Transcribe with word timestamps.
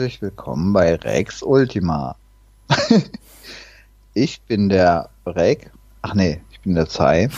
3. 0.00 0.04
Herzlich 0.04 0.22
willkommen 0.22 0.72
bei 0.72 0.94
Rex 0.94 1.42
Ultima. 1.42 2.16
ich 4.14 4.40
bin 4.42 4.70
der 4.70 5.10
Rex. 5.26 5.66
Ach 6.00 6.14
nee, 6.14 6.40
ich 6.50 6.60
bin 6.62 6.74
der 6.74 6.88
Zai. 6.88 7.28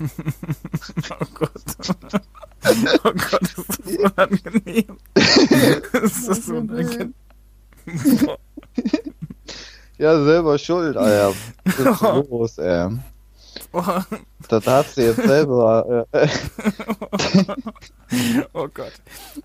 oh 1.20 1.24
Gott. 1.34 1.52
Oh 3.04 3.12
Gott, 3.12 3.42
ist 3.42 3.68
das 3.68 3.78
unangenehm. 3.86 4.98
ist 5.14 6.28
das 6.28 6.48
unangenehm. 6.48 7.14
ja, 9.98 10.24
selber 10.24 10.58
schuld, 10.58 10.96
Alter. 10.96 11.34
Was 11.64 11.78
ist 11.78 12.30
los, 12.30 12.58
ey? 12.58 12.98
Oh. 13.72 13.84
Das 14.48 14.66
hast 14.66 14.96
du 14.96 15.02
jetzt 15.02 15.22
selber. 15.22 16.06
Äh. 16.10 16.28
oh 18.54 18.66
Gott. 18.74 18.92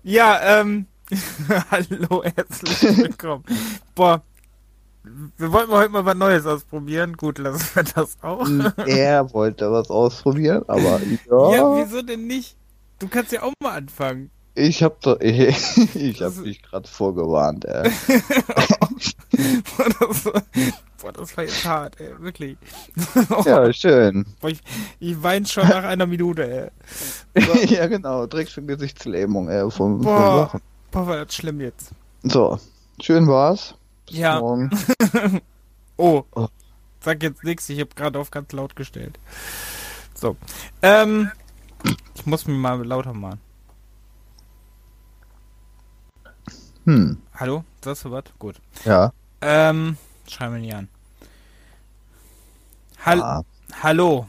Ja, 0.02 0.60
ähm. 0.60 0.86
Hallo, 1.70 2.22
herzlich 2.24 2.98
willkommen. 2.98 3.44
Boah. 3.94 4.22
Wir 5.36 5.52
wollten 5.52 5.70
heute 5.72 5.90
mal 5.90 6.04
was 6.06 6.14
Neues 6.14 6.46
ausprobieren. 6.46 7.14
Gut, 7.18 7.36
lassen 7.38 7.68
wir 7.74 7.82
das 7.82 8.16
auch. 8.22 8.48
Er 8.86 9.30
wollte 9.34 9.70
was 9.70 9.90
ausprobieren, 9.90 10.64
aber 10.66 11.00
ja. 11.30 11.56
Ja, 11.56 11.76
wieso 11.76 12.00
denn 12.00 12.26
nicht? 12.26 12.56
Du 12.98 13.08
kannst 13.08 13.32
ja 13.32 13.42
auch 13.42 13.52
mal 13.62 13.76
anfangen. 13.76 14.30
Ich 14.54 14.82
hab 14.82 15.02
doch, 15.02 15.20
ich, 15.20 15.38
ich 15.94 16.22
hab 16.22 16.42
dich 16.42 16.62
gerade 16.62 16.88
vorgewarnt, 16.88 17.66
ey. 17.66 17.90
boah, 19.76 19.88
das, 20.00 20.24
boah, 21.02 21.12
das 21.12 21.36
war 21.36 21.44
jetzt 21.44 21.64
hart, 21.66 22.00
ey, 22.00 22.18
wirklich. 22.20 22.56
ja, 23.44 23.70
schön. 23.74 24.24
Boah, 24.40 24.48
ich, 24.48 24.60
ich 25.00 25.22
weine 25.22 25.44
schon 25.44 25.68
nach 25.68 25.84
einer 25.84 26.06
Minute, 26.06 26.70
ey. 27.34 27.42
So. 27.42 27.74
ja, 27.74 27.88
genau, 27.88 28.26
direkt 28.26 28.52
schon 28.52 28.66
Gesichtslähmung, 28.66 29.50
ey, 29.50 29.70
vom, 29.70 30.00
boah, 30.00 30.48
vom 30.48 30.60
boah, 30.94 31.06
war 31.08 31.24
das 31.24 31.34
schlimm 31.34 31.60
jetzt. 31.60 31.90
So, 32.22 32.58
schön 33.00 33.26
war's. 33.26 33.74
Bis 34.06 34.18
ja. 34.18 34.38
morgen. 34.38 34.70
oh, 35.96 36.22
oh, 36.34 36.48
sag 37.00 37.22
jetzt 37.22 37.42
nichts, 37.42 37.68
ich 37.68 37.80
hab 37.80 37.96
gerade 37.96 38.18
auf 38.18 38.30
ganz 38.30 38.52
laut 38.52 38.76
gestellt. 38.76 39.18
So, 40.14 40.36
ähm, 40.82 41.30
ich 42.14 42.24
muss 42.26 42.46
mir 42.46 42.54
mal 42.54 42.82
lauter 42.86 43.12
machen. 43.12 43.40
Hm. 46.84 47.18
Hallo? 47.34 47.64
Sagst 47.82 48.04
du 48.04 48.10
was? 48.12 48.24
Gut. 48.38 48.56
Ja. 48.84 49.12
Ähm, 49.40 49.96
schreib 50.28 50.52
mir 50.52 50.60
nicht 50.60 50.74
an. 50.74 50.88
Hall 53.04 53.22
ah. 53.22 53.42
Hallo. 53.82 54.28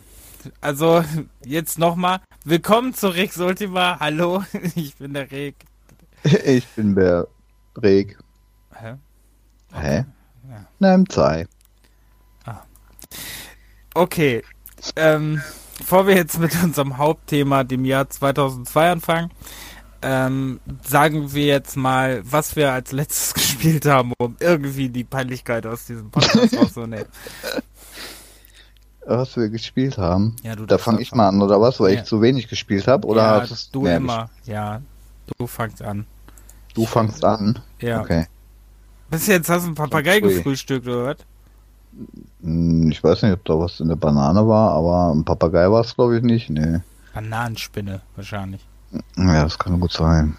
Also, 0.61 1.03
jetzt 1.43 1.77
nochmal. 1.77 2.21
Willkommen 2.43 2.93
zu 2.93 3.09
Rex 3.09 3.37
Ultima. 3.37 3.99
Hallo, 3.99 4.43
ich 4.75 4.95
bin 4.95 5.13
der 5.13 5.29
Reg. 5.31 5.55
Ich 6.45 6.67
bin 6.69 6.95
der 6.95 7.27
Reg. 7.77 8.17
Hä? 8.73 8.95
Okay. 9.71 9.81
Hä? 9.81 10.05
Ja. 10.49 10.65
Nein, 10.79 11.05
zwei. 11.07 11.47
Ah. 12.45 12.61
Okay. 13.93 14.43
Ähm, 14.95 15.41
bevor 15.77 16.07
wir 16.07 16.15
jetzt 16.15 16.39
mit 16.39 16.51
unserem 16.63 16.97
Hauptthema, 16.97 17.63
dem 17.63 17.85
Jahr 17.85 18.09
2002 18.09 18.91
anfangen, 18.91 19.31
ähm, 20.01 20.59
sagen 20.83 21.33
wir 21.33 21.45
jetzt 21.45 21.77
mal, 21.77 22.21
was 22.23 22.55
wir 22.55 22.71
als 22.71 22.91
letztes 22.91 23.33
gespielt 23.35 23.85
haben, 23.85 24.13
um 24.17 24.35
irgendwie 24.39 24.89
die 24.89 25.03
Peinlichkeit 25.03 25.65
aus 25.65 25.85
diesem 25.85 26.09
Podcast 26.09 26.57
rauszunehmen. 26.57 27.07
Was 29.05 29.37
wir 29.37 29.49
gespielt 29.49 29.99
haben? 29.99 30.35
Ja, 30.41 30.55
du 30.55 30.65
da 30.65 30.79
fange 30.79 31.01
ich 31.01 31.13
mal 31.13 31.27
an, 31.27 31.41
oder 31.41 31.61
was? 31.61 31.79
Weil 31.79 31.93
ja. 31.93 31.99
ich 31.99 32.05
zu 32.07 32.21
wenig 32.21 32.47
gespielt 32.47 32.87
habe? 32.87 33.07
Oder 33.07 33.21
ja, 33.21 33.47
hast 33.49 33.75
du 33.75 33.85
immer? 33.85 34.29
Gespielt? 34.35 34.47
Ja, 34.55 34.81
du 35.37 35.45
fangst 35.45 35.83
an. 35.83 36.07
Du 36.75 36.85
fangst 36.85 37.25
an? 37.25 37.59
Ja. 37.79 38.01
Okay. 38.01 38.27
Bis 39.09 39.27
jetzt 39.27 39.49
hast 39.49 39.63
du 39.63 39.67
einen 39.67 39.75
Papagei 39.75 40.19
gefrühstückt, 40.19 40.87
oder 40.87 41.05
was? 41.05 41.17
Hm, 42.43 42.91
ich 42.91 43.03
weiß 43.03 43.23
nicht, 43.23 43.33
ob 43.33 43.45
da 43.45 43.57
was 43.57 43.79
in 43.79 43.87
der 43.87 43.95
Banane 43.95 44.47
war, 44.47 44.71
aber 44.71 45.11
ein 45.13 45.23
Papagei 45.23 45.71
war 45.71 45.81
es, 45.81 45.95
glaube 45.95 46.17
ich, 46.17 46.23
nicht. 46.23 46.49
Nee. 46.49 46.81
Bananenspinne, 47.13 48.01
wahrscheinlich. 48.15 48.65
Ja, 49.17 49.43
das 49.43 49.57
kann 49.57 49.79
gut 49.79 49.93
sein. 49.93 50.37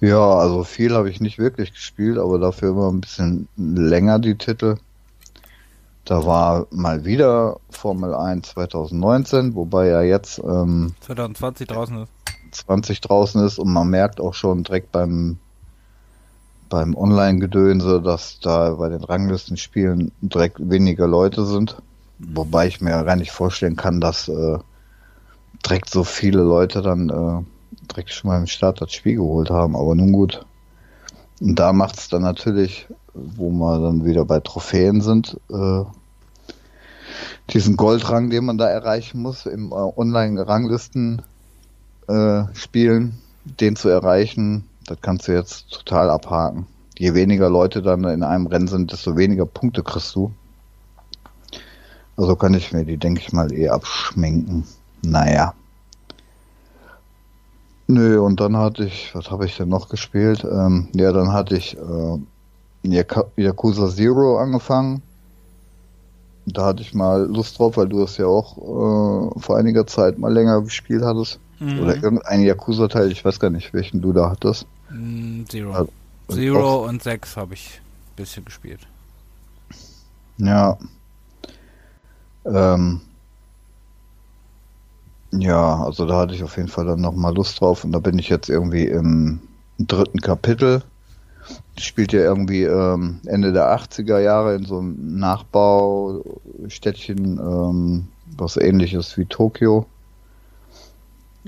Ja, 0.00 0.34
also 0.34 0.64
viel 0.64 0.94
habe 0.94 1.08
ich 1.08 1.20
nicht 1.20 1.38
wirklich 1.38 1.72
gespielt, 1.72 2.18
aber 2.18 2.38
dafür 2.38 2.70
immer 2.70 2.92
ein 2.92 3.00
bisschen 3.00 3.48
länger 3.56 4.18
die 4.18 4.36
Titel. 4.36 4.76
Da 6.04 6.24
war 6.24 6.66
mal 6.70 7.04
wieder 7.04 7.58
Formel 7.70 8.14
1 8.14 8.50
2019, 8.50 9.54
wobei 9.54 9.88
ja 9.88 10.02
jetzt 10.02 10.38
ähm, 10.38 10.94
2020 11.00 11.66
draußen 11.66 12.02
ist. 12.02 12.12
20 12.56 13.00
draußen 13.00 13.44
ist 13.44 13.58
und 13.58 13.72
man 13.72 13.88
merkt 13.88 14.20
auch 14.20 14.34
schon 14.34 14.64
direkt 14.64 14.92
beim 14.92 15.38
beim 16.68 16.96
Online-Gedönse, 16.96 18.02
dass 18.02 18.40
da 18.40 18.70
bei 18.70 18.88
den 18.88 19.04
Ranglistenspielen 19.04 20.12
direkt 20.20 20.58
weniger 20.58 21.06
Leute 21.06 21.46
sind. 21.46 21.76
Wobei 22.18 22.66
ich 22.66 22.80
mir 22.80 23.04
gar 23.04 23.16
nicht 23.16 23.30
vorstellen 23.30 23.76
kann, 23.76 24.00
dass 24.00 24.28
äh, 24.28 24.58
direkt 25.64 25.90
so 25.90 26.04
viele 26.04 26.42
Leute 26.42 26.82
dann 26.82 27.10
äh, 27.10 27.86
direkt 27.88 28.10
schon 28.10 28.30
mal 28.30 28.38
im 28.38 28.46
Start 28.46 28.80
das 28.80 28.92
Spiel 28.92 29.16
geholt 29.16 29.50
haben. 29.50 29.76
Aber 29.76 29.94
nun 29.94 30.12
gut. 30.12 30.44
Und 31.40 31.58
da 31.58 31.72
macht 31.72 31.98
es 31.98 32.08
dann 32.08 32.22
natürlich, 32.22 32.88
wo 33.14 33.50
wir 33.50 33.80
dann 33.80 34.04
wieder 34.04 34.24
bei 34.24 34.40
Trophäen 34.40 35.02
sind, 35.02 35.38
äh, 35.50 35.84
diesen 37.50 37.76
Goldrang, 37.76 38.30
den 38.30 38.44
man 38.44 38.58
da 38.58 38.68
erreichen 38.68 39.20
muss 39.20 39.46
im 39.46 39.70
äh, 39.70 39.74
Online-Ranglisten 39.74 41.22
äh, 42.08 42.44
spielen, 42.54 43.18
den 43.44 43.76
zu 43.76 43.88
erreichen, 43.88 44.64
das 44.86 44.98
kannst 45.00 45.28
du 45.28 45.32
jetzt 45.32 45.70
total 45.70 46.10
abhaken. 46.10 46.66
Je 46.98 47.14
weniger 47.14 47.50
Leute 47.50 47.82
dann 47.82 48.04
in 48.04 48.22
einem 48.22 48.46
Rennen 48.46 48.68
sind, 48.68 48.92
desto 48.92 49.16
weniger 49.16 49.46
Punkte 49.46 49.82
kriegst 49.82 50.14
du. 50.14 50.32
Also 52.16 52.36
kann 52.36 52.54
ich 52.54 52.72
mir 52.72 52.84
die, 52.84 52.96
denke 52.96 53.20
ich 53.20 53.32
mal, 53.32 53.52
eh 53.52 53.68
abschminken. 53.68 54.64
Naja. 55.02 55.54
Nö, 57.88 58.20
und 58.20 58.40
dann 58.40 58.56
hatte 58.56 58.84
ich, 58.84 59.14
was 59.14 59.30
habe 59.30 59.46
ich 59.46 59.56
denn 59.56 59.68
noch 59.68 59.88
gespielt? 59.88 60.44
Ähm, 60.44 60.88
ja, 60.94 61.12
dann 61.12 61.32
hatte 61.32 61.56
ich 61.56 61.76
äh, 61.76 62.18
Yakuza 63.36 63.88
Zero 63.88 64.38
angefangen. 64.38 65.02
Da 66.46 66.66
hatte 66.66 66.82
ich 66.82 66.94
mal 66.94 67.26
Lust 67.26 67.58
drauf, 67.58 67.76
weil 67.76 67.88
du 67.88 68.02
es 68.02 68.16
ja 68.16 68.26
auch 68.26 68.56
äh, 68.56 69.40
vor 69.40 69.56
einiger 69.56 69.86
Zeit 69.86 70.18
mal 70.18 70.32
länger 70.32 70.62
gespielt 70.62 71.02
hattest. 71.04 71.38
Mhm. 71.58 71.80
Oder 71.80 71.96
irgendein 71.96 72.42
Yakuza-Teil, 72.42 73.10
ich 73.10 73.24
weiß 73.24 73.40
gar 73.40 73.50
nicht, 73.50 73.72
welchen 73.72 74.02
du 74.02 74.12
da 74.12 74.30
hattest. 74.30 74.66
Mm, 74.90 75.44
Zero. 75.48 75.72
Also, 75.72 75.90
Zero 76.30 76.86
und 76.86 77.02
6 77.02 77.36
habe 77.36 77.54
ich 77.54 77.80
ein 77.80 78.16
bisschen 78.16 78.44
gespielt. 78.44 78.80
Ja. 80.38 80.76
Ähm, 82.44 83.00
ja, 85.32 85.82
also 85.82 86.06
da 86.06 86.18
hatte 86.18 86.34
ich 86.34 86.44
auf 86.44 86.56
jeden 86.56 86.68
Fall 86.68 86.86
dann 86.86 87.00
nochmal 87.00 87.34
Lust 87.34 87.60
drauf 87.60 87.82
und 87.84 87.92
da 87.92 87.98
bin 87.98 88.18
ich 88.18 88.28
jetzt 88.28 88.48
irgendwie 88.48 88.86
im 88.86 89.40
dritten 89.78 90.20
Kapitel. 90.20 90.82
Spielt 91.78 92.12
ja 92.12 92.20
irgendwie 92.20 92.62
ähm, 92.64 93.20
Ende 93.26 93.52
der 93.52 93.76
80er 93.76 94.18
Jahre 94.18 94.56
in 94.56 94.64
so 94.64 94.78
einem 94.78 95.18
Nachbaustädtchen, 95.18 97.38
ähm, 97.38 98.08
was 98.36 98.56
ähnliches 98.56 99.16
wie 99.16 99.26
Tokio. 99.26 99.86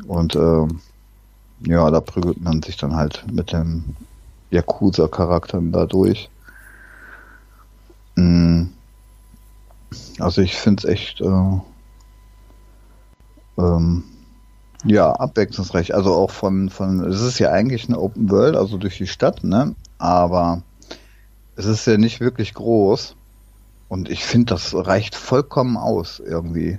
Und 0.07 0.37
ähm, 0.37 0.81
ja, 1.61 1.91
da 1.91 2.01
prügelt 2.01 2.41
man 2.41 2.63
sich 2.63 2.77
dann 2.77 2.95
halt 2.95 3.25
mit 3.31 3.53
dem 3.53 3.97
Yakuza-Charakter 4.51 5.61
da 5.61 5.87
durch. 5.87 6.31
Mhm. 8.17 8.73
Also 10.19 10.43
ich 10.43 10.57
finde 10.57 10.83
es 10.83 10.93
echt 10.93 11.21
äh, 11.21 11.61
ähm, 13.59 14.05
ja, 14.85 15.13
abwechslungsreich. 15.13 15.95
Also 15.95 16.15
auch 16.15 16.31
von, 16.31 16.71
von, 16.71 17.05
es 17.05 17.21
ist 17.21 17.39
ja 17.39 17.51
eigentlich 17.51 17.89
eine 17.89 17.99
Open 17.99 18.31
World, 18.31 18.57
also 18.57 18.79
durch 18.79 18.97
die 18.99 19.07
Stadt, 19.07 19.45
ne? 19.45 19.75
Aber 19.99 20.63
es 21.57 21.67
ist 21.67 21.87
ja 21.87 21.97
nicht 21.97 22.21
wirklich 22.21 22.55
groß. 22.55 23.17
Und 23.89 24.09
ich 24.09 24.25
finde, 24.25 24.55
das 24.55 24.75
reicht 24.75 25.15
vollkommen 25.15 25.77
aus 25.77 26.21
irgendwie. 26.21 26.79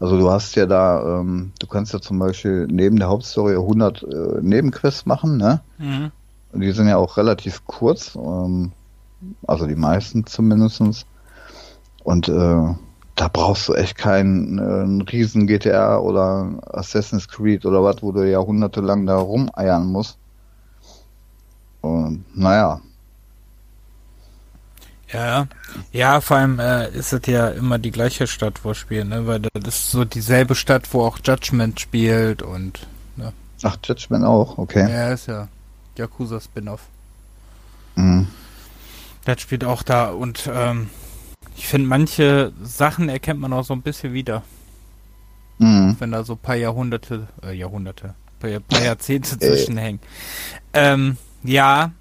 Also 0.00 0.18
du 0.18 0.30
hast 0.30 0.54
ja 0.56 0.66
da, 0.66 1.20
ähm, 1.20 1.52
du 1.58 1.66
kannst 1.66 1.92
ja 1.92 2.00
zum 2.00 2.18
Beispiel 2.18 2.66
neben 2.70 2.98
der 2.98 3.08
Hauptstory 3.08 3.54
100 3.54 4.02
äh, 4.02 4.06
Nebenquests 4.42 5.06
machen, 5.06 5.36
ne? 5.36 5.60
Mhm. 5.78 6.10
Die 6.52 6.72
sind 6.72 6.88
ja 6.88 6.96
auch 6.96 7.16
relativ 7.16 7.64
kurz, 7.66 8.14
ähm, 8.16 8.72
also 9.46 9.66
die 9.66 9.76
meisten 9.76 10.26
zumindestens. 10.26 11.06
Und 12.02 12.28
äh, 12.28 12.74
da 13.14 13.28
brauchst 13.32 13.68
du 13.68 13.74
echt 13.74 13.96
keinen 13.96 14.58
äh, 14.58 15.10
riesen 15.10 15.46
GTA 15.46 15.98
oder 15.98 16.58
Assassin's 16.72 17.28
Creed 17.28 17.64
oder 17.64 17.82
was, 17.82 18.02
wo 18.02 18.12
du 18.12 18.28
jahrhundertelang 18.28 19.06
da 19.06 19.16
rumeiern 19.16 19.86
musst. 19.86 20.18
Und 21.80 22.24
naja. 22.34 22.80
Ja, 25.14 25.46
ja, 25.92 26.20
vor 26.20 26.38
allem 26.38 26.58
äh, 26.58 26.88
ist 26.90 27.12
es 27.12 27.26
ja 27.26 27.48
immer 27.50 27.78
die 27.78 27.92
gleiche 27.92 28.26
Stadt, 28.26 28.64
wo 28.64 28.70
wir 28.70 28.74
spielen, 28.74 29.10
ne? 29.10 29.26
Weil 29.28 29.40
das 29.40 29.76
ist 29.76 29.90
so 29.92 30.04
dieselbe 30.04 30.56
Stadt, 30.56 30.92
wo 30.92 31.02
auch 31.02 31.18
Judgment 31.24 31.78
spielt 31.78 32.42
und 32.42 32.88
ne? 33.16 33.32
Ach, 33.62 33.76
Judgment 33.84 34.24
auch, 34.24 34.58
okay. 34.58 34.90
Ja, 34.90 35.12
ist 35.12 35.28
ja 35.28 35.48
Yakuza 35.96 36.40
Spin-off. 36.40 36.80
Mhm. 37.94 38.26
Das 39.24 39.40
spielt 39.40 39.64
auch 39.64 39.84
da 39.84 40.10
und 40.10 40.50
ähm, 40.52 40.90
ich 41.56 41.68
finde, 41.68 41.86
manche 41.86 42.52
Sachen 42.62 43.08
erkennt 43.08 43.40
man 43.40 43.52
auch 43.52 43.64
so 43.64 43.72
ein 43.72 43.82
bisschen 43.82 44.12
wieder. 44.14 44.42
Mhm. 45.58 45.94
Wenn 46.00 46.10
da 46.10 46.24
so 46.24 46.32
ein 46.32 46.38
paar 46.38 46.56
Jahrhunderte, 46.56 47.28
äh, 47.44 47.52
Jahrhunderte, 47.52 48.14
paar, 48.40 48.50
paar 48.58 48.82
Jahrzehnte 48.82 49.38
zwischenhängen. 49.38 50.00
Ähm, 50.72 51.16
ja, 51.44 51.92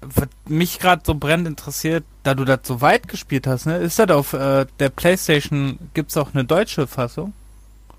was 0.00 0.28
mich 0.46 0.78
gerade 0.78 1.02
so 1.04 1.14
brennend 1.14 1.48
interessiert, 1.48 2.04
da 2.22 2.34
du 2.34 2.44
das 2.44 2.60
so 2.64 2.80
weit 2.80 3.08
gespielt 3.08 3.46
hast, 3.46 3.66
ne? 3.66 3.76
Ist 3.78 3.98
das 3.98 4.10
auf 4.10 4.32
äh, 4.32 4.66
der 4.78 4.90
Playstation, 4.90 5.78
gibt's 5.94 6.16
auch 6.16 6.34
eine 6.34 6.44
deutsche 6.44 6.86
Fassung? 6.86 7.32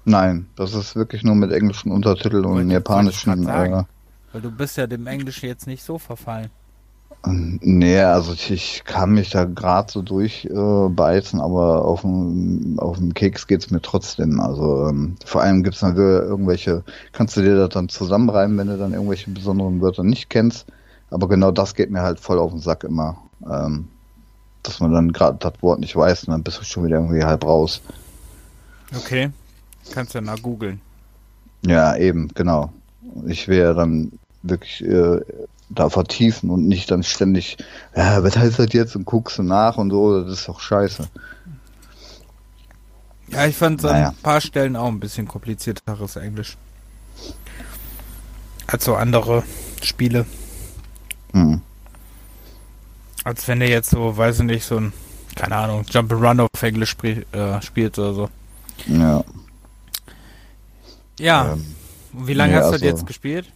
Nein, 0.05 0.47
das 0.55 0.73
ist 0.73 0.95
wirklich 0.95 1.23
nur 1.23 1.35
mit 1.35 1.51
englischen 1.51 1.91
Untertiteln 1.91 2.45
und 2.45 2.53
Wollte- 2.55 2.71
japanischen. 2.73 3.43
grad 3.45 3.65
Äh, 3.67 3.69
sagen. 3.71 3.87
Weil 4.31 4.41
du 4.41 4.51
bist 4.51 4.77
ja 4.77 4.87
dem 4.87 5.07
Englischen 5.07 5.47
jetzt 5.47 5.67
nicht 5.67 5.83
so 5.83 5.97
verfallen. 5.97 6.49
nee, 7.25 7.99
also 7.99 8.31
ich, 8.33 8.49
ich 8.51 8.83
kann 8.85 9.11
mich 9.11 9.29
da 9.31 9.43
gerade 9.43 9.91
so 9.91 10.01
durchbeißen, 10.01 11.39
äh, 11.39 11.43
aber 11.43 11.83
auf 11.85 12.01
dem, 12.01 12.75
auf 12.79 12.97
dem 12.97 13.13
Keks 13.13 13.45
geht's 13.47 13.71
mir 13.71 13.81
trotzdem. 13.81 14.39
Also 14.39 14.87
ähm, 14.87 15.15
vor 15.25 15.41
allem 15.41 15.63
gibt's 15.63 15.79
dann 15.81 15.95
wieder 15.95 16.23
irgendwelche, 16.23 16.83
kannst 17.11 17.35
du 17.35 17.41
dir 17.41 17.55
das 17.57 17.69
dann 17.69 17.89
zusammenreimen, 17.89 18.57
wenn 18.57 18.67
du 18.67 18.77
dann 18.77 18.93
irgendwelche 18.93 19.29
besonderen 19.31 19.81
Wörter 19.81 20.03
nicht 20.03 20.29
kennst. 20.29 20.65
Aber 21.11 21.27
genau 21.27 21.51
das 21.51 21.73
geht 21.75 21.89
mir 21.91 22.01
halt 22.01 22.19
voll 22.19 22.39
auf 22.39 22.51
den 22.51 22.59
Sack 22.59 22.83
immer. 22.83 23.17
Ähm, 23.49 23.87
dass 24.63 24.79
man 24.79 24.91
dann 24.91 25.13
gerade 25.13 25.37
das 25.39 25.53
Wort 25.61 25.79
nicht 25.79 25.95
weiß 25.95 26.25
und 26.25 26.31
dann 26.31 26.43
bist 26.43 26.59
du 26.59 26.63
schon 26.63 26.85
wieder 26.85 26.97
irgendwie 26.97 27.23
halb 27.23 27.45
raus. 27.45 27.81
Okay. 28.95 29.31
Kannst 29.91 30.13
ja 30.13 30.21
nach 30.21 30.41
googeln. 30.41 30.81
Ja, 31.65 31.95
eben, 31.95 32.27
genau. 32.35 32.71
Ich 33.25 33.47
will 33.47 33.57
ja 33.59 33.73
dann 33.73 34.11
wirklich 34.43 34.83
äh, 34.83 35.21
da 35.69 35.89
vertiefen 35.89 36.49
und 36.49 36.67
nicht 36.67 36.91
dann 36.91 37.03
ständig, 37.03 37.57
ja, 37.95 38.23
was 38.23 38.37
heißt 38.37 38.59
das 38.59 38.73
jetzt 38.73 38.95
und 38.95 39.05
guckst 39.05 39.37
du 39.37 39.43
nach 39.43 39.77
und 39.77 39.91
so, 39.91 40.23
das 40.23 40.39
ist 40.39 40.47
doch 40.47 40.59
scheiße. 40.59 41.07
Ja, 43.29 43.45
ich 43.45 43.55
fand 43.55 43.79
es 43.79 43.85
an 43.85 43.93
Naja. 43.93 44.09
ein 44.09 44.15
paar 44.23 44.41
Stellen 44.41 44.75
auch 44.75 44.87
ein 44.87 44.99
bisschen 44.99 45.27
komplizierteres 45.27 46.15
Englisch. 46.15 46.57
Als 48.67 48.85
so 48.85 48.95
andere 48.95 49.43
Spiele. 49.81 50.25
Hm. 51.33 51.61
Als 53.23 53.47
wenn 53.47 53.59
du 53.59 53.67
jetzt 53.69 53.89
so, 53.91 54.15
weiß 54.17 54.39
ich 54.39 54.45
nicht, 54.45 54.65
so 54.65 54.77
ein, 54.77 54.93
keine 55.35 55.55
Ahnung, 55.55 55.83
Jump'n'Run 55.83 56.41
auf 56.41 56.63
Englisch 56.63 56.89
spiel, 56.91 57.25
äh, 57.31 57.61
spielt 57.61 57.97
oder 57.99 58.13
so. 58.13 58.29
Ja. 58.87 59.23
Ja, 61.19 61.53
Ähm, 61.53 61.65
wie 62.13 62.33
lange 62.33 62.53
nee, 62.53 62.59
hast 62.59 62.67
du 62.69 62.73
also- 62.73 62.85
jetzt 62.85 63.05
gespielt? 63.05 63.51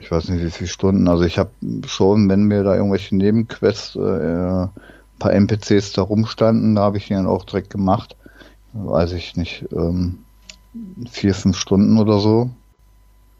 ich 0.00 0.10
weiß 0.10 0.30
nicht, 0.30 0.42
wie 0.42 0.50
viele 0.50 0.68
Stunden. 0.68 1.06
Also 1.06 1.22
ich 1.24 1.38
habe 1.38 1.50
schon, 1.86 2.28
wenn 2.28 2.44
mir 2.44 2.64
da 2.64 2.74
irgendwelche 2.74 3.14
Nebenquests, 3.14 3.94
äh, 3.94 4.00
ein 4.00 4.70
paar 5.18 5.32
NPCs 5.32 5.92
da 5.92 6.02
rumstanden, 6.02 6.74
da 6.74 6.82
habe 6.82 6.96
ich 6.96 7.06
die 7.08 7.14
dann 7.14 7.26
auch 7.26 7.44
direkt 7.44 7.70
gemacht. 7.70 8.16
Weiß 8.72 9.12
ich 9.12 9.36
nicht, 9.36 9.66
ähm, 9.70 10.18
vier, 11.10 11.34
fünf 11.34 11.56
Stunden 11.58 11.98
oder 11.98 12.18
so. 12.20 12.50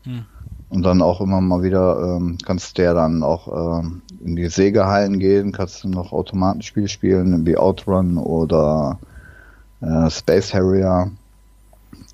Hm. 0.05 0.27
Und 0.73 0.85
dann 0.85 1.03
auch 1.03 1.21
immer 1.21 1.43
mal 1.43 1.63
wieder 1.63 2.17
ähm, 2.17 2.39
kannst 2.47 2.79
du 2.79 2.83
ja 2.83 2.95
dann 2.95 3.23
auch 3.23 3.83
ähm, 3.83 4.01
in 4.25 4.37
die 4.37 4.49
Sägehallen 4.49 5.19
gehen, 5.19 5.53
kannst 5.53 5.85
du 5.85 5.89
noch 5.89 6.13
Automatenspiele 6.13 6.89
spielen, 6.89 7.45
wie 7.45 7.59
Outrun 7.59 8.17
oder 8.17 8.99
äh, 9.83 10.09
Space 10.09 10.55
Harrier. 10.55 11.11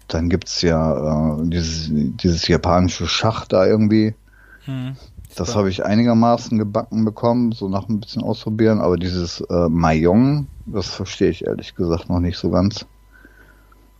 Dann 0.08 0.28
gibt's 0.28 0.60
ja 0.62 1.36
äh, 1.38 1.48
dieses, 1.48 1.88
dieses 1.92 2.48
japanische 2.48 3.06
Schach 3.06 3.46
da 3.46 3.64
irgendwie. 3.64 4.16
Hm. 4.64 4.96
Das 5.36 5.54
habe 5.54 5.70
ich 5.70 5.84
einigermaßen 5.84 6.58
gebacken 6.58 7.04
bekommen, 7.04 7.52
so 7.52 7.68
nach 7.68 7.88
ein 7.88 8.00
bisschen 8.00 8.22
ausprobieren, 8.22 8.80
aber 8.80 8.96
dieses 8.96 9.40
äh, 9.40 9.68
Mahjong, 9.68 10.48
das 10.66 10.88
verstehe 10.88 11.30
ich 11.30 11.46
ehrlich 11.46 11.76
gesagt 11.76 12.08
noch 12.08 12.18
nicht 12.18 12.38
so 12.38 12.50
ganz. 12.50 12.86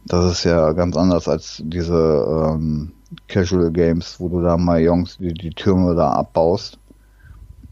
Das 0.05 0.33
ist 0.33 0.43
ja 0.43 0.73
ganz 0.73 0.97
anders 0.97 1.29
als 1.29 1.63
diese 1.65 2.55
ähm, 2.57 2.91
Casual 3.27 3.71
Games, 3.71 4.19
wo 4.19 4.29
du 4.29 4.43
da 4.43 4.57
Mahjongs, 4.57 5.19
die, 5.19 5.33
die 5.33 5.51
Türme 5.51 5.95
da 5.95 6.13
abbaust. 6.13 6.79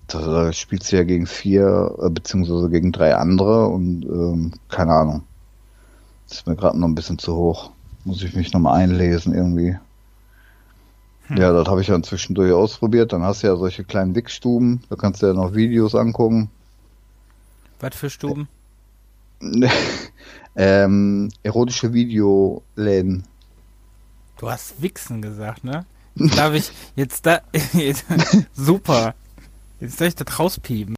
Da, 0.08 0.52
spielst 0.52 0.92
du 0.92 0.96
ja 0.96 1.02
gegen 1.02 1.26
vier, 1.26 1.94
äh, 2.00 2.10
beziehungsweise 2.10 2.70
gegen 2.70 2.92
drei 2.92 3.16
andere 3.16 3.66
und 3.66 4.04
ähm, 4.04 4.52
keine 4.68 4.92
Ahnung. 4.92 5.24
Das 6.28 6.38
ist 6.38 6.46
mir 6.46 6.56
gerade 6.56 6.78
noch 6.78 6.88
ein 6.88 6.94
bisschen 6.94 7.18
zu 7.18 7.34
hoch. 7.34 7.70
Muss 8.04 8.22
ich 8.22 8.34
mich 8.34 8.52
nochmal 8.52 8.80
einlesen 8.80 9.34
irgendwie. 9.34 9.76
Ja, 11.28 11.52
das 11.52 11.66
habe 11.66 11.80
ich 11.80 11.88
dann 11.88 12.04
zwischendurch 12.04 12.52
ausprobiert. 12.52 13.12
Dann 13.12 13.22
hast 13.22 13.42
du 13.42 13.48
ja 13.48 13.56
solche 13.56 13.82
kleinen 13.82 14.14
Wichsstuben. 14.14 14.82
Da 14.88 14.96
kannst 14.96 15.22
du 15.22 15.26
ja 15.26 15.32
noch 15.32 15.54
Videos 15.54 15.96
angucken. 15.96 16.50
Was 17.80 17.96
für 17.96 18.10
Stuben? 18.10 18.48
ähm, 20.56 21.30
erotische 21.42 21.92
Videoläden. 21.92 23.24
Du 24.38 24.50
hast 24.50 24.80
Wichsen 24.82 25.22
gesagt, 25.22 25.64
ne? 25.64 25.86
Darf 26.14 26.54
ich, 26.54 26.70
jetzt 26.94 27.26
da, 27.26 27.40
jetzt, 27.72 28.04
super. 28.54 29.14
Jetzt 29.80 29.98
soll 29.98 30.08
ich 30.08 30.14
das 30.14 30.38
rauspiepen. 30.38 30.94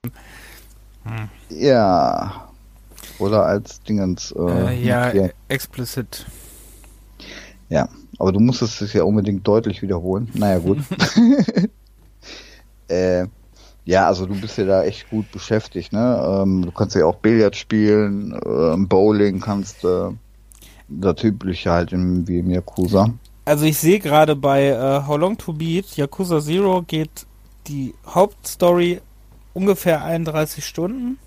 Ja. 1.48 2.48
Oder 3.18 3.44
als 3.44 3.80
Dingens. 3.82 4.32
Äh, 4.32 4.40
Äh, 4.40 4.84
ja, 4.84 5.12
ja. 5.12 5.28
explicit. 5.48 6.26
ja. 7.68 7.88
Aber 8.20 8.32
du 8.32 8.40
musstest 8.40 8.82
es 8.82 8.92
ja 8.92 9.04
unbedingt 9.04 9.46
deutlich 9.46 9.80
wiederholen. 9.82 10.28
Naja, 10.34 10.58
gut. 10.58 10.78
äh, 12.88 13.26
ja, 13.84 14.06
also 14.06 14.26
du 14.26 14.38
bist 14.40 14.58
ja 14.58 14.64
da 14.64 14.82
echt 14.82 15.08
gut 15.08 15.30
beschäftigt, 15.30 15.92
ne? 15.92 16.42
Ähm, 16.42 16.64
du 16.64 16.72
kannst 16.72 16.96
ja 16.96 17.06
auch 17.06 17.16
Billard 17.16 17.54
spielen, 17.56 18.38
ähm, 18.44 18.88
Bowling 18.88 19.40
kannst 19.40 19.84
äh, 19.84 20.10
das 20.88 21.22
übliche 21.22 21.70
halt 21.70 21.92
im, 21.92 22.26
wie 22.26 22.40
im 22.40 22.50
Yakuza. 22.50 23.10
Also 23.48 23.64
ich 23.64 23.78
sehe 23.78 23.98
gerade 23.98 24.36
bei 24.36 24.66
äh, 24.66 25.06
How 25.06 25.16
Long 25.16 25.38
to 25.38 25.54
Beat, 25.54 25.96
Yakuza 25.96 26.38
Zero 26.38 26.84
geht 26.86 27.24
die 27.66 27.94
Hauptstory 28.06 29.00
ungefähr 29.54 30.04
31 30.04 30.66
Stunden. 30.66 31.18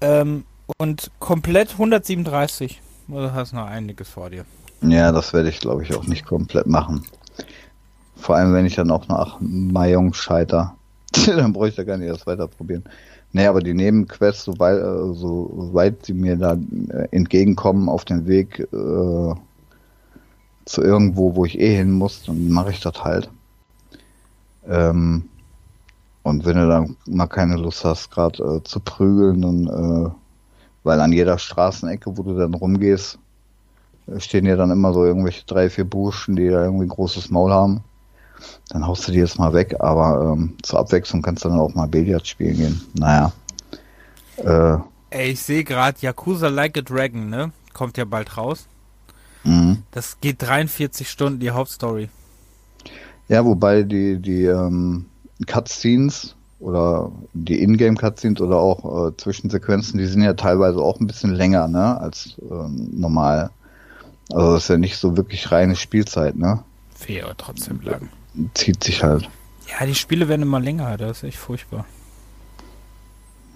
Ähm, 0.00 0.42
und 0.78 1.12
komplett 1.20 1.74
137. 1.74 2.80
Du 3.06 3.32
hast 3.32 3.52
noch 3.52 3.66
einiges 3.66 4.08
vor 4.08 4.30
dir. 4.30 4.44
Ja, 4.80 5.12
das 5.12 5.32
werde 5.32 5.50
ich 5.50 5.60
glaube 5.60 5.84
ich 5.84 5.94
auch 5.94 6.04
nicht 6.08 6.26
komplett 6.26 6.66
machen. 6.66 7.04
Vor 8.16 8.34
allem, 8.34 8.52
wenn 8.52 8.66
ich 8.66 8.74
dann 8.74 8.90
auch 8.90 9.06
nach 9.06 9.36
Mayong 9.38 10.14
scheiter. 10.14 10.74
dann 11.26 11.52
bräuchte 11.52 11.82
ich 11.82 11.86
da 11.86 11.92
gar 11.92 11.98
nicht 11.98 12.08
erst 12.08 12.26
weiter 12.26 12.48
probieren. 12.48 12.82
Nee, 13.30 13.46
aber 13.46 13.60
die 13.60 13.72
Nebenquests, 13.72 14.46
soweit, 14.46 14.78
äh, 14.78 15.14
soweit 15.14 16.06
sie 16.06 16.14
mir 16.14 16.34
da 16.34 16.54
äh, 16.54 17.06
entgegenkommen 17.12 17.88
auf 17.88 18.04
dem 18.04 18.26
Weg 18.26 18.66
äh, 18.72 19.34
zu 20.64 20.82
irgendwo, 20.82 21.34
wo 21.34 21.44
ich 21.44 21.58
eh 21.58 21.76
hin 21.76 21.92
muss, 21.92 22.24
dann 22.24 22.48
mache 22.48 22.70
ich 22.70 22.80
das 22.80 23.02
halt. 23.02 23.30
Ähm, 24.68 25.28
und 26.22 26.44
wenn 26.44 26.56
du 26.56 26.68
dann 26.68 26.96
mal 27.06 27.26
keine 27.26 27.56
Lust 27.56 27.84
hast, 27.84 28.10
gerade 28.10 28.42
äh, 28.42 28.64
zu 28.64 28.80
prügeln, 28.80 29.42
dann, 29.42 29.66
äh, 29.66 30.10
weil 30.84 31.00
an 31.00 31.12
jeder 31.12 31.38
Straßenecke, 31.38 32.16
wo 32.16 32.22
du 32.22 32.36
dann 32.36 32.54
rumgehst, 32.54 33.18
äh, 34.06 34.20
stehen 34.20 34.46
ja 34.46 34.56
dann 34.56 34.70
immer 34.70 34.92
so 34.92 35.04
irgendwelche 35.04 35.44
drei, 35.46 35.68
vier 35.68 35.84
Burschen, 35.84 36.36
die 36.36 36.48
da 36.48 36.64
irgendwie 36.64 36.86
ein 36.86 36.90
großes 36.90 37.30
Maul 37.30 37.52
haben. 37.52 37.82
Dann 38.70 38.86
haust 38.86 39.06
du 39.06 39.12
die 39.12 39.18
jetzt 39.18 39.38
mal 39.38 39.52
weg, 39.52 39.76
aber 39.80 40.32
ähm, 40.32 40.56
zur 40.62 40.80
Abwechslung 40.80 41.22
kannst 41.22 41.44
du 41.44 41.48
dann 41.48 41.58
auch 41.58 41.74
mal 41.74 41.86
Billard 41.86 42.26
spielen 42.26 42.56
gehen. 42.56 42.80
Naja. 42.94 43.32
Äh, 44.36 44.78
Ey, 45.10 45.32
ich 45.32 45.42
sehe 45.42 45.62
gerade 45.62 45.98
Yakuza 46.00 46.48
Like 46.48 46.78
a 46.78 46.80
Dragon, 46.80 47.28
ne? 47.28 47.52
Kommt 47.74 47.98
ja 47.98 48.04
bald 48.04 48.36
raus. 48.36 48.66
Mh. 49.44 49.76
Das 49.90 50.20
geht 50.20 50.42
43 50.42 51.08
Stunden, 51.08 51.40
die 51.40 51.50
Hauptstory. 51.50 52.08
Ja, 53.28 53.44
wobei 53.44 53.82
die, 53.82 54.18
die 54.18 54.44
ähm, 54.44 55.06
Cutscenes 55.46 56.34
oder 56.60 57.10
die 57.32 57.62
Ingame-Cutscenes 57.62 58.40
oder 58.40 58.56
auch 58.56 59.08
äh, 59.08 59.16
Zwischensequenzen, 59.16 59.98
die 59.98 60.06
sind 60.06 60.22
ja 60.22 60.34
teilweise 60.34 60.78
auch 60.78 61.00
ein 61.00 61.06
bisschen 61.06 61.34
länger, 61.34 61.66
ne, 61.68 62.00
als 62.00 62.36
ähm, 62.40 62.90
normal. 62.92 63.50
Also 64.30 64.54
das 64.54 64.62
ist 64.64 64.68
ja 64.68 64.78
nicht 64.78 64.96
so 64.96 65.16
wirklich 65.16 65.50
reine 65.50 65.76
Spielzeit, 65.76 66.36
ne? 66.36 66.62
Fair, 66.94 67.24
aber 67.24 67.36
trotzdem 67.36 67.80
lang. 67.82 68.08
Zieht 68.54 68.84
sich 68.84 69.02
halt. 69.02 69.28
Ja, 69.68 69.86
die 69.86 69.94
Spiele 69.94 70.28
werden 70.28 70.42
immer 70.42 70.60
länger, 70.60 70.96
das 70.96 71.18
ist 71.18 71.24
echt 71.24 71.38
furchtbar. 71.38 71.84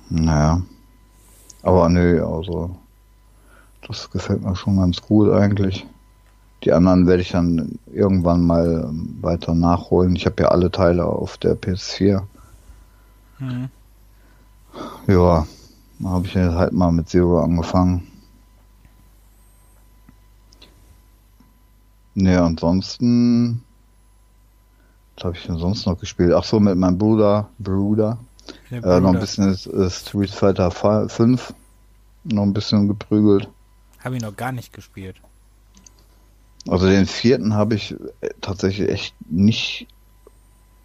Naja. 0.08 0.62
Aber 1.62 1.88
nö, 1.88 2.24
also 2.24 2.76
das 3.86 4.10
gefällt 4.10 4.42
mir 4.42 4.56
schon 4.56 4.78
ganz 4.78 5.00
gut 5.00 5.30
eigentlich. 5.30 5.86
Die 6.64 6.72
anderen 6.72 7.06
werde 7.06 7.22
ich 7.22 7.30
dann 7.30 7.78
irgendwann 7.92 8.44
mal 8.44 8.86
ähm, 8.88 9.18
weiter 9.20 9.54
nachholen. 9.54 10.16
Ich 10.16 10.26
habe 10.26 10.42
ja 10.42 10.48
alle 10.48 10.70
Teile 10.70 11.04
auf 11.06 11.36
der 11.38 11.56
PS4. 11.56 12.22
Hm. 13.38 13.68
Ja, 15.06 15.46
da 15.98 16.08
habe 16.08 16.26
ich 16.26 16.36
halt 16.36 16.72
mal 16.72 16.92
mit 16.92 17.08
Zero 17.08 17.40
angefangen. 17.40 18.06
Ne, 22.14 22.42
ansonsten. 22.42 23.62
Was 25.16 25.24
habe 25.24 25.36
ich 25.36 25.46
denn 25.46 25.58
sonst 25.58 25.86
noch 25.86 25.98
gespielt? 25.98 26.32
Ach 26.32 26.44
so, 26.44 26.58
mit 26.60 26.76
meinem 26.76 26.98
Bruder. 26.98 27.48
Bruder. 27.58 28.18
Äh, 28.70 29.00
noch 29.00 29.14
ein 29.14 29.20
bisschen 29.20 29.48
ist 29.50 30.08
Street 30.08 30.30
Fighter 30.30 30.70
5. 30.70 31.54
Noch 32.24 32.42
ein 32.42 32.52
bisschen 32.52 32.88
geprügelt. 32.88 33.48
Habe 34.06 34.18
ich 34.18 34.22
noch 34.22 34.36
gar 34.36 34.52
nicht 34.52 34.72
gespielt. 34.72 35.16
Also 36.68 36.86
den 36.86 37.06
vierten 37.06 37.54
habe 37.54 37.74
ich 37.74 37.96
äh, 38.20 38.28
tatsächlich 38.40 38.88
echt 38.88 39.14
nicht 39.28 39.88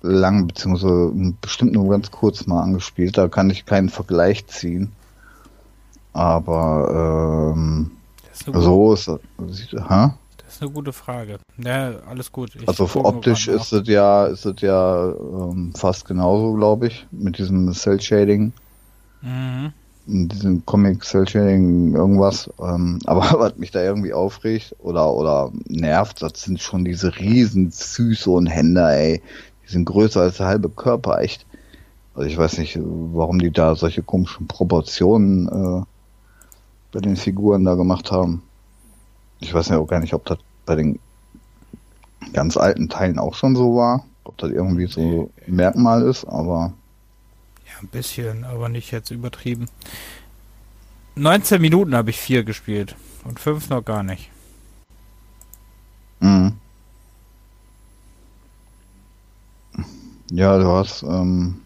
lang, 0.01 0.47
beziehungsweise 0.47 1.13
bestimmt 1.39 1.73
nur 1.73 1.87
ganz 1.87 2.09
kurz 2.09 2.47
mal 2.47 2.63
angespielt. 2.63 3.19
Da 3.19 3.27
kann 3.27 3.51
ich 3.51 3.67
keinen 3.67 3.89
Vergleich 3.89 4.47
ziehen. 4.47 4.91
Aber 6.13 7.53
ähm, 7.53 7.91
so 8.33 8.93
ist 8.93 9.07
ha? 9.07 10.17
Das 10.43 10.55
ist 10.55 10.63
eine 10.63 10.71
gute 10.71 10.91
Frage. 10.91 11.37
Ja, 11.59 11.99
alles 12.09 12.31
gut. 12.31 12.55
Ich 12.55 12.67
also 12.67 12.89
optisch 12.95 13.47
ist 13.47 13.71
es 13.71 13.87
ja, 13.87 14.25
ist 14.25 14.47
es 14.47 14.61
ja 14.61 15.09
ähm, 15.09 15.73
fast 15.75 16.05
genauso, 16.05 16.53
glaube 16.53 16.87
ich, 16.87 17.05
mit 17.11 17.37
diesem 17.37 17.71
Cell 17.71 18.01
Shading. 18.01 18.51
Mhm. 19.21 19.73
Diesem 20.05 20.65
Comic 20.65 21.03
Cell 21.03 21.27
Shading 21.27 21.95
irgendwas. 21.95 22.49
Ähm, 22.59 22.99
aber 23.05 23.39
was 23.39 23.57
mich 23.57 23.71
da 23.71 23.81
irgendwie 23.81 24.13
aufregt 24.13 24.75
oder 24.79 25.13
oder 25.13 25.51
nervt, 25.67 26.21
das 26.21 26.41
sind 26.41 26.61
schon 26.61 26.85
diese 26.85 27.17
riesen 27.17 27.71
Füße 27.71 28.29
und 28.29 28.47
Hände, 28.47 28.81
ey. 28.81 29.21
Die 29.65 29.71
sind 29.71 29.85
größer 29.85 30.21
als 30.21 30.37
der 30.37 30.47
halbe 30.47 30.69
Körper, 30.69 31.19
echt. 31.21 31.45
Also 32.13 32.27
ich 32.27 32.37
weiß 32.37 32.57
nicht, 32.57 32.77
warum 32.81 33.39
die 33.39 33.51
da 33.51 33.75
solche 33.75 34.03
komischen 34.03 34.47
Proportionen 34.47 35.47
äh, 35.47 35.83
bei 36.91 36.99
den 36.99 37.15
Figuren 37.15 37.63
da 37.63 37.75
gemacht 37.75 38.11
haben. 38.11 38.43
Ich 39.39 39.53
weiß 39.53 39.69
ja 39.69 39.77
auch 39.77 39.87
gar 39.87 39.99
nicht, 40.01 40.13
ob 40.13 40.25
das 40.25 40.37
bei 40.65 40.75
den 40.75 40.99
ganz 42.33 42.57
alten 42.57 42.89
Teilen 42.89 43.19
auch 43.19 43.33
schon 43.33 43.55
so 43.55 43.75
war. 43.75 44.05
Ob 44.23 44.37
das 44.37 44.51
irgendwie 44.51 44.87
so 44.87 45.31
ein 45.47 45.55
Merkmal 45.55 46.03
ist, 46.03 46.25
aber. 46.25 46.73
Ein 47.81 47.87
bisschen, 47.87 48.43
aber 48.43 48.69
nicht 48.69 48.91
jetzt 48.91 49.11
übertrieben. 49.11 49.67
19 51.15 51.61
Minuten 51.61 51.95
habe 51.95 52.11
ich 52.11 52.19
vier 52.19 52.43
gespielt 52.43 52.95
und 53.23 53.39
fünf 53.39 53.69
noch 53.69 53.83
gar 53.83 54.03
nicht. 54.03 54.29
Mhm. 56.19 56.53
Ja, 60.31 60.57
du 60.57 60.67
hast, 60.67 61.03
ähm, 61.03 61.59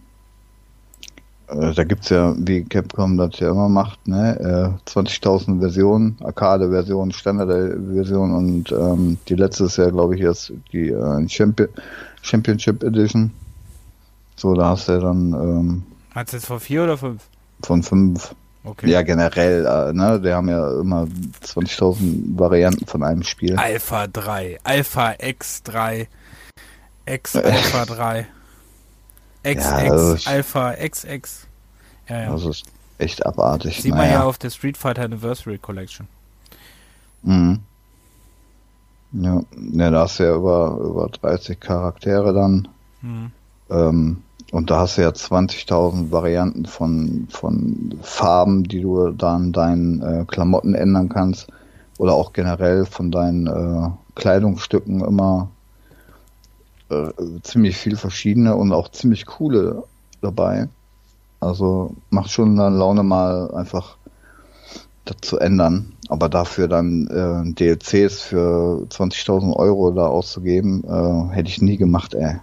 äh, 1.48 1.74
da 1.74 1.84
gibt's 1.84 2.10
ja, 2.10 2.34
wie 2.38 2.64
Capcom 2.64 3.18
das 3.18 3.40
ja 3.40 3.52
immer 3.52 3.70
macht, 3.70 4.08
ne, 4.08 4.40
äh, 4.40 4.90
20.000 4.90 5.60
Versionen, 5.60 6.18
Arcade-Version, 6.24 7.12
Standard-Version 7.12 8.32
und 8.34 8.72
ähm, 8.72 9.18
die 9.28 9.36
letzte 9.36 9.66
ist 9.66 9.78
ja, 9.78 9.90
glaube 9.90 10.16
ich, 10.16 10.22
jetzt 10.22 10.52
die 10.72 10.90
äh, 10.90 11.30
Champion 11.30 11.70
Championship 12.24 12.82
Edition. 12.82 13.32
So, 14.36 14.56
da 14.56 14.70
hast 14.70 14.88
du 14.88 14.94
ja 14.94 15.00
dann. 15.00 15.34
Ähm, 15.34 15.84
Hat's 16.16 16.32
jetzt 16.32 16.46
von 16.46 16.62
vier 16.62 16.86
oder 16.86 16.98
fünf? 16.98 17.24
Von 17.62 17.84
fünf. 17.84 18.34
Okay. 18.64 18.90
Ja, 18.90 19.04
generell, 19.04 19.66
äh, 19.66 19.94
ne, 19.94 20.20
die 20.20 20.34
haben 20.34 20.50
ja 20.50 20.80
immer 20.80 21.04
20.000 21.44 22.40
Varianten 22.40 22.88
von 22.88 23.04
einem 23.04 23.22
Spiel. 23.22 23.56
Alpha 23.58 24.08
3, 24.08 24.60
Alpha 24.64 25.12
X3, 25.12 26.08
X 27.06 27.36
Alpha 27.36 27.86
3. 27.86 28.28
XX, 29.44 29.64
ja, 29.64 29.76
also 29.76 30.30
Alpha, 30.30 30.74
XX. 30.74 31.48
Ja, 32.10 32.22
ja. 32.22 32.32
Das 32.32 32.46
ist 32.46 32.66
echt 32.98 33.24
abartig. 33.24 33.82
Sieht 33.82 33.94
naja. 33.94 34.04
man 34.04 34.12
ja 34.12 34.24
auf 34.24 34.40
der 34.40 34.50
Street 34.50 34.78
Fighter 34.78 35.04
Anniversary 35.04 35.60
Collection. 35.60 36.08
Mhm. 37.22 37.60
Ja, 39.12 39.42
ja 39.74 39.92
da 39.92 40.02
hast 40.02 40.20
du 40.20 40.24
ja 40.24 40.36
über, 40.36 40.78
über 40.80 41.10
30 41.10 41.60
Charaktere 41.60 42.34
dann. 42.34 42.68
Mhm. 43.02 43.32
Ähm, 43.70 44.24
und 44.52 44.70
da 44.70 44.80
hast 44.80 44.98
du 44.98 45.02
ja 45.02 45.10
20.000 45.10 46.12
Varianten 46.12 46.66
von, 46.66 47.28
von 47.30 47.96
Farben, 48.02 48.64
die 48.64 48.82
du 48.82 49.10
dann 49.10 49.52
deinen 49.52 50.02
äh, 50.02 50.26
Klamotten 50.26 50.76
ändern 50.76 51.10
kannst. 51.10 51.48
Oder 51.98 52.14
auch 52.14 52.34
generell 52.34 52.86
von 52.86 53.12
deinen 53.12 53.48
äh, 53.48 53.90
Kleidungsstücken 54.16 55.02
immer 55.02 55.50
äh, 56.90 57.08
ziemlich 57.42 57.78
viel 57.78 57.96
verschiedene 57.96 58.56
und 58.56 58.74
auch 58.74 58.90
ziemlich 58.90 59.26
coole 59.26 59.84
dabei. 60.22 60.68
Also 61.40 61.96
macht 62.10 62.32
schon 62.32 62.56
dann 62.58 62.78
Laune 62.78 63.04
mal 63.04 63.54
einfach 63.54 63.98
das 65.06 65.18
zu 65.22 65.40
ändern. 65.40 65.94
Aber 66.10 66.30
dafür 66.30 66.68
dann 66.68 67.08
äh, 67.08 67.54
DLCs 67.54 68.22
für 68.22 68.86
20.000 68.90 69.56
Euro 69.56 69.92
da 69.92 70.08
auszugeben, 70.08 70.84
äh, 70.84 71.34
hätte 71.34 71.50
ich 71.50 71.62
nie 71.62 71.78
gemacht, 71.78 72.14
ey. 72.14 72.36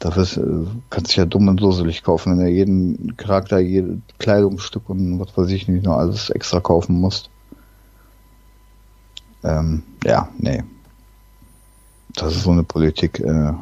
Dafür 0.00 0.22
ist, 0.22 0.36
äh, 0.36 0.42
kannst 0.90 1.16
du 1.16 1.20
ja 1.20 1.26
dumm 1.26 1.48
und 1.48 1.60
dusselig 1.60 2.02
kaufen, 2.02 2.32
wenn 2.32 2.44
du 2.44 2.50
jeden 2.50 3.16
Charakter, 3.16 3.58
jedes 3.58 3.98
Kleidungsstück 4.18 4.88
und 4.88 5.18
was 5.18 5.36
weiß 5.36 5.50
ich 5.50 5.68
nicht 5.68 5.84
nur 5.84 5.98
alles 5.98 6.30
extra 6.30 6.60
kaufen 6.60 7.00
musst. 7.00 7.30
Ähm, 9.42 9.82
ja, 10.04 10.28
nee, 10.38 10.62
das 12.14 12.36
ist 12.36 12.42
so 12.42 12.50
eine 12.50 12.64
Politik, 12.64 13.20
äh, 13.20 13.52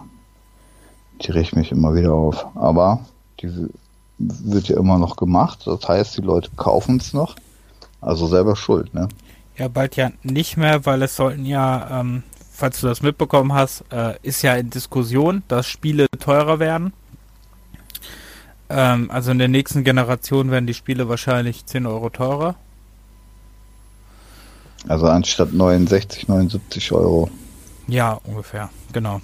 die 1.23 1.31
regt 1.31 1.57
mich 1.57 1.73
immer 1.73 1.95
wieder 1.95 2.13
auf. 2.13 2.47
Aber 2.55 3.01
die 3.41 3.69
wird 4.19 4.69
ja 4.69 4.79
immer 4.79 4.99
noch 4.99 5.17
gemacht. 5.17 5.67
Das 5.67 5.87
heißt, 5.87 6.17
die 6.17 6.23
Leute 6.23 6.51
kaufen 6.57 6.97
es 6.97 7.13
noch. 7.13 7.37
Also 8.01 8.27
selber 8.27 8.57
schuld, 8.57 8.95
ne? 8.95 9.09
Ja, 9.57 9.69
bald 9.69 9.97
ja 9.97 10.11
nicht 10.23 10.57
mehr, 10.57 10.85
weil 10.85 11.03
es 11.03 11.17
sollten 11.17 11.47
ja, 11.47 12.01
ähm, 12.01 12.23
falls 12.57 12.81
du 12.81 12.87
das 12.87 13.03
mitbekommen 13.03 13.53
hast, 13.53 13.85
äh, 13.93 14.15
ist 14.23 14.43
ja 14.43 14.55
in 14.57 14.71
Diskussion, 14.71 15.43
dass 15.49 15.67
Spiele 15.67 16.07
teurer 16.19 16.59
werden. 16.59 16.93
Ähm, 18.71 19.11
also 19.11 19.31
in 19.31 19.39
der 19.39 19.49
nächsten 19.49 19.85
Generation 19.85 20.51
werden 20.51 20.67
die 20.67 20.75
Spiele 20.75 21.09
wahrscheinlich 21.09 21.67
10 21.67 21.87
Euro 21.87 22.09
teurer. 22.09 22.57
Also 24.89 25.07
anstatt 25.07 25.53
69, 25.53 26.29
79 26.29 26.93
Euro. 26.93 27.31
Ja, 27.89 28.21
ungefähr, 28.25 28.71
genau. 28.93 29.21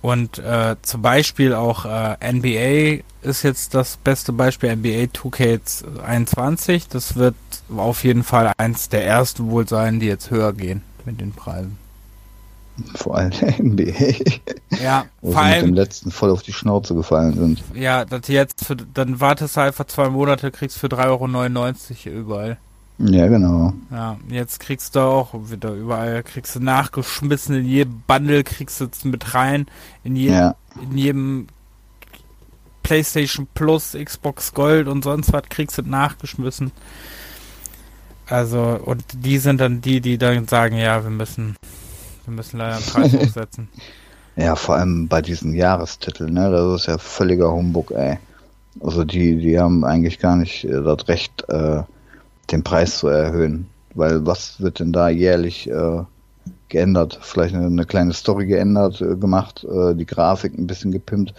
Und 0.00 0.38
äh, 0.38 0.74
zum 0.82 1.02
Beispiel 1.02 1.54
auch 1.54 1.84
äh, 1.84 2.32
NBA 2.32 3.04
ist 3.22 3.44
jetzt 3.44 3.74
das 3.74 3.96
beste 3.98 4.32
Beispiel, 4.32 4.74
NBA 4.74 5.04
2K21. 5.14 6.86
Das 6.90 7.14
wird 7.14 7.36
auf 7.74 8.02
jeden 8.02 8.24
Fall 8.24 8.52
eins 8.58 8.88
der 8.88 9.06
ersten 9.06 9.50
wohl 9.50 9.68
sein, 9.68 10.00
die 10.00 10.06
jetzt 10.06 10.30
höher 10.30 10.52
gehen 10.52 10.82
mit 11.04 11.20
den 11.20 11.32
Preisen. 11.32 11.78
Vor 12.94 13.16
allem 13.16 13.30
der 13.40 13.62
NBA. 13.62 14.14
Ja, 14.82 15.06
wo 15.20 15.32
vor 15.32 15.42
sie 15.42 15.48
allem, 15.48 15.60
mit 15.60 15.68
dem 15.68 15.74
letzten 15.74 16.10
voll 16.10 16.30
auf 16.30 16.42
die 16.42 16.52
Schnauze 16.52 16.94
gefallen 16.94 17.34
sind. 17.34 17.62
Ja, 17.74 18.04
dass 18.04 18.28
jetzt 18.28 18.64
für, 18.64 18.76
dann 18.76 19.20
wartest 19.20 19.56
du 19.56 19.60
einfach 19.60 19.86
zwei 19.86 20.08
Monate, 20.08 20.50
kriegst 20.50 20.78
für 20.78 20.88
3,99 20.88 22.08
Euro 22.08 22.18
überall. 22.18 22.58
Ja, 22.98 23.26
genau. 23.26 23.72
Ja, 23.90 24.16
jetzt 24.28 24.60
kriegst 24.60 24.94
du 24.94 25.00
auch 25.00 25.34
wieder 25.50 25.72
überall, 25.72 26.22
kriegst 26.22 26.54
du 26.54 26.60
nachgeschmissen, 26.60 27.56
in 27.56 27.66
jedem 27.66 28.02
Bundle 28.06 28.44
kriegst 28.44 28.80
du 28.80 28.84
jetzt 28.84 29.04
mit 29.04 29.34
rein, 29.34 29.66
in 30.04 30.14
jedem, 30.14 30.34
ja. 30.34 30.54
in 30.80 30.98
jedem 30.98 31.46
PlayStation 32.82 33.48
Plus, 33.54 33.96
Xbox 34.00 34.54
Gold 34.54 34.86
und 34.86 35.02
sonst 35.02 35.32
was 35.32 35.44
kriegst 35.48 35.78
du 35.78 35.82
nachgeschmissen. 35.82 36.70
Also, 38.26 38.80
und 38.84 39.04
die 39.12 39.38
sind 39.38 39.60
dann 39.60 39.80
die, 39.80 40.00
die 40.00 40.16
dann 40.16 40.46
sagen, 40.46 40.76
ja, 40.76 41.02
wir 41.02 41.10
müssen, 41.10 41.56
wir 42.24 42.34
müssen 42.34 42.58
leider 42.58 42.76
einen 42.76 42.84
Preis 42.84 43.14
aufsetzen. 43.20 43.68
Ja, 44.36 44.56
vor 44.56 44.76
allem 44.76 45.08
bei 45.08 45.20
diesen 45.20 45.54
Jahrestiteln, 45.54 46.34
ne, 46.34 46.50
das 46.50 46.82
ist 46.82 46.86
ja 46.86 46.98
völliger 46.98 47.52
Humbug, 47.52 47.90
ey. 47.90 48.18
Also 48.80 49.04
die, 49.04 49.36
die 49.36 49.58
haben 49.58 49.84
eigentlich 49.84 50.18
gar 50.18 50.36
nicht 50.36 50.64
äh, 50.64 50.82
das 50.82 51.08
Recht, 51.08 51.44
äh, 51.48 51.82
den 52.50 52.62
Preis 52.62 52.98
zu 52.98 53.08
erhöhen. 53.08 53.68
Weil 53.94 54.24
was 54.26 54.60
wird 54.60 54.80
denn 54.80 54.92
da 54.92 55.10
jährlich 55.10 55.68
äh, 55.68 56.02
geändert? 56.70 57.18
Vielleicht 57.20 57.54
eine, 57.54 57.66
eine, 57.66 57.84
kleine 57.84 58.14
Story 58.14 58.46
geändert, 58.46 59.02
äh, 59.02 59.16
gemacht, 59.16 59.64
äh, 59.64 59.94
die 59.94 60.06
Grafik 60.06 60.56
ein 60.56 60.66
bisschen 60.66 60.92
gepimpt. 60.92 61.34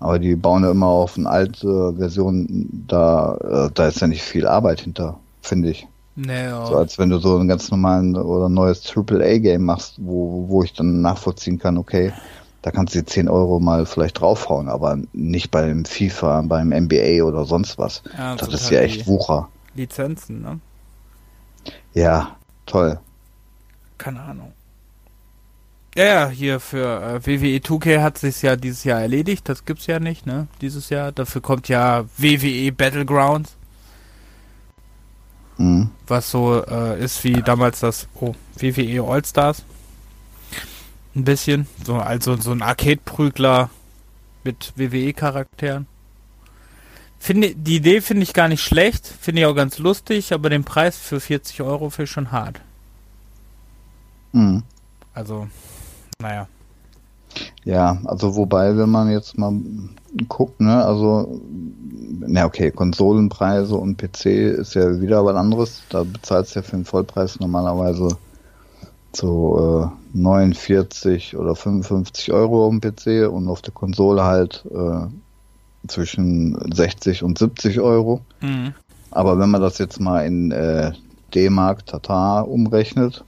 Aber 0.00 0.18
die 0.18 0.34
bauen 0.34 0.64
ja 0.64 0.72
immer 0.72 0.88
auf 0.88 1.16
eine 1.16 1.30
alte 1.30 1.94
Version, 1.96 2.68
da, 2.88 3.36
äh, 3.36 3.70
da 3.72 3.86
ist 3.86 4.00
ja 4.00 4.08
nicht 4.08 4.22
viel 4.22 4.46
Arbeit 4.46 4.80
hinter, 4.80 5.20
finde 5.40 5.70
ich. 5.70 5.86
Nee, 6.16 6.44
ja. 6.44 6.66
So 6.66 6.76
als 6.76 6.98
wenn 6.98 7.10
du 7.10 7.18
so 7.18 7.36
einen 7.36 7.48
ganz 7.48 7.70
normalen 7.70 8.16
oder 8.16 8.48
neues 8.48 8.82
AAA-Game 8.94 9.64
machst, 9.64 9.94
wo, 9.98 10.48
wo 10.48 10.62
ich 10.62 10.72
dann 10.72 11.00
nachvollziehen 11.00 11.58
kann, 11.58 11.76
okay, 11.76 12.12
da 12.62 12.70
kannst 12.70 12.94
du 12.94 13.00
die 13.00 13.04
10 13.04 13.28
Euro 13.28 13.60
mal 13.60 13.84
vielleicht 13.84 14.20
draufhauen, 14.20 14.68
aber 14.68 14.98
nicht 15.12 15.50
beim 15.50 15.84
FIFA, 15.84 16.42
beim 16.42 16.68
NBA 16.68 17.22
oder 17.24 17.44
sonst 17.44 17.78
was. 17.78 18.02
Ja, 18.16 18.36
das, 18.36 18.48
ist 18.48 18.70
ja 18.70 18.78
halt 18.78 18.90
echt 18.90 19.06
Wucher. 19.06 19.48
Lizenzen, 19.74 20.40
ne? 20.40 20.60
Ja, 21.92 22.36
toll. 22.64 22.98
Keine 23.98 24.20
Ahnung. 24.20 24.52
Ja, 25.96 26.04
ja, 26.04 26.28
hier 26.28 26.58
für 26.58 27.02
äh, 27.02 27.26
WWE 27.26 27.58
2K 27.58 28.02
hat 28.02 28.18
sich 28.18 28.42
ja 28.42 28.56
dieses 28.56 28.82
Jahr 28.82 29.00
erledigt. 29.00 29.48
Das 29.48 29.64
gibt's 29.64 29.86
ja 29.86 30.00
nicht, 30.00 30.26
ne? 30.26 30.48
Dieses 30.60 30.90
Jahr. 30.90 31.12
Dafür 31.12 31.40
kommt 31.40 31.68
ja 31.68 32.04
WWE 32.16 32.72
Battlegrounds. 32.72 33.56
Mhm. 35.58 35.90
Was 36.06 36.30
so 36.30 36.64
äh, 36.64 37.02
ist 37.02 37.22
wie 37.24 37.42
damals 37.42 37.80
das 37.80 38.08
oh, 38.20 38.34
WWE 38.56 39.02
All-Stars. 39.02 39.64
Ein 41.14 41.24
bisschen. 41.24 41.66
So, 41.84 41.96
also 41.96 42.36
so 42.36 42.52
ein 42.52 42.62
Arcade-Prügler 42.62 43.70
mit 44.42 44.72
WWE-Charakteren. 44.76 45.86
Finde, 47.18 47.54
die 47.54 47.76
Idee 47.76 48.00
finde 48.00 48.24
ich 48.24 48.34
gar 48.34 48.48
nicht 48.48 48.62
schlecht, 48.62 49.06
finde 49.06 49.40
ich 49.40 49.46
auch 49.46 49.54
ganz 49.54 49.78
lustig, 49.78 50.34
aber 50.34 50.50
den 50.50 50.64
Preis 50.64 50.98
für 50.98 51.20
40 51.20 51.62
Euro 51.62 51.88
finde 51.88 52.04
ich 52.04 52.10
schon 52.10 52.32
hart. 52.32 52.60
Mhm. 54.32 54.62
Also, 55.14 55.48
naja. 56.18 56.48
Ja, 57.64 57.98
also 58.04 58.36
wobei, 58.36 58.76
wenn 58.76 58.90
man 58.90 59.10
jetzt 59.10 59.38
mal 59.38 59.52
guckt, 60.28 60.60
ne, 60.60 60.84
also, 60.84 61.40
na 62.20 62.44
okay, 62.44 62.70
Konsolenpreise 62.70 63.74
und 63.76 63.96
PC 63.96 64.26
ist 64.26 64.74
ja 64.74 65.00
wieder 65.00 65.24
was 65.24 65.36
anderes. 65.36 65.82
Da 65.88 66.04
bezahlst 66.04 66.54
du 66.54 66.60
ja 66.60 66.62
für 66.62 66.76
den 66.76 66.84
Vollpreis 66.84 67.40
normalerweise 67.40 68.16
so 69.16 69.90
äh, 70.14 70.18
49 70.18 71.36
oder 71.36 71.54
55 71.54 72.32
Euro 72.32 72.66
auf 72.66 72.70
dem 72.70 72.80
PC 72.80 73.32
und 73.32 73.48
auf 73.48 73.62
der 73.62 73.72
Konsole 73.72 74.24
halt 74.24 74.64
äh, 74.70 75.06
zwischen 75.88 76.58
60 76.72 77.22
und 77.22 77.38
70 77.38 77.80
Euro. 77.80 78.20
Mhm. 78.40 78.74
Aber 79.10 79.38
wenn 79.38 79.50
man 79.50 79.62
das 79.62 79.78
jetzt 79.78 80.00
mal 80.00 80.26
in 80.26 80.50
äh, 80.50 80.92
D-Mark, 81.34 81.86
Tatar 81.86 82.48
umrechnet, 82.48 83.24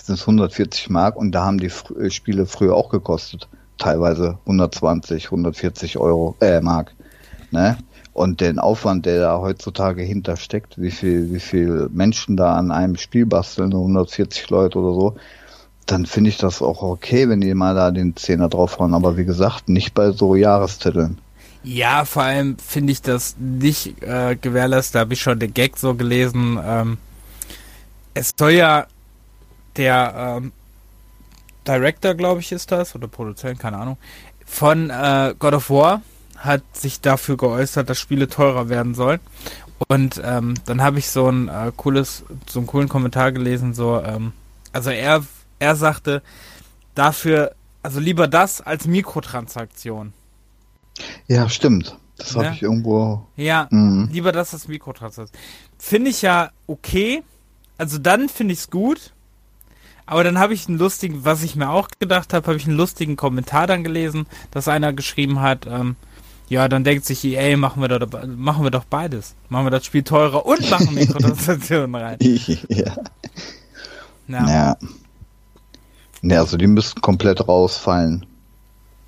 sind 0.00 0.14
es 0.16 0.22
140 0.22 0.90
Mark 0.90 1.16
und 1.16 1.32
da 1.32 1.44
haben 1.44 1.58
die 1.58 1.68
Fr 1.68 1.96
äh, 1.98 2.10
Spiele 2.10 2.46
früher 2.46 2.74
auch 2.74 2.88
gekostet. 2.88 3.48
Teilweise 3.78 4.38
120, 4.42 5.26
140 5.26 5.98
Euro, 5.98 6.36
äh, 6.40 6.60
Mark. 6.60 6.94
Ne? 7.50 7.76
Und 8.12 8.40
den 8.40 8.58
Aufwand, 8.58 9.06
der 9.06 9.20
da 9.20 9.38
heutzutage 9.38 10.02
hintersteckt, 10.02 10.80
wie 10.80 10.90
viel, 10.90 11.32
wie 11.32 11.40
viel 11.40 11.88
Menschen 11.92 12.36
da 12.36 12.56
an 12.56 12.70
einem 12.70 12.96
Spiel 12.96 13.26
basteln, 13.26 13.72
140 13.72 14.50
Leute 14.50 14.78
oder 14.78 14.94
so, 14.94 15.16
dann 15.86 16.06
finde 16.06 16.30
ich 16.30 16.36
das 16.36 16.62
auch 16.62 16.82
okay, 16.82 17.28
wenn 17.28 17.40
die 17.40 17.54
mal 17.54 17.74
da 17.74 17.90
den 17.90 18.14
Zehner 18.16 18.48
draufhauen. 18.48 18.94
Aber 18.94 19.16
wie 19.16 19.24
gesagt, 19.24 19.68
nicht 19.68 19.94
bei 19.94 20.10
so 20.10 20.36
Jahrestiteln. 20.36 21.18
Ja, 21.64 22.04
vor 22.04 22.24
allem 22.24 22.56
finde 22.58 22.92
ich 22.92 23.02
das 23.02 23.36
nicht 23.38 24.02
äh, 24.02 24.36
gewährleistet. 24.36 24.96
Da 24.96 25.00
habe 25.00 25.14
ich 25.14 25.20
schon 25.20 25.38
den 25.38 25.54
Gag 25.54 25.78
so 25.78 25.94
gelesen. 25.94 26.58
Ähm, 26.64 26.98
es 28.14 28.32
soll 28.36 28.52
ja 28.52 28.86
der 29.76 30.38
ähm, 30.42 30.52
Director, 31.66 32.14
glaube 32.14 32.40
ich, 32.40 32.52
ist 32.52 32.72
das, 32.72 32.94
oder 32.94 33.08
Produzent, 33.08 33.58
keine 33.58 33.78
Ahnung, 33.78 33.96
von 34.44 34.90
äh, 34.90 35.34
God 35.38 35.54
of 35.54 35.70
War 35.70 36.02
hat 36.36 36.62
sich 36.72 37.00
dafür 37.00 37.36
geäußert, 37.36 37.88
dass 37.88 38.00
Spiele 38.00 38.28
teurer 38.28 38.68
werden 38.68 38.94
sollen. 38.94 39.20
Und 39.88 40.20
ähm, 40.24 40.54
dann 40.66 40.82
habe 40.82 40.98
ich 40.98 41.08
so 41.08 41.28
ein 41.28 41.48
äh, 41.48 41.70
cooles, 41.76 42.24
so 42.48 42.58
einen 42.58 42.66
coolen 42.66 42.88
Kommentar 42.88 43.30
gelesen, 43.32 43.74
so, 43.74 44.00
ähm, 44.00 44.32
also 44.72 44.90
er, 44.90 45.24
er 45.60 45.76
sagte, 45.76 46.22
dafür, 46.94 47.54
also 47.82 48.00
lieber 48.00 48.26
das 48.28 48.60
als 48.60 48.86
Mikrotransaktion. 48.86 50.12
Ja, 51.28 51.48
stimmt. 51.48 51.96
Das 52.18 52.34
Ne? 52.36 52.44
habe 52.44 52.54
ich 52.54 52.62
irgendwo. 52.62 53.26
Ja, 53.36 53.66
Mhm. 53.70 54.08
lieber 54.12 54.32
das 54.32 54.52
als 54.52 54.68
Mikrotransaktion. 54.68 55.40
Finde 55.78 56.10
ich 56.10 56.22
ja 56.22 56.50
okay. 56.66 57.22
Also 57.78 57.98
dann 57.98 58.28
finde 58.28 58.52
ich 58.52 58.60
es 58.60 58.70
gut. 58.70 59.12
Aber 60.12 60.24
dann 60.24 60.38
habe 60.38 60.52
ich 60.52 60.68
einen 60.68 60.76
lustigen, 60.76 61.24
was 61.24 61.42
ich 61.42 61.56
mir 61.56 61.70
auch 61.70 61.88
gedacht 61.98 62.34
habe, 62.34 62.46
habe 62.46 62.58
ich 62.58 62.66
einen 62.66 62.76
lustigen 62.76 63.16
Kommentar 63.16 63.66
dann 63.66 63.82
gelesen, 63.82 64.26
dass 64.50 64.68
einer 64.68 64.92
geschrieben 64.92 65.40
hat, 65.40 65.66
ähm, 65.66 65.96
ja, 66.50 66.68
dann 66.68 66.84
denkt 66.84 67.06
sich 67.06 67.24
EA, 67.24 67.56
machen 67.56 67.80
wir 67.80 67.88
doch, 67.88 68.26
machen 68.26 68.62
wir 68.62 68.70
doch 68.70 68.84
beides. 68.84 69.34
Machen 69.48 69.64
wir 69.64 69.70
das 69.70 69.86
Spiel 69.86 70.02
teurer 70.02 70.44
und 70.44 70.68
machen 70.68 70.92
Mikrotransaktionen 70.94 71.94
rein. 71.94 72.18
ja. 72.20 72.94
Ja, 74.28 74.50
ja. 74.50 74.76
Ne, 76.20 76.38
also 76.38 76.58
die 76.58 76.66
müssten 76.66 77.00
komplett 77.00 77.48
rausfallen. 77.48 78.26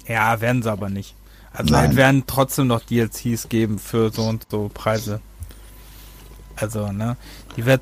ja 0.09 0.40
werden 0.40 0.62
sie 0.62 0.73
aber 0.73 0.88
nicht. 0.88 1.14
Also 1.53 1.75
Nein. 1.75 1.90
es 1.90 1.97
werden 1.97 2.25
trotzdem 2.27 2.69
noch 2.69 2.81
DLCs 2.81 3.51
geben 3.51 3.79
für 3.79 4.11
so 4.11 4.23
und 4.23 4.47
so 4.51 4.71
Preise. 4.73 5.21
Also, 6.57 6.93
ne? 6.93 7.19
Die 7.57 7.62
Ja. 7.62 7.77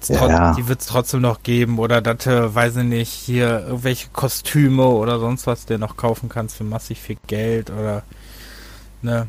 trot 0.50 0.56
die 0.58 0.68
wird's 0.68 0.86
trotzdem 0.86 1.22
noch 1.22 1.42
geben 1.42 1.78
oder 1.78 2.00
dass 2.02 2.26
weiß 2.54 2.76
ich 2.76 2.84
nicht, 2.84 3.10
hier 3.12 3.64
irgendwelche 3.66 4.08
Kostüme 4.12 4.84
oder 4.86 5.18
sonst 5.18 5.46
was 5.46 5.66
dir 5.66 5.78
noch 5.78 5.96
kaufen 5.96 6.28
kannst 6.28 6.56
für 6.56 6.64
massig 6.64 7.00
viel 7.00 7.16
Geld 7.26 7.70
oder 7.70 8.02
ne 9.00 9.28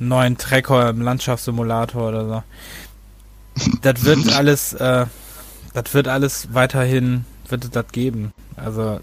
einen 0.00 0.08
neuen 0.08 0.36
Trecker 0.38 0.88
im 0.90 1.00
Landschaftssimulator 1.02 2.08
oder 2.08 2.26
so. 2.26 2.42
Das 3.82 4.04
wird 4.04 4.28
alles, 4.36 4.72
äh, 4.74 5.06
das 5.72 5.94
wird 5.94 6.08
alles 6.08 6.48
weiterhin, 6.52 7.24
wird 7.48 7.64
es 7.64 7.70
das 7.70 7.86
geben. 7.92 8.32
Also 8.56 9.00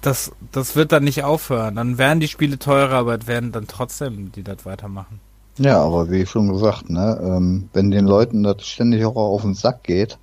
das, 0.00 0.32
das 0.52 0.76
wird 0.76 0.92
dann 0.92 1.04
nicht 1.04 1.24
aufhören. 1.24 1.76
Dann 1.76 1.98
werden 1.98 2.20
die 2.20 2.28
Spiele 2.28 2.58
teurer, 2.58 2.94
aber 2.96 3.18
es 3.18 3.26
werden 3.26 3.52
dann 3.52 3.66
trotzdem 3.66 4.32
die 4.32 4.42
das 4.42 4.64
weitermachen. 4.64 5.20
Ja, 5.58 5.82
aber 5.82 6.10
wie 6.10 6.24
schon 6.24 6.48
gesagt, 6.48 6.88
ne, 6.88 7.20
ähm, 7.22 7.68
wenn 7.74 7.90
den 7.90 8.06
Leuten 8.06 8.42
das 8.42 8.66
ständig 8.66 9.04
auch 9.04 9.16
auf 9.16 9.42
den 9.42 9.54
Sack 9.54 9.82
geht, 9.84 10.16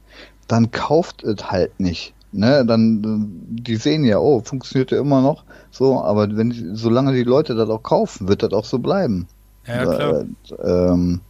dann 0.47 0.71
kauft 0.71 1.23
es 1.23 1.51
halt 1.51 1.79
nicht. 1.79 2.13
Ne, 2.33 2.65
dann, 2.65 3.01
die 3.49 3.77
sehen 3.77 4.03
ja, 4.03 4.19
oh, 4.19 4.41
funktioniert 4.41 4.91
ja 4.91 4.99
immer 4.99 5.21
noch, 5.21 5.43
so, 5.71 6.01
aber 6.01 6.36
wenn, 6.36 6.75
solange 6.75 7.13
die 7.13 7.23
Leute 7.23 7.55
das 7.55 7.69
auch 7.69 7.81
kaufen, 7.81 8.27
wird 8.27 8.43
das 8.43 8.51
auch 8.51 8.65
so 8.65 8.79
bleiben. 8.79 9.27
Ja, 9.65 9.86
klar. 9.86 10.25
Äh, 10.49 10.91
ähm, 10.91 11.21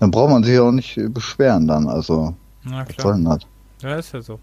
dann 0.00 0.10
braucht 0.10 0.30
man 0.30 0.42
sich 0.42 0.58
auch 0.58 0.72
nicht 0.72 0.98
beschweren 1.12 1.68
dann, 1.68 1.86
also, 1.86 2.34
Na 2.64 2.80
was 2.80 2.96
klar. 2.96 3.18
das? 3.18 3.40
Ja, 3.82 3.96
ist 3.96 4.14
ja 4.14 4.22
so. 4.22 4.40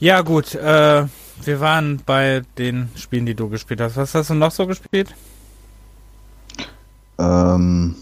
Ja, 0.00 0.22
gut, 0.22 0.54
äh, 0.54 1.04
wir 1.44 1.60
waren 1.60 2.00
bei 2.04 2.42
den 2.58 2.88
Spielen, 2.96 3.26
die 3.26 3.34
du 3.34 3.48
gespielt 3.48 3.80
hast. 3.80 3.96
Was 3.96 4.14
hast 4.14 4.30
du 4.30 4.34
noch 4.34 4.50
so 4.50 4.66
gespielt? 4.66 5.14
Ähm, 7.18 7.94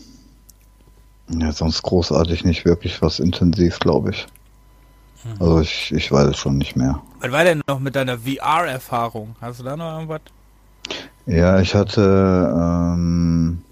ja, 1.28 1.52
sonst 1.52 1.82
großartig 1.82 2.44
nicht 2.44 2.64
wirklich 2.64 3.02
was 3.02 3.18
intensiv, 3.18 3.80
glaube 3.80 4.10
ich. 4.10 4.26
Also 5.38 5.60
ich, 5.60 5.92
ich 5.92 6.10
weiß 6.10 6.28
es 6.28 6.36
schon 6.36 6.58
nicht 6.58 6.76
mehr. 6.76 7.00
Was 7.20 7.30
war 7.32 7.44
denn 7.44 7.62
noch 7.66 7.78
mit 7.78 7.94
deiner 7.96 8.18
VR-Erfahrung? 8.18 9.36
Hast 9.40 9.60
du 9.60 9.64
da 9.64 9.76
noch 9.76 9.92
irgendwas? 9.94 10.20
Ja, 11.26 11.60
ich 11.60 11.74
hatte 11.74 12.52
ähm, 12.56 13.62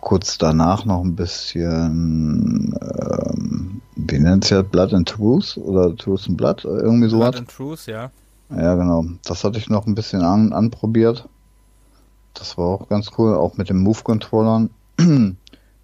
kurz 0.00 0.38
danach 0.38 0.84
noch 0.84 1.02
ein 1.02 1.16
bisschen, 1.16 2.74
ähm, 2.80 3.80
wie 3.96 4.18
nennt 4.18 4.44
es 4.44 4.50
ja, 4.50 4.62
Blood 4.62 4.94
and 4.94 5.08
Truth 5.08 5.56
oder 5.56 5.94
Truth 5.96 6.28
and 6.28 6.36
Blood, 6.36 6.64
irgendwie 6.64 7.08
sowas. 7.08 7.32
Blood 7.32 7.40
and 7.40 7.50
Truth, 7.50 7.86
ja. 7.86 8.10
Ja, 8.50 8.74
genau. 8.76 9.04
Das 9.24 9.44
hatte 9.44 9.58
ich 9.58 9.68
noch 9.68 9.86
ein 9.86 9.94
bisschen 9.94 10.22
an, 10.22 10.52
anprobiert. 10.52 11.28
Das 12.34 12.56
war 12.56 12.66
auch 12.66 12.88
ganz 12.88 13.10
cool, 13.18 13.34
auch 13.34 13.56
mit 13.56 13.68
den 13.68 13.78
Move-Controllern. 13.78 14.70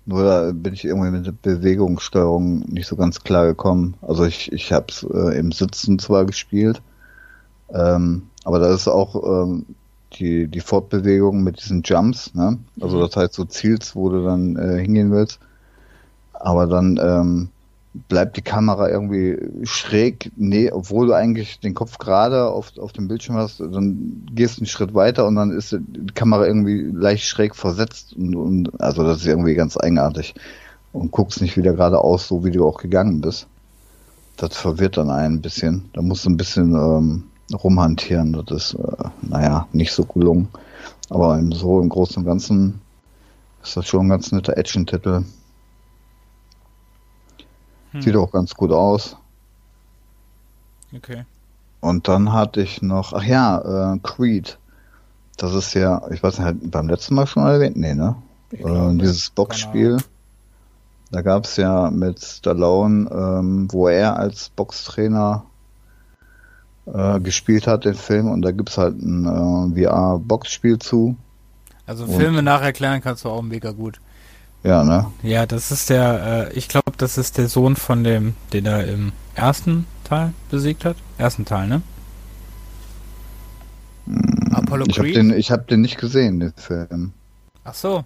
Nur 0.07 0.23
da 0.25 0.53
bin 0.53 0.75
ich 0.75 0.85
irgendwie 0.85 1.11
mit 1.11 1.27
der 1.27 1.33
Bewegungssteuerung 1.33 2.61
nicht 2.69 2.87
so 2.87 2.97
ganz 2.97 3.23
klar 3.23 3.47
gekommen. 3.47 3.95
Also 4.03 4.25
ich, 4.25 4.53
ich 4.53 4.73
habe 4.73 4.87
es 4.91 5.03
äh, 5.03 5.39
im 5.39 5.51
Sitzen 5.51 5.99
zwar 5.99 6.27
gespielt, 6.27 6.83
ähm, 7.71 8.25
aber 8.45 8.59
da 8.59 8.73
ist 8.75 8.87
auch 8.89 9.15
ähm, 9.45 9.65
die, 10.13 10.47
die 10.49 10.61
Fortbewegung 10.61 11.43
mit 11.43 11.61
diesen 11.63 11.83
Jumps, 11.83 12.35
ne? 12.35 12.59
Also 12.81 12.99
Mhm. 12.99 13.01
das 13.01 13.17
heißt, 13.17 13.35
so 13.35 13.45
zielst, 13.47 13.97
wo 13.97 14.11
du 14.11 14.25
dann 14.25 14.57
äh, 14.57 14.81
hingehen 14.81 15.11
willst. 15.11 15.41
Aber 16.33 16.67
dann 16.67 16.99
ähm, 17.03 17.49
bleibt 18.09 18.37
die 18.37 18.43
Kamera 18.43 18.89
irgendwie 18.89 19.39
schräg, 19.63 20.33
nee, 20.37 20.71
obwohl 20.71 21.07
du 21.07 21.13
eigentlich 21.15 21.61
den 21.61 21.75
Kopf 21.75 21.99
gerade 21.99 22.49
auf, 22.49 22.77
auf 22.79 22.93
dem 22.93 23.07
Bildschirm 23.07 23.37
hast, 23.37 23.61
dann 23.61 24.27
gehst 24.33 24.57
du 24.57 24.63
einen 24.63 24.67
Schritt 24.67 24.95
weiter 24.95 25.27
und 25.27 25.37
dann 25.37 25.53
ist 25.53 25.73
die 25.73 26.15
Kamera 26.15 26.45
irgendwie 26.47 26.91
leicht 26.93 27.25
schräg 27.25 27.55
versetzt 27.55 28.15
und, 28.15 28.35
und 28.35 28.81
also 28.81 29.05
das 29.05 29.19
ist 29.19 29.27
irgendwie 29.27 29.55
ganz 29.55 29.77
eigenartig 29.77 30.35
und 30.93 31.13
guckst 31.13 31.41
nicht 31.41 31.57
wieder 31.57 31.73
geradeaus, 31.73 32.27
so 32.27 32.45
wie 32.45 32.51
du 32.51 32.67
auch 32.67 32.79
gegangen 32.79 33.21
bist. 33.21 33.47
Das 34.37 34.57
verwirrt 34.57 34.97
dann 34.97 35.11
einen 35.11 35.37
ein 35.37 35.43
bisschen. 35.43 35.89
Da 35.93 36.03
musst 36.03 36.25
du 36.25 36.31
ein 36.31 36.37
bisschen 36.37 36.75
ähm, 36.75 37.25
rumhantieren. 37.53 38.33
Das 38.33 38.51
ist, 38.51 38.75
äh, 38.75 39.05
naja, 39.23 39.69
nicht 39.73 39.93
so 39.93 40.05
gelungen. 40.05 40.49
Aber 41.11 41.41
so 41.53 41.81
im 41.81 41.89
Großen 41.89 42.19
und 42.19 42.25
Ganzen 42.25 42.81
ist 43.63 43.77
das 43.77 43.87
schon 43.87 44.07
ein 44.07 44.09
ganz 44.09 44.33
netter 44.33 44.57
Action-Titel. 44.57 45.23
Hm. 47.95 48.03
Sieht 48.03 48.17
auch 48.17 48.33
ganz 48.33 48.55
gut 48.55 48.73
aus. 48.73 49.17
Okay. 50.95 51.25
Und 51.81 52.09
dann 52.09 52.33
hatte 52.33 52.61
ich 52.61 52.83
noch, 52.83 53.13
ach 53.13 53.23
ja, 53.23 53.95
äh, 53.95 53.99
Creed. 54.03 54.59
Das 55.37 55.55
ist 55.55 55.75
ja, 55.75 56.03
ich 56.11 56.23
weiß 56.23 56.39
nicht, 56.39 56.71
beim 56.71 56.89
letzten 56.89 57.15
Mal 57.15 57.27
schon 57.27 57.45
erwähnt, 57.45 57.77
nee, 57.77 57.95
ne? 57.95 58.17
Äh, 58.53 58.95
dieses 58.97 59.31
Boxspiel. 59.31 59.99
Da 61.11 61.23
gab 61.23 61.45
es 61.45 61.57
ja 61.57 61.91
mit 61.91 62.21
Stallone, 62.21 63.09
ähm, 63.11 63.69
wo 63.71 63.89
er 63.89 64.17
als 64.17 64.49
Boxtrainer 64.51 65.45
äh, 66.87 67.21
gespielt 67.21 67.67
hat, 67.67 67.85
den 67.85 67.95
Film. 67.95 68.29
Und 68.29 68.43
da 68.43 68.51
gibt's 68.51 68.79
halt 68.79 69.01
ein 69.01 69.75
äh, 69.77 69.85
VR-Boxspiel 69.85 70.79
zu. 70.79 71.17
Also 71.87 72.07
Filme 72.07 72.43
nacherklären 72.43 73.01
kannst 73.03 73.25
du 73.25 73.29
auch 73.29 73.43
mega 73.43 73.73
gut. 73.73 74.01
Ja, 74.65 74.83
ne? 74.83 75.13
Ja, 75.23 75.45
das 75.47 75.71
ist 75.71 75.91
der, 75.91 76.49
äh, 76.51 76.53
ich 76.55 76.69
glaube, 76.69 76.93
das 76.97 77.19
ist 77.19 77.37
der 77.39 77.49
Sohn 77.49 77.77
von 77.77 78.03
dem, 78.03 78.35
den 78.53 78.65
er 78.67 78.87
im 78.89 79.13
ersten 79.35 79.87
Teil 80.05 80.33
besiegt 80.51 80.85
hat. 80.87 80.97
Ersten 81.19 81.45
Teil, 81.45 81.69
ne? 81.69 81.83
Hm, 84.07 84.55
Apollo 84.55 84.87
Ich 84.89 84.99
habe 84.99 85.09
Creed? 85.09 85.17
den, 85.17 85.31
ich 85.33 85.51
hab 85.51 85.69
den 85.69 85.83
nicht 85.83 85.99
gesehen, 85.99 86.41
den 86.41 86.55
Film. 86.57 87.13
Ach 87.65 87.75
so. 87.75 88.05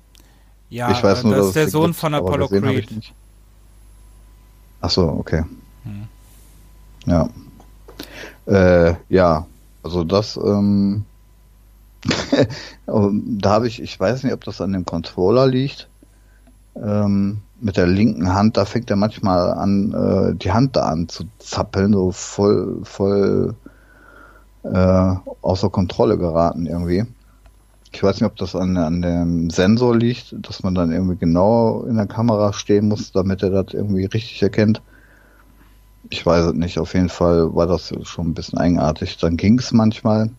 Ja, 0.69 0.91
ich 0.91 1.03
weiß 1.03 1.25
nur, 1.25 1.37
das 1.37 1.47
ist 1.49 1.57
der 1.57 1.69
Sohn 1.69 1.87
gibt, 1.87 1.97
von 2.01 2.15
Apollo 2.15 2.49
Creed. 2.49 2.91
nicht. 2.91 3.15
Ach 4.81 4.91
so, 4.91 5.09
okay. 5.09 5.45
Hm. 5.85 6.09
Ja. 7.07 7.29
Äh, 8.47 8.95
ja, 9.09 9.47
also 9.83 10.05
das, 10.05 10.37
ähm, 10.37 11.05
da 12.87 13.51
habe 13.51 13.69
ich, 13.69 13.81
ich 13.81 13.99
weiß 13.99 14.25
nicht, 14.25 14.33
ob 14.33 14.45
das 14.45 14.61
an 14.61 14.73
dem 14.73 14.85
Controller 14.85 15.47
liegt. 15.47 15.88
Ähm, 16.83 17.39
mit 17.61 17.77
der 17.77 17.87
linken 17.87 18.33
Hand, 18.33 18.57
da 18.57 18.65
fängt 18.65 18.91
er 18.91 18.97
manchmal 18.97 19.53
an, 19.53 19.93
äh, 19.93 20.35
die 20.35 20.53
Hand 20.53 20.77
da 20.77 20.83
an 20.83 21.09
zu 21.09 21.25
zappeln, 21.39 21.93
so 21.93 22.13
voll, 22.13 22.81
voll 22.85 23.55
äh, 24.63 25.15
außer 25.43 25.71
Kontrolle 25.71 26.19
geraten 26.19 26.67
irgendwie. 26.67 27.05
Ich 27.93 28.03
weiß 28.03 28.21
nicht, 28.21 28.31
ob 28.31 28.37
das 28.37 28.55
an, 28.55 28.77
an 28.77 29.03
dem 29.03 29.51
Sensor 29.51 29.97
liegt, 29.97 30.35
dass 30.39 30.63
man 30.63 30.75
dann 30.75 30.93
irgendwie 30.93 31.17
genau 31.17 31.85
in 31.85 31.97
der 31.97 32.07
Kamera 32.07 32.53
stehen 32.53 32.89
muss, 32.89 33.13
damit 33.13 33.43
er 33.43 33.51
das 33.51 33.73
irgendwie 33.73 34.05
richtig 34.05 34.43
erkennt. 34.43 34.83
Ich 36.11 36.25
weiß 36.25 36.47
es 36.47 36.53
nicht. 36.55 36.79
Auf 36.79 36.95
jeden 36.95 37.09
Fall 37.09 37.55
war 37.55 37.67
das 37.67 37.93
schon 38.03 38.29
ein 38.29 38.35
bisschen 38.35 38.59
eigenartig. 38.59 39.17
Dann 39.17 39.37
ging 39.37 39.59
es 39.59 39.73
manchmal. 39.73 40.31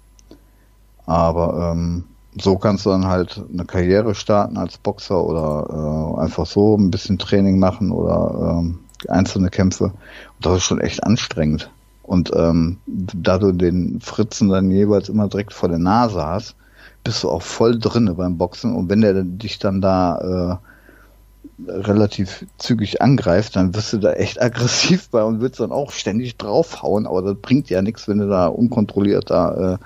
Aber 1.06 1.72
ähm, 1.74 2.06
so 2.38 2.58
kannst 2.58 2.86
du 2.86 2.92
dann 2.92 3.08
halt 3.08 3.42
eine 3.52 3.66
Karriere 3.66 4.16
starten 4.16 4.58
als 4.58 4.78
Boxer 4.78 5.24
oder 5.24 6.16
äh, 6.18 6.22
einfach 6.22 6.46
so 6.46 6.76
ein 6.76 6.92
bisschen 6.92 7.18
Training 7.18 7.60
machen 7.60 7.92
oder 7.92 8.60
ähm, 8.60 8.80
einzelne 9.08 9.50
Kämpfe. 9.50 9.86
Und 9.86 10.46
das 10.46 10.58
ist 10.58 10.64
schon 10.64 10.82
echt 10.82 11.04
anstrengend. 11.04 11.72
Und 12.04 12.32
ähm, 12.36 12.78
da 12.88 13.38
du 13.38 13.52
den 13.52 14.00
Fritzen 14.02 14.50
dann 14.50 14.72
jeweils 14.72 15.10
immer 15.10 15.28
direkt 15.28 15.54
vor 15.54 15.70
der 15.70 15.78
Nase 15.78 16.26
hast, 16.26 16.56
bist 17.04 17.24
du 17.24 17.30
auch 17.30 17.42
voll 17.42 17.80
drinne 17.80 18.16
beim 18.16 18.38
Boxen. 18.38 18.76
Und 18.76 18.90
wenn 18.90 19.02
der 19.02 19.24
dich 19.24 19.60
dann 19.60 19.82
da 19.82 20.60
äh, 20.60 21.72
relativ 21.72 22.46
zügig 22.58 23.02
angreift, 23.02 23.56
dann 23.56 23.76
wirst 23.76 23.94
du 23.94 23.98
da 23.98 24.14
echt 24.14 24.42
aggressiv 24.42 25.10
bei 25.10 25.24
und 25.24 25.42
willst 25.42 25.60
dann 25.60 25.72
auch 25.72 25.92
ständig 25.92 26.38
draufhauen. 26.38 27.06
Aber 27.06 27.22
das 27.22 27.36
bringt 27.36 27.70
ja 27.70 27.82
nichts, 27.82 28.08
wenn 28.08 28.20
du 28.20 28.28
da 28.28 28.48
unkontrolliert 28.48 29.30
da 29.30 29.74
äh, 29.74 29.78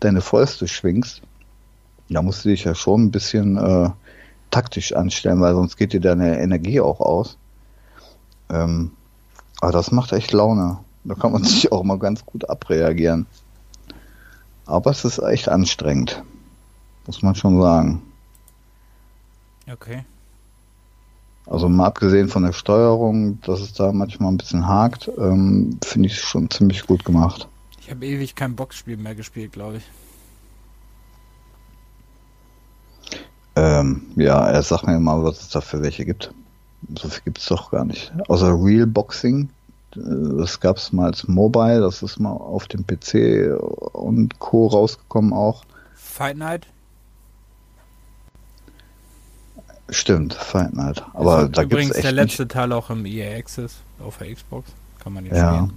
deine 0.00 0.20
Fäuste 0.20 0.68
schwingst. 0.68 1.22
Da 2.08 2.22
musst 2.22 2.44
du 2.44 2.50
dich 2.50 2.64
ja 2.64 2.74
schon 2.74 3.04
ein 3.04 3.10
bisschen 3.10 3.56
äh, 3.56 3.90
taktisch 4.50 4.92
anstellen, 4.92 5.40
weil 5.40 5.54
sonst 5.54 5.76
geht 5.76 5.92
dir 5.92 6.00
deine 6.00 6.40
Energie 6.40 6.80
auch 6.80 7.00
aus. 7.00 7.36
Ähm, 8.48 8.92
aber 9.60 9.72
das 9.72 9.90
macht 9.90 10.12
echt 10.12 10.32
Laune. 10.32 10.78
Da 11.04 11.14
kann 11.14 11.32
man 11.32 11.44
sich 11.44 11.72
auch 11.72 11.82
mal 11.82 11.98
ganz 11.98 12.24
gut 12.24 12.48
abreagieren. 12.48 13.26
Aber 14.66 14.90
es 14.90 15.04
ist 15.04 15.18
echt 15.18 15.48
anstrengend. 15.48 16.22
Muss 17.06 17.22
man 17.22 17.34
schon 17.34 17.60
sagen. 17.60 18.02
Okay. 19.70 20.04
Also 21.46 21.68
mal 21.68 21.86
abgesehen 21.86 22.28
von 22.28 22.42
der 22.42 22.52
Steuerung, 22.52 23.40
dass 23.42 23.60
es 23.60 23.72
da 23.72 23.92
manchmal 23.92 24.32
ein 24.32 24.36
bisschen 24.36 24.66
hakt, 24.66 25.08
ähm, 25.16 25.78
finde 25.84 26.08
ich 26.08 26.14
es 26.14 26.20
schon 26.20 26.50
ziemlich 26.50 26.86
gut 26.86 27.04
gemacht. 27.04 27.46
Ich 27.80 27.90
habe 27.90 28.04
ewig 28.04 28.34
kein 28.34 28.56
Boxspiel 28.56 28.96
mehr 28.96 29.14
gespielt, 29.14 29.52
glaube 29.52 29.76
ich. 29.76 29.84
Ähm, 33.56 34.02
ja, 34.16 34.46
er 34.48 34.62
sagt 34.62 34.86
mir 34.86 34.98
mal, 35.00 35.22
was 35.24 35.40
es 35.40 35.48
da 35.48 35.60
für 35.60 35.82
welche 35.82 36.04
gibt. 36.04 36.32
So 36.98 37.08
viel 37.08 37.22
gibt 37.24 37.38
es 37.38 37.46
doch 37.46 37.70
gar 37.70 37.84
nicht. 37.84 38.12
Außer 38.28 38.52
Real 38.52 38.86
Boxing, 38.86 39.48
äh, 39.96 39.98
das 40.38 40.60
gab 40.60 40.76
es 40.76 40.92
mal 40.92 41.06
als 41.06 41.26
Mobile, 41.26 41.80
das 41.80 42.02
ist 42.02 42.20
mal 42.20 42.30
auf 42.32 42.66
dem 42.68 42.86
PC 42.86 43.58
und 43.94 44.38
Co. 44.38 44.66
rausgekommen 44.66 45.32
auch. 45.32 45.64
Fight 45.94 46.36
Night? 46.36 46.66
Stimmt, 49.88 50.34
Fight 50.34 50.74
Night. 50.74 51.02
Aber 51.14 51.48
da 51.48 51.62
gibt 51.62 51.72
übrigens 51.74 51.94
der 51.94 52.04
nicht. 52.12 52.14
letzte 52.14 52.48
Teil 52.48 52.72
auch 52.72 52.90
im 52.90 53.06
EA 53.06 53.38
Access 53.38 53.76
auf 54.00 54.18
der 54.18 54.34
Xbox. 54.34 54.70
Kann 55.02 55.12
man 55.12 55.24
jetzt 55.24 55.36
Ja. 55.36 55.54
spielen. 55.54 55.72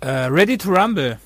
Äh, 0.00 0.26
Ready 0.26 0.56
to 0.56 0.70
Rumble. 0.72 1.18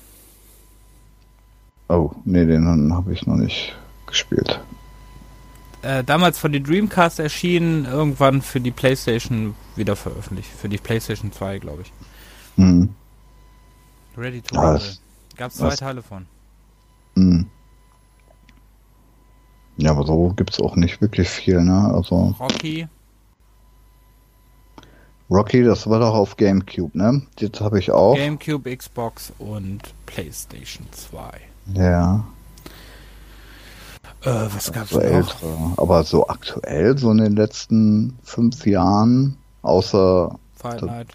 Oh, 1.89 2.11
nee, 2.25 2.45
den 2.45 2.91
habe 2.93 3.13
ich 3.13 3.27
noch 3.27 3.35
nicht 3.35 3.75
gespielt. 4.07 4.59
Äh, 5.83 6.03
damals 6.03 6.39
von 6.39 6.53
den 6.53 6.63
Dreamcast 6.63 7.19
erschienen, 7.19 7.83
irgendwann 7.85 8.41
für 8.41 8.61
die 8.61 8.71
PlayStation 8.71 9.53
wieder 9.75 9.97
veröffentlicht. 9.97 10.49
Für 10.49 10.69
die 10.69 10.77
PlayStation 10.77 11.31
2, 11.31 11.59
glaube 11.59 11.81
ich. 11.81 11.91
Hm. 12.55 12.89
Ready 14.17 14.41
to 14.41 14.55
Rumble. 14.55 14.81
Gab 15.35 15.51
es 15.51 15.57
zwei 15.57 15.75
Teile 15.75 16.01
von. 16.01 16.25
Hm. 17.15 17.47
Ja, 19.77 19.91
aber 19.91 20.05
so 20.05 20.33
gibt's 20.37 20.61
auch 20.61 20.75
nicht 20.75 21.01
wirklich 21.01 21.27
viel, 21.29 21.61
ne? 21.61 21.91
Also 21.93 22.35
Rocky. 22.39 22.87
Rocky, 25.29 25.63
das 25.63 25.89
war 25.89 25.99
doch 25.99 26.13
auf 26.13 26.37
GameCube, 26.37 26.97
ne? 26.97 27.23
Das 27.37 27.59
habe 27.59 27.79
ich 27.79 27.91
auch. 27.91 28.15
GameCube, 28.15 28.75
Xbox 28.77 29.33
und 29.39 29.81
PlayStation 30.05 30.85
2. 30.91 31.31
Ja, 31.73 32.23
Äh, 34.23 34.47
was 34.55 34.71
gab's 34.71 34.91
so 34.91 34.97
noch? 34.97 35.03
ältere. 35.03 35.73
Aber 35.77 36.03
so 36.03 36.27
aktuell, 36.27 36.97
so 36.97 37.11
in 37.11 37.17
den 37.17 37.35
letzten 37.35 38.17
fünf 38.23 38.65
Jahren, 38.65 39.37
außer, 39.61 40.37
Fight 40.55 40.81
Das- 40.81 40.89
Night. 40.89 41.07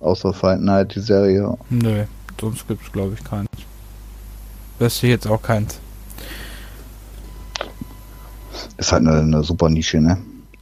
außer 0.00 0.32
Fight 0.32 0.60
Night, 0.60 0.94
die 0.94 1.00
Serie. 1.00 1.56
Nö, 1.70 2.04
sonst 2.40 2.66
gibt's 2.66 2.90
glaube 2.92 3.14
ich 3.14 3.24
keins. 3.24 3.48
Wüsste 4.78 5.06
ich 5.06 5.10
jetzt 5.10 5.26
auch 5.26 5.40
keins. 5.42 5.78
Ist 8.78 8.92
halt 8.92 9.06
eine, 9.06 9.20
eine 9.20 9.42
super 9.42 9.68
Nische, 9.68 10.00
ne? 10.00 10.18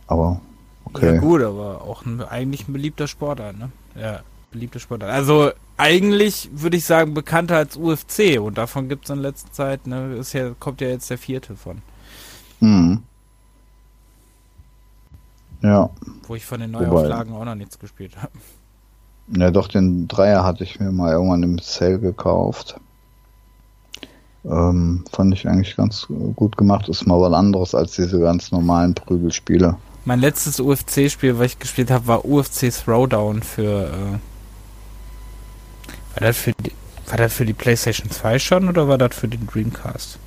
Aber 0.06 0.40
okay. 0.84 1.14
Ja 1.14 1.20
gut, 1.20 1.42
aber 1.42 1.82
auch 1.82 2.04
ein, 2.04 2.22
eigentlich 2.22 2.68
ein 2.68 2.72
beliebter 2.72 3.08
Sportart, 3.08 3.56
ne? 3.58 3.70
Ja, 4.00 4.20
beliebter 4.52 4.78
Sportart. 4.78 5.10
Also 5.10 5.50
eigentlich 5.76 6.50
würde 6.52 6.76
ich 6.76 6.84
sagen 6.84 7.14
bekannter 7.14 7.56
als 7.56 7.76
UFC 7.76 8.38
und 8.40 8.58
davon 8.58 8.88
gibt's 8.88 9.10
in 9.10 9.18
letzter 9.18 9.52
Zeit, 9.52 9.86
ne, 9.86 10.14
ist 10.16 10.32
ja, 10.32 10.50
kommt 10.58 10.80
ja 10.80 10.88
jetzt 10.88 11.10
der 11.10 11.18
vierte 11.18 11.56
von. 11.56 11.82
Hm. 12.60 13.02
Ja. 15.62 15.90
Wo 16.26 16.34
ich 16.34 16.44
von 16.44 16.60
den 16.60 16.72
Wobei- 16.74 16.86
Neuauflagen 16.86 17.34
auch 17.34 17.44
noch 17.44 17.54
nichts 17.54 17.78
gespielt 17.78 18.16
habe. 18.16 18.32
Ja, 19.36 19.50
doch, 19.50 19.68
den 19.68 20.06
Dreier 20.06 20.44
hatte 20.44 20.64
ich 20.64 20.78
mir 20.78 20.92
mal 20.92 21.12
irgendwann 21.12 21.42
im 21.42 21.58
Sale 21.58 21.98
gekauft. 21.98 22.78
Ähm, 24.44 25.04
fand 25.10 25.32
ich 25.32 25.48
eigentlich 25.48 25.74
ganz 25.76 26.06
gut 26.36 26.58
gemacht. 26.58 26.90
Ist 26.90 27.06
mal 27.06 27.18
was 27.18 27.32
anderes 27.32 27.74
als 27.74 27.92
diese 27.92 28.20
ganz 28.20 28.52
normalen 28.52 28.94
Prügelspiele. 28.94 29.78
Mein 30.04 30.20
letztes 30.20 30.60
UFC-Spiel, 30.60 31.38
was 31.38 31.46
ich 31.46 31.58
gespielt 31.58 31.90
habe, 31.90 32.06
war 32.06 32.26
UFC 32.26 32.70
Throwdown 32.70 33.42
für. 33.42 33.86
Äh, 33.86 34.18
war, 36.14 36.20
das 36.28 36.36
für 36.36 36.52
die, 36.52 36.72
war 37.06 37.16
das 37.16 37.32
für 37.34 37.46
die 37.46 37.52
PlayStation 37.52 38.10
2 38.10 38.38
schon 38.38 38.68
oder 38.68 38.88
war 38.88 38.98
das 38.98 39.14
für 39.16 39.28
den 39.28 39.46
Dreamcast? 39.46 40.18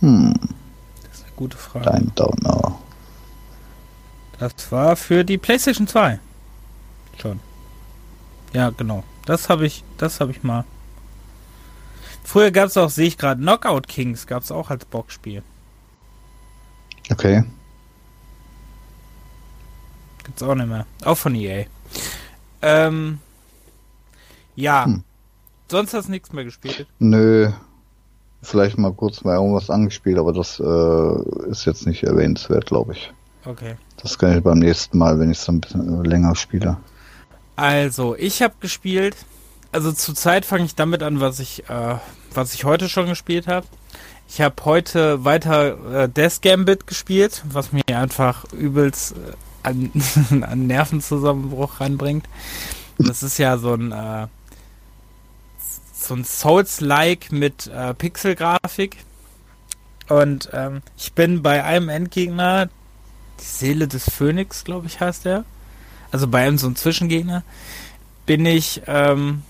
Hm, 0.00 0.34
Das 1.02 1.18
ist 1.18 1.24
eine 1.24 1.32
gute 1.36 1.56
Frage. 1.56 1.90
I 1.90 2.08
don't 2.16 2.38
know. 2.40 2.78
Das 4.38 4.72
war 4.72 4.96
für 4.96 5.24
die 5.24 5.38
PlayStation 5.38 5.86
2. 5.86 6.18
Schon. 7.20 7.38
Ja, 8.52 8.70
genau. 8.70 9.04
Das 9.26 9.48
habe 9.48 9.66
ich, 9.66 9.84
das 9.98 10.20
habe 10.20 10.32
ich 10.32 10.42
mal. 10.42 10.64
Früher 12.24 12.50
gab 12.50 12.66
es 12.66 12.76
auch, 12.76 12.90
sehe 12.90 13.06
ich 13.06 13.18
gerade, 13.18 13.40
Knockout 13.40 13.86
Kings 13.88 14.26
gab 14.26 14.42
es 14.42 14.50
auch 14.50 14.70
als 14.70 14.84
Boxspiel. 14.84 15.42
Okay. 17.10 17.44
Gibt's 20.24 20.42
auch 20.42 20.54
nicht 20.54 20.68
mehr. 20.68 20.86
Auch 21.04 21.16
von 21.18 21.34
EA. 21.34 21.66
Ähm, 22.62 23.18
ja. 24.54 24.86
Hm. 24.86 25.04
Sonst 25.70 25.94
hast 25.94 26.06
du 26.06 26.12
nichts 26.12 26.32
mehr 26.32 26.44
gespielt. 26.44 26.86
Nö. 26.98 27.50
Vielleicht 28.42 28.76
mal 28.76 28.92
kurz 28.92 29.22
mal 29.22 29.36
irgendwas 29.36 29.70
angespielt, 29.70 30.18
aber 30.18 30.32
das 30.32 30.58
äh, 30.58 31.48
ist 31.50 31.64
jetzt 31.64 31.86
nicht 31.86 32.02
erwähnenswert, 32.02 32.66
glaube 32.66 32.92
ich. 32.92 33.12
Okay. 33.44 33.76
Das 34.02 34.18
kann 34.18 34.36
ich 34.36 34.42
beim 34.42 34.58
nächsten 34.58 34.98
Mal, 34.98 35.18
wenn 35.18 35.30
ich 35.30 35.38
es 35.38 35.48
ein 35.48 35.60
bisschen 35.60 36.04
länger 36.04 36.34
spiele. 36.34 36.76
Also, 37.56 38.16
ich 38.16 38.42
habe 38.42 38.54
gespielt. 38.60 39.16
Also 39.70 39.90
zurzeit 39.92 40.44
fange 40.44 40.64
ich 40.64 40.74
damit 40.74 41.02
an, 41.02 41.20
was 41.20 41.38
ich, 41.40 41.68
äh, 41.70 41.96
was 42.34 42.52
ich 42.52 42.64
heute 42.64 42.88
schon 42.88 43.06
gespielt 43.06 43.46
habe. 43.46 43.66
Ich 44.28 44.40
habe 44.40 44.54
heute 44.64 45.24
weiter 45.24 46.02
äh, 46.02 46.08
Death 46.08 46.42
Gambit 46.42 46.86
gespielt, 46.86 47.42
was 47.48 47.72
mir 47.72 47.82
einfach 47.88 48.44
übelst 48.52 49.12
äh, 49.12 49.32
an, 49.62 49.90
an 50.42 50.66
Nervenzusammenbruch 50.66 51.80
ranbringt. 51.80 52.28
Das 52.98 53.22
ist 53.22 53.38
ja 53.38 53.58
so 53.58 53.74
ein 53.74 53.92
äh, 53.92 54.26
so 55.92 56.14
ein 56.14 56.24
Souls-like 56.24 57.30
mit 57.32 57.68
äh, 57.68 57.94
Pixelgrafik. 57.94 58.98
Und 60.08 60.50
ähm, 60.52 60.82
ich 60.96 61.12
bin 61.12 61.42
bei 61.42 61.62
einem 61.62 61.88
Endgegner, 61.88 62.66
die 63.40 63.44
Seele 63.44 63.88
des 63.88 64.10
Phönix, 64.10 64.64
glaube 64.64 64.88
ich, 64.88 65.00
heißt 65.00 65.24
der. 65.24 65.44
Also 66.10 66.26
bei 66.26 66.46
einem 66.46 66.58
so 66.58 66.66
einem 66.66 66.76
Zwischengegner 66.76 67.44
bin 68.26 68.44
ich 68.44 68.82
ähm, 68.86 69.42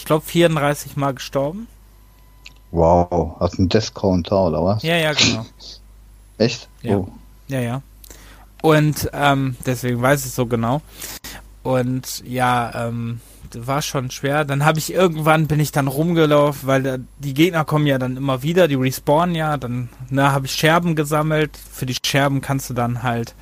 ich 0.00 0.06
glaube, 0.06 0.24
34 0.24 0.96
Mal 0.96 1.12
gestorben. 1.12 1.68
Wow, 2.70 3.36
hast 3.38 3.54
du 3.54 3.58
einen 3.58 3.68
Death 3.68 3.94
Counter 3.94 4.46
oder 4.46 4.64
was? 4.64 4.82
Ja, 4.82 4.96
ja, 4.96 5.12
genau. 5.12 5.44
Echt? 6.38 6.68
Ja. 6.80 6.96
Oh. 6.96 7.08
Ja, 7.48 7.60
ja. 7.60 7.82
Und 8.62 9.10
ähm, 9.12 9.56
deswegen 9.66 10.00
weiß 10.02 10.24
ich 10.26 10.32
so 10.32 10.46
genau. 10.46 10.82
Und 11.62 12.22
ja, 12.26 12.88
ähm, 12.88 13.20
war 13.54 13.82
schon 13.82 14.10
schwer. 14.10 14.44
Dann 14.44 14.64
habe 14.64 14.78
ich 14.78 14.92
irgendwann 14.92 15.46
bin 15.46 15.60
ich 15.60 15.72
dann 15.72 15.88
rumgelaufen, 15.88 16.66
weil 16.66 16.86
äh, 16.86 16.98
die 17.18 17.34
Gegner 17.34 17.64
kommen 17.64 17.86
ja 17.86 17.98
dann 17.98 18.16
immer 18.16 18.42
wieder, 18.42 18.68
die 18.68 18.74
respawnen 18.76 19.34
ja. 19.34 19.56
Dann 19.56 19.88
ne, 20.08 20.32
habe 20.32 20.46
ich 20.46 20.52
Scherben 20.52 20.94
gesammelt. 20.94 21.56
Für 21.56 21.86
die 21.86 21.96
Scherben 22.04 22.40
kannst 22.40 22.70
du 22.70 22.74
dann 22.74 23.02
halt 23.02 23.34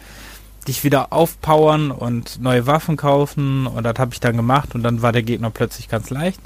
dich 0.66 0.84
wieder 0.84 1.12
aufpowern 1.12 1.90
und 1.90 2.40
neue 2.40 2.66
Waffen 2.66 2.96
kaufen. 2.96 3.66
Und 3.66 3.84
das 3.84 3.98
habe 3.98 4.12
ich 4.12 4.20
dann 4.20 4.36
gemacht 4.36 4.74
und 4.74 4.82
dann 4.82 5.02
war 5.02 5.12
der 5.12 5.22
Gegner 5.22 5.50
plötzlich 5.50 5.88
ganz 5.88 6.10
leicht. 6.10 6.40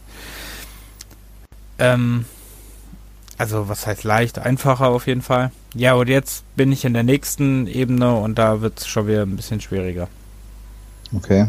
Ähm, 1.78 2.24
also 3.38 3.68
was 3.68 3.86
heißt 3.86 4.04
leicht? 4.04 4.38
Einfacher 4.38 4.88
auf 4.88 5.06
jeden 5.06 5.22
Fall. 5.22 5.50
Ja, 5.74 5.94
und 5.94 6.08
jetzt 6.08 6.44
bin 6.56 6.70
ich 6.70 6.84
in 6.84 6.92
der 6.94 7.02
nächsten 7.02 7.66
Ebene 7.66 8.14
und 8.14 8.38
da 8.38 8.60
wird 8.60 8.80
es 8.80 8.86
schon 8.86 9.06
wieder 9.06 9.22
ein 9.22 9.36
bisschen 9.36 9.60
schwieriger. 9.60 10.08
Okay. 11.14 11.48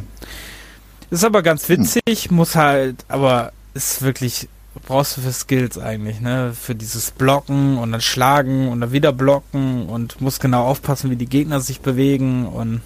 Ist 1.09 1.23
aber 1.23 1.41
ganz 1.43 1.67
witzig, 1.69 2.31
muss 2.31 2.55
halt, 2.55 3.05
aber 3.07 3.51
ist 3.73 4.01
wirklich, 4.01 4.47
brauchst 4.85 5.17
du 5.17 5.21
für 5.21 5.33
Skills 5.33 5.77
eigentlich, 5.77 6.21
ne? 6.21 6.53
Für 6.53 6.73
dieses 6.73 7.11
Blocken 7.11 7.77
und 7.77 7.91
dann 7.91 8.01
schlagen 8.01 8.69
und 8.69 8.81
dann 8.81 8.91
wieder 8.91 9.11
blocken 9.11 9.87
und 9.87 10.21
muss 10.21 10.39
genau 10.39 10.65
aufpassen, 10.65 11.11
wie 11.11 11.15
die 11.15 11.27
Gegner 11.27 11.59
sich 11.59 11.81
bewegen 11.81 12.47
und 12.47 12.81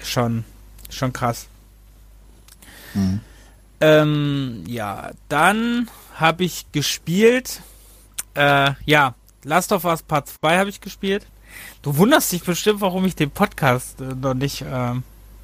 schon, 0.00 0.44
schon 0.90 1.12
krass. 1.12 1.46
Mhm. 2.94 3.20
Ähm, 3.80 4.64
ja, 4.66 5.10
dann 5.28 5.88
habe 6.16 6.44
ich 6.44 6.66
gespielt, 6.72 7.60
äh, 8.34 8.72
ja, 8.84 9.14
Last 9.44 9.72
of 9.72 9.84
Us 9.84 10.02
Part 10.02 10.28
2 10.28 10.58
habe 10.58 10.70
ich 10.70 10.80
gespielt. 10.80 11.26
Du 11.82 11.96
wunderst 11.96 12.32
dich 12.32 12.42
bestimmt, 12.42 12.80
warum 12.80 13.04
ich 13.04 13.14
den 13.14 13.30
Podcast 13.30 14.00
äh, 14.00 14.14
noch 14.14 14.34
nicht 14.34 14.62
äh, 14.62 14.92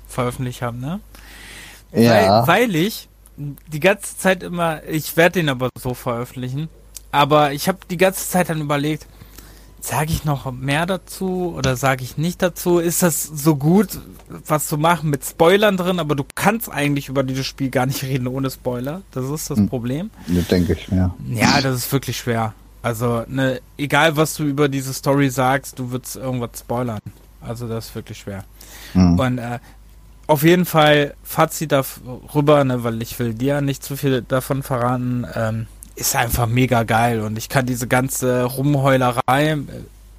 veröffentlicht 0.08 0.62
habe, 0.62 0.76
ne? 0.76 1.00
Ja. 1.92 2.46
Weil, 2.46 2.64
weil 2.64 2.76
ich 2.76 3.08
die 3.36 3.80
ganze 3.80 4.16
Zeit 4.18 4.42
immer, 4.42 4.82
ich 4.84 5.16
werde 5.16 5.40
den 5.40 5.48
aber 5.48 5.70
so 5.78 5.94
veröffentlichen, 5.94 6.68
aber 7.12 7.52
ich 7.52 7.68
habe 7.68 7.78
die 7.90 7.96
ganze 7.96 8.28
Zeit 8.28 8.48
dann 8.50 8.60
überlegt, 8.60 9.06
sage 9.80 10.12
ich 10.12 10.24
noch 10.24 10.50
mehr 10.52 10.84
dazu 10.84 11.54
oder 11.56 11.74
sage 11.76 12.04
ich 12.04 12.18
nicht 12.18 12.42
dazu? 12.42 12.78
Ist 12.78 13.02
das 13.02 13.22
so 13.24 13.56
gut, 13.56 13.98
was 14.28 14.66
zu 14.66 14.76
machen 14.76 15.08
mit 15.10 15.24
Spoilern 15.24 15.76
drin, 15.78 15.98
aber 16.00 16.14
du 16.16 16.24
kannst 16.34 16.70
eigentlich 16.70 17.08
über 17.08 17.22
dieses 17.22 17.46
Spiel 17.46 17.70
gar 17.70 17.86
nicht 17.86 18.02
reden 18.02 18.26
ohne 18.26 18.50
Spoiler. 18.50 19.00
Das 19.12 19.24
ist 19.30 19.48
das 19.48 19.56
Hm. 19.58 19.68
Problem. 19.70 20.10
Das 20.28 20.48
denke 20.48 20.74
ich 20.74 20.90
mir. 20.90 21.14
Ja, 21.28 21.60
das 21.62 21.76
ist 21.76 21.92
wirklich 21.92 22.18
schwer. 22.18 22.52
Also, 22.82 23.24
ne, 23.26 23.60
egal 23.76 24.16
was 24.16 24.34
du 24.34 24.44
über 24.44 24.68
diese 24.68 24.94
Story 24.94 25.28
sagst, 25.30 25.78
du 25.78 25.90
würdest 25.90 26.16
irgendwas 26.16 26.60
spoilern. 26.60 27.00
Also, 27.40 27.68
das 27.68 27.88
ist 27.88 27.94
wirklich 27.94 28.18
schwer. 28.18 28.44
Mhm. 28.94 29.18
Und 29.18 29.38
äh, 29.38 29.58
auf 30.26 30.44
jeden 30.44 30.64
Fall 30.64 31.14
Fazit 31.24 31.72
darüber, 31.72 32.62
ne, 32.64 32.84
weil 32.84 33.02
ich 33.02 33.18
will 33.18 33.34
dir 33.34 33.60
nicht 33.60 33.82
zu 33.82 33.96
viel 33.96 34.22
davon 34.22 34.62
verraten, 34.62 35.26
ähm, 35.34 35.66
ist 35.96 36.14
einfach 36.14 36.46
mega 36.46 36.84
geil 36.84 37.20
und 37.20 37.36
ich 37.36 37.48
kann 37.48 37.66
diese 37.66 37.88
ganze 37.88 38.44
Rumheulerei, 38.44 39.50
äh, 39.50 39.58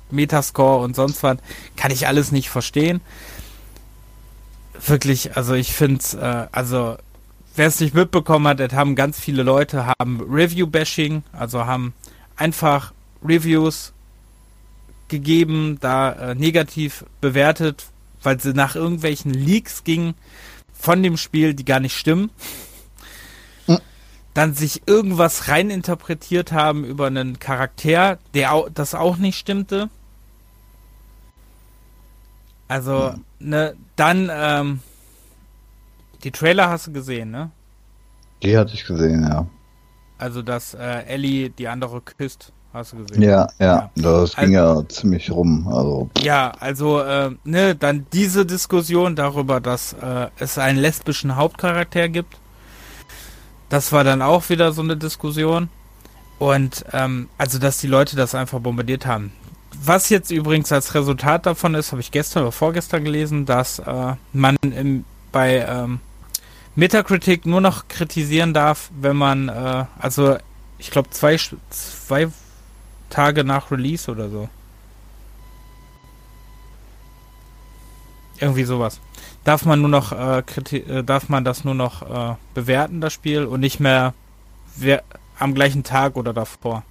Metascore 0.10 0.84
und 0.84 0.98
sonst 0.98 1.24
was, 1.24 1.38
kann 1.78 1.92
ich 1.92 2.08
alles 2.08 2.34
nicht 2.34 2.50
verstehen. 2.50 3.00
Wirklich, 4.86 5.38
also 5.38 5.54
ich 5.54 5.74
finde 5.74 6.04
äh, 6.22 6.48
also 6.52 6.98
wer 7.56 7.68
es 7.68 7.80
nicht 7.80 7.94
mitbekommen 7.94 8.48
hat, 8.48 8.60
das 8.60 8.74
haben 8.74 8.96
ganz 8.96 9.20
viele 9.20 9.44
Leute, 9.44 9.86
haben 9.88 10.22
Review-Bashing, 10.22 11.24
also 11.32 11.66
haben 11.66 11.94
einfach 12.36 12.94
Reviews 13.24 13.94
gegeben, 15.08 15.78
da 15.80 16.12
äh, 16.14 16.36
negativ 16.36 17.06
bewertet, 17.20 17.88
weil 18.24 18.40
sie 18.40 18.54
nach 18.54 18.76
irgendwelchen 18.76 19.34
Leaks 19.34 19.84
gingen 19.84 20.16
von 20.74 21.04
dem 21.04 21.18
Spiel, 21.18 21.54
die 21.54 21.66
gar 21.66 21.80
nicht 21.80 21.96
stimmen. 21.96 22.32
Mhm. 23.68 23.80
Dann 24.34 24.54
sich 24.54 24.84
irgendwas 24.88 25.48
reininterpretiert 25.50 26.52
haben 26.52 26.84
über 26.86 27.08
einen 27.08 27.40
Charakter, 27.40 28.18
der 28.34 28.54
au 28.54 28.70
das 28.70 28.96
auch 28.96 29.18
nicht 29.18 29.38
stimmte. 29.38 29.90
Also, 32.68 33.14
ne, 33.40 33.76
dann, 33.98 34.30
ähm, 34.32 34.80
die 36.24 36.32
Trailer 36.32 36.70
hast 36.70 36.88
du 36.88 36.94
gesehen, 36.94 37.30
ne? 37.30 37.52
Die 38.42 38.58
hatte 38.58 38.74
ich 38.74 38.86
gesehen, 38.86 39.24
ja. 39.24 39.46
Also, 40.22 40.42
dass 40.44 40.76
äh, 40.76 41.04
Ellie 41.08 41.50
die 41.50 41.68
andere 41.68 42.00
küsst, 42.02 42.52
hast 42.74 42.94
du 42.94 42.98
gesehen. 43.04 43.24
Ja, 43.24 43.48
ja, 43.60 43.90
das 43.96 44.36
ging 44.36 44.56
Also- 44.56 44.82
ja 44.82 44.88
ziemlich 44.90 45.32
rum. 45.32 45.68
Also, 45.68 46.10
Ja, 46.22 46.52
also, 46.60 47.02
äh, 47.02 47.32
ne, 47.44 47.76
dann 47.76 48.06
diese 48.14 48.46
Diskussion 48.46 49.16
darüber, 49.16 49.60
dass 49.60 49.94
äh, 49.94 50.28
es 50.38 50.58
einen 50.60 50.78
lesbischen 50.78 51.36
Hauptcharakter 51.36 52.08
gibt. 52.08 52.38
Das 53.70 53.92
war 53.92 54.04
dann 54.04 54.22
auch 54.22 54.50
wieder 54.50 54.72
so 54.74 54.82
eine 54.84 54.96
Diskussion. 54.96 55.70
Und, 56.38 56.86
ähm, 56.94 57.30
also, 57.38 57.58
dass 57.58 57.80
die 57.80 57.88
Leute 57.88 58.16
das 58.16 58.36
einfach 58.36 58.60
bombardiert 58.60 59.06
haben. 59.06 59.32
Was 59.84 60.10
jetzt 60.10 60.30
übrigens 60.32 60.72
als 60.72 60.94
Resultat 60.94 61.46
davon 61.48 61.74
ist, 61.76 61.92
habe 61.92 62.02
ich 62.02 62.12
gestern 62.12 62.44
oder 62.44 62.52
vorgestern 62.52 63.04
gelesen, 63.04 63.46
dass 63.48 63.80
äh, 63.80 64.14
man 64.34 64.56
im, 64.62 65.04
bei 65.32 65.66
ähm, 65.68 66.00
Metacritic 66.76 67.46
nur 67.46 67.62
noch 67.62 67.88
kritisieren 67.88 68.54
darf, 68.54 68.90
wenn 69.00 69.16
man, 69.18 69.50
äh, 69.50 69.86
also, 70.00 70.38
ich 70.78 70.92
glaube, 70.92 71.10
zwei, 71.10 71.38
zwei 71.70 72.30
Tage 73.10 73.44
nach 73.44 73.72
Release 73.72 74.10
oder 74.10 74.30
so. 74.30 74.50
Irgendwie 78.40 78.64
sowas. 78.64 79.00
Darf 79.44 79.66
man 79.66 79.82
nur 79.82 79.90
noch 79.90 80.12
äh, 80.12 80.40
äh, 80.40 81.04
darf 81.04 81.30
man 81.30 81.44
das 81.44 81.64
nur 81.64 81.76
noch 81.76 82.02
äh, 82.02 82.36
bewerten, 82.54 83.02
das 83.02 83.14
Spiel, 83.14 83.46
und 83.46 83.60
nicht 83.60 83.80
mehr 83.80 84.14
wer 84.76 85.04
am 85.38 85.54
gleichen 85.54 85.84
Tag 85.84 86.16
oder 86.16 86.34
davor. 86.34 86.84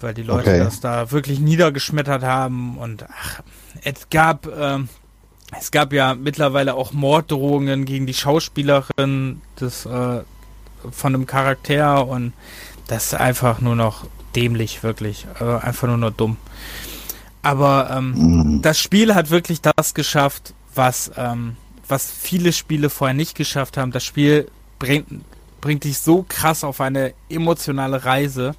Weil 0.00 0.14
die 0.14 0.22
Leute 0.22 0.50
Okay. 0.50 0.58
das 0.58 0.80
da 0.80 1.10
wirklich 1.12 1.38
niedergeschmettert 1.38 2.24
haben 2.24 2.76
und 2.78 3.04
ach, 3.08 3.42
es 3.84 4.08
gab 4.10 4.46
ähm, 4.46 4.88
es 5.58 5.70
gab 5.70 5.92
ja 5.92 6.14
mittlerweile 6.14 6.74
auch 6.74 6.92
Morddrohungen 6.92 7.84
gegen 7.84 8.06
die 8.06 8.14
Schauspielerin 8.14 9.40
des 9.60 9.86
äh, 9.86 10.20
von 10.90 11.14
einem 11.14 11.26
Charakter 11.26 12.06
und 12.06 12.32
das 12.88 13.06
ist 13.06 13.14
einfach 13.14 13.60
nur 13.60 13.76
noch 13.76 14.06
dämlich, 14.34 14.82
wirklich. 14.82 15.26
Also 15.38 15.64
einfach 15.64 15.86
nur 15.88 15.98
noch 15.98 16.10
dumm. 16.10 16.36
Aber 17.42 17.90
ähm, 17.96 18.14
mhm. 18.14 18.62
das 18.62 18.78
Spiel 18.78 19.14
hat 19.14 19.30
wirklich 19.30 19.60
das 19.60 19.94
geschafft, 19.94 20.54
was, 20.74 21.12
ähm, 21.16 21.56
was 21.86 22.10
viele 22.10 22.52
Spiele 22.52 22.90
vorher 22.90 23.14
nicht 23.14 23.36
geschafft 23.36 23.76
haben. 23.76 23.92
Das 23.92 24.04
Spiel 24.04 24.48
bringt, 24.78 25.06
bringt 25.60 25.84
dich 25.84 25.98
so 25.98 26.24
krass 26.28 26.64
auf 26.64 26.80
eine 26.80 27.14
emotionale 27.28 28.04
Reise, 28.04 28.54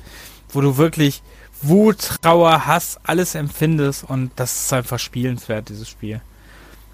wo 0.50 0.62
du 0.62 0.78
wirklich 0.78 1.22
Wut, 1.62 2.22
Trauer, 2.22 2.66
Hass, 2.66 3.00
alles 3.04 3.36
empfindest 3.36 4.04
und 4.04 4.32
das 4.36 4.66
ist 4.66 4.74
einfach 4.74 5.00
spielenswert, 5.00 5.70
dieses 5.70 5.90
Spiel. 5.90 6.22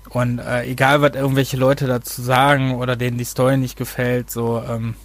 Und 0.10 0.39
äh, 0.39 0.63
egal, 0.65 1.02
was 1.02 1.13
irgendwelche 1.13 1.58
Leute 1.58 1.86
dazu 1.86 2.22
sagen 2.22 2.76
oder 2.76 2.95
denen 2.95 3.17
die 3.17 3.26
Story 3.26 3.58
nicht 3.58 3.78
gefällt, 3.78 4.32
so, 4.32 4.62
ähm, 4.67 4.95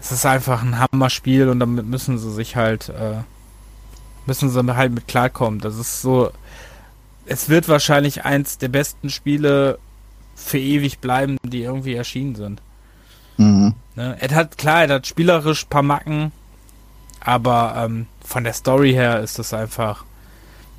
es 0.00 0.12
ist 0.12 0.24
einfach 0.24 0.62
ein 0.62 0.78
Hammer-Spiel 0.78 1.48
und 1.48 1.60
damit 1.60 1.86
müssen 1.86 2.18
sie 2.18 2.32
sich 2.32 2.56
halt, 2.56 2.88
äh, 2.88 3.22
müssen 4.26 4.48
sie 4.48 4.76
halt 4.76 4.92
mit 4.92 5.08
klarkommen. 5.08 5.60
Das 5.60 5.76
ist 5.76 6.00
so, 6.00 6.30
es 7.26 7.48
wird 7.48 7.68
wahrscheinlich 7.68 8.24
eins 8.24 8.58
der 8.58 8.68
besten 8.68 9.10
Spiele 9.10 9.78
für 10.34 10.58
ewig 10.58 11.00
bleiben, 11.00 11.36
die 11.42 11.62
irgendwie 11.62 11.94
erschienen 11.94 12.34
sind. 12.34 12.62
Mhm. 13.36 13.74
Ne? 13.96 14.16
Es 14.20 14.32
hat, 14.32 14.56
klar, 14.56 14.84
es 14.84 14.90
hat 14.90 15.06
spielerisch 15.06 15.64
paar 15.66 15.82
Macken, 15.82 16.32
aber 17.20 17.74
ähm, 17.76 18.06
von 18.24 18.44
der 18.44 18.54
Story 18.54 18.92
her 18.92 19.20
ist 19.20 19.38
das 19.38 19.52
einfach, 19.52 20.04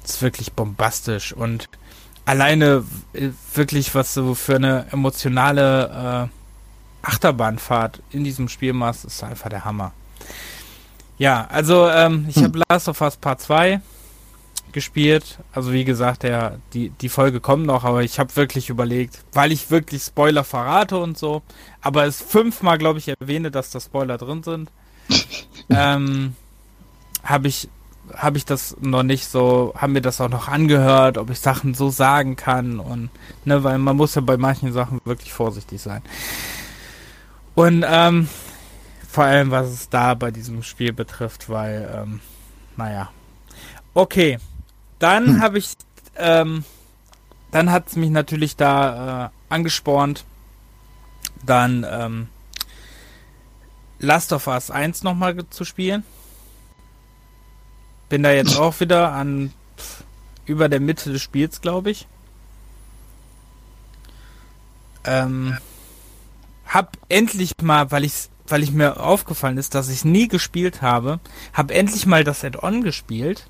ist 0.03 0.21
wirklich 0.21 0.53
bombastisch 0.53 1.33
und 1.33 1.69
alleine 2.29 2.83
wirklich, 3.55 3.95
was 3.95 4.13
du 4.13 4.35
für 4.35 4.57
eine 4.57 4.85
emotionale 4.91 6.29
äh, 6.29 7.07
Achterbahnfahrt 7.07 8.03
in 8.11 8.23
diesem 8.23 8.49
Spiel 8.49 8.73
machst, 8.73 9.03
ist 9.03 9.23
einfach 9.23 9.49
der 9.49 9.65
Hammer. 9.65 9.93
Ja, 11.17 11.47
also 11.49 11.89
ähm, 11.89 12.27
ich 12.29 12.35
Hm. 12.35 12.43
habe 12.43 12.61
Last 12.69 12.87
of 12.87 13.01
Us 13.01 13.17
Part 13.17 13.41
2 13.41 13.81
gespielt. 14.73 15.39
Also 15.53 15.73
wie 15.73 15.83
gesagt, 15.85 16.21
der, 16.21 16.59
die, 16.73 16.91
die 16.91 17.09
Folge 17.09 17.39
kommt 17.39 17.65
noch, 17.65 17.83
aber 17.83 18.03
ich 18.03 18.19
habe 18.19 18.35
wirklich 18.35 18.69
überlegt, 18.69 19.23
weil 19.33 19.51
ich 19.51 19.71
wirklich 19.71 20.03
Spoiler 20.03 20.43
verrate 20.43 20.97
und 20.99 21.17
so, 21.17 21.41
aber 21.81 22.05
es 22.05 22.21
fünfmal, 22.21 22.77
glaube 22.77 22.99
ich, 22.99 23.07
erwähne, 23.07 23.49
dass 23.49 23.71
da 23.71 23.79
Spoiler 23.79 24.19
drin 24.19 24.43
sind, 24.43 24.69
ähm, 25.71 26.35
habe 27.23 27.47
ich 27.47 27.69
habe 28.15 28.37
ich 28.37 28.45
das 28.45 28.75
noch 28.81 29.03
nicht 29.03 29.27
so, 29.27 29.73
haben 29.75 29.93
mir 29.93 30.01
das 30.01 30.21
auch 30.21 30.29
noch 30.29 30.47
angehört, 30.47 31.17
ob 31.17 31.29
ich 31.29 31.39
Sachen 31.39 31.73
so 31.73 31.89
sagen 31.89 32.35
kann 32.35 32.79
und 32.79 33.09
ne, 33.45 33.63
weil 33.63 33.77
man 33.77 33.95
muss 33.95 34.15
ja 34.15 34.21
bei 34.21 34.37
manchen 34.37 34.73
Sachen 34.73 35.01
wirklich 35.05 35.33
vorsichtig 35.33 35.81
sein. 35.81 36.01
Und 37.55 37.85
ähm, 37.87 38.29
vor 39.09 39.23
allem, 39.23 39.51
was 39.51 39.67
es 39.67 39.89
da 39.89 40.13
bei 40.13 40.31
diesem 40.31 40.63
Spiel 40.63 40.93
betrifft, 40.93 41.49
weil, 41.49 41.89
ähm, 41.93 42.21
naja. 42.77 43.09
Okay, 43.93 44.37
dann 44.99 45.25
hm. 45.27 45.41
habe 45.41 45.57
ich, 45.57 45.73
ähm, 46.15 46.63
dann 47.51 47.71
hat 47.71 47.87
es 47.87 47.95
mich 47.95 48.11
natürlich 48.11 48.55
da 48.55 49.25
äh, 49.25 49.53
angespornt, 49.53 50.25
dann 51.43 51.85
ähm, 51.89 52.27
Last 53.99 54.31
of 54.31 54.47
Us 54.47 54.71
1 54.71 55.03
nochmal 55.03 55.35
zu 55.49 55.65
spielen. 55.65 56.03
Bin 58.09 58.23
da 58.23 58.31
jetzt 58.31 58.57
auch 58.57 58.79
wieder 58.79 59.13
an 59.13 59.53
pff, 59.77 60.03
über 60.45 60.67
der 60.67 60.79
Mitte 60.79 61.11
des 61.11 61.21
Spiels, 61.21 61.61
glaube 61.61 61.91
ich. 61.91 62.07
Ähm, 65.05 65.57
hab 66.65 66.97
endlich 67.07 67.53
mal, 67.61 67.91
weil 67.91 68.03
ich 68.03 68.29
weil 68.51 68.63
ich 68.63 68.71
mir 68.71 68.99
aufgefallen 68.99 69.57
ist, 69.57 69.75
dass 69.75 69.89
ich 69.89 70.05
nie 70.05 70.27
gespielt 70.27 70.81
habe, 70.81 71.19
hab 71.53 71.71
endlich 71.71 72.05
mal 72.05 72.23
das 72.23 72.43
Add-on 72.43 72.83
gespielt. 72.83 73.47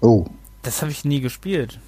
Oh. 0.00 0.26
Das 0.62 0.80
habe 0.82 0.90
ich 0.90 1.04
nie 1.04 1.20
gespielt. 1.20 1.80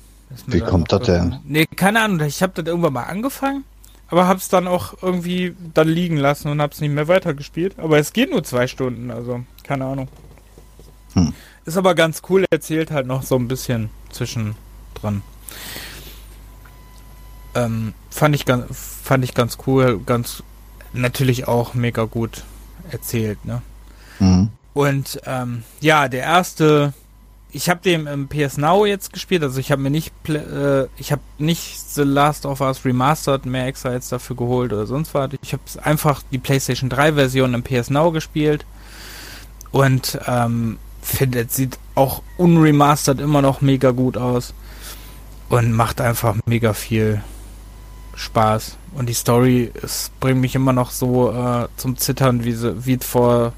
Wie 0.46 0.60
kommt 0.60 0.92
das 0.92 1.02
denn? 1.02 1.38
Nee, 1.44 1.66
keine 1.66 2.00
Ahnung. 2.00 2.20
Ich 2.26 2.42
habe 2.42 2.52
das 2.54 2.66
irgendwann 2.66 2.92
mal 2.92 3.04
angefangen, 3.04 3.64
aber 4.08 4.28
hab's 4.28 4.48
dann 4.48 4.68
auch 4.68 4.94
irgendwie 5.02 5.56
dann 5.74 5.88
liegen 5.88 6.16
lassen 6.16 6.48
und 6.48 6.60
hab's 6.60 6.80
nicht 6.80 6.92
mehr 6.92 7.08
weitergespielt. 7.08 7.78
Aber 7.78 7.98
es 7.98 8.12
geht 8.12 8.30
nur 8.30 8.44
zwei 8.44 8.66
Stunden, 8.66 9.10
also 9.10 9.40
keine 9.64 9.86
Ahnung. 9.86 10.08
Hm. 11.14 11.32
Ist 11.64 11.76
aber 11.76 11.94
ganz 11.94 12.22
cool, 12.28 12.44
erzählt 12.50 12.90
halt 12.90 13.06
noch 13.06 13.22
so 13.22 13.36
ein 13.36 13.48
bisschen 13.48 13.90
zwischendrin. 14.10 15.22
Ähm, 17.54 17.94
fand 18.10 18.34
ich 18.34 18.46
ganz, 18.46 18.66
fand 19.02 19.24
ich 19.24 19.34
ganz 19.34 19.58
cool, 19.66 20.00
ganz 20.04 20.42
natürlich 20.92 21.48
auch 21.48 21.74
mega 21.74 22.04
gut 22.04 22.44
erzählt, 22.90 23.44
ne? 23.44 23.62
Mhm. 24.18 24.50
Und 24.72 25.20
ähm, 25.26 25.64
ja, 25.80 26.08
der 26.08 26.22
erste, 26.22 26.92
ich 27.50 27.68
habe 27.68 27.80
den 27.82 28.06
im 28.06 28.28
PS 28.28 28.56
Now 28.56 28.86
jetzt 28.86 29.12
gespielt, 29.12 29.42
also 29.42 29.58
ich 29.58 29.72
habe 29.72 29.82
mir 29.82 29.90
nicht, 29.90 30.12
äh, 30.28 30.86
ich 30.96 31.10
habe 31.10 31.22
nicht 31.38 31.80
The 31.80 32.02
Last 32.02 32.46
of 32.46 32.60
Us 32.60 32.84
Remastered 32.84 33.46
mehr 33.46 33.66
extra 33.66 33.92
jetzt 33.92 34.12
dafür 34.12 34.36
geholt 34.36 34.72
oder 34.72 34.86
sonst 34.86 35.12
was. 35.12 35.30
Ich 35.42 35.52
habe 35.52 35.62
einfach 35.82 36.22
die 36.30 36.38
PlayStation 36.38 36.88
3 36.88 37.14
Version 37.14 37.54
im 37.54 37.62
PS 37.62 37.90
Now 37.90 38.12
gespielt 38.12 38.64
und 39.72 40.18
ähm, 40.26 40.78
finde, 41.02 41.40
es 41.40 41.56
sieht 41.56 41.78
auch 41.94 42.22
unremastered 42.36 43.20
immer 43.20 43.42
noch 43.42 43.60
mega 43.60 43.90
gut 43.90 44.16
aus 44.16 44.54
und 45.48 45.72
macht 45.72 46.00
einfach 46.00 46.36
mega 46.46 46.72
viel 46.72 47.22
Spaß. 48.14 48.76
Und 48.94 49.08
die 49.08 49.14
Story 49.14 49.70
es 49.82 50.10
bringt 50.20 50.40
mich 50.40 50.54
immer 50.54 50.72
noch 50.72 50.90
so 50.90 51.32
äh, 51.32 51.68
zum 51.76 51.96
Zittern, 51.96 52.44
wie 52.44 52.52
sie 52.52 52.86
wie 52.86 52.94
es 52.94 53.06
vor 53.06 53.52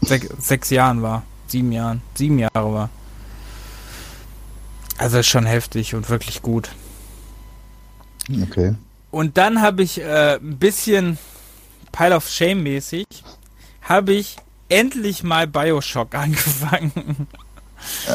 sech, 0.00 0.28
sechs 0.38 0.70
Jahren 0.70 1.02
war. 1.02 1.22
Sieben 1.46 1.72
Jahren. 1.72 2.02
Sieben 2.14 2.38
Jahre 2.38 2.72
war. 2.72 2.90
Also 4.96 5.18
ist 5.18 5.26
schon 5.26 5.46
heftig 5.46 5.94
und 5.94 6.08
wirklich 6.08 6.42
gut. 6.42 6.70
Okay. 8.42 8.74
Und 9.10 9.36
dann 9.36 9.60
habe 9.60 9.82
ich 9.82 10.00
äh, 10.00 10.36
ein 10.36 10.58
bisschen 10.58 11.18
Pile 11.92 12.16
of 12.16 12.28
Shame 12.28 12.62
mäßig, 12.62 13.06
habe 13.82 14.14
ich 14.14 14.36
endlich 14.68 15.22
mal 15.22 15.46
Bioshock 15.46 16.14
angefangen. 16.14 17.28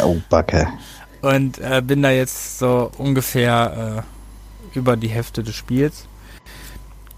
Oh, 0.04 0.18
Backe. 0.30 0.68
Und 1.22 1.60
äh, 1.60 1.82
bin 1.86 2.02
da 2.02 2.12
jetzt 2.12 2.60
so 2.60 2.92
ungefähr 2.98 4.04
äh, 4.74 4.78
über 4.78 4.98
die 4.98 5.10
Hälfte 5.10 5.44
des 5.44 5.56
Spiels. 5.56 6.08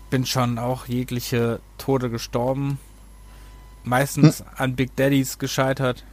Bin 0.10 0.26
schon 0.26 0.58
auch 0.58 0.88
jegliche 0.88 1.60
Tode 1.78 2.10
gestorben. 2.10 2.80
Meistens 3.84 4.40
hm. 4.40 4.46
an 4.58 4.76
Big 4.76 4.96
Daddies 4.96 5.38
gescheitert. 5.38 6.04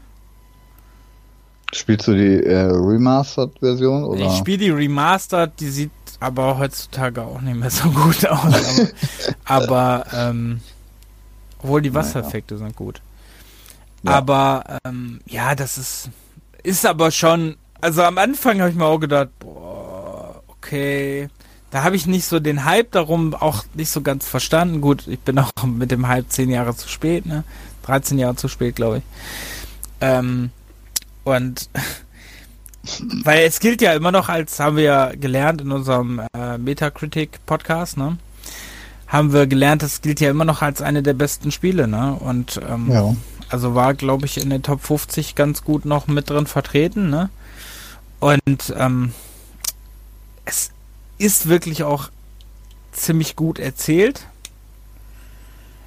Spielst 1.72 2.08
du 2.08 2.14
die 2.14 2.42
äh, 2.44 2.62
Remastered-Version? 2.62 4.18
Ich 4.18 4.36
spiele 4.38 4.58
die 4.58 4.70
Remastered, 4.70 5.52
die 5.60 5.68
sieht 5.68 5.90
aber 6.18 6.58
heutzutage 6.58 7.22
auch 7.22 7.40
nicht 7.40 7.56
mehr 7.56 7.70
so 7.70 7.90
gut 7.90 8.26
aus. 8.26 8.92
aber, 9.44 10.04
aber 10.04 10.30
ähm, 10.30 10.60
obwohl 11.62 11.82
die 11.82 11.92
Wassereffekte 11.92 12.54
naja. 12.54 12.66
sind 12.66 12.76
gut. 12.76 13.02
Ja. 14.02 14.12
Aber 14.12 14.78
ähm, 14.84 15.20
ja, 15.26 15.54
das 15.54 15.78
ist 15.78 16.10
ist 16.62 16.86
aber 16.86 17.10
schon. 17.10 17.56
Also 17.80 18.02
am 18.02 18.18
Anfang 18.18 18.60
habe 18.60 18.70
ich 18.70 18.76
mir 18.76 18.84
auch 18.84 18.98
gedacht, 18.98 19.30
boah, 19.38 20.42
okay. 20.48 21.28
Da 21.70 21.82
habe 21.82 21.96
ich 21.96 22.06
nicht 22.06 22.24
so 22.24 22.40
den 22.40 22.64
Hype 22.64 22.92
darum 22.92 23.34
auch 23.34 23.64
nicht 23.74 23.90
so 23.90 24.00
ganz 24.00 24.26
verstanden. 24.26 24.80
Gut, 24.80 25.06
ich 25.06 25.20
bin 25.20 25.38
auch 25.38 25.52
mit 25.66 25.90
dem 25.90 26.08
Hype 26.08 26.30
zehn 26.30 26.50
Jahre 26.50 26.74
zu 26.74 26.88
spät, 26.88 27.26
ne? 27.26 27.44
13 27.82 28.18
Jahre 28.18 28.36
zu 28.36 28.48
spät, 28.48 28.76
glaube 28.76 28.98
ich. 28.98 29.02
Ähm, 30.00 30.50
und 31.24 31.68
weil 33.24 33.44
es 33.46 33.60
gilt 33.60 33.80
ja 33.80 33.94
immer 33.94 34.12
noch 34.12 34.28
als, 34.28 34.60
haben 34.60 34.76
wir 34.76 34.84
ja 34.84 35.12
gelernt 35.14 35.60
in 35.60 35.72
unserem 35.72 36.22
äh, 36.34 36.58
Metacritic-Podcast, 36.58 37.96
ne? 37.96 38.18
Haben 39.06 39.32
wir 39.32 39.46
gelernt, 39.46 39.82
das 39.82 40.02
gilt 40.02 40.20
ja 40.20 40.30
immer 40.30 40.44
noch 40.44 40.60
als 40.60 40.82
eine 40.82 41.02
der 41.02 41.14
besten 41.14 41.50
Spiele, 41.50 41.88
ne? 41.88 42.14
Und 42.14 42.60
ähm, 42.68 42.90
ja. 42.90 43.14
Also 43.48 43.74
war, 43.74 43.94
glaube 43.94 44.26
ich, 44.26 44.38
in 44.38 44.50
den 44.50 44.62
Top 44.62 44.82
50 44.82 45.34
ganz 45.34 45.64
gut 45.64 45.84
noch 45.84 46.06
mit 46.06 46.30
drin 46.30 46.46
vertreten, 46.46 47.10
ne? 47.10 47.30
Und 48.20 48.74
ähm, 48.76 49.12
es 50.44 50.70
ist 51.18 51.48
wirklich 51.48 51.84
auch 51.84 52.10
ziemlich 52.92 53.36
gut 53.36 53.58
erzählt. 53.58 54.26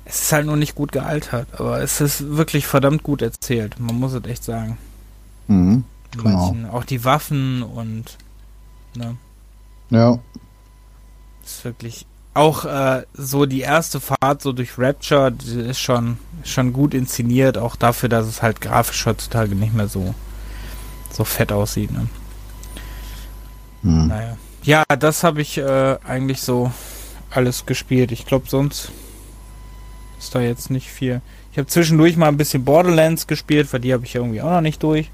Es 0.05 0.23
ist 0.23 0.31
halt 0.31 0.45
nur 0.45 0.57
nicht 0.57 0.75
gut 0.75 0.91
gealtert, 0.91 1.47
aber 1.53 1.81
es 1.81 2.01
ist 2.01 2.35
wirklich 2.35 2.67
verdammt 2.67 3.03
gut 3.03 3.21
erzählt. 3.21 3.79
Man 3.79 3.95
muss 3.95 4.13
es 4.13 4.25
echt 4.25 4.43
sagen. 4.43 4.77
Mhm, 5.47 5.83
genau. 6.11 6.23
Manchen, 6.23 6.69
auch 6.69 6.83
die 6.83 7.03
Waffen 7.05 7.63
und 7.63 8.17
ne? 8.95 9.17
Ja. 9.89 10.19
Ist 11.43 11.63
wirklich 11.65 12.05
auch 12.33 12.65
äh, 12.65 13.03
so 13.13 13.45
die 13.45 13.61
erste 13.61 13.99
Fahrt 13.99 14.41
so 14.41 14.53
durch 14.53 14.77
Rapture 14.77 15.31
die 15.31 15.59
ist 15.59 15.79
schon 15.79 16.17
schon 16.43 16.73
gut 16.73 16.93
inszeniert, 16.93 17.57
auch 17.57 17.75
dafür, 17.75 18.09
dass 18.09 18.25
es 18.25 18.41
halt 18.41 18.61
grafisch 18.61 19.05
heutzutage 19.05 19.55
nicht 19.55 19.73
mehr 19.73 19.87
so 19.87 20.15
so 21.11 21.23
fett 21.23 21.51
aussieht. 21.51 21.91
Ne? 21.91 22.07
Hm. 23.83 24.07
Naja. 24.07 24.37
Ja, 24.63 24.83
das 24.97 25.23
habe 25.23 25.41
ich 25.41 25.57
äh, 25.57 25.97
eigentlich 26.05 26.41
so 26.41 26.71
alles 27.31 27.65
gespielt. 27.65 28.11
Ich 28.11 28.25
glaube, 28.25 28.47
sonst 28.47 28.91
ist 30.19 30.35
da 30.35 30.39
jetzt 30.39 30.69
nicht 30.69 30.89
viel. 30.89 31.21
Ich 31.51 31.57
habe 31.57 31.67
zwischendurch 31.67 32.15
mal 32.15 32.27
ein 32.27 32.37
bisschen 32.37 32.63
Borderlands 32.63 33.27
gespielt, 33.27 33.73
weil 33.73 33.79
die 33.79 33.91
habe 33.91 34.05
ich 34.05 34.15
irgendwie 34.15 34.41
auch 34.41 34.51
noch 34.51 34.61
nicht 34.61 34.81
durch. 34.83 35.09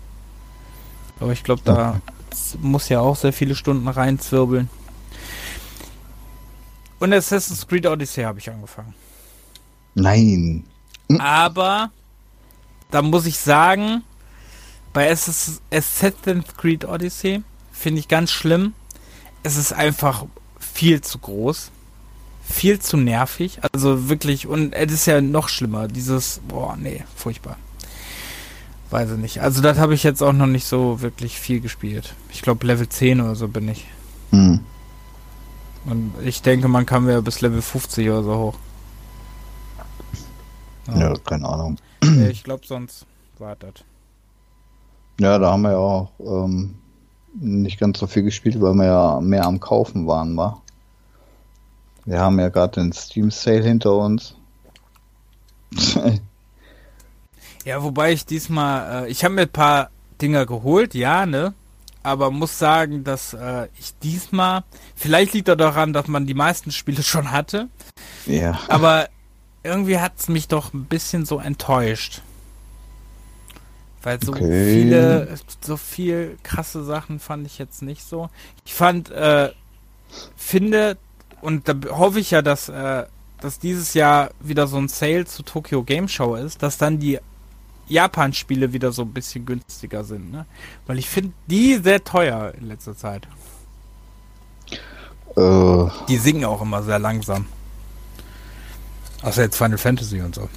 Aber 1.19 1.31
ich 1.31 1.43
glaube, 1.43 1.61
da 1.63 2.01
muss 2.61 2.89
ja 2.89 2.99
auch 2.99 3.15
sehr 3.15 3.33
viele 3.33 3.55
Stunden 3.55 3.87
reinzwirbeln. 3.87 4.69
Und 6.99 7.13
Assassin's 7.13 7.67
Creed 7.67 7.85
Odyssey 7.85 8.23
habe 8.23 8.39
ich 8.39 8.49
angefangen. 8.49 8.93
Nein. 9.93 10.63
Hm. 11.09 11.21
Aber 11.21 11.91
da 12.91 13.01
muss 13.01 13.25
ich 13.25 13.37
sagen, 13.37 14.03
bei 14.93 15.11
Assassin's 15.11 15.61
Creed 16.57 16.85
Odyssey 16.85 17.43
finde 17.71 17.99
ich 17.99 18.07
ganz 18.07 18.31
schlimm. 18.31 18.73
Es 19.43 19.57
ist 19.57 19.73
einfach 19.73 20.25
viel 20.59 21.01
zu 21.01 21.19
groß. 21.19 21.71
Viel 22.49 22.79
zu 22.79 22.97
nervig. 22.97 23.59
Also 23.73 24.09
wirklich, 24.09 24.47
und 24.47 24.73
es 24.73 24.91
ist 24.93 25.05
ja 25.05 25.19
noch 25.21 25.49
schlimmer. 25.49 25.87
Dieses, 25.87 26.39
boah, 26.47 26.77
nee, 26.77 27.03
furchtbar. 27.15 27.57
Weiß 28.89 29.11
ich 29.11 29.17
nicht. 29.17 29.41
Also 29.41 29.61
das 29.61 29.77
habe 29.77 29.93
ich 29.93 30.03
jetzt 30.03 30.23
auch 30.23 30.31
noch 30.31 30.47
nicht 30.47 30.65
so 30.65 31.01
wirklich 31.01 31.39
viel 31.39 31.59
gespielt. 31.59 32.15
Ich 32.31 32.41
glaube 32.41 32.65
Level 32.65 32.87
10 32.87 33.19
oder 33.19 33.35
so 33.35 33.49
bin 33.49 33.67
ich. 33.67 33.85
Hm. 34.31 34.61
Und 35.87 36.13
ich 36.21 36.41
denke, 36.41 36.67
man 36.67 36.85
kann 36.85 37.07
ja 37.09 37.21
bis 37.21 37.41
Level 37.41 37.61
50 37.61 38.09
oder 38.09 38.23
so 38.23 38.37
hoch. 38.37 38.55
Ja, 40.87 40.99
ja 40.99 41.13
keine 41.25 41.47
Ahnung. 41.47 41.77
Ich 42.29 42.43
glaube, 42.43 42.65
sonst 42.65 43.05
wartet. 43.39 43.83
Ja, 45.19 45.39
da 45.39 45.51
haben 45.51 45.63
wir 45.63 45.71
ja 45.71 45.77
auch 45.77 46.11
ähm, 46.19 46.75
nicht 47.33 47.79
ganz 47.79 47.99
so 47.99 48.07
viel 48.07 48.23
gespielt, 48.23 48.61
weil 48.61 48.73
wir 48.75 48.85
ja 48.85 49.19
mehr 49.19 49.45
am 49.45 49.59
Kaufen 49.59 50.07
waren, 50.07 50.37
war. 50.37 50.61
Wir 52.05 52.19
haben 52.19 52.39
ja 52.39 52.49
gerade 52.49 52.81
den 52.81 52.93
Steam 52.93 53.31
Sale 53.31 53.63
hinter 53.63 53.95
uns. 53.95 54.35
Ja, 57.67 57.83
wobei 57.83 58.13
ich 58.13 58.25
diesmal, 58.25 59.07
äh, 59.07 59.11
ich 59.11 59.25
habe 59.25 59.33
mir 59.33 59.41
ein 59.41 59.49
paar 59.49 59.89
Dinger 60.21 60.45
geholt, 60.45 60.95
ja, 60.95 61.25
ne? 61.25 61.53
Aber 62.07 62.31
muss 62.31 62.57
sagen, 62.57 63.03
dass 63.03 63.33
äh, 63.33 63.67
ich 63.77 63.93
diesmal, 64.01 64.63
vielleicht 64.95 65.33
liegt 65.33 65.49
das 65.49 65.57
daran, 65.57 65.91
dass 65.91 66.07
man 66.07 66.25
die 66.25 66.33
meisten 66.33 66.71
Spiele 66.71 67.03
schon 67.11 67.31
hatte. 67.31 67.67
Ja. 68.25 68.57
Aber 68.69 69.09
irgendwie 69.61 69.99
hat 69.99 70.13
es 70.17 70.29
mich 70.29 70.47
doch 70.47 70.73
ein 70.73 70.85
bisschen 70.85 71.25
so 71.25 71.37
enttäuscht. 71.39 72.21
Weil 74.03 74.23
so 74.23 74.31
okay. 74.31 74.73
viele, 74.73 75.37
so 75.59 75.75
viel 75.75 76.37
krasse 76.43 76.85
Sachen 76.85 77.19
fand 77.19 77.45
ich 77.45 77.57
jetzt 77.57 77.81
nicht 77.81 78.07
so. 78.07 78.29
Ich 78.65 78.73
fand, 78.73 79.11
äh, 79.11 79.51
finde, 80.37 80.97
und 81.41 81.67
da 81.67 81.75
hoffe 81.89 82.21
ich 82.21 82.31
ja, 82.31 82.41
dass 82.41 82.69
äh, 82.69 83.03
dass 83.41 83.59
dieses 83.59 83.93
Jahr 83.93 84.31
wieder 84.39 84.65
so 84.67 84.77
ein 84.77 84.87
Sale 84.87 85.25
zu 85.25 85.43
Tokyo 85.43 85.83
Game 85.83 86.07
Show 86.07 86.35
ist, 86.35 86.63
dass 86.63 86.77
dann 86.77 86.99
die 86.99 87.19
Japan-Spiele 87.87 88.73
wieder 88.73 88.91
so 88.91 89.03
ein 89.03 89.13
bisschen 89.13 89.45
günstiger 89.45 90.03
sind, 90.03 90.31
ne? 90.31 90.45
Weil 90.85 90.99
ich 90.99 91.07
finde 91.09 91.33
die 91.47 91.75
sehr 91.75 92.03
teuer 92.03 92.53
in 92.59 92.67
letzter 92.67 92.95
Zeit. 92.95 93.27
Äh, 95.35 95.85
die 96.07 96.17
singen 96.17 96.45
auch 96.45 96.61
immer 96.61 96.83
sehr 96.83 96.99
langsam. 96.99 97.45
Außer 99.21 99.43
jetzt 99.43 99.57
Final 99.57 99.77
Fantasy 99.77 100.21
und 100.21 100.35
so. 100.35 100.49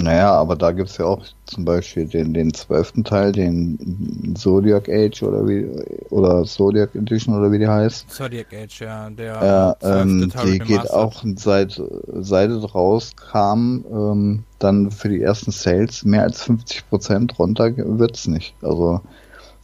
Naja, 0.00 0.32
aber 0.32 0.54
da 0.54 0.70
gibt 0.70 0.90
es 0.90 0.98
ja 0.98 1.06
auch 1.06 1.24
zum 1.46 1.64
Beispiel 1.64 2.06
den, 2.06 2.32
den 2.32 2.54
zwölften 2.54 3.02
Teil, 3.02 3.32
den 3.32 4.32
Zodiac 4.38 4.88
Age 4.88 5.24
oder 5.24 5.48
wie 5.48 5.66
oder 6.10 6.44
Zodiac 6.44 6.94
Edition 6.94 7.36
oder 7.36 7.50
wie 7.50 7.58
die 7.58 7.66
heißt. 7.66 8.08
Zodiac 8.08 8.46
Age, 8.54 8.82
ja, 8.82 9.10
der 9.10 9.76
äh, 9.82 10.00
ähm, 10.00 10.32
die 10.44 10.60
geht 10.60 10.88
auch 10.92 11.24
seit 11.34 11.82
seit 12.12 12.50
es 12.50 12.74
rauskam, 12.76 13.84
ähm, 13.90 14.44
dann 14.60 14.92
für 14.92 15.08
die 15.08 15.20
ersten 15.20 15.50
Sales 15.50 16.04
mehr 16.04 16.22
als 16.22 16.44
50 16.44 16.88
Prozent 16.88 17.36
runter 17.36 17.72
wird's 17.76 18.28
nicht. 18.28 18.54
Also 18.62 19.00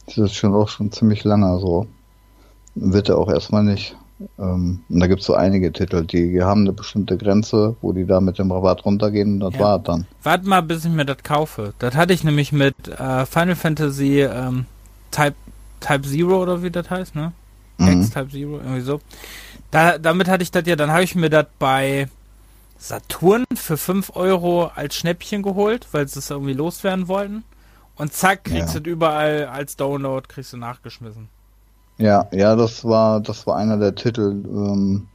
das 0.07 0.17
ist 0.17 0.33
schon 0.35 0.53
auch 0.53 0.67
schon 0.67 0.91
ziemlich 0.91 1.23
lange 1.23 1.57
so. 1.59 1.87
Wird 2.75 3.07
er 3.07 3.19
auch 3.19 3.29
erstmal 3.29 3.63
nicht. 3.63 3.95
Ähm, 4.39 4.81
und 4.87 4.99
da 4.99 5.07
gibt 5.07 5.21
es 5.21 5.27
so 5.27 5.35
einige 5.35 5.73
Titel, 5.73 6.05
die 6.05 6.41
haben 6.41 6.61
eine 6.61 6.71
bestimmte 6.71 7.17
Grenze, 7.17 7.75
wo 7.81 7.91
die 7.91 8.05
da 8.05 8.21
mit 8.21 8.39
dem 8.39 8.51
Rabatt 8.51 8.85
runtergehen 8.85 9.33
und 9.33 9.39
das 9.41 9.53
ja. 9.55 9.59
war 9.59 9.79
dann. 9.79 10.07
Warte 10.23 10.47
mal, 10.47 10.61
bis 10.61 10.85
ich 10.85 10.91
mir 10.91 11.05
das 11.05 11.17
kaufe. 11.23 11.73
Das 11.79 11.95
hatte 11.95 12.13
ich 12.13 12.23
nämlich 12.23 12.51
mit 12.51 12.87
äh, 12.87 13.25
Final 13.25 13.55
Fantasy 13.55 14.21
ähm, 14.21 14.65
Type, 15.11 15.35
Type 15.81 16.03
Zero 16.03 16.41
oder 16.41 16.63
wie 16.63 16.71
das 16.71 16.89
heißt, 16.89 17.15
ne? 17.15 17.33
Mhm. 17.77 18.01
X 18.01 18.11
Type 18.11 18.29
Zero, 18.29 18.57
irgendwie 18.57 18.81
so. 18.81 19.01
Da, 19.71 19.97
damit 19.97 20.29
hatte 20.29 20.43
ich 20.43 20.51
das 20.51 20.65
ja, 20.65 20.75
dann 20.75 20.91
habe 20.91 21.03
ich 21.03 21.15
mir 21.15 21.29
das 21.29 21.47
bei 21.59 22.07
Saturn 22.77 23.45
für 23.53 23.77
5 23.77 24.15
Euro 24.15 24.71
als 24.73 24.95
Schnäppchen 24.95 25.43
geholt, 25.43 25.87
weil 25.91 26.07
sie 26.07 26.19
es 26.19 26.29
irgendwie 26.29 26.53
loswerden 26.53 27.07
wollten. 27.07 27.43
Und 27.97 28.13
zack, 28.13 28.45
kriegst 28.45 28.73
ja. 28.73 28.79
du 28.79 28.89
überall 28.89 29.45
als 29.45 29.77
Download, 29.77 30.25
kriegst 30.27 30.53
du 30.53 30.57
nachgeschmissen. 30.57 31.29
Ja, 31.97 32.27
ja, 32.31 32.55
das 32.55 32.83
war, 32.83 33.21
das 33.21 33.47
war 33.47 33.55
einer 33.55 33.77
der 33.77 33.95
Titel, 33.95 34.43
ähm, 34.45 35.07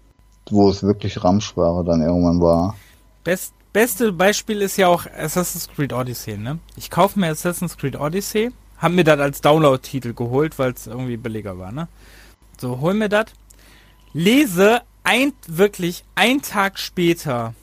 wo 0.49 0.71
es 0.71 0.83
wirklich 0.83 1.23
Ramschware 1.23 1.85
dann 1.85 2.01
irgendwann 2.01 2.41
war. 2.41 2.75
Best, 3.23 3.53
beste 3.73 4.13
Beispiel 4.13 4.63
ist 4.63 4.77
ja 4.79 4.89
auch 4.89 5.07
Assassin's 5.07 5.69
Creed 5.69 5.93
Odyssey, 5.93 6.39
ne? 6.39 6.59
Ich 6.77 6.91
kaufe 6.91 7.19
mir 7.21 7.31
Assassin's 7.31 7.77
Creed 7.77 7.97
Odyssey, 7.97 8.51
hab 8.79 8.93
mir 8.93 9.05
das 9.05 9.21
als 9.21 9.41
Download-Titel 9.43 10.15
geholt, 10.15 10.59
weil 10.59 10.73
es 10.73 10.87
irgendwie 10.87 11.19
billiger 11.19 11.59
war, 11.59 11.71
ne? 11.71 11.89
So, 12.59 12.81
hol 12.81 12.95
mir 12.95 13.09
das, 13.09 13.27
lese 14.13 14.81
ein, 15.05 15.33
wirklich 15.47 16.05
ein 16.15 16.41
Tag 16.41 16.79
später 16.79 17.55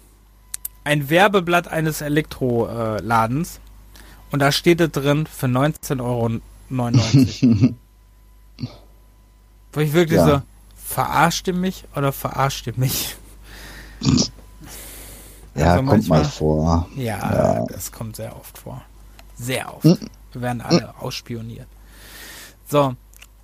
ein 0.83 1.09
Werbeblatt 1.09 1.67
eines 1.67 2.01
Elektroladens 2.01 3.57
äh, 3.57 3.59
und 4.31 4.39
da 4.39 4.51
steht 4.51 4.79
es 4.79 4.91
drin 4.91 5.25
für 5.25 5.47
19,99 5.47 6.01
Euro. 6.01 7.73
Wo 9.77 9.81
ich 9.81 9.93
wirklich 9.93 10.17
ja. 10.17 10.25
so, 10.25 10.41
verarscht 10.75 11.47
ihr 11.47 11.53
mich 11.53 11.83
oder 11.95 12.11
verarscht 12.11 12.65
ihr 12.65 12.73
mich? 12.77 13.15
Ja, 15.53 15.73
also 15.73 15.83
kommt 15.83 16.07
mal 16.07 16.25
vor. 16.25 16.87
Ja, 16.95 17.19
ja, 17.19 17.65
das 17.67 17.91
kommt 17.91 18.15
sehr 18.15 18.35
oft 18.35 18.57
vor. 18.57 18.81
Sehr 19.35 19.71
oft. 19.71 19.85
Mhm. 19.85 20.09
Wir 20.31 20.41
werden 20.41 20.61
alle 20.61 20.81
mhm. 20.81 20.99
ausspioniert. 20.99 21.67
So. 22.67 22.95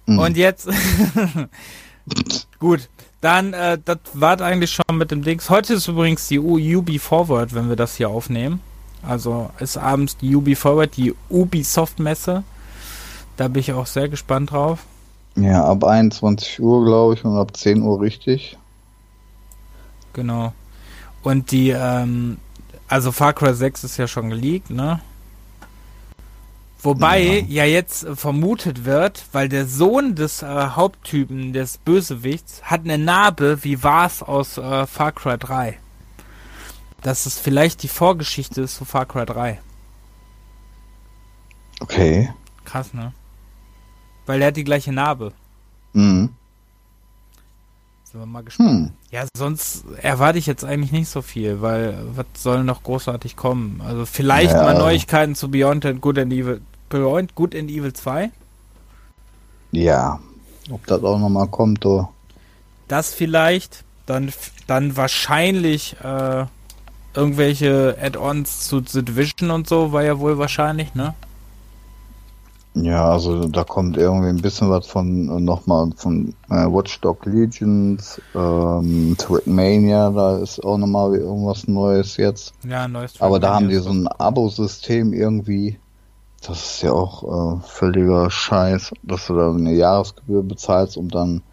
Mhm. 0.08 0.18
Und 0.18 0.36
jetzt. 0.36 0.68
Gut. 2.60 2.90
Dann, 3.22 3.54
äh, 3.54 3.78
das 3.86 4.00
war 4.14 4.42
eigentlich 4.42 4.72
schon 4.72 4.98
mit 4.98 5.12
dem 5.12 5.22
Dings. 5.22 5.52
Heute 5.52 5.76
ist 5.76 5.88
übrigens 5.88 6.28
die 6.30 6.40
UB 6.40 6.98
Forward, 6.98 7.54
wenn 7.54 7.70
wir 7.70 7.76
das 7.76 7.98
hier 7.98 8.10
aufnehmen. 8.10 8.60
Also 9.04 9.52
ist 9.60 9.78
abends 9.78 10.18
die 10.18 10.36
UB 10.36 10.56
Forward, 10.56 10.98
die 10.98 11.14
Ubisoft-Messe. 11.30 12.44
Da 13.38 13.48
bin 13.50 13.60
ich 13.60 13.72
auch 13.74 13.86
sehr 13.86 14.10
gespannt 14.10 14.50
drauf. 14.50 14.80
Ja, 15.36 15.66
ab 15.66 15.84
21 15.84 16.60
Uhr, 16.62 16.86
glaube 16.86 17.16
ich, 17.16 17.26
und 17.26 17.38
ab 17.38 17.56
10 17.56 17.82
Uhr 17.82 18.02
richtig. 18.02 18.58
Genau. 20.14 20.54
Und 21.24 21.52
die, 21.52 21.70
ähm, 21.70 22.38
also 22.88 23.12
Far 23.12 23.34
Cry 23.34 23.54
6 23.54 23.84
ist 23.84 23.98
ja 23.98 24.08
schon 24.08 24.30
geleakt, 24.30 24.70
ne? 24.70 25.00
Wobei 26.84 27.22
ja. 27.22 27.64
ja 27.64 27.66
jetzt 27.66 28.06
vermutet 28.14 28.84
wird, 28.84 29.24
weil 29.32 29.48
der 29.48 29.66
Sohn 29.66 30.16
des 30.16 30.44
äh, 30.44 30.46
Haupttypen, 30.46 31.54
des 31.54 31.78
Bösewichts, 31.78 32.62
hat 32.64 32.82
eine 32.82 32.98
Narbe 32.98 33.64
wie 33.64 33.82
Vars 33.82 34.22
aus 34.22 34.58
äh, 34.58 34.86
Far 34.86 35.14
Cry 35.14 35.38
3. 35.38 35.80
Dass 37.02 37.26
es 37.26 37.40
vielleicht 37.40 37.84
die 37.84 37.88
Vorgeschichte 37.88 38.62
ist 38.62 38.76
zu 38.76 38.86
Far 38.86 39.06
Cry 39.06 39.26
3. 39.26 39.60
Okay. 41.80 42.34
Krass, 42.66 42.94
ne? 42.94 43.14
Weil 44.26 44.42
er 44.42 44.48
hat 44.48 44.58
die 44.58 44.64
gleiche 44.64 44.92
Narbe. 44.92 45.34
Mhm. 45.94 46.30
Sind 48.04 48.22
wir 48.22 48.26
mal 48.26 48.44
gespannt. 48.44 48.70
Hm. 48.70 48.92
Ja, 49.10 49.26
sonst 49.36 49.86
erwarte 50.02 50.38
ich 50.38 50.46
jetzt 50.46 50.64
eigentlich 50.64 50.92
nicht 50.92 51.10
so 51.10 51.24
viel, 51.24 51.62
weil 51.62 51.98
was 52.16 52.26
soll 52.36 52.64
noch 52.64 52.84
großartig 52.84 53.36
kommen? 53.36 53.82
Also 53.84 54.06
vielleicht 54.06 54.52
ja. 54.52 54.62
mal 54.62 54.78
Neuigkeiten 54.78 55.34
zu 55.34 55.50
Beyond 55.50 55.86
and 55.86 56.02
Good 56.02 56.20
and 56.20 56.32
Evil. 56.32 56.62
Beyond 56.90 57.34
Good 57.34 57.56
and 57.56 57.72
Evil 57.72 57.92
2? 57.92 58.32
Ja. 59.72 60.20
Ob 60.70 60.86
das 60.86 61.04
auch 61.04 61.18
nochmal 61.18 61.48
kommt, 61.48 61.86
oder? 61.86 62.10
Das 62.88 63.14
vielleicht. 63.14 63.84
Dann, 64.06 64.32
dann 64.68 64.96
wahrscheinlich 64.96 65.96
äh, 66.04 66.46
irgendwelche 67.14 67.98
Add-ons 68.00 68.68
zu 68.68 68.84
The 68.86 69.04
Division 69.04 69.50
und 69.50 69.68
so, 69.68 69.92
war 69.92 70.04
ja 70.04 70.20
wohl 70.20 70.38
wahrscheinlich, 70.38 70.94
ne? 70.94 71.16
Ja, 72.76 73.12
also 73.12 73.48
da 73.48 73.64
kommt 73.64 73.98
irgendwie 73.98 74.30
ein 74.30 74.42
bisschen 74.42 74.70
was 74.70 74.88
von 74.88 75.44
nochmal 75.44 75.92
von 75.96 76.34
äh, 76.50 76.66
Watchdog 76.66 77.26
Legions, 77.28 78.20
ähm, 78.34 79.16
Trackmania, 79.18 80.10
da 80.10 80.40
ist 80.40 80.64
auch 80.64 80.80
nochmal 80.80 81.16
irgendwas 81.16 81.68
Neues 81.68 82.18
jetzt. 82.18 82.54
Ja, 82.68 82.88
neues 82.88 83.22
Aber 83.22 83.40
da 83.40 83.54
haben 83.54 83.70
die 83.70 83.76
so 83.76 83.92
ein 83.92 84.08
Abo-System 84.08 85.14
irgendwie. 85.14 85.78
Das 86.46 86.58
ist 86.58 86.82
ja 86.82 86.92
auch 86.92 87.60
äh, 87.60 87.62
völliger 87.62 88.32
Scheiß, 88.32 88.92
dass 89.04 89.28
du 89.28 89.36
da 89.36 89.52
eine 89.52 89.74
Jahresgebühr 89.74 90.42
bezahlst, 90.42 90.98
um 90.98 91.10
dann 91.10 91.44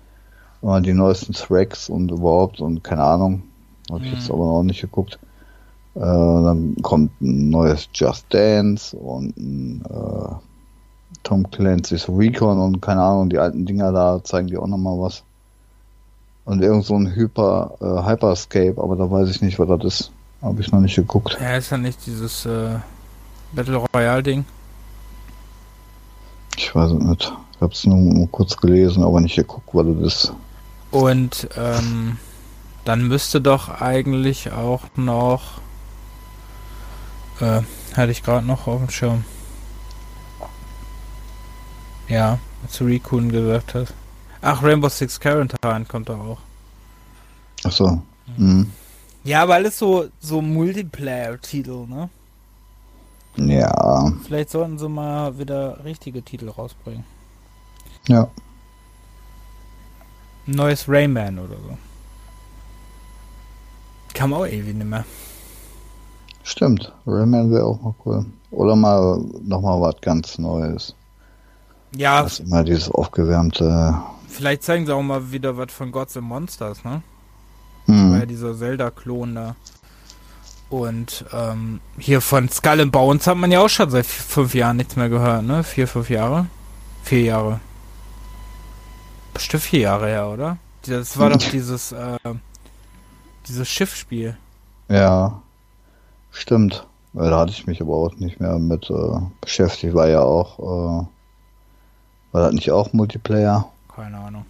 äh, 0.63 0.81
die 0.81 0.95
neuesten 0.95 1.35
Tracks 1.35 1.91
und 1.91 2.11
überhaupt 2.11 2.61
und 2.61 2.83
keine 2.83 3.05
Ahnung. 3.05 3.43
Hab 3.91 4.01
ich 4.01 4.11
mhm. 4.11 4.15
jetzt 4.15 4.31
aber 4.31 4.47
noch 4.47 4.63
nicht 4.63 4.81
geguckt. 4.81 5.19
Äh, 5.95 6.01
dann 6.01 6.77
kommt 6.81 7.21
ein 7.21 7.51
neues 7.51 7.91
Just 7.93 8.33
Dance 8.33 8.97
und 8.97 9.37
ein 9.37 9.85
äh, 9.85 10.50
Tom 11.23 11.51
Clancy's 11.51 12.09
Recon 12.09 12.59
und 12.59 12.81
keine 12.81 13.03
Ahnung, 13.03 13.31
die 13.31 13.39
alten 13.39 13.67
Dinger 13.67 13.93
da 13.93 14.23
zeigen 14.25 14.49
die 14.49 14.57
auch 14.57 14.67
nochmal 14.67 14.99
was. 14.99 15.23
Und 16.45 16.63
irgend 16.63 16.85
so 16.85 16.97
ein 16.97 17.15
Hyper, 17.15 17.77
äh, 17.81 18.11
Hyperscape, 18.11 18.83
aber 18.83 18.97
da 18.97 19.11
weiß 19.11 19.31
ich 19.31 19.43
nicht, 19.43 19.59
was 19.59 19.69
das 19.69 19.85
ist. 19.85 20.13
Habe 20.43 20.61
ich 20.61 20.73
noch 20.73 20.81
nicht 20.81 20.97
geguckt. 20.97 21.37
Ja, 21.41 21.57
ist 21.57 21.71
ja 21.71 21.77
nicht 21.77 22.05
dieses 22.07 22.47
äh, 22.47 22.79
Battle 23.53 23.77
Royale 23.95 24.23
Ding. 24.23 24.45
Ich 26.57 26.75
weiß 26.75 26.93
es 26.93 26.99
nicht. 26.99 27.33
Ich 27.55 27.61
habe 27.61 27.73
es 27.73 27.85
nur, 27.85 27.99
nur, 27.99 28.31
kurz 28.31 28.57
gelesen, 28.57 29.03
aber 29.03 29.21
nicht 29.21 29.37
geguckt, 29.37 29.69
was 29.73 29.87
das 29.87 30.15
ist. 30.15 30.33
Und 30.91 31.49
ähm, 31.57 32.17
dann 32.85 33.07
müsste 33.07 33.41
doch 33.41 33.81
eigentlich 33.81 34.51
auch 34.51 34.85
noch, 34.97 35.61
äh, 37.41 37.61
hatte 37.95 38.13
ich 38.13 38.23
gerade 38.23 38.47
noch 38.47 38.67
auf 38.67 38.79
dem 38.79 38.91
Schirm. 38.91 39.25
Ja, 42.11 42.41
als 42.65 42.81
Recon 42.81 43.31
gesagt 43.31 43.75
hast. 43.75 43.95
Ach, 44.43 44.63
Rainbow 44.63 44.89
Six 44.89 45.21
Quarantine 45.21 45.85
kommt 45.87 46.09
da 46.09 46.15
auch. 46.15 46.39
Ach 47.65 47.71
so. 47.71 48.03
Mhm. 48.37 48.73
Ja, 49.23 49.43
aber 49.43 49.55
alles 49.55 49.79
so, 49.79 50.09
so 50.19 50.43
Multiplayer-Titel, 50.43 51.87
ne? 51.87 52.09
Ja. 53.37 54.13
Vielleicht 54.25 54.51
sollten 54.51 54.77
sie 54.79 54.89
mal 54.89 55.39
wieder 55.39 55.85
richtige 55.85 56.21
Titel 56.23 56.49
rausbringen. 56.49 57.05
Ja. 58.09 58.29
Neues 60.47 60.87
Rayman 60.89 61.39
oder 61.39 61.57
so. 61.57 61.79
Kam 64.15 64.35
auch 64.35 64.47
ewig 64.47 64.75
nicht 64.75 64.87
mehr. 64.87 65.05
Stimmt, 66.43 66.93
Rayman 67.07 67.53
wäre 67.53 67.67
auch 67.67 67.81
mal 67.81 67.95
cool. 68.05 68.27
Oder 68.51 68.75
mal 68.75 69.23
nochmal 69.43 69.81
was 69.81 70.01
ganz 70.01 70.39
Neues. 70.39 70.97
Ja. 71.97 72.23
Das 72.23 72.35
ist 72.35 72.47
immer 72.47 72.65
dieses 72.65 72.91
aufgewärmte. 72.91 73.95
Vielleicht 74.29 74.63
zeigen 74.63 74.87
sie 74.87 74.95
auch 74.95 75.03
mal 75.03 75.33
wieder 75.33 75.57
was 75.57 75.73
von 75.73 75.91
Gods 75.93 76.17
and 76.17 76.27
Monsters, 76.27 76.85
ne? 76.85 77.03
Hm. 77.87 78.13
War 78.13 78.19
ja 78.21 78.27
dieser 78.27 78.57
Zelda-Klon 78.57 79.35
da. 79.35 79.57
Und 80.69 81.25
ähm, 81.33 81.81
hier 81.99 82.21
von 82.21 82.49
Skull 82.49 82.81
and 82.81 82.93
Bones 82.93 83.27
hat 83.27 83.37
man 83.37 83.51
ja 83.51 83.61
auch 83.61 83.69
schon 83.69 83.91
seit 83.91 84.07
fünf 84.07 84.55
Jahren 84.55 84.77
nichts 84.77 84.95
mehr 84.95 85.09
gehört, 85.09 85.43
ne? 85.43 85.65
Vier, 85.65 85.89
fünf 85.89 86.09
Jahre? 86.11 86.47
Vier 87.03 87.23
Jahre. 87.23 87.61
Bestimmt 89.35 89.65
vier 89.65 89.81
Jahre 89.81 90.07
her, 90.07 90.29
oder? 90.29 90.59
Das 90.87 91.19
war 91.19 91.31
doch 91.31 91.39
dieses, 91.53 91.91
äh, 91.91 92.19
dieses 93.49 93.69
Schiffspiel. 93.69 94.37
Ja, 94.89 95.43
stimmt. 96.31 96.87
Da 97.13 97.37
hatte 97.37 97.51
ich 97.51 97.67
mich 97.67 97.81
aber 97.81 97.95
auch 97.95 98.15
nicht 98.17 98.39
mehr 98.39 98.59
mit 98.61 98.89
äh, 98.91 99.21
beschäftigt. 99.41 99.95
War 99.95 100.09
ja 100.09 100.23
auch, 100.23 101.03
äh, 101.03 101.07
war 102.33 102.43
das 102.43 102.53
nicht 102.53 102.71
auch 102.71 102.93
Multiplayer? 102.93 103.71
Keine 103.95 104.19
Ahnung. 104.19 104.47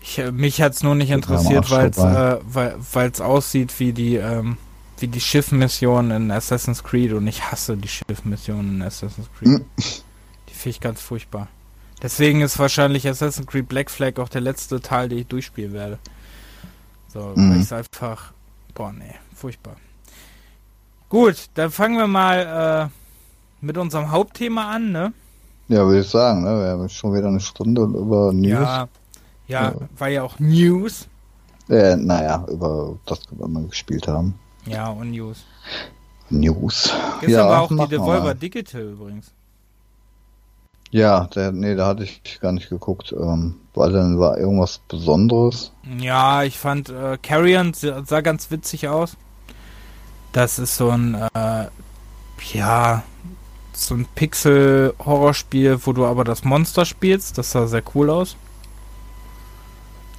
Ich, 0.00 0.18
äh, 0.18 0.30
mich 0.30 0.60
hat's 0.60 0.82
nur 0.82 0.94
nicht 0.94 1.10
interessiert, 1.10 1.70
weil's, 1.70 1.98
äh, 1.98 2.38
weil 2.44 3.10
es 3.10 3.20
aussieht 3.20 3.78
wie 3.80 3.92
die 3.92 4.16
ähm, 4.16 4.58
wie 4.98 5.08
die 5.08 5.20
Schiffmission 5.20 6.10
in 6.10 6.30
Assassin's 6.30 6.84
Creed 6.84 7.12
und 7.12 7.26
ich 7.26 7.50
hasse 7.50 7.76
die 7.76 7.88
Schiffmissionen 7.88 8.76
in 8.76 8.82
Assassin's 8.82 9.28
Creed. 9.38 9.58
Hm. 9.58 9.64
Die 9.76 10.54
finde 10.54 10.70
ich 10.70 10.80
ganz 10.80 11.00
furchtbar. 11.00 11.48
Deswegen 12.02 12.42
ist 12.42 12.58
wahrscheinlich 12.58 13.08
Assassin's 13.08 13.46
Creed 13.46 13.68
Black 13.68 13.90
Flag 13.90 14.18
auch 14.18 14.28
der 14.28 14.42
letzte 14.42 14.80
Teil, 14.80 15.08
den 15.08 15.18
ich 15.18 15.26
durchspielen 15.26 15.72
werde. 15.72 15.98
So, 17.08 17.32
mhm. 17.34 17.50
weil 17.50 17.60
ich 17.62 17.72
einfach. 17.72 18.32
Boah, 18.74 18.92
nee, 18.92 19.14
furchtbar. 19.34 19.76
Gut, 21.08 21.48
dann 21.54 21.70
fangen 21.70 21.96
wir 21.96 22.08
mal 22.08 22.90
äh, 22.90 23.64
mit 23.64 23.78
unserem 23.78 24.10
Hauptthema 24.10 24.70
an, 24.70 24.92
ne? 24.92 25.12
Ja, 25.68 25.86
würde 25.86 26.00
ich 26.00 26.08
sagen, 26.08 26.42
ne? 26.42 26.60
Wir 26.60 26.70
haben 26.70 26.88
schon 26.88 27.14
wieder 27.14 27.28
eine 27.28 27.40
Stunde 27.40 27.82
über 27.82 28.32
News. 28.32 28.50
Ja, 28.52 28.88
ja, 29.46 29.62
ja. 29.62 29.74
war 29.96 30.08
ja 30.08 30.22
auch 30.22 30.38
News. 30.38 31.08
Äh, 31.68 31.96
naja, 31.96 32.44
über 32.50 32.96
das, 33.06 33.20
was 33.30 33.48
wir 33.48 33.60
gespielt 33.68 34.06
haben. 34.06 34.38
Ja, 34.66 34.88
und 34.90 35.10
News. 35.10 35.44
News. 36.30 36.92
Gestern 37.20 37.30
ja, 37.30 37.48
war 37.48 37.62
auch 37.62 37.68
die 37.68 37.88
Devolver 37.88 38.34
Digital 38.34 38.82
übrigens. 38.82 39.32
Ja, 40.90 41.26
der, 41.34 41.50
nee, 41.50 41.74
da 41.74 41.86
hatte 41.86 42.04
ich 42.04 42.38
gar 42.40 42.52
nicht 42.52 42.68
geguckt. 42.68 43.12
Ähm, 43.12 43.56
war 43.74 43.90
denn 43.90 44.18
war 44.18 44.38
irgendwas 44.38 44.80
Besonderes? 44.86 45.72
Ja, 45.98 46.44
ich 46.44 46.58
fand 46.58 46.88
äh, 46.88 47.18
Carrion 47.20 47.72
sah 47.74 48.20
ganz 48.20 48.50
witzig 48.50 48.88
aus. 48.88 49.16
Das 50.32 50.58
ist 50.58 50.76
so 50.76 50.90
ein 50.90 51.14
äh, 51.14 51.66
ja 52.52 53.02
so 53.76 53.94
ein 53.94 54.06
Pixel-Horrorspiel, 54.14 55.78
wo 55.84 55.92
du 55.92 56.04
aber 56.06 56.24
das 56.24 56.44
Monster 56.44 56.84
spielst. 56.84 57.38
Das 57.38 57.50
sah 57.50 57.66
sehr 57.66 57.82
cool 57.94 58.10
aus. 58.10 58.36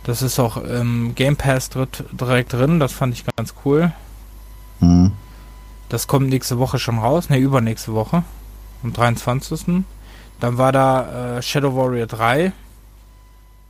Das 0.04 0.22
ist 0.22 0.40
auch 0.40 0.58
im 0.58 1.16
Game 1.16 1.36
Pass 1.36 1.70
direkt 1.70 2.54
drin. 2.54 2.80
Das 2.80 2.94
fand 2.94 3.14
ich 3.14 3.26
ganz 3.36 3.54
cool. 3.66 3.92
Mhm. 4.80 5.12
Das 5.90 6.08
kommt 6.08 6.30
nächste 6.30 6.60
Woche 6.60 6.78
schon 6.78 7.00
raus. 7.00 7.30
Ne, 7.30 7.38
übernächste 7.38 7.94
Woche. 7.94 8.24
Am 8.84 8.94
23. 8.94 9.84
Dann 10.40 10.58
war 10.58 10.72
da 10.72 11.38
äh, 11.38 11.42
Shadow 11.42 11.76
Warrior 11.76 12.08
3. 12.08 12.52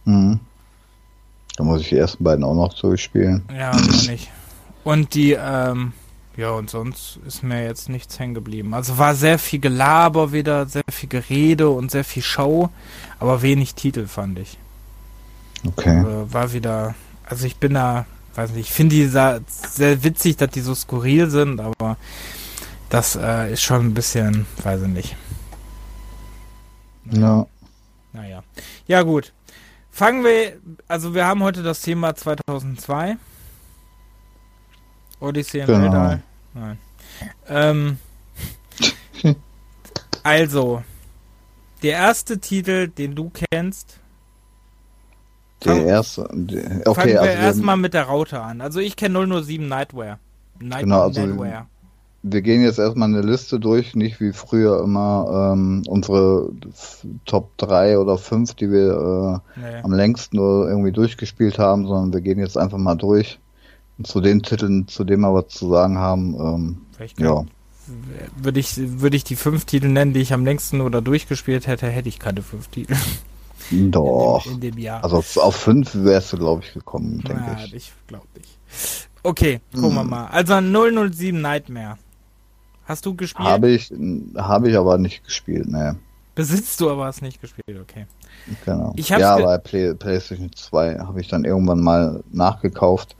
Mhm. 0.06 0.40
Da 1.56 1.64
muss 1.64 1.82
ich 1.82 1.90
die 1.90 1.98
ersten 1.98 2.24
beiden 2.24 2.44
auch 2.44 2.54
noch 2.54 2.74
durchspielen. 2.74 3.44
Ja, 3.58 3.76
nicht. 3.76 4.30
Und 4.84 5.14
die, 5.14 5.38
ähm, 5.40 5.94
ja, 6.38 6.52
und 6.52 6.70
sonst 6.70 7.20
ist 7.26 7.44
mir 7.44 7.64
jetzt 7.64 7.90
nichts 7.90 8.20
hängen 8.20 8.34
geblieben. 8.34 8.74
Also 8.74 8.98
war 8.98 9.16
sehr 9.16 9.40
viel 9.40 9.60
Gelaber 9.60 10.32
wieder, 10.32 10.66
sehr 10.66 10.84
viel 10.92 11.10
Gerede 11.10 11.70
und 11.70 11.92
sehr 11.92 12.04
viel 12.04 12.24
Show, 12.24 12.70
aber 13.20 13.42
wenig 13.42 13.76
Titel 13.76 14.08
fand 14.08 14.40
ich. 14.40 14.58
Okay. 15.66 15.98
Also 15.98 16.34
war 16.34 16.54
wieder, 16.54 16.96
also 17.26 17.46
ich 17.46 17.58
bin 17.58 17.74
da, 17.74 18.06
weiß 18.36 18.52
nicht, 18.52 18.70
ich 18.70 18.74
finde 18.74 18.96
die 18.96 19.08
sehr 19.08 20.04
witzig, 20.04 20.38
dass 20.38 20.50
die 20.50 20.62
so 20.62 20.76
skurril 20.76 21.30
sind, 21.30 21.60
aber 21.60 21.98
das 22.90 23.16
äh, 23.16 23.54
ist 23.54 23.64
schon 23.64 23.88
ein 23.88 23.94
bisschen, 23.94 24.46
weiß 24.64 24.82
ich 24.84 24.88
nicht. 24.90 25.16
Ja. 27.12 27.46
Naja. 28.14 28.44
Ja, 28.88 29.02
gut. 29.04 29.34
Fangen 29.92 30.24
wir, 30.24 30.58
also 30.88 31.14
wir 31.14 31.26
haben 31.26 31.44
heute 31.44 31.64
das 31.64 31.82
Thema 31.82 32.16
2002. 32.16 33.18
Odyssey 35.26 35.62
im 35.62 35.68
genau. 35.68 35.82
Weltall. 35.82 36.24
Nein. 36.54 36.78
Ähm, 37.48 37.98
also, 40.24 40.84
der 41.84 41.94
erste 41.94 42.40
Titel, 42.40 42.88
den 42.88 43.16
du 43.16 43.32
kennst. 43.32 44.00
Der 45.64 45.76
fang, 45.76 45.86
erste. 45.86 46.22
Okay, 46.24 46.94
fangen 46.94 47.10
wir 47.10 47.22
also 47.22 47.42
erstmal 47.42 47.78
mit 47.78 47.94
der 47.94 48.04
Raute 48.04 48.42
an. 48.42 48.62
Also 48.62 48.80
ich 48.80 48.96
kenne 48.96 49.44
007 49.44 49.68
Nightwear. 49.68 50.20
Night 50.60 50.82
genau, 50.82 51.02
also 51.02 51.26
Nightwear 51.26 51.68
wir 52.28 52.42
gehen 52.42 52.64
jetzt 52.64 52.80
erstmal 52.80 53.08
eine 53.08 53.22
Liste 53.22 53.60
durch, 53.60 53.96
nicht 53.96 54.20
wie 54.20 54.34
früher 54.34 54.82
immer 54.82 55.52
ähm, 55.54 55.84
unsere 55.88 56.50
Top 57.26 57.56
3 57.58 58.00
oder 58.00 58.18
5, 58.18 58.56
die 58.56 58.72
wir 58.72 59.44
äh, 59.56 59.60
nee. 59.60 59.82
am 59.84 59.94
längsten 59.94 60.38
nur 60.38 60.68
irgendwie 60.68 60.92
durchgespielt 60.92 61.60
haben, 61.60 61.86
sondern 61.86 62.14
wir 62.14 62.22
gehen 62.22 62.40
jetzt 62.40 62.58
einfach 62.58 62.80
mal 62.80 62.96
durch 62.96 63.40
zu 64.04 64.22
den 64.22 64.44
Titeln, 64.44 64.88
zu 64.88 65.04
denen 65.04 65.22
wir 65.22 65.34
was 65.34 65.48
zu 65.50 65.70
sagen 65.70 65.98
haben. 65.98 66.36
Ähm, 66.36 67.08
ja. 67.18 67.46
Würde 68.38 68.60
ich, 68.60 68.76
würde 68.78 69.16
ich 69.16 69.24
die 69.24 69.36
fünf 69.36 69.66
Titel 69.66 69.88
nennen, 69.88 70.14
die 70.14 70.20
ich 70.20 70.34
am 70.34 70.44
längsten 70.44 70.82
oder 70.82 71.02
durchgespielt 71.02 71.68
hätte, 71.68 71.88
hätte 71.88 72.10
ich 72.10 72.20
keine 72.20 72.42
fünf 72.42 72.68
Titel. 72.68 72.96
Doch. 73.72 74.46
In 74.46 74.52
dem, 74.52 74.54
in 74.56 74.74
dem 74.74 74.78
Jahr. 74.80 75.04
Also 75.04 75.24
auf 75.42 75.56
fünf 75.56 75.92
wärst 75.94 76.34
du, 76.34 76.38
glaube 76.38 76.64
ich, 76.64 76.74
gekommen, 76.74 77.22
denke 77.22 77.44
ja, 77.44 77.64
ich. 77.66 77.74
ich 77.74 77.94
glaube 78.08 78.28
nicht. 78.38 78.60
Okay, 79.24 79.62
gucken 79.74 79.90
hm. 79.90 79.96
wir 79.96 80.04
mal. 80.04 80.28
Also 80.28 80.60
007 80.62 81.40
Nightmare. 81.40 81.98
Hast 82.86 83.06
du 83.06 83.16
gespielt? 83.16 83.48
Habe 83.48 83.70
ich, 83.70 83.92
habe 84.38 84.70
ich 84.70 84.78
aber 84.78 84.98
nicht 84.98 85.24
gespielt, 85.24 85.68
ne. 85.68 85.98
Besitzt 86.36 86.80
du 86.82 86.90
aber 86.90 87.06
hast 87.06 87.22
nicht 87.22 87.42
gespielt, 87.42 87.80
okay. 87.82 88.06
Genau. 88.66 88.94
Ich 88.96 89.10
ja, 89.10 89.38
bei 89.38 89.58
Play, 89.58 89.94
PlayStation 89.96 90.52
2 90.54 91.00
habe 91.00 91.22
ich 91.22 91.28
dann 91.28 91.46
irgendwann 91.46 91.80
mal 91.80 92.24
nachgekauft. 92.32 93.16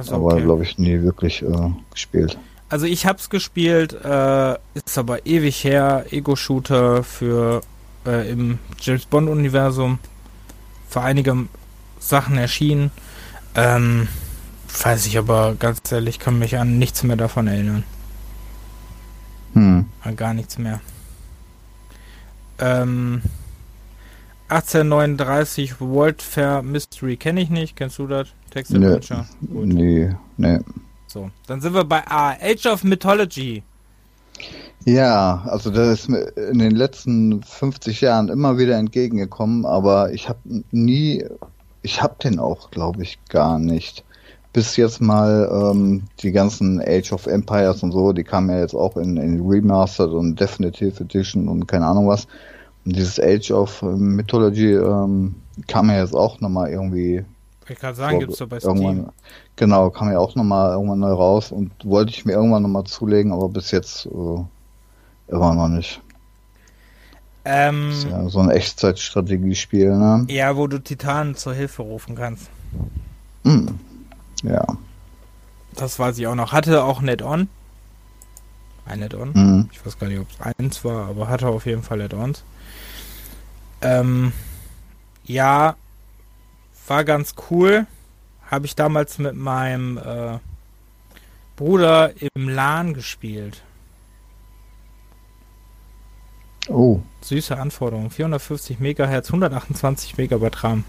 Also, 0.00 0.14
aber 0.14 0.34
okay. 0.34 0.42
glaube 0.42 0.62
ich 0.62 0.78
nie 0.78 1.02
wirklich 1.02 1.42
äh, 1.42 1.70
gespielt. 1.90 2.38
Also 2.70 2.86
ich 2.86 3.04
habe 3.04 3.18
es 3.18 3.28
gespielt, 3.28 3.92
äh, 3.92 4.54
ist 4.74 4.96
aber 4.96 5.26
ewig 5.26 5.64
her, 5.64 6.06
Ego-Shooter 6.10 7.02
für 7.02 7.62
äh, 8.06 8.30
im 8.30 8.58
James 8.80 9.04
Bond-Universum. 9.06 9.98
Für 10.88 11.02
einige 11.02 11.36
Sachen 11.98 12.38
erschienen. 12.38 12.90
Ähm, 13.54 14.08
weiß 14.82 15.06
ich 15.06 15.18
aber 15.18 15.54
ganz 15.58 15.92
ehrlich, 15.92 16.18
kann 16.18 16.38
mich 16.38 16.56
an 16.56 16.78
nichts 16.78 17.02
mehr 17.02 17.16
davon 17.16 17.46
erinnern. 17.46 17.84
Hm. 19.54 19.86
Gar 20.16 20.34
nichts 20.34 20.56
mehr. 20.58 20.80
Ähm, 22.58 23.22
1839 24.50 25.80
World 25.80 26.22
Fair 26.22 26.62
Mystery 26.62 27.16
kenne 27.16 27.40
ich 27.40 27.50
nicht. 27.50 27.76
Kennst 27.76 27.98
du 27.98 28.06
das? 28.06 28.28
Text 28.50 28.74
Adventure? 28.74 29.26
Nee, 29.40 30.14
nee. 30.36 30.58
So, 31.06 31.30
dann 31.46 31.60
sind 31.60 31.74
wir 31.74 31.84
bei 31.84 32.06
A. 32.06 32.36
Age 32.40 32.66
of 32.66 32.84
Mythology. 32.84 33.62
Ja, 34.84 35.42
also 35.46 35.70
das 35.70 36.00
ist 36.00 36.08
mir 36.08 36.20
in 36.36 36.58
den 36.58 36.74
letzten 36.74 37.42
50 37.42 38.00
Jahren 38.00 38.28
immer 38.28 38.58
wieder 38.58 38.76
entgegengekommen, 38.76 39.66
aber 39.66 40.12
ich 40.12 40.28
habe 40.28 40.38
nie, 40.70 41.24
ich 41.82 42.02
habe 42.02 42.16
den 42.22 42.38
auch, 42.38 42.70
glaube 42.70 43.02
ich, 43.02 43.18
gar 43.28 43.58
nicht 43.58 44.04
bis 44.52 44.76
jetzt 44.76 45.00
mal 45.00 45.48
ähm, 45.52 46.04
die 46.20 46.32
ganzen 46.32 46.80
Age 46.80 47.12
of 47.12 47.26
Empires 47.26 47.82
und 47.82 47.92
so, 47.92 48.12
die 48.12 48.24
kamen 48.24 48.50
ja 48.50 48.60
jetzt 48.60 48.74
auch 48.74 48.96
in, 48.96 49.16
in 49.16 49.46
Remastered 49.46 50.10
und 50.10 50.40
Definitive 50.40 51.04
Edition 51.04 51.48
und 51.48 51.68
keine 51.68 51.86
Ahnung 51.86 52.08
was. 52.08 52.26
Dieses 52.84 53.20
Age 53.20 53.50
of 53.50 53.82
Mythology 53.82 54.72
ähm, 54.72 55.34
kam 55.66 55.90
ja 55.90 55.98
jetzt 56.00 56.14
auch 56.14 56.40
nochmal 56.40 56.70
irgendwie. 56.70 57.24
Ich 57.68 57.78
kann 57.78 57.94
sagen, 57.94 58.18
gibt's 58.18 58.38
so 58.38 58.46
bei 58.46 58.58
Steam. 58.58 59.10
Genau, 59.56 59.90
kam 59.90 60.10
ja 60.10 60.18
auch 60.18 60.34
nochmal 60.34 60.72
irgendwann 60.72 61.00
neu 61.00 61.12
raus 61.12 61.52
und 61.52 61.70
wollte 61.84 62.10
ich 62.10 62.24
mir 62.24 62.32
irgendwann 62.32 62.62
nochmal 62.62 62.84
zulegen, 62.84 63.32
aber 63.32 63.48
bis 63.48 63.70
jetzt 63.70 64.06
äh, 64.06 64.44
immer 65.28 65.54
noch 65.54 65.68
nicht. 65.68 66.00
Ähm, 67.44 67.90
ist 67.90 68.04
ja 68.04 68.28
so 68.28 68.40
ein 68.40 68.50
Echtzeitstrategiespiel, 68.50 69.96
ne? 69.96 70.26
Ja, 70.28 70.56
wo 70.56 70.66
du 70.66 70.78
Titanen 70.78 71.36
zur 71.36 71.54
Hilfe 71.54 71.82
rufen 71.82 72.14
kannst. 72.14 72.50
Mm. 73.44 73.68
Ja. 74.42 74.64
Das 75.76 75.98
weiß 75.98 76.18
ich 76.18 76.26
auch 76.26 76.34
noch. 76.34 76.52
Hatte 76.52 76.84
auch 76.84 77.00
Net-On. 77.00 77.48
Ein 78.84 78.98
Net-On. 78.98 79.32
Mhm. 79.32 79.68
Ich 79.72 79.84
weiß 79.84 79.98
gar 79.98 80.08
nicht, 80.08 80.20
ob 80.20 80.26
es 80.30 80.40
eins 80.58 80.84
war, 80.84 81.08
aber 81.08 81.28
hatte 81.28 81.48
auf 81.48 81.66
jeden 81.66 81.82
Fall 81.82 81.98
Net-Ons. 81.98 82.44
Ähm, 83.82 84.32
ja, 85.24 85.76
war 86.86 87.04
ganz 87.04 87.34
cool. 87.50 87.86
Habe 88.50 88.66
ich 88.66 88.74
damals 88.74 89.18
mit 89.18 89.36
meinem 89.36 89.98
äh, 89.98 90.38
Bruder 91.56 92.12
im 92.34 92.48
LAN 92.48 92.94
gespielt. 92.94 93.62
Oh. 96.68 97.00
Süße 97.22 97.56
Anforderung. 97.56 98.10
450 98.10 98.80
Megahertz, 98.80 99.28
128 99.28 100.16
Megabyte 100.18 100.64
RAM. 100.64 100.84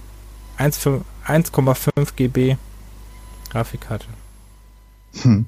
1,5 0.57 2.15
GB 2.15 2.57
Grafikkarte. 3.49 4.07
Hm. 5.21 5.47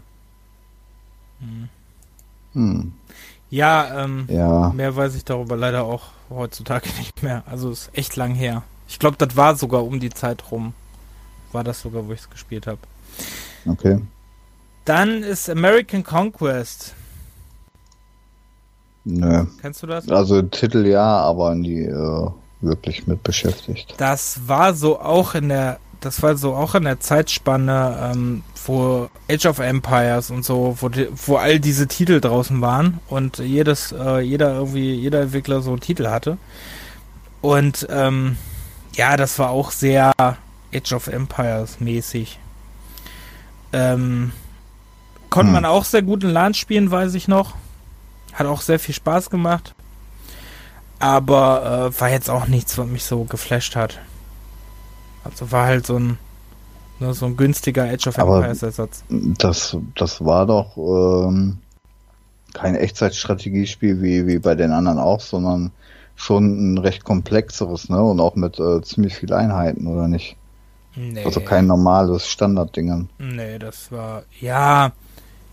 Hm. 1.39 1.70
Hm. 2.54 2.94
Ja, 3.50 4.04
ähm, 4.04 4.26
ja, 4.30 4.70
mehr 4.70 4.96
weiß 4.96 5.16
ich 5.16 5.24
darüber 5.24 5.56
leider 5.56 5.84
auch 5.84 6.10
heutzutage 6.36 6.90
nicht 6.98 7.24
mehr. 7.24 7.44
Also 7.46 7.72
ist 7.72 7.90
echt 7.94 8.16
lang 8.16 8.34
her. 8.34 8.64
Ich 8.88 9.00
glaube, 9.00 9.18
das 9.18 9.36
war 9.36 9.56
sogar 9.56 9.84
um 9.86 10.00
die 10.00 10.10
Zeit 10.10 10.52
rum, 10.52 10.74
war 11.52 11.64
das 11.64 11.82
sogar, 11.82 12.08
wo 12.08 12.14
ich 12.14 12.22
es 12.22 12.30
gespielt 12.30 12.68
habe. 12.68 12.80
Okay. 13.66 14.00
Dann 14.86 15.24
ist 15.24 15.50
American 15.50 16.04
Conquest. 16.04 16.94
Nö. 19.06 19.46
Kennst 19.62 19.84
du 19.84 19.88
das? 19.88 20.08
Also 20.10 20.42
Titel 20.42 20.86
ja, 20.86 21.20
aber 21.20 21.56
nie 21.56 21.84
äh, 21.84 22.30
wirklich 22.62 23.08
mit 23.08 23.24
beschäftigt. 23.24 23.96
Das 23.98 24.48
war 24.48 24.74
so 24.74 25.00
auch 25.00 25.36
in 25.36 25.50
der, 25.50 25.80
das 26.04 26.22
war 26.22 26.36
so 26.36 26.54
auch 26.54 26.76
in 26.76 26.84
der 26.84 26.99
Zeitspanne, 26.99 28.12
ähm, 28.14 28.43
wo 28.66 29.10
Age 29.30 29.45
of 29.45 29.60
Empires 29.60 30.32
und 30.32 30.43
so, 30.43 30.78
wo, 30.80 30.89
die, 30.89 31.08
wo 31.26 31.38
all 31.38 31.60
diese 31.60 31.88
Titel 31.88 32.20
draußen 32.20 32.60
waren 32.62 32.99
und 33.08 33.38
jedes, 33.39 33.91
äh, 33.91 34.20
jeder 34.20 34.54
irgendwie, 34.54 34.93
jeder 34.93 35.22
Entwickler 35.22 35.62
so 35.62 35.72
einen 35.72 35.80
Titel 35.80 36.08
hatte. 36.08 36.38
Und 37.41 37.88
ähm, 37.89 38.38
ja, 38.95 39.18
das 39.18 39.39
war 39.39 39.49
auch 39.49 39.72
sehr 39.72 40.12
Age 40.74 40.93
of 40.93 41.08
Empires 41.08 41.80
mäßig. 41.80 42.39
Ähm, 43.72 44.32
konnte 45.30 45.47
Hm. 45.47 45.54
man 45.54 45.66
auch 45.66 45.86
sehr 45.86 46.01
gut 46.01 46.24
in 46.24 46.30
LAN 46.30 46.54
spielen, 46.54 46.91
weiß 46.91 47.14
ich 47.16 47.28
noch. 47.28 47.56
Hat 48.34 48.47
auch 48.47 48.62
sehr 48.62 48.80
viel 48.80 48.95
Spaß 48.95 49.30
gemacht. 49.30 49.74
Aber 50.99 51.91
äh, 51.95 52.01
war 52.01 52.10
jetzt 52.10 52.30
auch 52.30 52.47
nichts, 52.47 52.78
was 52.78 52.88
mich 52.88 53.04
so 53.04 53.24
geflasht 53.26 53.76
hat. 53.76 53.99
Also 55.24 55.51
war 55.51 55.67
halt 55.67 55.86
so 55.86 55.97
ein 55.97 56.17
ne, 56.99 57.13
so 57.13 57.26
ein 57.26 57.38
günstiger 57.38 57.84
Age 57.84 58.07
of 58.07 58.17
Empires 58.17 58.63
Ersatz. 58.63 59.03
Das, 59.09 59.78
das 59.95 60.24
war 60.24 60.45
doch 60.45 60.78
ähm, 60.78 61.57
kein 62.53 62.76
Echtzeitstrategiespiel 62.76 64.01
wie, 64.01 64.28
wie 64.28 64.39
bei 64.39 64.55
den 64.55 64.71
anderen 64.71 64.99
auch, 64.99 65.19
sondern 65.19 65.71
schon 66.15 66.74
ein 66.74 66.78
recht 66.78 67.03
komplexeres, 67.03 67.89
ne? 67.89 68.01
Und 68.01 68.19
auch 68.19 68.36
mit 68.36 68.59
äh, 68.59 68.82
ziemlich 68.82 69.15
vielen 69.15 69.34
Einheiten, 69.34 69.88
oder 69.88 70.07
nicht? 70.07 70.38
Nee. 70.95 71.24
Also 71.26 71.41
kein 71.41 71.65
normales 71.65 72.28
Standarddingen. 72.28 73.09
Nee, 73.17 73.57
das 73.57 73.91
war. 73.91 74.24
Ja, 74.39 74.91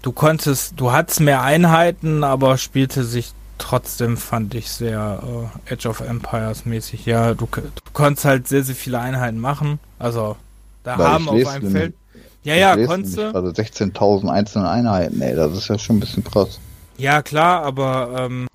du 0.03 0.13
konntest, 0.13 0.75
du 0.77 0.93
hattest 0.93 1.21
mehr 1.21 1.43
Einheiten, 1.43 2.25
aber 2.25 2.59
spielte 2.59 3.05
sich 3.05 3.33
trotzdem, 3.61 4.17
fand 4.17 4.55
ich, 4.55 4.71
sehr 4.71 5.51
äh, 5.69 5.73
Age 5.75 5.87
of 5.87 6.01
Empires 6.01 6.65
mäßig. 6.67 7.07
Ja, 7.07 7.35
du, 7.35 7.47
du 7.47 7.71
konntest 7.93 8.25
halt 8.25 8.49
sehr, 8.49 8.65
sehr 8.65 8.75
viele 8.75 8.99
Einheiten 8.99 9.39
machen. 9.39 9.79
Also, 9.99 10.37
da 10.83 10.99
Weil 10.99 11.07
haben 11.07 11.29
auf 11.29 11.47
einem 11.47 11.71
Feld. 11.71 11.95
Ja, 12.43 12.55
ja, 12.55 12.87
konntest 12.87 13.19
du. 13.19 13.31
gerade 13.33 13.51
16.000 13.51 14.29
einzelne 14.31 14.69
Einheiten, 14.71 15.21
ey, 15.21 15.37
das 15.37 15.53
ist 15.53 15.69
ja 15.69 15.79
schon 15.79 15.97
ein 15.97 16.01
bisschen 16.01 16.25
krass. 16.25 16.59
Ja, 16.97 17.23
klar, 17.23 17.63
aber 17.63 18.15
ähm, 18.19 18.47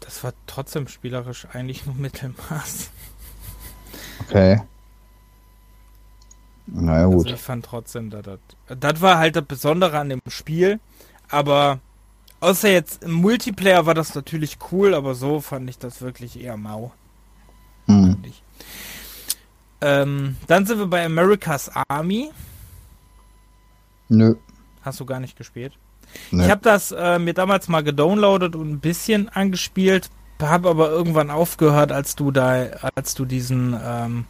das 0.00 0.22
war 0.22 0.32
trotzdem 0.46 0.86
spielerisch 0.86 1.46
eigentlich 1.52 1.86
nur 1.86 1.94
Mittelmaß. 1.98 2.90
Okay. 4.28 4.60
Na 6.66 6.98
ja, 6.98 7.04
Also 7.06 7.16
gut. 7.16 7.26
ich 7.30 7.40
fand 7.40 7.64
trotzdem, 7.64 8.10
dass 8.10 8.22
das, 8.22 8.38
das 8.78 9.00
war 9.00 9.18
halt 9.18 9.34
das 9.36 9.44
Besondere 9.44 9.98
an 9.98 10.10
dem 10.10 10.20
Spiel. 10.28 10.78
Aber 11.28 11.80
außer 12.42 12.70
jetzt 12.70 13.02
im 13.04 13.12
Multiplayer 13.12 13.86
war 13.86 13.94
das 13.94 14.14
natürlich 14.14 14.58
cool, 14.70 14.94
aber 14.94 15.14
so 15.14 15.40
fand 15.40 15.70
ich 15.70 15.78
das 15.78 16.02
wirklich 16.02 16.38
eher 16.40 16.56
mau. 16.56 16.92
Hm. 17.86 18.18
ich. 18.24 18.42
Ähm, 19.80 20.36
dann 20.46 20.66
sind 20.66 20.78
wir 20.78 20.86
bei 20.86 21.04
America's 21.04 21.70
Army. 21.88 22.30
Nö. 24.08 24.36
Hast 24.82 25.00
du 25.00 25.06
gar 25.06 25.20
nicht 25.20 25.36
gespielt? 25.36 25.72
nö. 26.30 26.44
Ich 26.44 26.50
habe 26.50 26.60
das 26.62 26.92
äh, 26.92 27.18
mir 27.18 27.34
damals 27.34 27.68
mal 27.68 27.82
gedownloadet 27.82 28.54
und 28.54 28.70
ein 28.70 28.80
bisschen 28.80 29.28
angespielt, 29.28 30.10
habe 30.40 30.68
aber 30.68 30.90
irgendwann 30.90 31.30
aufgehört, 31.30 31.92
als 31.92 32.16
du 32.16 32.32
da, 32.32 32.66
als 32.96 33.14
du 33.14 33.24
diesen, 33.24 33.78
ähm, 33.80 34.24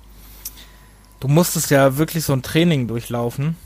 du 1.21 1.29
musstest 1.29 1.71
ja 1.71 1.97
wirklich 1.97 2.25
so 2.25 2.35
ein 2.35 2.43
Training 2.43 2.87
durchlaufen. 2.87 3.57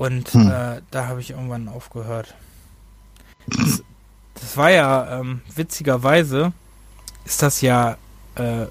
Und 0.00 0.32
Hm. 0.32 0.50
äh, 0.50 0.80
da 0.90 1.08
habe 1.08 1.20
ich 1.20 1.32
irgendwann 1.32 1.68
aufgehört. 1.68 2.34
Das, 3.48 3.82
das 4.32 4.56
war 4.56 4.70
ja 4.70 5.20
ähm, 5.20 5.42
witzigerweise 5.54 6.54
ist 7.26 7.42
das 7.42 7.60
ja 7.60 7.98
äh, 8.36 8.64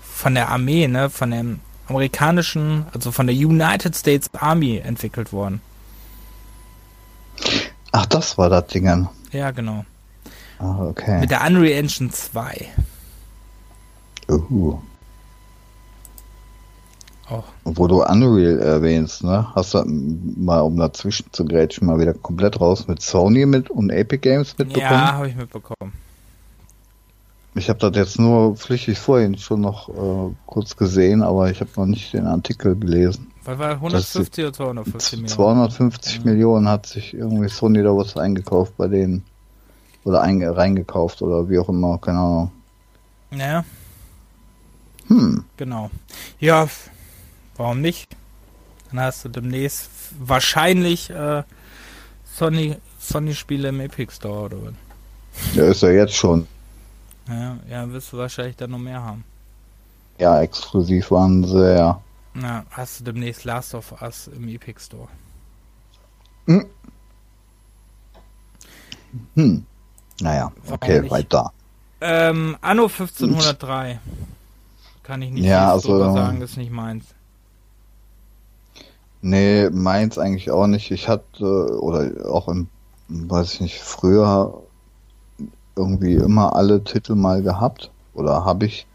von 0.00 0.36
der 0.36 0.48
Armee, 0.48 0.86
ne, 0.86 1.10
von 1.10 1.32
dem 1.32 1.58
amerikanischen, 1.88 2.86
also 2.94 3.10
von 3.10 3.26
der 3.26 3.34
United 3.34 3.96
States 3.96 4.30
Army 4.32 4.76
entwickelt 4.76 5.32
worden. 5.32 5.60
Ach, 7.90 8.06
das 8.06 8.38
war 8.38 8.48
das 8.48 8.68
Ding. 8.68 9.08
Ja, 9.32 9.50
genau. 9.50 9.84
Ah, 10.60 10.84
okay. 10.84 11.18
Mit 11.18 11.32
der 11.32 11.44
Unreal 11.44 11.80
Engine 11.80 12.10
2. 12.10 12.68
Uh. 14.28 14.78
Auch. 17.30 17.44
Wo 17.64 17.86
du 17.86 18.02
Unreal 18.02 18.58
erwähnst, 18.58 19.22
ne? 19.22 19.46
Hast 19.54 19.74
du 19.74 19.82
mal, 19.86 20.60
um 20.60 20.76
dazwischen 20.78 21.26
zu 21.32 21.44
grätschen, 21.44 21.86
mal 21.86 21.98
wieder 22.00 22.14
komplett 22.14 22.60
raus 22.60 22.88
mit 22.88 23.02
Sony 23.02 23.44
mit 23.44 23.68
und 23.70 23.90
Epic 23.90 24.18
Games 24.20 24.56
mitbekommen? 24.56 24.90
Ja, 24.90 25.12
habe 25.14 25.28
ich 25.28 25.36
mitbekommen. 25.36 25.92
Ich 27.54 27.68
habe 27.68 27.78
das 27.80 27.96
jetzt 27.96 28.18
nur 28.18 28.56
flüchtig 28.56 28.98
vorhin 28.98 29.36
schon 29.36 29.60
noch 29.62 29.88
äh, 29.88 30.32
kurz 30.46 30.76
gesehen, 30.76 31.22
aber 31.22 31.50
ich 31.50 31.60
habe 31.60 31.70
noch 31.76 31.86
nicht 31.86 32.12
den 32.12 32.26
Artikel 32.26 32.76
gelesen. 32.76 33.30
Was 33.44 33.58
war 33.58 33.70
150 33.72 34.44
oder 34.44 34.52
250 34.52 35.12
Millionen? 35.20 35.28
250 35.28 36.16
Ja. 36.16 36.24
Millionen 36.24 36.68
hat 36.68 36.86
sich 36.86 37.14
irgendwie 37.14 37.48
Sony 37.48 37.82
da 37.82 37.96
was 37.96 38.16
eingekauft 38.16 38.76
bei 38.76 38.86
denen. 38.88 39.24
Oder 40.04 40.22
einge 40.22 40.56
reingekauft 40.56 41.20
oder 41.20 41.48
wie 41.48 41.58
auch 41.58 41.68
immer, 41.68 41.98
keine 41.98 42.18
Ahnung. 42.18 42.52
Ja, 43.32 43.64
Hm, 45.08 45.42
genau. 45.56 45.90
Ja, 46.38 46.68
warum 47.58 47.80
nicht? 47.82 48.08
Dann 48.90 49.00
hast 49.00 49.24
du 49.24 49.28
demnächst 49.28 49.90
wahrscheinlich 50.18 51.10
äh, 51.10 51.42
Sony 52.34 52.76
Sony 52.98 53.34
Spiele 53.34 53.68
im 53.68 53.80
Epic 53.80 54.12
Store 54.14 54.46
oder 54.46 54.56
was? 54.64 54.74
der 55.54 55.66
ist 55.66 55.82
ja 55.82 55.90
jetzt 55.90 56.14
schon. 56.14 56.46
Ja, 57.28 57.58
ja, 57.70 57.92
wirst 57.92 58.12
du 58.12 58.16
wahrscheinlich 58.18 58.56
dann 58.56 58.70
noch 58.70 58.78
mehr 58.78 59.02
haben. 59.02 59.22
Ja, 60.18 60.40
exklusiv 60.40 61.10
waren 61.10 61.44
sie 61.44 61.76
ja. 61.76 62.00
Na, 62.34 62.64
hast 62.70 63.00
du 63.00 63.04
demnächst 63.04 63.44
Last 63.44 63.74
of 63.74 64.00
Us 64.00 64.28
im 64.28 64.48
Epic 64.48 64.80
Store. 64.80 65.08
Hm. 66.46 66.66
Naja, 70.20 70.52
Warum 70.64 70.74
okay, 70.74 71.00
nicht? 71.00 71.10
weiter. 71.10 71.52
Ähm, 72.00 72.56
Anno 72.60 72.84
1503. 72.84 73.98
Kann 75.02 75.22
ich 75.22 75.30
nicht 75.30 75.44
Ja, 75.44 75.72
also- 75.72 75.98
sagen, 76.14 76.40
ist 76.42 76.56
nicht 76.56 76.70
meins. 76.72 77.04
Nee, 79.20 79.68
meins 79.70 80.18
eigentlich 80.18 80.50
auch 80.50 80.66
nicht. 80.66 80.90
Ich 80.90 81.08
hatte, 81.08 81.80
oder 81.80 82.30
auch 82.30 82.48
im, 82.48 82.68
weiß 83.08 83.54
ich 83.54 83.60
nicht, 83.60 83.80
früher 83.80 84.62
irgendwie 85.76 86.14
immer 86.14 86.54
alle 86.54 86.82
Titel 86.84 87.14
mal 87.14 87.42
gehabt. 87.42 87.90
Oder 88.14 88.44
habe 88.44 88.66
ich. 88.66 88.86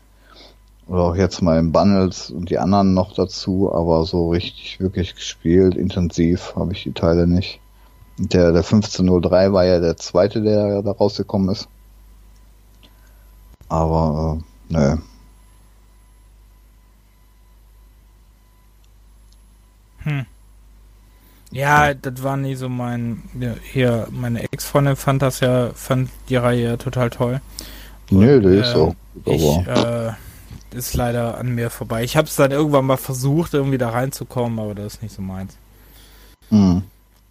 Oder 0.88 1.02
auch 1.02 1.16
jetzt 1.16 1.42
mal 1.42 1.58
im 1.60 1.72
Bundles 1.72 2.30
und 2.30 2.50
die 2.50 2.60
anderen 2.60 2.94
noch 2.94 3.14
dazu, 3.14 3.74
aber 3.74 4.06
so 4.06 4.30
richtig 4.30 4.82
wirklich 4.82 5.16
gespielt, 5.16 5.76
intensiv 5.76 6.54
habe 6.58 6.74
ich 6.74 6.84
die 6.84 6.92
Teile 6.92 7.26
nicht. 7.26 7.62
Der, 8.18 8.52
der 8.52 8.64
1503 8.64 9.54
war 9.54 9.64
ja 9.66 9.80
der 9.80 9.96
zweite, 9.96 10.42
der 10.42 10.82
da 10.82 10.92
rausgekommen 10.92 11.50
ist. 11.50 11.70
Aber, 13.70 14.40
äh, 14.70 14.74
nö. 14.74 14.98
Hm. 20.04 20.26
Ja, 21.52 21.94
das 21.94 22.24
war 22.24 22.36
nie 22.36 22.56
so 22.56 22.68
mein. 22.68 23.22
Ja, 23.40 23.54
hier, 23.62 24.08
meine 24.12 24.42
Ex-Freundin 24.52 24.96
fand 24.96 25.22
das 25.22 25.40
ja, 25.40 25.72
fand 25.74 26.10
die 26.30 26.36
Reihe 26.36 26.64
ja 26.64 26.78
total 26.78 27.10
toll. 27.12 27.42
Nö, 28.10 28.38
Und, 28.38 28.44
der 28.44 28.52
ist 28.54 28.74
äh, 28.74 28.78
auch. 28.78 28.96
Ich, 29.26 29.68
Aber, 29.68 30.18
äh, 30.72 30.78
ist 30.78 30.96
leider 30.96 31.38
an 31.38 31.54
mir 31.54 31.70
vorbei. 31.70 32.04
Ich 32.04 32.18
habe 32.18 32.28
es 32.28 32.36
dann 32.36 32.52
irgendwann 32.52 32.86
mal 32.86 32.98
versucht, 32.98 33.54
irgendwie 33.54 33.78
da 33.78 33.90
reinzukommen, 33.90 34.58
aber 34.58 34.74
das 34.74 34.96
ist 34.96 35.04
nicht 35.04 35.14
so 35.16 35.22
meins. 35.22 35.56
hm. 36.50 36.84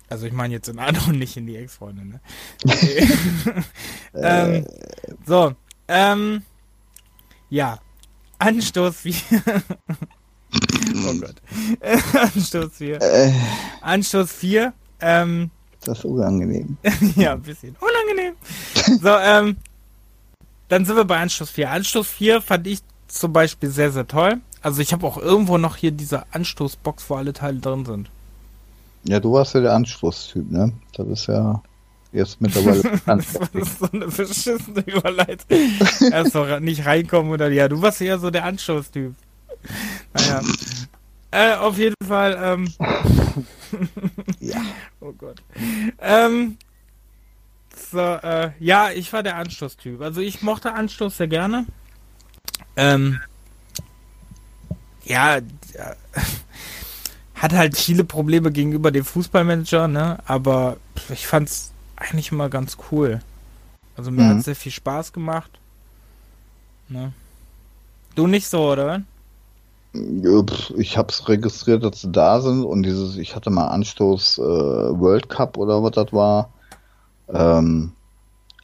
Also 0.08 0.26
ich 0.26 0.32
meine 0.34 0.52
jetzt 0.52 0.68
in 0.68 0.78
Anno 0.78 1.00
und 1.08 1.18
nicht 1.18 1.38
in 1.38 1.46
die 1.46 1.56
Ex-Freundin, 1.56 2.10
ne? 2.10 2.20
Okay. 2.66 3.08
ähm, 4.14 4.66
so, 5.26 5.54
ähm, 5.88 6.42
ja. 7.48 7.78
Anstoß 8.38 8.94
4. 8.96 9.14
oh 11.06 11.14
Gott. 11.20 11.34
Anstoß 12.34 12.70
4. 12.72 13.00
Äh, 13.00 13.32
Anstoß 13.80 14.32
4. 14.32 14.72
Ähm, 15.00 15.50
das 15.84 15.98
ist 15.98 16.04
unangenehm. 16.04 16.76
ja, 17.16 17.32
ein 17.32 17.42
bisschen 17.42 17.76
unangenehm. 17.80 18.34
So, 19.00 19.08
ähm, 19.08 19.56
dann 20.68 20.84
sind 20.84 20.96
wir 20.96 21.04
bei 21.04 21.18
Anstoß 21.18 21.50
4. 21.50 21.70
Anstoß 21.70 22.06
4 22.08 22.42
fand 22.42 22.66
ich 22.66 22.80
zum 23.08 23.32
Beispiel 23.32 23.70
sehr, 23.70 23.90
sehr 23.90 24.06
toll. 24.06 24.40
Also 24.62 24.80
ich 24.80 24.92
habe 24.92 25.06
auch 25.06 25.18
irgendwo 25.18 25.58
noch 25.58 25.76
hier 25.76 25.90
diese 25.90 26.24
Anstoßbox, 26.32 27.10
wo 27.10 27.16
alle 27.16 27.32
Teile 27.32 27.58
drin 27.58 27.84
sind. 27.84 28.10
Ja, 29.04 29.18
du 29.18 29.32
warst 29.32 29.54
ja 29.54 29.60
der 29.60 29.74
Anschlusstyp, 29.74 30.50
ne? 30.50 30.72
Das 30.94 31.08
ist 31.08 31.26
ja 31.26 31.60
jetzt 32.12 32.40
mittlerweile. 32.40 32.82
Das 33.06 33.34
ist 33.52 33.78
so 33.80 33.88
eine 33.92 34.06
beschissene 34.06 34.80
Überleitung. 34.86 35.58
Erst 36.12 36.34
noch 36.34 36.60
nicht 36.60 36.86
reinkommen 36.86 37.32
oder 37.32 37.50
ja, 37.50 37.68
du 37.68 37.82
warst 37.82 38.00
eher 38.00 38.18
so 38.18 38.30
der 38.30 38.44
Anstoßtyp. 38.44 39.14
Naja. 40.14 40.42
Äh, 41.30 41.54
auf 41.56 41.78
jeden 41.78 41.94
Fall, 42.06 42.38
ähm. 42.42 42.72
Ja. 44.40 44.60
oh 45.00 45.12
Gott. 45.12 45.42
Ähm. 45.98 46.58
So, 47.90 47.98
äh, 48.00 48.50
ja, 48.60 48.90
ich 48.90 49.12
war 49.12 49.22
der 49.22 49.36
Anstoßtyp. 49.36 50.00
Also 50.02 50.20
ich 50.20 50.42
mochte 50.42 50.74
Anstoß 50.74 51.16
sehr 51.16 51.28
gerne. 51.28 51.66
Ähm. 52.76 53.20
Ja, 55.04 55.38
ja 55.74 55.96
hat 57.34 57.52
halt 57.52 57.76
viele 57.76 58.04
Probleme 58.04 58.52
gegenüber 58.52 58.90
dem 58.90 59.04
Fußballmanager, 59.04 59.88
ne? 59.88 60.18
Aber 60.26 60.76
ich 61.08 61.26
fand's 61.26 61.72
eigentlich 61.96 62.30
immer 62.30 62.48
ganz 62.50 62.76
cool. 62.90 63.20
Also 63.96 64.10
mir 64.10 64.22
Mhm. 64.22 64.28
hat 64.38 64.44
sehr 64.44 64.56
viel 64.56 64.72
Spaß 64.72 65.12
gemacht. 65.12 65.50
Ne? 66.88 67.12
Du 68.14 68.26
nicht 68.26 68.48
so, 68.48 68.70
oder? 68.70 69.02
Ich 69.94 70.96
hab's 70.96 71.28
registriert, 71.28 71.84
dass 71.84 72.00
sie 72.00 72.10
da 72.10 72.40
sind 72.40 72.64
und 72.64 72.82
dieses, 72.82 73.16
ich 73.16 73.36
hatte 73.36 73.50
mal 73.50 73.68
Anstoß 73.68 74.38
äh, 74.38 74.42
World 74.42 75.28
Cup 75.28 75.58
oder 75.58 75.82
was 75.82 75.92
das 75.92 76.12
war. 76.12 76.48
Ähm, 77.28 77.92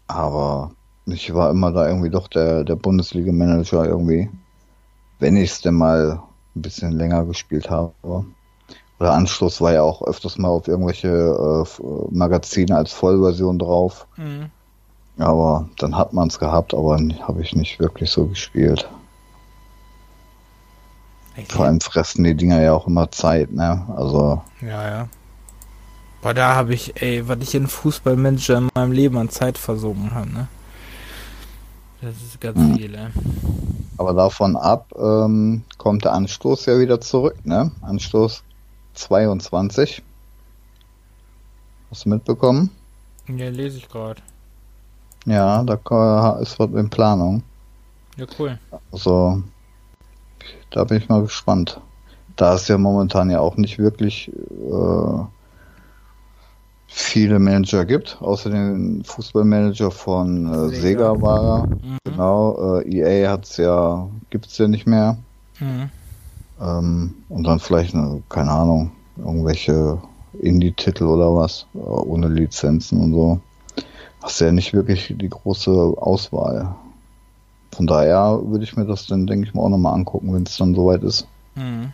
aber 0.07 0.73
ich 1.07 1.33
war 1.35 1.51
immer 1.51 1.71
da 1.73 1.87
irgendwie 1.87 2.11
doch 2.11 2.29
der, 2.29 2.65
der 2.65 2.77
Bundesliga-Manager 2.77 3.87
irgendwie, 3.87 4.31
wenn 5.19 5.37
ich 5.37 5.51
es 5.51 5.61
denn 5.61 5.75
mal 5.75 6.21
ein 6.57 6.63
bisschen 6.63 6.93
länger 6.93 7.25
gespielt 7.25 7.71
habe. 7.71 7.93
Oder 8.99 9.13
Anstoß 9.13 9.61
war 9.61 9.73
ja 9.73 9.83
auch 9.83 10.03
öfters 10.03 10.39
mal 10.39 10.49
auf 10.49 10.67
irgendwelche 10.67 11.09
äh, 11.09 11.83
Magazine 12.11 12.77
als 12.77 12.93
Vollversion 12.93 13.59
drauf. 13.59 14.07
Mhm. 14.17 14.51
Aber 15.19 15.69
dann 15.79 15.97
hat 15.97 16.13
man 16.13 16.29
es 16.29 16.39
gehabt, 16.39 16.75
aber 16.75 16.99
habe 17.23 17.43
ich 17.43 17.55
nicht 17.55 17.81
wirklich 17.81 18.11
so 18.11 18.27
gespielt. 18.27 18.89
Ich- 21.41 21.53
Vor 21.53 21.67
allem 21.67 21.81
fressen 21.81 22.25
die 22.25 22.35
Dinger 22.35 22.61
ja 22.61 22.73
auch 22.75 22.87
immer 22.87 23.11
Zeit, 23.11 23.53
ne? 23.53 23.87
Also, 23.97 24.43
Ja, 24.61 24.89
ja. 24.89 25.09
Boah, 26.21 26.35
da 26.35 26.57
habe 26.57 26.75
ich, 26.75 27.01
ey, 27.01 27.27
was 27.29 27.39
ich 27.41 27.55
in 27.55 27.69
Fußballmanager 27.69 28.59
in 28.59 28.69
meinem 28.75 28.91
Leben 28.93 29.17
an 29.19 29.29
Zeit 29.29 29.57
versogen 29.57 30.13
habe, 30.13 30.29
ne? 30.33 30.49
Das 32.01 32.15
ist 32.17 32.41
ganz 32.41 32.59
Mhm. 32.59 32.75
viel, 32.77 32.95
ey. 32.95 33.07
aber 33.99 34.15
davon 34.15 34.57
ab 34.57 34.93
ähm, 34.97 35.63
kommt 35.77 36.05
der 36.05 36.13
Anstoß 36.13 36.67
ja 36.67 36.79
wieder 36.79 37.01
zurück, 37.01 37.37
ne? 37.45 37.71
Anstoß 37.83 38.43
22. 38.95 40.03
Hast 41.91 42.05
du 42.05 42.09
mitbekommen? 42.11 42.71
Ja, 43.29 43.49
lese 43.49 43.79
ich 43.79 43.89
gerade. 43.89 44.23
Ja, 45.25 45.63
da 45.65 46.39
ist 46.41 46.59
was 46.59 46.71
in 46.71 46.89
Planung. 46.91 47.43
Ja, 48.17 48.27
cool. 48.39 48.59
Also, 48.93 49.43
da 50.71 50.85
bin 50.85 50.99
ich 50.99 51.09
mal 51.09 51.23
gespannt. 51.23 51.81
Da 52.37 52.55
es 52.55 52.69
ja 52.69 52.79
momentan 52.79 53.31
ja 53.31 53.41
auch 53.41 53.57
nicht 53.57 53.79
wirklich 53.79 54.31
äh, 54.31 55.25
viele 56.87 57.39
Manager 57.39 57.85
gibt, 57.85 58.19
außer 58.21 58.51
den 58.51 59.03
Fußballmanager 59.05 59.91
von 59.91 60.47
äh, 60.53 60.75
Sega. 60.75 61.21
War 61.21 61.45
er. 61.45 61.69
Mhm. 61.83 61.99
Genau, 62.05 62.79
äh, 62.81 62.89
EA 62.89 63.31
hat's 63.31 63.57
ja, 63.57 64.09
gibt's 64.31 64.57
ja 64.59 64.69
nicht 64.69 64.87
mehr. 64.87 65.17
Mhm. 65.61 65.91
Ähm, 66.61 67.15
und 67.29 67.45
dann 67.45 67.61
vielleicht, 67.61 67.95
eine, 67.95 68.23
keine 68.29 68.51
Ahnung, 68.51 68.93
irgendwelche 69.17 70.01
Indie-Titel 70.41 71.05
oder 71.05 71.35
was, 71.35 71.67
äh, 71.75 71.79
ohne 71.79 72.29
Lizenzen 72.29 73.01
und 73.01 73.13
so. 73.13 73.41
Hast 74.23 74.41
ja 74.41 74.51
nicht 74.51 74.73
wirklich 74.73 75.15
die 75.17 75.29
große 75.29 75.71
Auswahl. 75.71 76.75
Von 77.79 77.87
daher 77.87 78.41
würde 78.43 78.65
ich 78.65 78.77
mir 78.77 78.87
das 78.87 79.07
dann, 79.07 79.29
denke 79.29 79.47
ich 79.47 79.55
mal, 79.55 79.63
auch 79.63 79.69
nochmal 79.69 79.95
angucken, 79.95 80.35
wenn 80.35 80.43
es 80.43 80.57
dann 80.57 80.75
soweit 80.75 81.05
ist. 81.05 81.29
Mhm. 81.55 81.93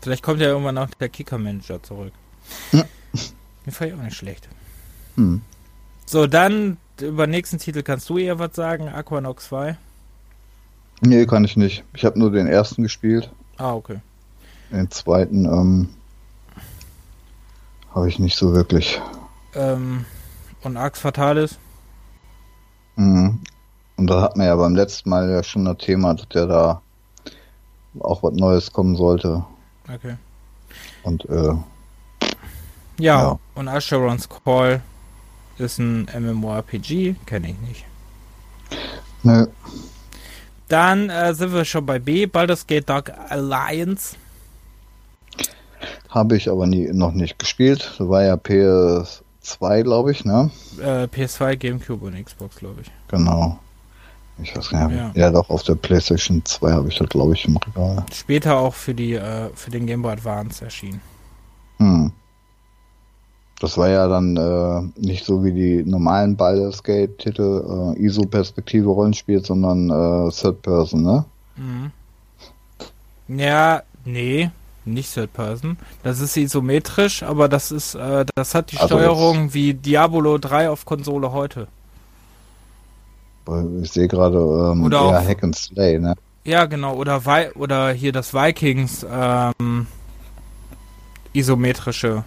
Vielleicht 0.00 0.24
kommt 0.24 0.40
ja 0.40 0.48
irgendwann 0.48 0.76
auch 0.76 0.88
der 0.98 1.08
Kicker-Manager 1.08 1.80
zurück. 1.84 2.12
Hm. 2.72 2.82
Mir 3.64 3.70
fand 3.72 3.92
ich 3.92 3.96
auch 3.96 4.02
nicht 4.02 4.16
schlecht. 4.16 4.48
Hm. 5.14 5.42
So, 6.04 6.26
dann 6.26 6.78
über 7.00 7.28
den 7.28 7.30
nächsten 7.30 7.58
Titel 7.58 7.84
kannst 7.84 8.08
du 8.08 8.18
eher 8.18 8.40
was 8.40 8.56
sagen. 8.56 8.88
Aquanox 8.88 9.46
2. 9.46 9.78
Nee, 11.02 11.26
kann 11.26 11.44
ich 11.44 11.56
nicht. 11.56 11.84
Ich 11.94 12.04
habe 12.04 12.18
nur 12.18 12.32
den 12.32 12.48
ersten 12.48 12.82
gespielt. 12.82 13.30
Ah, 13.56 13.74
okay. 13.74 14.00
Den 14.72 14.90
zweiten 14.90 15.44
ähm, 15.44 15.90
habe 17.94 18.08
ich 18.08 18.18
nicht 18.18 18.34
so 18.34 18.52
wirklich. 18.52 19.00
Ähm, 19.54 20.06
und 20.62 20.76
Ax 20.76 20.98
Fatalis. 20.98 21.56
Mhm. 22.96 23.38
Und 24.00 24.06
da 24.06 24.22
hat 24.22 24.34
man 24.38 24.46
ja 24.46 24.56
beim 24.56 24.74
letzten 24.74 25.10
Mal 25.10 25.28
ja 25.28 25.42
schon 25.42 25.66
das 25.66 25.76
Thema, 25.76 26.14
dass 26.14 26.26
der 26.30 26.46
da 26.46 26.80
auch 27.98 28.22
was 28.22 28.32
Neues 28.32 28.72
kommen 28.72 28.96
sollte. 28.96 29.44
Okay. 29.94 30.16
Und 31.02 31.26
äh, 31.28 31.52
Ja, 32.98 33.22
Ja. 33.22 33.38
und 33.54 33.68
Asheron's 33.68 34.26
Call 34.26 34.80
ist 35.58 35.78
ein 35.78 36.08
MMORPG, 36.18 37.14
kenne 37.26 37.50
ich 37.50 37.58
nicht. 37.58 37.84
nö, 39.22 39.46
Dann 40.68 41.10
äh, 41.10 41.34
sind 41.34 41.52
wir 41.52 41.66
schon 41.66 41.84
bei 41.84 41.98
B, 41.98 42.24
Baldur's 42.24 42.66
Gate 42.66 42.88
Dark 42.88 43.12
Alliance. 43.28 44.16
habe 46.08 46.38
ich 46.38 46.48
aber 46.48 46.66
nie 46.66 46.88
noch 46.90 47.12
nicht 47.12 47.38
gespielt. 47.38 47.96
Das 47.98 48.08
war 48.08 48.22
ja 48.22 48.36
PS2, 48.36 49.82
glaube 49.82 50.12
ich, 50.12 50.24
ne? 50.24 50.50
Äh, 50.80 51.04
PS2, 51.04 51.56
Gamecube 51.56 52.06
und 52.06 52.24
Xbox, 52.24 52.56
glaube 52.56 52.80
ich. 52.80 52.90
Genau. 53.08 53.58
Ich 54.42 54.56
weiß 54.56 54.70
gar 54.70 54.88
nicht. 54.88 54.98
Ja. 54.98 55.12
Ja, 55.14 55.30
doch, 55.30 55.48
auf 55.50 55.62
der 55.62 55.74
PlayStation 55.74 56.44
2 56.44 56.72
habe 56.72 56.88
ich 56.88 56.98
das, 56.98 57.08
glaube 57.08 57.34
ich, 57.34 57.44
im 57.46 57.56
Regal. 57.56 58.04
Später 58.12 58.56
auch 58.56 58.74
für 58.74 58.94
die 58.94 59.14
äh, 59.14 59.50
für 59.54 59.70
den 59.70 59.86
Game 59.86 60.02
Boy 60.02 60.12
Advance 60.12 60.64
erschienen. 60.64 61.00
Hm. 61.78 62.12
Das 63.60 63.76
war 63.76 63.90
ja 63.90 64.08
dann 64.08 64.36
äh, 64.36 65.00
nicht 65.06 65.26
so 65.26 65.44
wie 65.44 65.52
die 65.52 65.84
normalen 65.84 66.34
Baldur's 66.34 66.82
Gate-Titel 66.82 67.94
äh, 67.94 68.02
ISO-Perspektive 68.02 68.88
Rollenspiel, 68.88 69.44
sondern 69.44 69.90
äh, 69.90 70.30
Third 70.32 70.62
Person, 70.62 71.02
ne? 71.02 71.24
Mhm. 71.56 71.90
Ja, 73.38 73.82
nee, 74.06 74.50
nicht 74.86 75.12
Third 75.12 75.34
Person. 75.34 75.76
Das 76.02 76.20
ist 76.20 76.38
isometrisch, 76.38 77.22
aber 77.22 77.50
das 77.50 77.70
ist, 77.70 77.94
äh, 77.94 78.24
das 78.34 78.54
hat 78.54 78.72
die 78.72 78.78
Also 78.78 78.96
Steuerung 78.96 79.52
wie 79.52 79.74
Diablo 79.74 80.38
3 80.38 80.70
auf 80.70 80.86
Konsole 80.86 81.30
heute. 81.32 81.68
Ich 83.82 83.90
sehe 83.92 84.06
gerade 84.08 84.36
ähm, 84.38 84.84
Oder 84.84 84.98
eher 84.98 85.20
auch- 85.20 85.24
Hack 85.24 85.42
and 85.42 85.56
Slay, 85.56 85.98
ne? 85.98 86.14
Ja, 86.44 86.64
genau. 86.66 86.94
Oder 86.94 87.24
Vi 87.26 87.50
oder 87.54 87.90
hier 87.92 88.12
das 88.12 88.32
Vikings 88.32 89.04
ähm, 89.10 89.86
isometrische. 91.32 92.24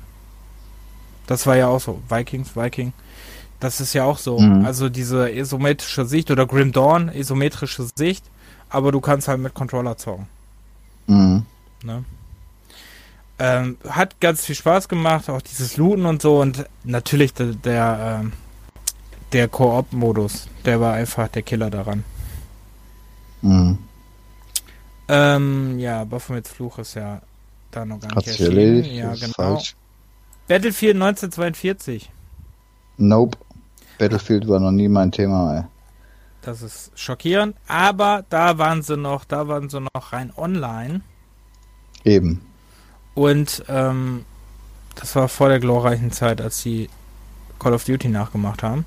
Das 1.28 1.48
war 1.48 1.56
ja 1.56 1.68
auch 1.68 1.80
so. 1.80 2.02
Vikings, 2.10 2.56
Viking. 2.56 2.94
Das 3.60 3.80
ist 3.80 3.94
ja 3.94 4.04
auch 4.04 4.18
so. 4.18 4.40
Mhm. 4.40 4.66
Also 4.66 4.90
diese 4.90 5.30
isometrische 5.32 6.06
Sicht 6.06 6.30
oder 6.32 6.46
Grim 6.46 6.72
Dawn, 6.74 7.10
isometrische 7.10 7.88
Sicht, 7.96 8.26
aber 8.70 8.92
du 8.92 9.00
kannst 9.02 9.28
halt 9.28 9.40
mit 9.40 9.54
Controller 9.54 9.98
zocken. 9.98 10.28
Mhm. 11.08 11.46
Ne? 11.84 12.04
Ähm, 13.40 13.78
hat 13.90 14.20
ganz 14.20 14.46
viel 14.46 14.56
Spaß 14.56 14.88
gemacht, 14.90 15.30
auch 15.30 15.42
dieses 15.42 15.78
Looten 15.78 16.06
und 16.06 16.22
so 16.22 16.40
und 16.40 16.66
natürlich 16.84 17.34
der 17.34 17.48
der, 17.48 18.20
ähm, 18.22 18.34
der 19.34 19.48
Koop-Modus, 19.48 20.48
der 20.64 20.80
war 20.80 20.94
einfach 20.94 21.28
der 21.28 21.42
Killer 21.42 21.70
daran. 21.70 22.04
Mhm. 23.42 23.78
Ähm, 25.08 25.80
ja, 25.80 26.04
Baphomets 26.06 26.50
Fluch 26.50 26.80
ist 26.80 26.94
ja 26.94 27.22
da 27.72 27.86
noch 27.86 28.00
gar 28.00 28.16
nicht 28.16 28.28
erschienen. 28.28 28.86
Ja, 28.86 29.14
genau. 29.14 29.34
falsch. 29.34 29.76
Battlefield 30.48 30.96
1942. 30.96 32.10
Nope. 32.98 33.38
Battlefield 33.98 34.48
war 34.48 34.60
noch 34.60 34.72
nie 34.72 34.88
mein 34.88 35.12
Thema, 35.12 35.58
ey. 35.58 35.64
Das 36.42 36.62
ist 36.62 36.92
schockierend, 36.96 37.56
aber 37.68 38.26
da 38.30 38.58
waren 38.58 38.82
sie 38.82 38.98
noch, 38.98 39.24
da 39.24 39.48
waren 39.48 39.70
sie 39.70 39.80
noch 39.80 40.12
rein 40.12 40.32
online 40.36 41.00
Eben. 42.04 42.42
und 43.14 43.64
ähm, 43.70 44.26
das 44.96 45.16
war 45.16 45.30
vor 45.30 45.48
der 45.48 45.62
glorreichen 45.62 46.12
Zeit, 46.12 46.42
als 46.42 46.62
sie 46.62 46.90
Call 47.60 47.74
of 47.74 47.86
Duty 47.86 48.10
nachgemacht 48.10 48.62
haben. 48.62 48.86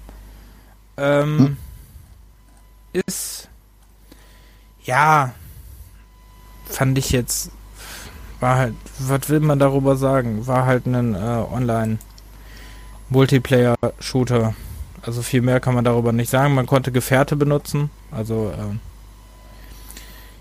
Ähm, 0.97 1.39
Hm. 1.39 1.57
Ist 3.07 3.49
ja 4.85 5.35
fand 6.65 6.97
ich 6.99 7.11
jetzt 7.11 7.51
war 8.41 8.57
halt, 8.57 8.75
was 8.99 9.29
will 9.29 9.41
man 9.41 9.59
darüber 9.59 9.97
sagen? 9.97 10.47
War 10.47 10.67
halt 10.67 10.87
ein 10.87 11.15
äh, 11.15 11.19
Online 11.19 11.99
Multiplayer-Shooter. 13.09 14.55
Also 15.03 15.23
viel 15.23 15.41
mehr 15.43 15.61
kann 15.61 15.75
man 15.75 15.85
darüber 15.85 16.13
nicht 16.13 16.29
sagen. 16.31 16.55
Man 16.55 16.67
konnte 16.67 16.93
Gefährte 16.93 17.37
benutzen. 17.37 17.91
Also 18.11 18.53
ähm, 18.59 18.81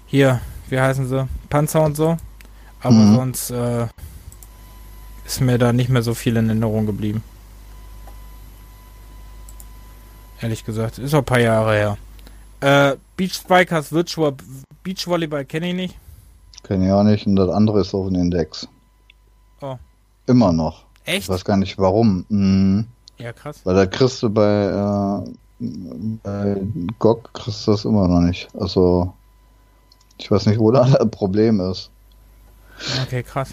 hier, 0.07 0.41
wie 0.69 0.79
heißen 0.79 1.07
sie? 1.07 1.27
Panzer 1.49 1.83
und 1.83 1.95
so. 1.95 2.17
Aber 2.81 2.95
Mhm. 2.95 3.15
sonst 3.15 3.49
äh, 3.51 3.87
ist 5.25 5.41
mir 5.41 5.57
da 5.57 5.71
nicht 5.73 5.89
mehr 5.89 6.01
so 6.01 6.13
viel 6.13 6.35
in 6.37 6.47
Erinnerung 6.49 6.85
geblieben. 6.85 7.23
Ehrlich 10.45 10.63
gesagt, 10.63 10.99
ist 10.99 11.15
auch 11.15 11.19
ein 11.19 11.25
paar 11.25 11.39
Jahre 11.39 11.73
her. 11.73 11.97
Äh, 12.59 12.97
Beach 13.17 13.33
Spikers 13.33 13.91
Virtual 13.91 14.35
Beach 14.83 15.07
Volleyball 15.07 15.43
kenne 15.43 15.69
ich 15.69 15.73
nicht. 15.73 15.95
Kenne 16.61 16.85
ich 16.85 16.91
auch 16.91 17.01
nicht. 17.01 17.25
Und 17.25 17.35
das 17.35 17.49
andere 17.49 17.81
ist 17.81 17.95
auf 17.95 18.09
dem 18.09 18.15
Index. 18.15 18.67
Oh. 19.59 19.77
Immer 20.27 20.53
noch. 20.53 20.83
Echt? 21.03 21.23
Ich 21.23 21.29
weiß 21.29 21.45
gar 21.45 21.57
nicht 21.57 21.79
warum. 21.79 22.27
Mhm. 22.29 22.85
Ja, 23.17 23.33
krass. 23.33 23.61
Weil 23.63 23.73
da 23.73 23.87
kriegst 23.87 24.21
du 24.21 24.29
bei, 24.29 25.23
äh, 25.59 25.67
bei 26.21 26.61
GOG 26.99 27.33
kriegst 27.33 27.65
du 27.65 27.71
das 27.71 27.83
immer 27.83 28.07
noch 28.07 28.19
nicht. 28.19 28.47
Also, 28.53 29.15
ich 30.19 30.29
weiß 30.29 30.45
nicht, 30.45 30.59
wo 30.59 30.69
da 30.69 30.83
das 30.99 31.09
Problem 31.09 31.59
ist. 31.59 31.89
Okay, 33.01 33.23
krass. 33.23 33.49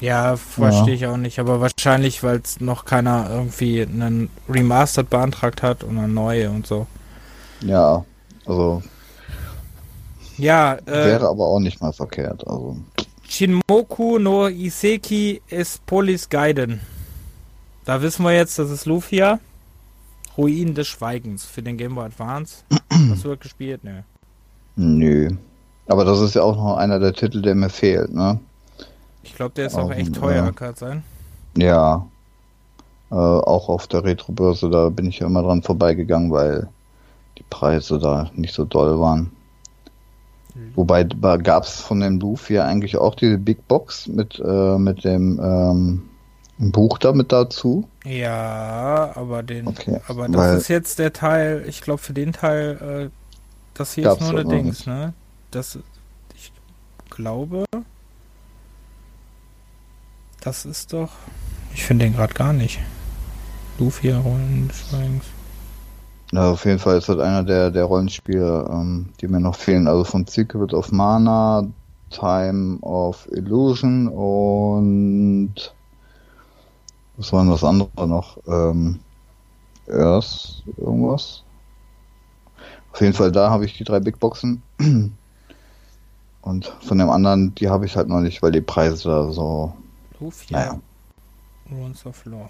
Ja, 0.00 0.36
verstehe 0.36 0.94
ja. 0.94 0.94
ich 0.94 1.06
auch 1.06 1.16
nicht, 1.16 1.38
aber 1.38 1.60
wahrscheinlich, 1.60 2.22
weil 2.22 2.40
es 2.42 2.60
noch 2.60 2.84
keiner 2.84 3.28
irgendwie 3.30 3.82
einen 3.82 4.30
Remastered 4.48 5.10
beantragt 5.10 5.62
hat 5.62 5.84
und 5.84 5.98
eine 5.98 6.08
neue 6.08 6.50
und 6.50 6.66
so. 6.66 6.86
Ja, 7.60 8.04
also. 8.44 8.82
Ja, 10.38 10.74
äh, 10.86 11.06
wäre 11.06 11.28
aber 11.28 11.46
auch 11.46 11.60
nicht 11.60 11.80
mal 11.80 11.92
verkehrt, 11.92 12.46
also. 12.46 12.76
Shinmoku 13.28 14.18
no 14.18 14.48
Iseki 14.48 15.42
ist 15.48 15.84
Polis 15.86 16.28
Gaiden. 16.28 16.80
Da 17.84 18.00
wissen 18.02 18.24
wir 18.24 18.32
jetzt, 18.32 18.58
das 18.58 18.70
ist 18.70 18.86
Lufia. 18.86 19.40
Ruinen 20.36 20.74
des 20.74 20.86
Schweigens 20.86 21.44
für 21.44 21.62
den 21.62 21.76
Game 21.76 21.94
Boy 21.94 22.06
Advance. 22.06 22.64
Hast 23.10 23.24
du 23.24 23.30
das 23.30 23.40
gespielt? 23.40 23.82
Nö. 23.84 24.02
Nö. 24.76 25.30
Aber 25.86 26.04
das 26.04 26.20
ist 26.20 26.34
ja 26.34 26.42
auch 26.42 26.56
noch 26.56 26.76
einer 26.76 26.98
der 26.98 27.12
Titel, 27.12 27.42
der 27.42 27.54
mir 27.54 27.70
fehlt, 27.70 28.12
ne? 28.12 28.38
Ich 29.26 29.34
glaube, 29.34 29.54
der 29.54 29.66
ist 29.66 29.74
auch, 29.74 29.84
auch 29.84 29.90
echt 29.92 30.14
teuer, 30.14 30.46
äh, 30.46 30.52
kann 30.52 30.74
sein. 30.74 31.02
Ja. 31.56 32.06
Äh, 33.10 33.14
auch 33.14 33.68
auf 33.68 33.86
der 33.86 34.04
Retro-Börse, 34.04 34.70
da 34.70 34.88
bin 34.88 35.06
ich 35.06 35.20
ja 35.20 35.26
immer 35.26 35.42
dran 35.42 35.62
vorbeigegangen, 35.62 36.30
weil 36.32 36.68
die 37.38 37.44
Preise 37.48 37.98
da 37.98 38.30
nicht 38.34 38.54
so 38.54 38.64
doll 38.64 38.98
waren. 38.98 39.30
Mhm. 40.54 40.72
Wobei 40.74 41.04
gab 41.04 41.64
es 41.64 41.80
von 41.80 42.00
dem 42.00 42.18
Buch 42.18 42.48
ja 42.48 42.64
eigentlich 42.64 42.96
auch 42.96 43.14
diese 43.14 43.38
Big 43.38 43.68
Box 43.68 44.08
mit, 44.08 44.40
äh, 44.44 44.78
mit 44.78 45.04
dem 45.04 45.38
ähm, 45.40 46.02
Buch 46.58 46.98
damit 46.98 47.32
dazu. 47.32 47.86
Ja, 48.04 49.12
aber 49.14 49.42
den, 49.42 49.68
okay, 49.68 50.00
aber 50.08 50.28
das 50.28 50.62
ist 50.62 50.68
jetzt 50.68 50.98
der 50.98 51.12
Teil, 51.12 51.64
ich 51.68 51.82
glaube 51.82 51.98
für 51.98 52.14
den 52.14 52.32
Teil, 52.32 53.10
äh, 53.10 53.10
das 53.74 53.92
hier 53.92 54.10
ist 54.10 54.20
nur 54.20 54.30
eine 54.30 54.44
Dings, 54.44 54.86
ne? 54.86 55.12
Das, 55.50 55.78
ich 56.34 56.50
glaube, 57.10 57.64
das 60.46 60.64
ist 60.64 60.92
doch. 60.92 61.10
Ich 61.74 61.84
finde 61.84 62.04
den 62.04 62.14
gerade 62.14 62.32
gar 62.32 62.52
nicht. 62.52 62.78
Luffy 63.78 64.12
Rollen 64.12 64.68
des 64.68 64.88
Schweigens. 64.88 65.24
Ja, 66.32 66.52
auf 66.52 66.64
jeden 66.64 66.78
Fall 66.78 66.98
ist 66.98 67.08
das 67.08 67.18
einer 67.18 67.42
der, 67.42 67.70
der 67.70 67.84
Rollenspiele, 67.84 68.68
ähm, 68.70 69.08
die 69.20 69.26
mir 69.26 69.40
noch 69.40 69.56
fehlen. 69.56 69.88
Also 69.88 70.04
von 70.04 70.24
Secret 70.26 70.72
of 70.72 70.92
Mana, 70.92 71.66
Time 72.10 72.78
of 72.80 73.28
Illusion 73.32 74.08
und 74.08 75.74
was 77.16 77.32
war 77.32 77.42
denn 77.42 77.50
das 77.50 77.64
andere 77.64 78.06
noch? 78.06 78.38
Ähm, 78.46 79.00
Earth, 79.88 80.62
irgendwas? 80.76 81.42
Auf 82.92 83.00
jeden 83.00 83.14
Fall 83.14 83.32
da 83.32 83.50
habe 83.50 83.64
ich 83.64 83.76
die 83.76 83.84
drei 83.84 83.98
Big 84.00 84.20
Boxen. 84.20 84.62
Und 86.42 86.66
von 86.80 86.98
dem 86.98 87.10
anderen, 87.10 87.54
die 87.56 87.68
habe 87.68 87.86
ich 87.86 87.96
halt 87.96 88.08
noch 88.08 88.20
nicht, 88.20 88.42
weil 88.42 88.52
die 88.52 88.60
Preise 88.60 89.08
da 89.08 89.32
so 89.32 89.72
Hier. 90.18 90.56
Naja. 90.56 90.80
Runes 91.70 92.06
of 92.06 92.24
Law. 92.24 92.48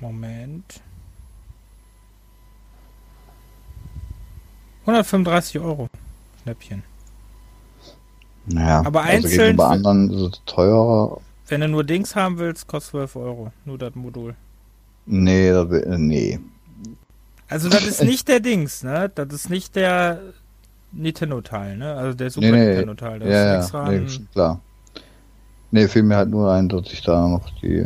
Moment. 0.00 0.80
135 4.82 5.60
Euro. 5.60 5.88
Schnäppchen. 6.42 6.82
Naja, 8.46 8.82
aber 8.84 9.02
also 9.02 9.26
einzeln. 9.26 9.56
Bei 9.56 9.66
anderen 9.68 10.10
ist 10.10 10.20
es 10.20 10.42
teurer. 10.44 11.20
Wenn 11.48 11.60
du 11.62 11.68
nur 11.68 11.84
Dings 11.84 12.14
haben 12.14 12.38
willst, 12.38 12.66
kostet 12.66 12.92
12 12.92 13.16
Euro. 13.16 13.52
Nur 13.64 13.78
das 13.78 13.94
Modul. 13.94 14.34
Nee, 15.06 15.50
das, 15.50 15.68
nee. 15.98 16.38
Also 17.48 17.68
das 17.68 17.84
ist 17.84 18.02
nicht 18.02 18.28
der 18.28 18.40
Dings, 18.40 18.82
ne? 18.82 19.10
Das 19.14 19.28
ist 19.32 19.50
nicht 19.50 19.76
der 19.76 20.20
Nintendo-Teil, 20.94 21.76
ne? 21.76 21.94
Also 21.94 22.16
der 22.16 22.30
Super 22.30 22.50
nee, 22.50 22.66
Nintendo-Teil. 22.66 23.18
Das 23.20 23.28
ja, 23.28 23.58
ist 23.58 23.64
extra 23.64 23.92
ja, 23.92 24.00
nee, 24.00 24.26
klar. 24.32 24.60
Nee, 25.70 25.88
fiel 25.88 26.04
mir 26.04 26.16
halt 26.16 26.30
nur 26.30 26.52
ein, 26.52 26.68
dass 26.68 26.92
ich 26.92 27.02
da 27.02 27.26
noch 27.26 27.50
die, 27.60 27.84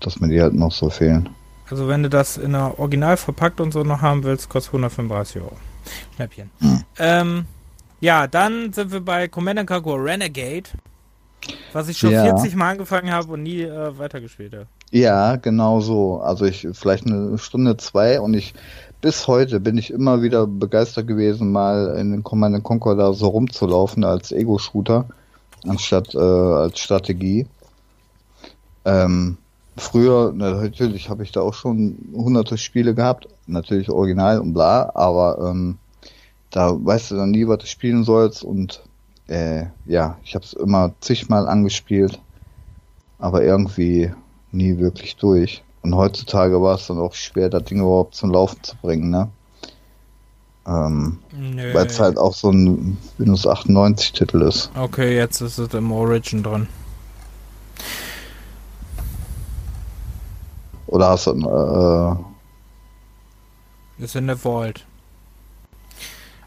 dass 0.00 0.20
mir 0.20 0.28
die 0.28 0.40
halt 0.40 0.54
noch 0.54 0.72
so 0.72 0.90
fehlen. 0.90 1.28
Also 1.70 1.88
wenn 1.88 2.02
du 2.02 2.10
das 2.10 2.36
in 2.36 2.52
der 2.52 2.78
Original 2.78 3.16
verpackt 3.16 3.60
und 3.60 3.72
so 3.72 3.82
noch 3.82 4.02
haben 4.02 4.24
willst, 4.24 4.48
kostet 4.48 4.74
135 4.74 5.40
Euro. 5.40 5.56
Schnäppchen. 6.16 6.50
Hm. 6.60 6.80
Ähm, 6.98 7.46
ja, 8.00 8.26
dann 8.26 8.72
sind 8.72 8.92
wir 8.92 9.00
bei 9.00 9.28
Command 9.28 9.66
Conquer 9.66 10.04
Renegade, 10.04 10.68
was 11.72 11.88
ich 11.88 11.96
schon 11.96 12.10
ja. 12.10 12.24
40 12.24 12.54
Mal 12.54 12.72
angefangen 12.72 13.10
habe 13.10 13.32
und 13.32 13.42
nie 13.42 13.62
äh, 13.62 13.98
weitergespielt 13.98 14.52
habe. 14.52 14.66
Ja, 14.90 15.36
genau 15.36 15.80
so. 15.80 16.20
Also 16.20 16.44
ich 16.44 16.68
vielleicht 16.72 17.06
eine 17.06 17.38
Stunde, 17.38 17.76
zwei 17.78 18.20
und 18.20 18.34
ich 18.34 18.54
bis 19.04 19.28
heute 19.28 19.60
bin 19.60 19.76
ich 19.76 19.90
immer 19.90 20.22
wieder 20.22 20.46
begeistert 20.46 21.06
gewesen, 21.06 21.52
mal 21.52 21.94
in 21.98 22.10
den 22.10 22.24
Command 22.24 22.64
Conquer 22.64 22.96
da 22.96 23.12
so 23.12 23.26
rumzulaufen 23.26 24.02
als 24.02 24.32
Ego-Shooter, 24.32 25.04
anstatt 25.68 26.14
äh, 26.14 26.18
als 26.18 26.78
Strategie. 26.78 27.46
Ähm, 28.86 29.36
früher, 29.76 30.32
natürlich 30.32 31.10
habe 31.10 31.22
ich 31.22 31.32
da 31.32 31.42
auch 31.42 31.52
schon 31.52 31.98
hunderte 32.14 32.56
Spiele 32.56 32.94
gehabt, 32.94 33.28
natürlich 33.46 33.90
original 33.90 34.38
und 34.38 34.54
bla, 34.54 34.90
aber 34.94 35.50
ähm, 35.50 35.76
da 36.50 36.72
weißt 36.74 37.10
du 37.10 37.16
dann 37.16 37.30
nie, 37.30 37.46
was 37.46 37.58
du 37.58 37.66
spielen 37.66 38.04
sollst 38.04 38.42
und 38.42 38.82
äh, 39.26 39.66
ja, 39.84 40.16
ich 40.24 40.34
habe 40.34 40.46
es 40.46 40.54
immer 40.54 40.94
zigmal 41.00 41.46
angespielt, 41.46 42.22
aber 43.18 43.44
irgendwie 43.44 44.10
nie 44.50 44.78
wirklich 44.78 45.16
durch. 45.16 45.62
Und 45.84 45.94
heutzutage 45.96 46.60
war 46.62 46.76
es 46.76 46.86
dann 46.86 46.98
auch 46.98 47.12
schwer, 47.12 47.50
das 47.50 47.64
Ding 47.64 47.80
überhaupt 47.80 48.14
zum 48.14 48.30
Laufen 48.30 48.56
zu 48.62 48.74
bringen, 48.76 49.10
ne? 49.10 49.28
Ähm, 50.66 51.18
Weil 51.74 51.86
es 51.86 52.00
halt 52.00 52.16
auch 52.16 52.32
so 52.32 52.50
ein 52.50 52.96
Windows 53.18 53.46
98 53.46 54.12
Titel 54.12 54.40
ist. 54.40 54.70
Okay, 54.74 55.14
jetzt 55.14 55.42
ist 55.42 55.58
es 55.58 55.74
im 55.74 55.92
Origin 55.92 56.42
drin. 56.42 56.68
Oder 60.86 61.10
hast 61.10 61.26
du 61.26 62.16
äh, 63.98 64.02
Ist 64.02 64.16
in 64.16 64.26
der 64.26 64.38
Vault. 64.38 64.86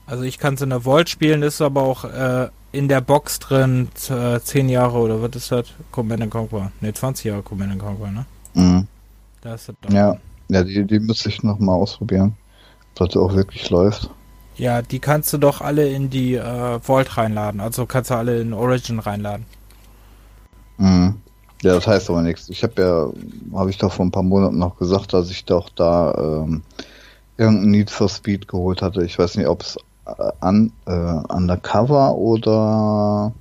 Also 0.07 0.23
ich 0.23 0.39
kann 0.39 0.55
es 0.55 0.61
in 0.61 0.71
der 0.71 0.81
Vault 0.81 1.09
spielen, 1.09 1.43
ist 1.43 1.61
aber 1.61 1.83
auch 1.83 2.05
äh, 2.05 2.49
in 2.71 2.87
der 2.87 3.01
Box 3.01 3.37
drin, 3.37 3.89
äh, 4.09 4.39
10 4.39 4.69
Jahre 4.69 4.97
oder 4.97 5.21
was 5.21 5.35
ist 5.35 5.51
das? 5.51 5.67
Command 5.91 6.27
Conquer. 6.31 6.71
Ne, 6.81 6.91
20 6.91 7.25
Jahre 7.25 7.43
Command 7.43 7.77
Conquer, 7.77 8.09
ne? 8.09 8.25
Mhm. 8.55 8.87
Da 9.41 9.55
ist 9.55 9.69
das 9.69 9.93
ja, 9.93 10.17
ja, 10.49 10.63
die, 10.63 10.85
die 10.85 10.99
müsste 10.99 11.29
ich 11.29 11.43
noch 11.43 11.59
mal 11.59 11.75
ausprobieren, 11.75 12.35
ob 12.91 13.07
das 13.07 13.17
auch 13.17 13.33
wirklich 13.33 13.69
läuft. 13.69 14.09
Ja, 14.57 14.81
die 14.81 14.99
kannst 14.99 15.31
du 15.33 15.37
doch 15.37 15.61
alle 15.61 15.87
in 15.87 16.09
die 16.09 16.35
äh, 16.35 16.79
Vault 16.79 17.17
reinladen. 17.17 17.61
Also 17.61 17.85
kannst 17.85 18.09
du 18.09 18.15
alle 18.15 18.41
in 18.41 18.53
Origin 18.53 18.99
reinladen. 18.99 19.45
Mhm. 20.77 21.21
Ja, 21.61 21.73
das 21.75 21.87
heißt 21.87 22.09
aber 22.09 22.21
nichts. 22.21 22.49
Ich 22.49 22.63
habe 22.63 22.81
ja, 22.81 23.57
habe 23.57 23.69
ich 23.69 23.77
doch 23.77 23.91
vor 23.91 24.05
ein 24.05 24.11
paar 24.11 24.23
Monaten 24.23 24.57
noch 24.57 24.77
gesagt, 24.77 25.13
dass 25.13 25.29
ich 25.31 25.45
doch 25.45 25.69
da 25.69 26.13
ähm, 26.43 26.63
irgendein 27.37 27.71
Need 27.71 27.91
for 27.91 28.09
Speed 28.09 28.47
geholt 28.47 28.81
hatte. 28.81 29.03
Ich 29.03 29.17
weiß 29.17 29.37
nicht, 29.37 29.47
ob 29.47 29.61
es 29.61 29.77
äh, 30.05 30.31
an, 30.39 30.71
äh, 30.85 30.91
Undercover 30.91 32.15
oder 32.15 33.33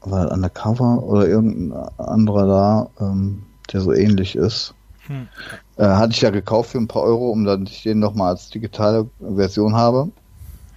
war 0.00 0.30
Undercover 0.30 1.02
oder 1.02 1.26
irgendein 1.28 1.88
anderer 1.98 2.46
da. 2.46 3.04
Ähm, 3.04 3.45
der 3.72 3.80
so 3.80 3.92
ähnlich 3.92 4.36
ist. 4.36 4.74
Hm. 5.06 5.28
Äh, 5.76 5.84
hatte 5.84 6.12
ich 6.12 6.20
ja 6.20 6.30
gekauft 6.30 6.70
für 6.70 6.78
ein 6.78 6.88
paar 6.88 7.02
Euro, 7.02 7.30
um 7.30 7.44
dann 7.44 7.66
ich 7.66 7.82
den 7.82 7.98
nochmal 7.98 8.30
als 8.30 8.50
digitale 8.50 9.08
Version 9.20 9.74
habe. 9.74 10.10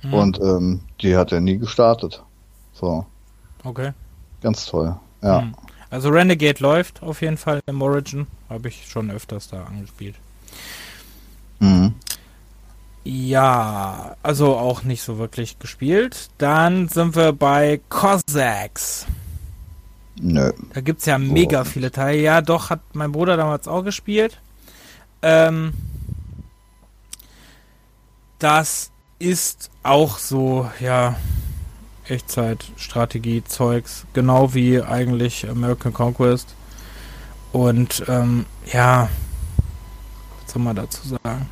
Hm. 0.02 0.14
Und 0.14 0.40
ähm, 0.40 0.82
die 1.02 1.18
hat 1.18 1.32
er 1.32 1.42
nie 1.42 1.58
gestartet. 1.58 2.24
So. 2.74 3.06
Okay. 3.64 3.92
Ganz 4.42 4.66
toll. 4.66 4.96
Ja. 5.22 5.42
Hm. 5.42 5.56
Also 5.90 6.10
Renegade 6.10 6.62
läuft 6.62 7.02
auf 7.02 7.22
jeden 7.22 7.38
Fall 7.38 7.62
im 7.66 7.82
Origin. 7.82 8.28
Habe 8.48 8.68
ich 8.68 8.88
schon 8.88 9.10
öfters 9.10 9.48
da 9.50 9.64
angespielt. 9.64 10.16
Mhm. 11.60 11.96
Ja, 13.04 14.16
also 14.22 14.56
auch 14.56 14.84
nicht 14.84 15.02
so 15.02 15.18
wirklich 15.18 15.58
gespielt. 15.58 16.30
Dann 16.38 16.88
sind 16.90 17.16
wir 17.16 17.34
bei 17.34 17.82
Cossacks. 17.90 19.08
Nö. 20.22 20.52
Da 20.74 20.82
gibt 20.82 21.00
es 21.00 21.06
ja 21.06 21.18
mega 21.18 21.64
viele 21.64 21.92
Teile. 21.92 22.22
Ja, 22.22 22.42
doch, 22.42 22.70
hat 22.70 22.82
mein 22.94 23.12
Bruder 23.12 23.38
damals 23.38 23.68
auch 23.68 23.84
gespielt. 23.84 24.40
Ähm, 25.22 25.74
das 28.38 28.92
ist 29.20 29.70
auch 29.84 30.18
so, 30.18 30.70
ja, 30.80 31.16
Echtzeit-Strategie-Zeugs, 32.08 34.06
genau 34.14 34.54
wie 34.54 34.82
eigentlich 34.82 35.48
American 35.48 35.94
Conquest. 35.94 36.56
Und 37.52 38.04
ähm, 38.08 38.46
ja, 38.72 39.10
was 40.44 40.54
soll 40.54 40.62
man 40.62 40.76
dazu 40.76 41.08
sagen? 41.08 41.50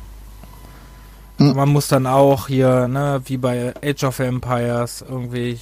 Hm. 1.38 1.54
Man 1.54 1.68
muss 1.68 1.88
dann 1.88 2.06
auch 2.06 2.48
hier, 2.48 2.88
ne, 2.88 3.20
wie 3.26 3.36
bei 3.36 3.74
Age 3.82 4.04
of 4.04 4.18
Empires, 4.18 5.04
irgendwie 5.08 5.58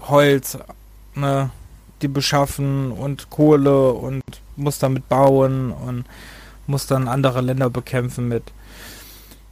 Holz, 0.00 0.58
ne, 1.14 1.50
die 2.02 2.08
beschaffen 2.08 2.92
und 2.92 3.30
Kohle 3.30 3.92
und 3.92 4.22
muss 4.56 4.78
damit 4.78 5.08
bauen 5.08 5.72
und 5.72 6.04
muss 6.66 6.86
dann 6.86 7.08
andere 7.08 7.40
Länder 7.40 7.70
bekämpfen 7.70 8.28
mit. 8.28 8.52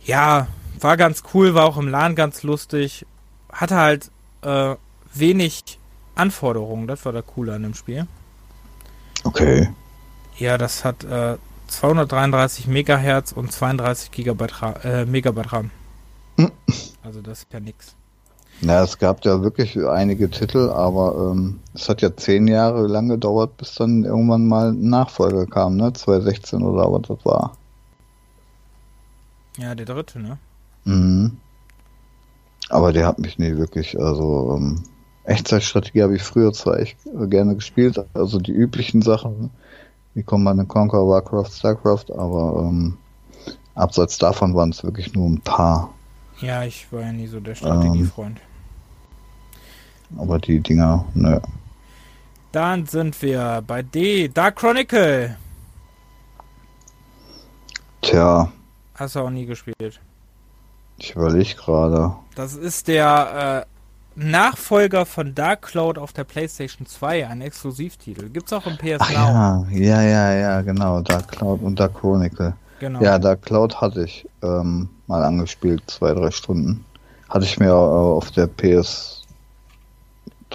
Ja, 0.04 0.48
war 0.80 0.96
ganz 0.96 1.22
cool, 1.34 1.54
war 1.54 1.64
auch 1.64 1.76
im 1.76 1.88
LAN 1.88 2.14
ganz 2.14 2.42
lustig. 2.42 3.06
Hatte 3.52 3.76
halt 3.76 4.10
äh, 4.42 4.76
wenig 5.14 5.78
Anforderungen, 6.14 6.86
das 6.86 7.04
war 7.04 7.12
der 7.12 7.22
Coole 7.22 7.54
an 7.54 7.62
dem 7.62 7.74
Spiel. 7.74 8.06
Okay. 9.24 9.68
Ja, 10.36 10.58
das 10.58 10.84
hat 10.84 11.04
äh, 11.04 11.36
233 11.66 12.66
Megahertz 12.66 13.32
und 13.32 13.52
32 13.52 14.10
Gigabyte 14.10 14.84
äh, 14.84 15.04
Megabyte 15.04 15.52
RAM. 15.52 15.70
Hm. 16.36 16.52
Also 17.02 17.20
das 17.20 17.40
ist 17.40 17.52
ja 17.52 17.60
nix. 17.60 17.97
Na, 18.60 18.82
es 18.82 18.98
gab 18.98 19.24
ja 19.24 19.40
wirklich 19.42 19.78
einige 19.78 20.28
Titel, 20.30 20.70
aber 20.70 21.30
ähm, 21.32 21.60
es 21.74 21.88
hat 21.88 22.02
ja 22.02 22.16
zehn 22.16 22.48
Jahre 22.48 22.88
lang 22.88 23.08
gedauert, 23.08 23.56
bis 23.56 23.74
dann 23.76 24.04
irgendwann 24.04 24.48
mal 24.48 24.72
ein 24.72 24.88
Nachfolger 24.88 25.46
kam, 25.46 25.76
ne? 25.76 25.92
2016 25.92 26.62
oder 26.62 26.90
was 26.92 27.02
das 27.02 27.24
war. 27.24 27.56
Ja, 29.58 29.74
der 29.74 29.86
dritte, 29.86 30.18
ne? 30.20 30.38
Mhm. 30.84 31.36
Aber 32.68 32.92
der 32.92 33.06
hat 33.06 33.20
mich 33.20 33.38
nie 33.38 33.56
wirklich, 33.56 33.98
also 33.98 34.56
ähm, 34.56 34.82
Echtzeitstrategie 35.24 36.02
habe 36.02 36.16
ich 36.16 36.22
früher 36.22 36.52
zwar 36.52 36.80
echt 36.80 36.98
gerne 37.28 37.54
gespielt, 37.54 38.04
also 38.14 38.38
die 38.40 38.52
üblichen 38.52 39.02
Sachen, 39.02 39.50
wie 40.14 40.22
Command 40.22 40.68
Conquer, 40.68 41.06
Warcraft, 41.06 41.50
Starcraft, 41.50 42.06
aber 42.16 42.66
ähm, 42.66 42.98
abseits 43.74 44.18
davon 44.18 44.54
waren 44.54 44.70
es 44.70 44.82
wirklich 44.82 45.14
nur 45.14 45.28
ein 45.28 45.40
paar. 45.40 45.90
Ja, 46.40 46.64
ich 46.64 46.90
war 46.92 47.02
ja 47.02 47.12
nie 47.12 47.26
so 47.26 47.40
der 47.40 47.54
Strategiefreund. 47.54 48.38
Ähm, 48.38 48.47
aber 50.16 50.38
die 50.38 50.60
Dinger, 50.60 51.04
ne. 51.14 51.42
Dann 52.52 52.86
sind 52.86 53.20
wir 53.20 53.62
bei 53.66 53.82
D, 53.82 54.28
Dark 54.28 54.56
Chronicle. 54.56 55.36
Tja. 58.00 58.50
Hast 58.94 59.14
du 59.14 59.20
auch 59.20 59.30
nie 59.30 59.46
gespielt. 59.46 60.00
Ich 60.98 61.14
überlege 61.14 61.54
gerade. 61.54 62.12
Das 62.34 62.54
ist 62.54 62.88
der 62.88 63.66
äh, 63.66 64.20
Nachfolger 64.20 65.06
von 65.06 65.34
Dark 65.34 65.62
Cloud 65.62 65.98
auf 65.98 66.12
der 66.12 66.24
PlayStation 66.24 66.86
2, 66.86 67.28
ein 67.28 67.40
Exklusivtitel. 67.40 68.28
Gibt's 68.30 68.52
auch 68.52 68.66
im 68.66 68.76
PS 68.76 68.98
Ach 68.98 69.12
Now. 69.12 69.66
Ja, 69.70 70.02
ja, 70.02 70.02
ja, 70.02 70.32
ja, 70.32 70.62
genau. 70.62 71.00
Dark 71.02 71.28
Cloud 71.28 71.62
und 71.62 71.78
Dark 71.78 71.94
Chronicle. 72.00 72.54
Genau. 72.80 73.00
Ja, 73.00 73.18
Dark 73.18 73.42
Cloud 73.42 73.80
hatte 73.80 74.04
ich 74.04 74.26
ähm, 74.42 74.88
mal 75.06 75.22
angespielt, 75.22 75.82
zwei, 75.86 76.14
drei 76.14 76.30
Stunden. 76.30 76.84
Hatte 77.28 77.44
ich 77.44 77.58
mir 77.58 77.68
äh, 77.68 77.70
auf 77.70 78.30
der 78.30 78.46
PS 78.46 79.17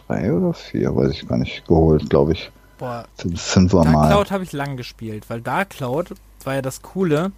3 0.08 0.34
oder 0.34 0.54
4, 0.54 0.96
weiß 0.96 1.12
ich 1.12 1.28
gar 1.28 1.38
nicht, 1.38 1.66
geholt, 1.68 2.10
glaube 2.10 2.34
ich. 2.34 2.52
Boah. 2.78 3.06
Fünfer 3.36 3.84
Dark 3.84 4.08
Cloud 4.10 4.32
habe 4.32 4.44
ich 4.44 4.52
lang 4.52 4.78
gespielt, 4.78 5.30
weil 5.30 5.42
Dark 5.42 5.72
Cloud 5.72 6.14
war 6.44 6.56
ja 6.56 6.62
das 6.62 6.82
Coole 6.82 7.32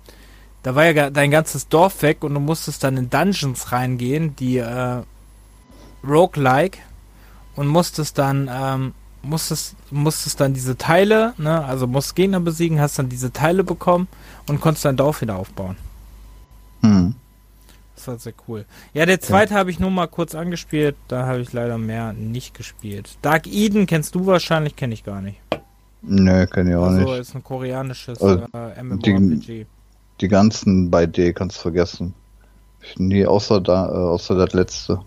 da 0.66 0.74
war 0.74 0.86
ja 0.86 1.12
dein 1.12 1.30
ganzes 1.30 1.68
Dorf 1.68 2.02
weg 2.02 2.24
und 2.24 2.34
du 2.34 2.40
musstest 2.40 2.84
dann 2.84 2.98
in 2.98 3.12
Dungeons 3.12 3.72
reingehen, 3.72 4.36
die 4.36 4.58
äh, 4.58 5.04
roguelike 6.04 6.80
und 7.56 7.68
musstest 7.68 8.18
dann 8.18 8.50
ähm, 8.52 8.96
musstest 9.22 9.76
musstest 9.92 10.40
dann 10.40 10.56
diese 10.56 10.76
Teile, 10.76 11.36
ne, 11.38 11.64
also 11.64 11.86
musst 11.86 12.16
Gegner 12.16 12.40
besiegen, 12.40 12.82
hast 12.82 12.98
dann 12.98 13.10
diese 13.10 13.32
Teile 13.32 13.64
bekommen 13.64 14.08
und 14.48 14.60
konntest 14.60 14.86
dein 14.86 14.98
Dorf 14.98 15.22
wieder 15.22 15.36
aufbauen. 15.36 15.78
Hm. 16.82 17.14
Das 18.06 18.08
war 18.08 18.20
sehr 18.20 18.34
cool. 18.48 18.66
Ja, 18.94 19.06
der 19.06 19.20
zweite 19.20 19.54
ja. 19.54 19.60
habe 19.60 19.72
ich 19.72 19.80
nur 19.80 19.90
mal 19.90 20.08
kurz 20.08 20.36
angespielt, 20.36 20.96
da 21.08 21.26
habe 21.26 21.40
ich 21.40 21.54
leider 21.54 21.78
mehr 21.78 22.14
nicht 22.14 22.54
gespielt. 22.54 23.18
Dark 23.22 23.48
Eden 23.48 23.88
kennst 23.88 24.14
du 24.14 24.26
wahrscheinlich, 24.26 24.76
kenne 24.76 24.94
ich 24.94 25.04
gar 25.04 25.22
nicht. 25.22 25.40
Nö, 26.02 26.46
kenne 26.46 26.72
ich 26.72 26.76
auch 26.76 26.84
also, 26.84 27.00
nicht. 27.00 27.10
Also 27.10 27.22
ist 27.22 27.36
ein 27.36 27.44
koreanisches 27.44 28.22
also, 28.22 28.46
äh, 28.54 28.84
MMORPG 28.84 29.66
die 30.22 30.28
ganzen 30.28 30.90
bei 30.90 31.06
D 31.06 31.34
kannst 31.34 31.58
du 31.58 31.62
vergessen. 31.62 32.14
Nie 32.98 33.26
außer 33.26 33.62
da, 33.62 33.88
äh, 33.88 33.92
außer 33.92 34.36
das 34.36 34.54
letzte. 34.54 35.02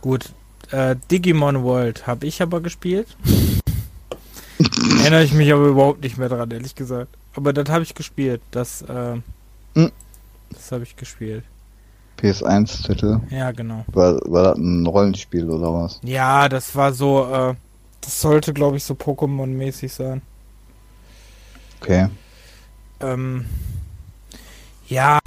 Gut, 0.00 0.32
äh, 0.70 0.96
Digimon 1.10 1.62
World 1.62 2.06
habe 2.06 2.26
ich 2.26 2.42
aber 2.42 2.60
gespielt. 2.60 3.08
Erinnere 5.00 5.24
ich 5.24 5.32
mich 5.32 5.52
aber 5.52 5.66
überhaupt 5.66 6.02
nicht 6.02 6.18
mehr 6.18 6.28
dran, 6.28 6.50
ehrlich 6.50 6.74
gesagt. 6.74 7.16
Aber 7.34 7.52
das 7.52 7.68
habe 7.68 7.82
ich 7.82 7.94
gespielt. 7.94 8.40
Das, 8.50 8.82
äh, 8.82 9.16
hm. 9.74 9.90
das 10.50 10.70
habe 10.70 10.84
ich 10.84 10.96
gespielt. 10.96 11.44
PS1-Titel? 12.22 13.20
Ja, 13.30 13.50
genau. 13.50 13.84
War, 13.88 14.20
war 14.24 14.42
das 14.44 14.58
ein 14.58 14.86
Rollenspiel 14.86 15.48
oder 15.50 15.74
was? 15.74 16.00
Ja, 16.04 16.48
das 16.48 16.74
war 16.76 16.92
so, 16.92 17.24
äh, 17.32 17.54
das 18.00 18.20
sollte, 18.20 18.52
glaube 18.52 18.76
ich, 18.76 18.84
so 18.84 18.94
Pokémon-mäßig 18.94 19.92
sein. 19.92 20.22
Okay. 21.80 22.08
Ähm, 23.00 23.46
ja, 24.88 25.18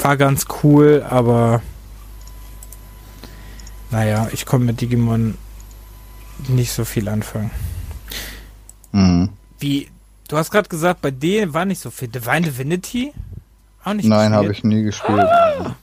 war 0.00 0.16
ganz 0.16 0.46
cool, 0.62 1.04
aber 1.08 1.62
naja, 3.90 4.28
ich 4.32 4.46
komme 4.46 4.66
mit 4.66 4.80
Digimon 4.80 5.36
nicht 6.48 6.72
so 6.72 6.84
viel 6.84 7.08
anfangen. 7.08 7.50
Mhm. 8.92 9.30
Wie, 9.58 9.88
du 10.28 10.36
hast 10.36 10.50
gerade 10.50 10.68
gesagt, 10.68 11.02
bei 11.02 11.10
denen 11.10 11.54
war 11.54 11.64
nicht 11.64 11.80
so 11.80 11.90
viel. 11.90 12.08
Divine 12.08 12.42
Divinity? 12.42 13.12
Auch 13.84 13.94
nicht 13.94 14.08
Nein, 14.08 14.32
habe 14.32 14.52
ich 14.52 14.64
nie 14.64 14.82
gespielt. 14.82 15.20
Ah! 15.20 15.76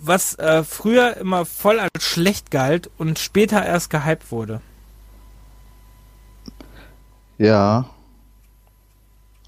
Was 0.00 0.38
äh, 0.38 0.64
früher 0.64 1.16
immer 1.16 1.44
voll 1.44 1.78
als 1.78 1.90
schlecht 2.04 2.50
galt 2.50 2.90
und 2.98 3.18
später 3.18 3.64
erst 3.64 3.90
gehypt 3.90 4.30
wurde. 4.32 4.60
Ja, 7.38 7.86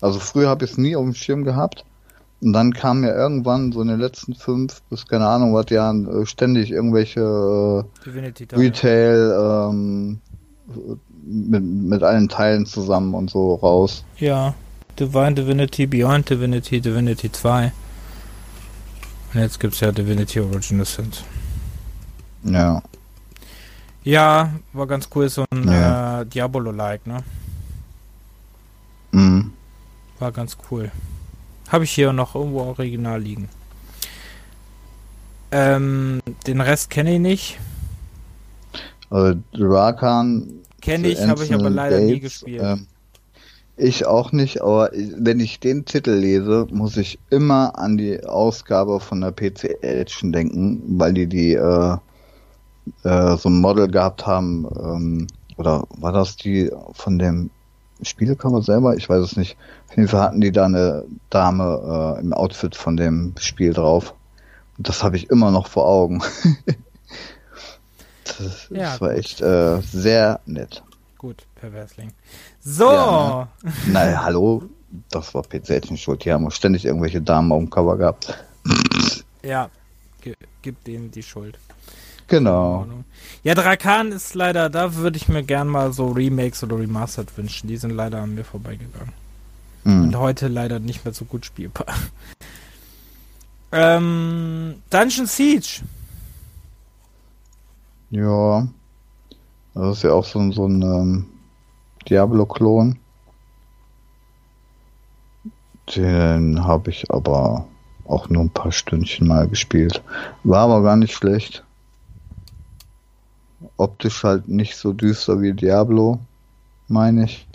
also 0.00 0.18
früher 0.18 0.48
habe 0.48 0.64
ich 0.64 0.72
es 0.72 0.78
nie 0.78 0.96
auf 0.96 1.04
dem 1.04 1.14
Schirm 1.14 1.44
gehabt. 1.44 1.84
Und 2.42 2.52
dann 2.52 2.74
kam 2.74 3.00
mir 3.00 3.14
irgendwann 3.14 3.72
so 3.72 3.80
in 3.80 3.88
den 3.88 3.98
letzten 3.98 4.34
fünf 4.34 4.82
bis 4.90 5.06
keine 5.06 5.26
Ahnung 5.26 5.54
was 5.54 5.70
Jahren 5.70 6.22
äh, 6.22 6.26
ständig 6.26 6.70
irgendwelche 6.70 7.86
äh, 8.04 8.54
Retail 8.54 9.70
ähm, 9.70 10.20
mit, 11.24 11.62
mit 11.62 12.02
allen 12.02 12.28
Teilen 12.28 12.66
zusammen 12.66 13.14
und 13.14 13.30
so 13.30 13.54
raus. 13.54 14.04
Ja, 14.18 14.54
Divine 14.98 15.34
Divinity, 15.34 15.86
Beyond 15.86 16.28
Divinity, 16.30 16.80
Divinity 16.80 17.30
2. 17.30 17.72
Und 19.34 19.40
jetzt 19.40 19.60
gibt 19.60 19.74
es 19.74 19.80
ja 19.80 19.92
Divinity 19.92 20.40
Original 20.40 20.86
Sins. 20.86 21.22
Ja. 22.44 22.82
Ja, 24.04 24.52
war 24.72 24.86
ganz 24.86 25.08
cool, 25.14 25.28
so 25.28 25.44
ein 25.50 25.68
ja. 25.68 26.20
äh, 26.20 26.26
Diabolo-like, 26.26 27.06
ne? 27.06 27.24
Mhm. 29.12 29.52
War 30.18 30.32
ganz 30.32 30.56
cool. 30.70 30.90
Habe 31.68 31.84
ich 31.84 31.90
hier 31.90 32.12
noch 32.12 32.34
irgendwo 32.34 32.60
original 32.60 33.20
liegen. 33.20 33.48
Ähm, 35.50 36.20
den 36.46 36.60
Rest 36.60 36.90
kenne 36.90 37.14
ich 37.14 37.20
nicht. 37.20 37.58
Also 39.10 39.38
Rakan 39.54 40.60
kenne 40.80 41.08
ich, 41.08 41.20
habe 41.20 41.44
ich 41.44 41.52
aber 41.52 41.70
leider 41.70 41.98
Gates, 41.98 42.12
nie 42.12 42.20
gespielt. 42.20 42.62
Ähm, 42.62 42.86
ich 43.76 44.06
auch 44.06 44.32
nicht, 44.32 44.62
aber 44.62 44.90
wenn 44.92 45.40
ich 45.40 45.60
den 45.60 45.84
Titel 45.84 46.12
lese, 46.12 46.66
muss 46.70 46.96
ich 46.96 47.18
immer 47.30 47.78
an 47.78 47.98
die 47.98 48.24
Ausgabe 48.24 49.00
von 49.00 49.20
der 49.20 49.32
PC 49.32 49.82
Edition 49.82 50.32
denken, 50.32 50.82
weil 50.98 51.12
die 51.12 51.26
die 51.26 51.54
äh, 51.54 51.96
äh, 53.04 53.36
so 53.36 53.48
ein 53.48 53.60
Model 53.60 53.88
gehabt 53.88 54.26
haben, 54.26 54.66
ähm, 54.78 55.26
oder 55.56 55.84
war 55.98 56.12
das 56.12 56.36
die 56.36 56.70
von 56.92 57.18
dem 57.18 57.50
Spielecover 58.02 58.62
selber? 58.62 58.96
Ich 58.96 59.08
weiß 59.08 59.22
es 59.22 59.36
nicht. 59.36 59.56
Auf 59.88 59.96
jeden 59.96 60.08
Fall 60.08 60.22
hatten 60.22 60.40
die 60.40 60.52
da 60.52 60.66
eine 60.66 61.04
Dame 61.30 62.16
äh, 62.16 62.20
im 62.20 62.32
Outfit 62.32 62.76
von 62.76 62.96
dem 62.96 63.34
Spiel 63.38 63.72
drauf. 63.72 64.14
Und 64.76 64.88
das 64.88 65.02
habe 65.02 65.16
ich 65.16 65.30
immer 65.30 65.50
noch 65.50 65.66
vor 65.66 65.86
Augen. 65.86 66.20
das, 68.24 68.68
ja, 68.70 68.90
das 68.90 69.00
war 69.00 69.14
echt 69.14 69.40
äh, 69.40 69.80
sehr 69.80 70.40
nett. 70.44 70.82
Gut, 71.16 71.46
Perversling. 71.54 72.12
So! 72.68 72.90
Ja? 72.90 73.48
Na, 73.86 74.24
hallo, 74.24 74.64
das 75.10 75.32
war 75.34 75.44
PC 75.44 75.88
nicht 75.88 76.02
schuld. 76.02 76.24
Die 76.24 76.32
haben 76.32 76.50
ständig 76.50 76.84
irgendwelche 76.84 77.22
Damen 77.22 77.52
auf 77.52 77.60
dem 77.60 77.70
Cover 77.70 77.96
gehabt. 77.96 78.36
ja, 79.44 79.70
gib 80.62 80.82
denen 80.82 81.12
die 81.12 81.22
Schuld. 81.22 81.60
Genau. 82.26 82.84
Ja, 83.44 83.54
Drakan 83.54 84.10
ist 84.10 84.34
leider, 84.34 84.68
da 84.68 84.96
würde 84.96 85.16
ich 85.16 85.28
mir 85.28 85.44
gern 85.44 85.68
mal 85.68 85.92
so 85.92 86.08
Remakes 86.08 86.64
oder 86.64 86.76
Remastered 86.76 87.38
wünschen. 87.38 87.68
Die 87.68 87.76
sind 87.76 87.92
leider 87.92 88.20
an 88.20 88.34
mir 88.34 88.42
vorbeigegangen. 88.42 89.12
Mhm. 89.84 90.02
Und 90.02 90.16
heute 90.16 90.48
leider 90.48 90.80
nicht 90.80 91.04
mehr 91.04 91.14
so 91.14 91.24
gut 91.24 91.46
spielbar. 91.46 91.86
ähm, 93.70 94.82
Dungeon 94.90 95.26
Siege. 95.26 95.82
Ja. 98.10 98.66
Das 99.74 99.98
ist 99.98 100.02
ja 100.02 100.10
auch 100.10 100.24
so, 100.24 100.50
so 100.50 100.66
ein 100.66 100.82
ähm, 100.82 101.26
Diablo-Klon. 102.08 102.98
Den 105.94 106.64
habe 106.64 106.90
ich 106.90 107.10
aber 107.10 107.66
auch 108.06 108.28
nur 108.28 108.42
ein 108.42 108.50
paar 108.50 108.72
Stündchen 108.72 109.28
mal 109.28 109.48
gespielt. 109.48 110.02
War 110.44 110.64
aber 110.64 110.82
gar 110.82 110.96
nicht 110.96 111.14
schlecht. 111.14 111.64
Optisch 113.76 114.24
halt 114.24 114.48
nicht 114.48 114.76
so 114.76 114.92
düster 114.92 115.40
wie 115.40 115.52
Diablo, 115.52 116.18
meine 116.88 117.24
ich. 117.24 117.46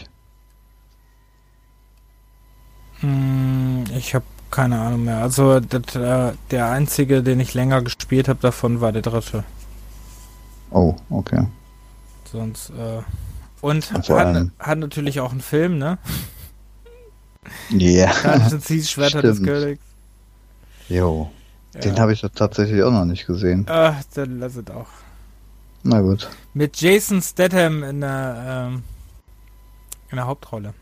Hm, 2.99 3.83
ich 3.97 4.13
habe 4.13 4.25
keine 4.51 4.79
Ahnung 4.79 5.05
mehr. 5.05 5.17
Also 5.17 5.59
das, 5.59 5.95
äh, 5.95 6.33
der 6.51 6.69
einzige, 6.69 7.23
den 7.23 7.39
ich 7.39 7.53
länger 7.53 7.81
gespielt 7.81 8.27
habe 8.27 8.39
davon, 8.39 8.81
war 8.81 8.91
der 8.91 9.01
dritte. 9.01 9.43
Oh, 10.69 10.95
okay. 11.09 11.47
Sonst, 12.31 12.69
äh, 12.71 13.01
und 13.61 13.85
Vor 13.85 14.19
hat, 14.19 14.47
hat 14.59 14.77
natürlich 14.79 15.19
auch 15.19 15.31
einen 15.31 15.41
Film, 15.41 15.77
ne? 15.77 15.97
Ja. 17.69 18.11
Sea 18.59 18.83
Schwerter 18.83 19.21
des. 19.21 19.41
Königs. 19.41 19.83
Jo. 20.89 21.31
Den 21.73 21.95
Ja. 21.95 22.01
habe 22.01 22.13
ich 22.13 22.21
doch 22.21 22.29
tatsächlich 22.29 22.83
auch 22.83 22.91
noch 22.91 23.05
nicht 23.05 23.25
gesehen. 23.25 23.65
Ah, 23.69 23.95
dann 24.13 24.39
lass 24.39 24.55
es 24.55 24.67
auch. 24.69 24.87
Na 25.83 26.01
gut. 26.01 26.29
Mit 26.53 26.79
Jason 26.79 27.21
Statham 27.21 27.83
in 27.83 28.01
der, 28.01 28.67
ähm, 28.71 28.83
in 30.09 30.17
der 30.17 30.27
Hauptrolle. 30.27 30.73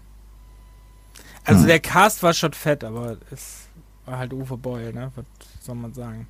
Also 1.45 1.61
Hm. 1.61 1.67
der 1.67 1.79
Cast 1.79 2.21
war 2.23 2.33
schon 2.33 2.53
fett, 2.53 2.83
aber 2.83 3.17
es 3.31 3.67
war 4.05 4.17
halt 4.17 4.33
Uwe 4.33 4.57
Boll, 4.57 4.91
ne? 4.91 5.11
Was 5.15 5.25
soll 5.65 5.75
man 5.75 5.93
sagen? 5.93 6.27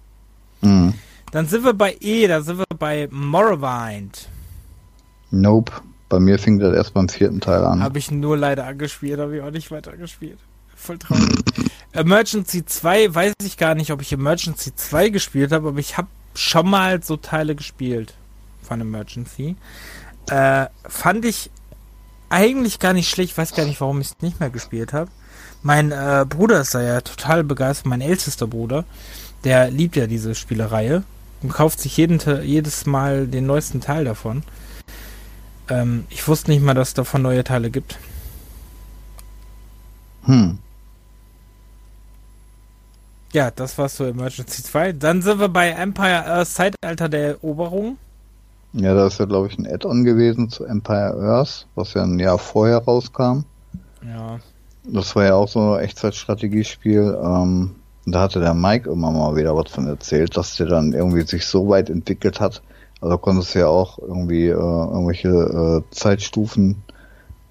Mhm. 0.61 0.93
Dann 1.31 1.47
sind 1.47 1.63
wir 1.63 1.73
bei 1.73 1.95
E, 1.99 2.27
da 2.27 2.41
sind 2.41 2.57
wir 2.59 2.65
bei 2.77 3.07
Morrowind. 3.11 4.27
Nope. 5.31 5.71
Bei 6.09 6.19
mir 6.19 6.39
fing 6.39 6.59
das 6.59 6.75
erst 6.75 6.93
beim 6.95 7.07
vierten 7.07 7.39
Teil 7.39 7.63
an. 7.63 7.83
Habe 7.83 7.99
ich 7.99 8.09
nur 8.09 8.35
leider 8.35 8.65
angespielt, 8.65 9.19
habe 9.19 9.37
ich 9.37 9.43
auch 9.43 9.51
nicht 9.51 9.69
weitergespielt. 9.69 10.39
Voll 10.75 10.97
traurig. 10.97 11.29
Emergency 11.91 12.65
2, 12.65 13.13
weiß 13.13 13.33
ich 13.43 13.57
gar 13.57 13.75
nicht, 13.75 13.91
ob 13.91 14.01
ich 14.01 14.11
Emergency 14.11 14.75
2 14.75 15.09
gespielt 15.09 15.51
habe, 15.51 15.69
aber 15.69 15.79
ich 15.79 15.97
habe 15.97 16.07
schon 16.33 16.69
mal 16.69 17.03
so 17.03 17.17
Teile 17.17 17.55
gespielt 17.55 18.13
von 18.61 18.81
Emergency. 18.81 19.55
Äh, 20.29 20.67
fand 20.87 21.25
ich 21.25 21.51
eigentlich 22.29 22.79
gar 22.79 22.93
nicht 22.93 23.09
schlecht, 23.09 23.37
weiß 23.37 23.53
gar 23.53 23.65
nicht, 23.65 23.81
warum 23.81 24.01
ich 24.01 24.07
es 24.07 24.21
nicht 24.21 24.39
mehr 24.39 24.49
gespielt 24.49 24.93
habe. 24.93 25.11
Mein 25.61 25.91
äh, 25.91 26.25
Bruder 26.27 26.61
ist 26.61 26.73
da 26.73 26.81
ja 26.81 27.01
total 27.01 27.43
begeistert, 27.43 27.87
mein 27.87 28.01
ältester 28.01 28.47
Bruder, 28.47 28.85
der 29.43 29.69
liebt 29.69 29.95
ja 29.95 30.07
diese 30.07 30.35
Spielereihe 30.35 31.03
und 31.41 31.51
kauft 31.51 31.79
sich 31.79 31.97
jeden, 31.97 32.19
jedes 32.43 32.85
Mal 32.85 33.27
den 33.27 33.45
neuesten 33.45 33.81
Teil 33.81 34.05
davon. 34.05 34.43
Ähm, 35.69 36.05
ich 36.09 36.27
wusste 36.27 36.51
nicht 36.51 36.63
mal, 36.63 36.73
dass 36.73 36.89
es 36.89 36.93
davon 36.93 37.21
neue 37.21 37.43
Teile 37.43 37.69
gibt. 37.69 37.97
Hm. 40.25 40.57
Ja, 43.31 43.51
das 43.51 43.77
war 43.77 43.89
so 43.89 44.05
Emergency 44.05 44.63
2. 44.63 44.93
Dann 44.93 45.21
sind 45.21 45.39
wir 45.39 45.49
bei 45.49 45.69
Empire 45.69 46.25
Earth 46.25 46.47
Zeitalter 46.47 47.09
der 47.09 47.27
Eroberung. 47.29 47.97
Ja, 48.73 48.93
da 48.93 49.07
ist 49.07 49.19
ja, 49.19 49.25
glaube 49.25 49.47
ich, 49.47 49.57
ein 49.57 49.67
Add-on 49.67 50.03
gewesen 50.03 50.49
zu 50.49 50.65
Empire 50.65 51.15
Earth, 51.19 51.67
was 51.75 51.93
ja 51.93 52.03
ein 52.03 52.19
Jahr 52.19 52.37
vorher 52.37 52.77
rauskam. 52.77 53.43
Ja. 54.03 54.39
Das 54.83 55.15
war 55.15 55.25
ja 55.25 55.35
auch 55.35 55.47
so 55.47 55.73
ein 55.73 55.83
Echtzeitstrategiespiel. 55.83 57.17
Ähm, 57.23 57.75
da 58.05 58.21
hatte 58.21 58.39
der 58.39 58.53
Mike 58.53 58.89
immer 58.89 59.11
mal 59.11 59.35
wieder 59.35 59.55
was 59.55 59.71
von 59.71 59.87
erzählt, 59.87 60.35
dass 60.35 60.55
der 60.57 60.67
dann 60.67 60.93
irgendwie 60.93 61.21
sich 61.21 61.45
so 61.45 61.69
weit 61.69 61.89
entwickelt 61.89 62.39
hat. 62.39 62.61
Also 63.01 63.17
konntest 63.17 63.55
du 63.55 63.59
ja 63.59 63.67
auch 63.67 63.97
irgendwie 63.99 64.47
äh, 64.47 64.51
irgendwelche 64.51 65.29
äh, 65.29 65.95
Zeitstufen 65.95 66.83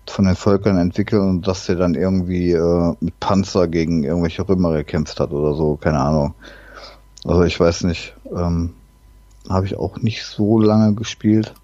von 0.07 0.25
den 0.25 0.37
Völkern 0.37 0.79
entwickeln 0.79 1.29
und 1.29 1.49
dass 1.49 1.67
der 1.67 1.77
dann 1.77 1.95
irgendwie 1.95 2.53
äh, 2.53 2.95
mit 3.01 3.19
Panzer 3.21 3.69
gegen 3.69 4.05
irgendwelche 4.05 4.47
Römer 4.49 4.73
gekämpft 4.73 5.21
hat 5.21 5.31
oder 5.33 5.55
so, 5.55 5.77
keine 5.77 6.01
Ahnung. 6.01 6.35
Also 7.25 7.43
ich 7.45 7.59
weiß 7.59 7.85
nicht. 7.85 8.15
Ähm, 8.35 8.75
Habe 9.49 9.67
ich 9.67 9.77
auch 9.77 9.99
nicht 9.99 10.25
so 10.25 10.61
lange 10.61 10.95
gespielt 10.95 11.55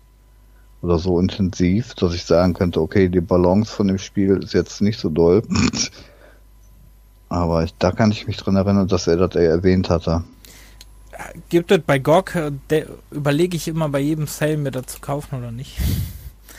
oder 0.82 0.99
so 0.99 1.18
intensiv, 1.18 1.95
dass 1.95 2.14
ich 2.14 2.24
sagen 2.24 2.55
könnte, 2.55 2.80
okay, 2.80 3.09
die 3.09 3.20
Balance 3.20 3.72
von 3.72 3.89
dem 3.89 3.99
Spiel 3.99 4.43
ist 4.43 4.55
jetzt 4.55 4.80
nicht 4.82 4.99
so 4.99 5.09
doll. 5.09 5.43
Aber 7.28 7.64
ich, 7.64 7.74
da 7.78 7.91
kann 7.91 8.11
ich 8.11 8.26
mich 8.26 8.37
dran 8.37 8.57
erinnern, 8.57 8.89
dass 8.89 9.07
er 9.07 9.16
das 9.16 9.35
erwähnt 9.35 9.91
hatte. 9.91 10.24
Gibt 11.49 11.71
es 11.71 11.81
bei 11.81 11.99
GOG, 11.99 12.35
äh, 12.69 12.85
überlege 13.11 13.57
ich 13.57 13.69
immer 13.69 13.89
bei 13.89 14.01
jedem 14.01 14.27
Sale 14.27 14.57
mir 14.57 14.71
das 14.71 14.87
zu 14.87 15.01
kaufen 15.01 15.39
oder 15.39 15.53
nicht. 15.53 15.79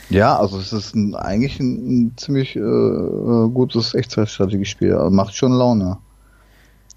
Ja, 0.08 0.38
also 0.38 0.58
es 0.58 0.72
ist 0.72 0.94
ein, 0.94 1.14
eigentlich 1.14 1.58
ein, 1.58 2.06
ein 2.06 2.16
ziemlich 2.16 2.54
äh, 2.56 2.60
äh, 2.60 3.48
gutes 3.48 3.94
Echtzeitstrategiespiel. 3.94 4.94
Also 4.94 5.10
macht 5.10 5.34
schon 5.34 5.52
Laune. 5.52 5.98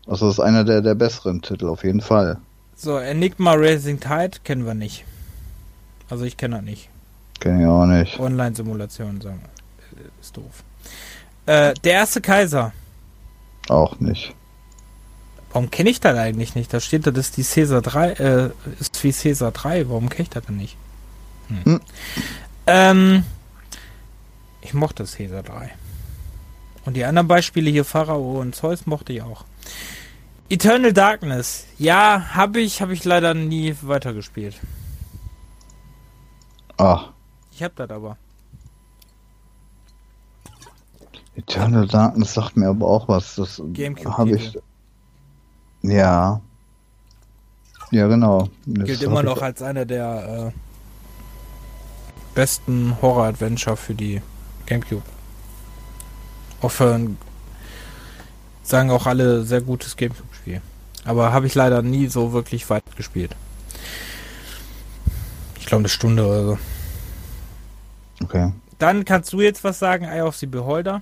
Also 0.05 0.27
das 0.27 0.35
ist 0.35 0.39
einer 0.39 0.63
der, 0.63 0.81
der 0.81 0.95
besseren 0.95 1.41
Titel, 1.41 1.67
auf 1.67 1.83
jeden 1.83 2.01
Fall. 2.01 2.37
So, 2.75 2.97
Enigma 2.97 3.53
Racing 3.53 3.99
Tide 3.99 4.37
kennen 4.43 4.65
wir 4.65 4.73
nicht. 4.73 5.05
Also 6.09 6.25
ich 6.25 6.37
kenne 6.37 6.57
das 6.57 6.65
nicht. 6.65 6.89
Kenn 7.39 7.59
ich 7.59 7.67
auch 7.67 7.85
nicht. 7.85 8.19
Online-Simulation, 8.19 9.21
sagen 9.21 9.41
wir. 9.41 10.05
Ist 10.21 10.35
doof. 10.35 10.63
Äh, 11.45 11.73
der 11.83 11.93
erste 11.93 12.21
Kaiser. 12.21 12.73
Auch 13.69 13.99
nicht. 13.99 14.35
Warum 15.51 15.71
kenne 15.71 15.89
ich 15.89 15.99
das 15.99 16.17
eigentlich 16.17 16.55
nicht? 16.55 16.73
Da 16.73 16.79
steht 16.79 17.07
da, 17.07 17.11
das 17.11 17.29
ist 17.29 17.37
die 17.37 17.43
Caesar 17.43 17.81
3, 17.81 18.11
äh, 18.11 18.49
ist 18.79 19.03
wie 19.03 19.11
Caesar 19.11 19.51
3. 19.51 19.89
Warum 19.89 20.09
kenne 20.09 20.23
ich 20.23 20.29
das 20.29 20.45
denn 20.45 20.57
nicht? 20.57 20.77
Hm. 21.47 21.63
Hm. 21.65 21.81
Ähm, 22.67 23.23
ich 24.61 24.73
mochte 24.73 25.05
Caesar 25.05 25.41
3. 25.43 25.71
Und 26.85 26.93
die 26.95 27.03
anderen 27.03 27.27
Beispiele 27.27 27.69
hier, 27.69 27.83
Pharao 27.85 28.39
und 28.39 28.55
Zeus, 28.55 28.85
mochte 28.85 29.13
ich 29.13 29.21
auch. 29.21 29.45
Eternal 30.49 30.93
Darkness. 30.93 31.65
Ja, 31.77 32.29
habe 32.33 32.59
ich, 32.61 32.81
habe 32.81 32.93
ich 32.93 33.03
leider 33.05 33.33
nie 33.33 33.75
weitergespielt. 33.81 34.55
Ah, 36.77 37.09
Ich 37.51 37.61
habe 37.61 37.73
das 37.75 37.89
aber. 37.89 38.17
Eternal 41.35 41.87
Darkness 41.87 42.33
sagt 42.33 42.57
mir 42.57 42.67
aber 42.69 42.87
auch 42.87 43.07
was. 43.07 43.35
Das 43.35 43.61
habe 44.05 44.35
ich. 44.35 44.57
Ja. 45.81 46.41
Ja, 47.91 48.07
genau. 48.07 48.49
Das 48.65 48.85
Gilt 48.85 49.01
immer 49.01 49.23
noch 49.23 49.41
als 49.41 49.61
einer 49.61 49.85
der 49.85 50.51
äh, 50.53 50.59
besten 52.35 52.95
Horror-Adventure 53.01 53.77
für 53.77 53.95
die 53.95 54.21
Gamecube. 54.65 55.03
Auch 56.61 56.71
für 56.71 56.93
ein, 56.93 57.17
sagen 58.63 58.91
auch 58.91 59.07
alle, 59.07 59.43
sehr 59.43 59.61
gutes 59.61 59.95
Gamecube-Spiel. 59.95 60.61
Aber 61.05 61.33
habe 61.33 61.47
ich 61.47 61.55
leider 61.55 61.81
nie 61.81 62.07
so 62.07 62.33
wirklich 62.33 62.69
weit 62.69 62.83
gespielt. 62.95 63.35
Ich 65.59 65.65
glaube 65.65 65.81
eine 65.81 65.89
Stunde 65.89 66.25
oder 66.27 66.43
so. 66.43 66.57
Okay. 68.23 68.51
Dann 68.77 69.05
kannst 69.05 69.33
du 69.33 69.41
jetzt 69.41 69.63
was 69.63 69.79
sagen, 69.79 70.05
Eye 70.05 70.21
of 70.21 70.35
the 70.35 70.45
Beholder. 70.45 71.01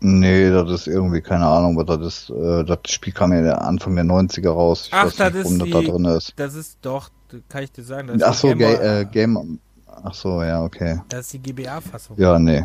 Nee, 0.00 0.50
das 0.50 0.70
ist 0.70 0.86
irgendwie, 0.88 1.20
keine 1.22 1.46
Ahnung, 1.46 1.76
was 1.76 1.86
das 1.86 2.06
ist. 2.06 2.30
Äh, 2.30 2.64
das 2.64 2.78
Spiel 2.92 3.12
kam 3.12 3.32
ja 3.32 3.52
Anfang 3.54 3.96
der 3.96 4.04
90er 4.04 4.50
raus. 4.50 4.84
Ich 4.88 4.92
Ach, 4.94 5.06
weiß 5.06 5.16
das 5.16 5.32
nicht, 5.32 5.44
ist 5.46 5.60
das 5.62 5.70
da 5.70 5.80
die- 5.80 5.86
drin 5.86 6.04
ist. 6.04 6.32
Das 6.36 6.54
ist 6.54 6.78
doch, 6.82 7.10
kann 7.48 7.62
ich 7.64 7.72
dir 7.72 7.82
sagen, 7.82 8.08
das 8.08 8.16
ist 8.18 8.22
Ach 8.24 8.32
die 8.32 8.38
so, 8.38 8.48
Gamer- 8.48 8.76
Ga 8.78 9.00
äh, 9.00 9.04
Game. 9.06 9.58
Ach 10.04 10.14
so, 10.14 10.42
ja, 10.42 10.62
okay. 10.62 11.00
das 11.08 11.20
ist 11.26 11.32
die 11.32 11.38
GBA-Fassung. 11.40 12.16
Ja, 12.18 12.38
nee. 12.38 12.64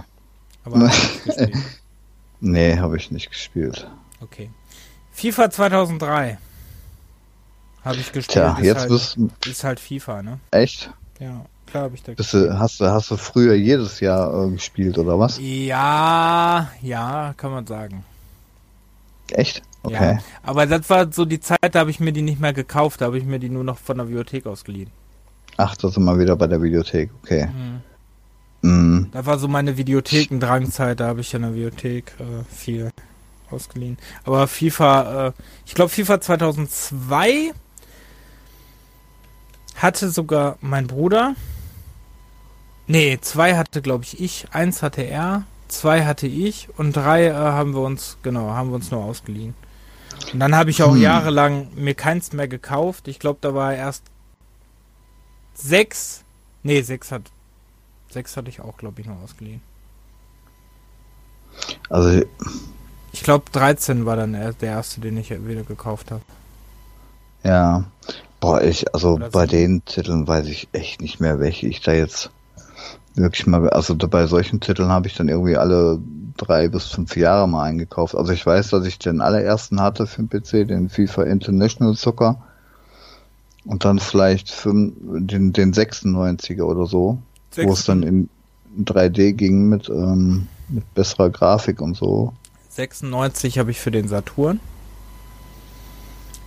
Aber 0.66 0.80
hab 0.82 0.88
ich 0.94 1.26
nicht 1.26 1.26
gespielt. 1.38 1.58
Nee, 2.42 2.78
habe 2.78 2.98
ich 2.98 3.12
nicht 3.12 3.30
gespielt. 3.30 3.88
Okay. 4.20 4.50
FIFA 5.14 5.50
2003. 5.50 6.38
Habe 7.86 7.96
ich 7.98 8.12
gespielt. 8.12 8.28
Tja, 8.28 8.58
ist, 8.60 8.64
jetzt 8.66 8.80
halt, 8.82 8.90
bist 8.90 9.16
du 9.18 9.30
ist 9.50 9.64
halt 9.64 9.80
FIFA, 9.80 10.22
ne? 10.24 10.40
echt. 10.52 10.92
Ja, 11.20 11.46
klar 11.72 11.84
habe 11.84 11.96
ich 11.96 12.04
da 12.04 12.14
Bist 12.14 12.34
du, 12.34 12.60
hast 12.60 12.80
du, 12.80 12.86
hast 12.86 13.10
du 13.10 13.18
früher 13.18 13.56
jedes 13.56 14.00
Jahr 14.00 14.46
äh, 14.46 14.52
gespielt 14.52 14.98
oder 14.98 15.18
was? 15.18 15.40
Ja, 15.40 16.70
ja, 16.82 17.34
kann 17.38 17.52
man 17.52 17.66
sagen. 17.66 18.04
Echt? 19.32 19.62
Okay. 19.84 20.14
Ja. 20.16 20.20
Aber 20.44 20.66
das 20.68 20.90
war 20.90 21.12
so 21.12 21.26
die 21.26 21.40
Zeit, 21.40 21.74
da 21.74 21.80
habe 21.80 21.90
ich 21.90 22.00
mir 22.00 22.12
die 22.12 22.22
nicht 22.22 22.40
mehr 22.40 22.54
gekauft, 22.54 23.02
da 23.02 23.06
habe 23.06 23.18
ich 23.18 23.24
mir 23.24 23.40
die 23.40 23.50
nur 23.50 23.64
noch 23.64 23.78
von 23.78 23.98
der 23.98 24.04
Bibliothek 24.04 24.46
ausgeliehen. 24.46 24.92
Ach, 25.58 25.76
da 25.76 25.90
sind 25.90 26.04
wir 26.04 26.20
wieder 26.20 26.36
bei 26.36 26.48
der 26.48 26.62
Videothek. 26.62 27.10
Okay. 27.24 27.48
Mhm. 27.48 27.82
Mhm. 28.70 29.10
Da 29.12 29.26
war 29.26 29.40
so 29.40 29.48
meine 29.48 29.78
Videothekendrangzeit, 29.78 31.00
da 31.00 31.08
habe 31.08 31.22
ich 31.22 31.34
in 31.34 31.42
der 31.42 31.50
Bibliothek 31.50 32.14
äh, 32.20 32.44
viel 32.54 32.92
ausgeliehen. 33.50 33.98
Aber 34.24 34.48
FIFA, 34.48 35.28
äh, 35.28 35.32
ich 35.66 35.74
glaube 35.74 35.90
FIFA 35.90 36.22
2002 36.22 37.54
hatte 39.76 40.10
sogar 40.10 40.58
mein 40.62 40.88
Bruder. 40.88 41.36
Nee, 42.88 43.20
zwei 43.22 43.56
hatte 43.58 43.82
glaube 43.82 44.04
ich 44.04 44.20
ich, 44.20 44.48
eins 44.52 44.82
hatte 44.84 45.02
er, 45.04 45.48
zwei 45.68 46.06
hatte 46.06 46.28
ich 46.28 46.68
und 46.78 46.94
drei 46.94 47.28
äh, 47.28 47.34
haben 47.34 47.74
wir 47.74 47.82
uns, 47.82 48.18
genau, 48.24 48.50
haben 48.52 48.70
wir 48.70 48.76
uns 48.76 48.92
nur 48.92 49.04
ausgeliehen. 49.04 49.56
Und 50.34 50.40
dann 50.40 50.56
habe 50.56 50.70
ich 50.72 50.84
auch 50.84 50.96
Hm. 50.96 51.02
jahrelang 51.02 51.70
mir 51.76 51.96
keins 51.96 52.34
mehr 52.34 52.48
gekauft. 52.48 53.08
Ich 53.08 53.20
glaube, 53.20 53.40
da 53.42 53.54
war 53.56 53.74
erst 53.74 54.12
sechs. 55.54 56.24
Nee, 56.64 56.82
sechs 56.82 57.12
hat. 57.12 57.32
Sechs 58.10 58.36
hatte 58.38 58.50
ich 58.50 58.62
auch, 58.62 58.78
glaube 58.78 59.02
ich, 59.02 59.08
noch 59.08 59.22
ausgeliehen. 59.22 59.62
Also 61.90 62.22
Ich 63.12 63.24
glaube 63.24 63.46
13 63.52 64.06
war 64.06 64.16
dann 64.18 64.34
der 64.34 64.56
erste, 64.62 65.02
den 65.02 65.18
ich 65.18 65.30
wieder 65.30 65.64
gekauft 65.64 66.12
habe. 66.12 66.24
Ja. 67.44 67.86
Boah, 68.40 68.62
ich, 68.64 68.94
also 68.94 69.22
bei 69.32 69.46
den 69.46 69.86
Titeln 69.86 70.28
weiß 70.28 70.48
ich 70.48 70.68
echt 70.72 71.02
nicht 71.02 71.20
mehr, 71.20 71.40
welche 71.40 71.68
ich 71.68 71.82
da 71.82 71.94
jetzt 71.94 72.32
wirklich 73.16 73.46
mal, 73.48 73.70
also 73.70 73.96
bei 73.96 74.28
solchen 74.28 74.60
Titeln 74.60 74.90
habe 74.90 75.08
ich 75.08 75.16
dann 75.16 75.30
irgendwie 75.30 75.58
alle 75.58 76.00
drei 76.38 76.70
bis 76.70 76.86
fünf 76.86 77.16
Jahre 77.16 77.48
mal 77.48 77.64
eingekauft. 77.64 78.16
Also 78.16 78.32
ich 78.32 78.46
weiß, 78.46 78.70
dass 78.70 78.86
ich 78.86 79.00
den 79.00 79.22
allerersten 79.22 79.82
hatte 79.82 80.08
für 80.08 80.24
den 80.24 80.30
PC, 80.30 80.68
den 80.68 80.90
FIFA 80.90 81.24
International 81.24 81.96
Soccer. 81.96 82.42
Und 83.64 83.86
dann 83.86 84.00
vielleicht 84.00 84.66
den, 84.66 85.54
den 85.54 85.74
96er 85.74 86.64
oder 86.64 86.88
so, 86.88 87.20
6. 87.52 87.68
wo 87.68 87.74
es 87.74 87.86
dann 87.86 88.02
in 88.02 88.30
3D 88.80 89.34
ging 89.34 89.70
mit, 89.70 89.88
ähm, 89.90 90.48
mit 90.68 90.92
besserer 90.96 91.30
Grafik 91.30 91.80
und 91.80 91.96
so. 91.96 92.34
96 92.70 93.60
habe 93.60 93.70
ich 93.70 93.80
für 93.80 93.92
den 93.92 94.08
Saturn. 94.08 94.60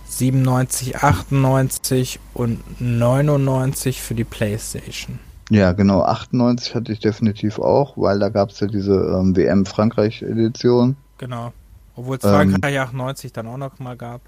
97, 0.09 0.97
98 0.97 2.19
und 2.33 2.59
99 2.81 4.01
für 4.01 4.15
die 4.15 4.23
Playstation. 4.23 5.19
Ja, 5.49 5.73
genau, 5.73 6.01
98 6.01 6.73
hatte 6.73 6.91
ich 6.91 6.99
definitiv 6.99 7.59
auch, 7.59 7.97
weil 7.97 8.17
da 8.19 8.29
gab 8.29 8.49
es 8.49 8.59
ja 8.59 8.67
diese 8.67 8.93
ähm, 8.93 9.35
WM 9.35 9.65
Frankreich 9.65 10.23
Edition. 10.23 10.95
Genau. 11.19 11.53
Obwohl 11.95 12.17
es 12.17 12.23
Frankreich 12.23 12.75
ähm, 12.75 12.81
98 12.81 13.31
dann 13.31 13.47
auch 13.47 13.57
noch 13.57 13.79
mal 13.79 13.95
gab. 13.95 14.21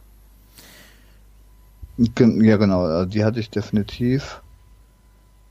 Ja, 1.98 2.58
genau, 2.58 2.84
also 2.84 3.06
die 3.10 3.26
hatte 3.26 3.40
ich 3.40 3.50
definitiv. 3.50 4.42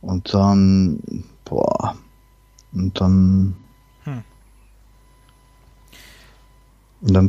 Und 0.01 0.33
dann, 0.33 1.25
boah, 1.45 1.97
und 2.73 3.01
dann, 3.01 3.57
hm. 4.05 4.23
und 7.01 7.15
dann, 7.15 7.29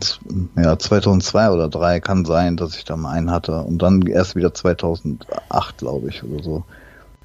ja, 0.56 0.78
2002 0.78 1.50
oder 1.50 1.70
3 1.70 2.00
kann 2.00 2.26
sein, 2.26 2.58
dass 2.58 2.78
ich 2.78 2.84
da 2.86 2.96
mal 2.96 3.14
einen 3.14 3.32
hatte. 3.32 3.62
Und 3.62 3.82
dann 3.82 4.04
erst 4.04 4.36
wieder 4.36 4.54
2008, 4.54 5.78
glaube 5.80 6.10
ich, 6.10 6.24
oder 6.24 6.44
so. 6.44 6.64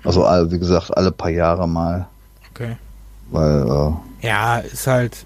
Also, 0.04 0.22
wie 0.50 0.58
gesagt, 0.58 0.96
alle 0.96 1.12
paar 1.12 1.30
Jahre 1.30 1.68
mal. 1.68 2.06
Okay. 2.50 2.76
Weil, 3.30 3.66
äh, 4.22 4.26
Ja, 4.26 4.58
ist 4.58 4.86
halt. 4.86 5.24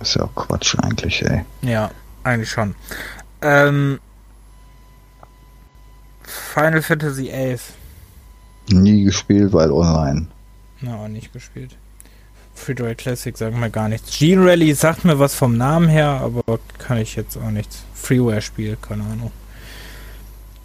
Ist 0.00 0.16
ja 0.16 0.24
auch 0.24 0.34
Quatsch 0.34 0.76
eigentlich, 0.82 1.22
ey. 1.22 1.44
Ja, 1.62 1.90
eigentlich 2.24 2.50
schon. 2.50 2.74
Ähm, 3.42 3.98
Final 6.22 6.82
Fantasy 6.82 7.26
XI. 7.28 7.72
Nie 8.74 9.04
gespielt, 9.04 9.52
weil 9.52 9.70
online. 9.70 10.26
Na, 10.80 10.96
auch 10.96 11.08
nicht 11.08 11.32
gespielt. 11.32 11.76
Free 12.54 12.74
Classic 12.94 13.36
sagen 13.36 13.60
mir 13.60 13.70
gar 13.70 13.88
nichts. 13.88 14.18
Gene 14.18 14.44
Rally 14.44 14.74
sagt 14.74 15.04
mir 15.04 15.18
was 15.18 15.34
vom 15.34 15.56
Namen 15.56 15.88
her, 15.88 16.08
aber 16.08 16.58
kann 16.78 16.96
ich 16.96 17.14
jetzt 17.14 17.36
auch 17.36 17.50
nichts. 17.50 17.84
Freeware-Spiel, 17.94 18.76
keine 18.80 19.04
Ahnung. 19.04 19.30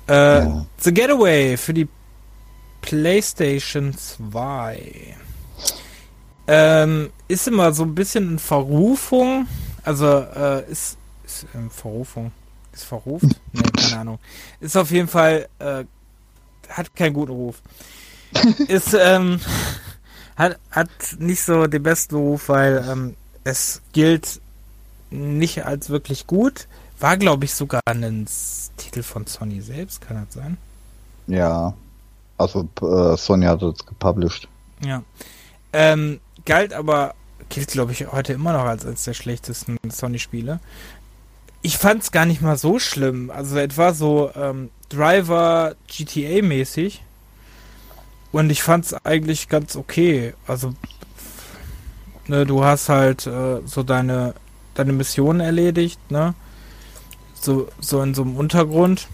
Äh, 0.08 0.40
ja. 0.40 0.66
The 0.78 0.94
Getaway 0.94 1.58
für 1.58 1.74
die 1.74 1.88
PlayStation 2.82 3.96
2. 3.98 5.16
Ähm, 6.48 7.12
ist 7.28 7.48
immer 7.48 7.72
so 7.74 7.84
ein 7.84 7.96
bisschen 7.96 8.32
in 8.32 8.40
Verrufung. 8.40 9.48
Also, 9.84 10.06
äh, 10.08 10.70
ist, 10.70 10.98
ist 11.26 11.46
in 11.54 11.70
Verrufung. 11.70 12.32
Ist 12.74 12.84
verruft? 12.84 13.26
Nee, 13.54 13.64
keine 13.78 13.98
Ahnung. 14.02 14.20
Ist 14.60 14.78
auf 14.78 14.92
jeden 14.92 15.08
Fall, 15.08 15.48
äh, 15.60 15.84
hat 16.70 16.96
keinen 16.96 17.14
guten 17.14 17.32
Ruf. 17.32 17.62
ist, 18.68 18.94
ähm, 18.94 19.40
hat, 20.36 20.58
hat 20.72 20.90
nicht 21.20 21.44
so 21.44 21.68
den 21.68 21.84
besten 21.84 22.16
Ruf, 22.16 22.50
weil 22.50 22.86
ähm, 22.90 23.16
es 23.44 23.82
gilt 23.94 24.42
nicht 25.10 25.66
als 25.66 25.90
wirklich 25.90 26.28
gut. 26.28 26.68
War, 27.00 27.18
glaube 27.18 27.46
ich, 27.46 27.54
sogar 27.54 27.82
ein 27.86 28.28
Titel 28.78 29.04
von 29.04 29.26
Sony 29.26 29.62
selbst, 29.62 30.02
kann 30.02 30.26
das 30.26 30.36
sein? 30.36 30.58
Ja. 31.28 31.74
Also 32.42 32.68
äh, 32.82 33.18
Sony 33.18 33.46
hat 33.46 33.62
es 33.62 33.86
gepublished. 33.86 34.48
Ja. 34.84 35.04
Ähm, 35.74 36.20
galt 36.46 36.74
aber, 36.74 37.14
gilt 37.50 37.70
glaube 37.70 37.92
ich 37.92 38.12
heute 38.12 38.34
immer 38.34 38.54
noch 38.54 38.66
als 38.66 38.86
eines 38.86 39.04
der 39.04 39.14
schlechtesten 39.14 39.78
Sony-Spiele. 39.90 40.60
Ich 41.62 41.78
fand 41.78 42.04
es 42.04 42.12
gar 42.12 42.26
nicht 42.26 42.42
mal 42.42 42.58
so 42.58 42.80
schlimm. 42.80 43.30
Also 43.30 43.58
etwa 43.58 43.94
so 43.94 44.32
ähm, 44.36 44.72
Driver 44.90 45.76
GTA-mäßig. 45.88 47.02
Und 48.32 48.50
ich 48.50 48.64
fand 48.64 48.86
es 48.86 48.94
eigentlich 49.06 49.50
ganz 49.50 49.76
okay. 49.76 50.34
Also, 50.48 50.74
ne, 52.28 52.46
du 52.46 52.64
hast 52.64 52.90
halt 52.90 53.28
äh, 53.28 53.60
so 53.66 53.84
deine, 53.84 54.34
deine 54.74 54.94
Mission 54.94 55.40
erledigt, 55.40 56.00
ne? 56.10 56.34
So, 57.34 57.68
so 57.80 58.02
in 58.02 58.14
so 58.14 58.22
einem 58.22 58.38
Untergrund. 58.38 59.08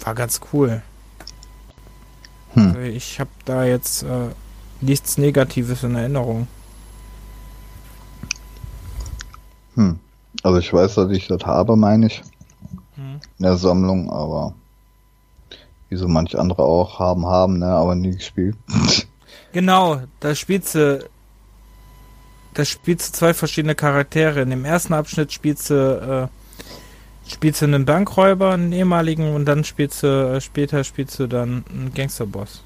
War 0.00 0.14
ganz 0.14 0.40
cool. 0.52 0.82
Hm. 2.58 2.68
Also 2.68 2.80
ich 2.80 3.20
habe 3.20 3.30
da 3.44 3.64
jetzt 3.64 4.02
äh, 4.02 4.28
nichts 4.80 5.18
Negatives 5.18 5.82
in 5.82 5.94
Erinnerung. 5.94 6.46
Hm. 9.74 9.98
Also 10.42 10.58
ich 10.58 10.72
weiß, 10.72 10.94
dass 10.94 11.10
ich 11.10 11.26
das 11.28 11.44
habe, 11.44 11.76
meine 11.76 12.06
ich. 12.06 12.22
Hm. 12.94 13.20
In 13.38 13.42
der 13.42 13.56
Sammlung, 13.56 14.10
aber 14.10 14.54
wie 15.88 15.96
so 15.96 16.08
manche 16.08 16.38
andere 16.38 16.62
auch 16.62 16.98
haben, 16.98 17.26
haben, 17.26 17.58
ne, 17.58 17.66
aber 17.66 17.94
nie 17.94 18.12
gespielt. 18.12 18.56
Genau, 19.52 20.02
da 20.20 20.34
spielst 20.34 20.74
du 20.74 21.08
da 22.52 22.64
spielst 22.64 23.08
du 23.08 23.18
zwei 23.18 23.32
verschiedene 23.34 23.74
Charaktere. 23.74 24.42
In 24.42 24.50
dem 24.50 24.64
ersten 24.64 24.92
Abschnitt 24.92 25.32
spielst 25.32 25.70
du 25.70 25.74
äh, 26.30 26.37
spielst 27.28 27.62
du 27.62 27.66
einen 27.66 27.84
Bankräuber, 27.84 28.52
einen 28.52 28.72
ehemaligen, 28.72 29.34
und 29.34 29.44
dann 29.44 29.64
spielst 29.64 30.02
du, 30.02 30.06
äh, 30.06 30.40
später 30.40 30.84
spielst 30.84 31.18
du 31.18 31.26
dann 31.26 31.64
einen 31.70 31.92
Gangsterboss. 31.94 32.62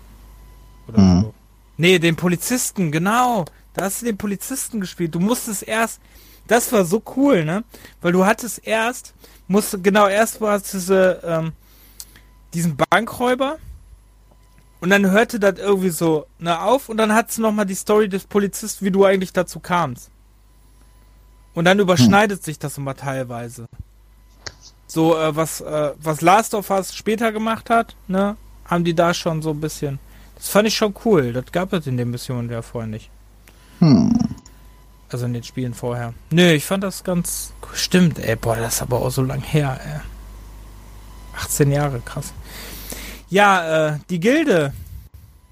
Oder 0.89 0.99
mhm. 0.99 1.21
so. 1.23 1.35
Nee, 1.77 1.99
den 1.99 2.17
Polizisten, 2.17 2.93
genau. 2.93 3.45
Da 3.75 3.85
hast 3.85 4.03
du 4.03 4.07
den 4.07 4.19
Polizisten 4.19 4.81
gespielt. 4.81 5.15
Du 5.15 5.21
musstest 5.21 5.63
erst, 5.63 6.01
das 6.47 6.73
war 6.73 6.85
so 6.85 7.03
cool, 7.17 7.45
ne? 7.45 7.65
Weil 8.01 8.13
du 8.13 8.25
hattest 8.25 8.67
erst, 8.67 9.15
musste, 9.49 9.81
genau, 9.81 10.07
erst 10.07 10.41
war 10.41 10.57
es 10.57 10.71
diese, 10.71 11.21
ähm, 11.25 11.53
diesen 12.55 12.77
Bankräuber. 12.77 13.59
Und 14.81 14.91
dann 14.91 15.11
hörte 15.11 15.39
das 15.39 15.59
irgendwie 15.59 15.91
so 15.91 16.27
ne, 16.41 16.61
auf 16.61 16.89
und 16.89 16.97
dann 16.97 17.15
hat 17.15 17.31
es 17.31 17.39
nochmal 17.39 17.67
die 17.67 17.75
Story 17.75 18.09
des 18.09 18.25
Polizisten, 18.25 18.85
wie 18.85 18.91
du 18.91 19.05
eigentlich 19.05 19.33
dazu 19.33 19.61
kamst. 19.61 20.11
Und 21.55 21.67
dann 21.67 21.79
überschneidet 21.79 22.39
hm. 22.39 22.45
sich 22.45 22.59
das 22.59 22.79
immer 22.79 22.97
teilweise. 22.97 23.67
So, 24.93 25.17
äh, 25.17 25.35
was, 25.35 25.63
äh, 25.63 25.93
was 26.03 26.21
Last 26.21 26.53
of 26.53 26.69
Us 26.69 26.95
später 26.95 27.33
gemacht 27.33 27.71
hat, 27.71 27.97
ne, 28.09 28.37
haben 28.67 28.85
die 28.85 28.93
da 28.93 29.15
schon 29.15 29.41
so 29.41 29.49
ein 29.49 29.59
bisschen. 29.59 29.99
Das 30.35 30.49
fand 30.49 30.69
ich 30.69 30.77
schon 30.77 30.95
cool. 31.07 31.33
Das 31.33 31.47
gab 31.51 31.73
es 31.73 31.87
in 31.87 31.97
den 31.97 32.11
Missionen 32.11 32.51
ja 32.51 32.61
vorher 32.61 32.91
nicht. 32.91 33.09
Hm. 33.79 34.13
Also 35.09 35.25
in 35.25 35.33
den 35.33 35.45
Spielen 35.45 35.73
vorher. 35.73 36.13
Nö, 36.29 36.53
ich 36.53 36.67
fand 36.67 36.85
das 36.85 37.05
ganz. 37.05 37.55
Stimmt, 37.73 38.19
ey, 38.19 38.37
boah, 38.37 38.55
das 38.55 38.75
ist 38.75 38.83
aber 38.83 39.01
auch 39.01 39.09
so 39.09 39.23
lang 39.23 39.41
her, 39.41 39.81
ey. 39.83 40.01
18 41.39 41.73
Jahre, 41.73 42.01
krass. 42.01 42.35
Ja, 43.31 43.95
äh, 43.95 43.99
die 44.11 44.21
Gilde 44.21 44.75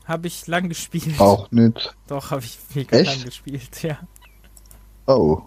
habe 0.04 0.26
ich 0.26 0.48
lang 0.48 0.68
gespielt. 0.68 1.18
Auch 1.18 1.50
nicht. 1.50 1.96
Doch, 2.08 2.30
habe 2.30 2.42
ich 2.42 2.58
mega 2.74 2.94
Echt? 2.94 3.16
lang 3.16 3.24
gespielt, 3.24 3.82
ja. 3.82 3.96
Oh. 5.06 5.40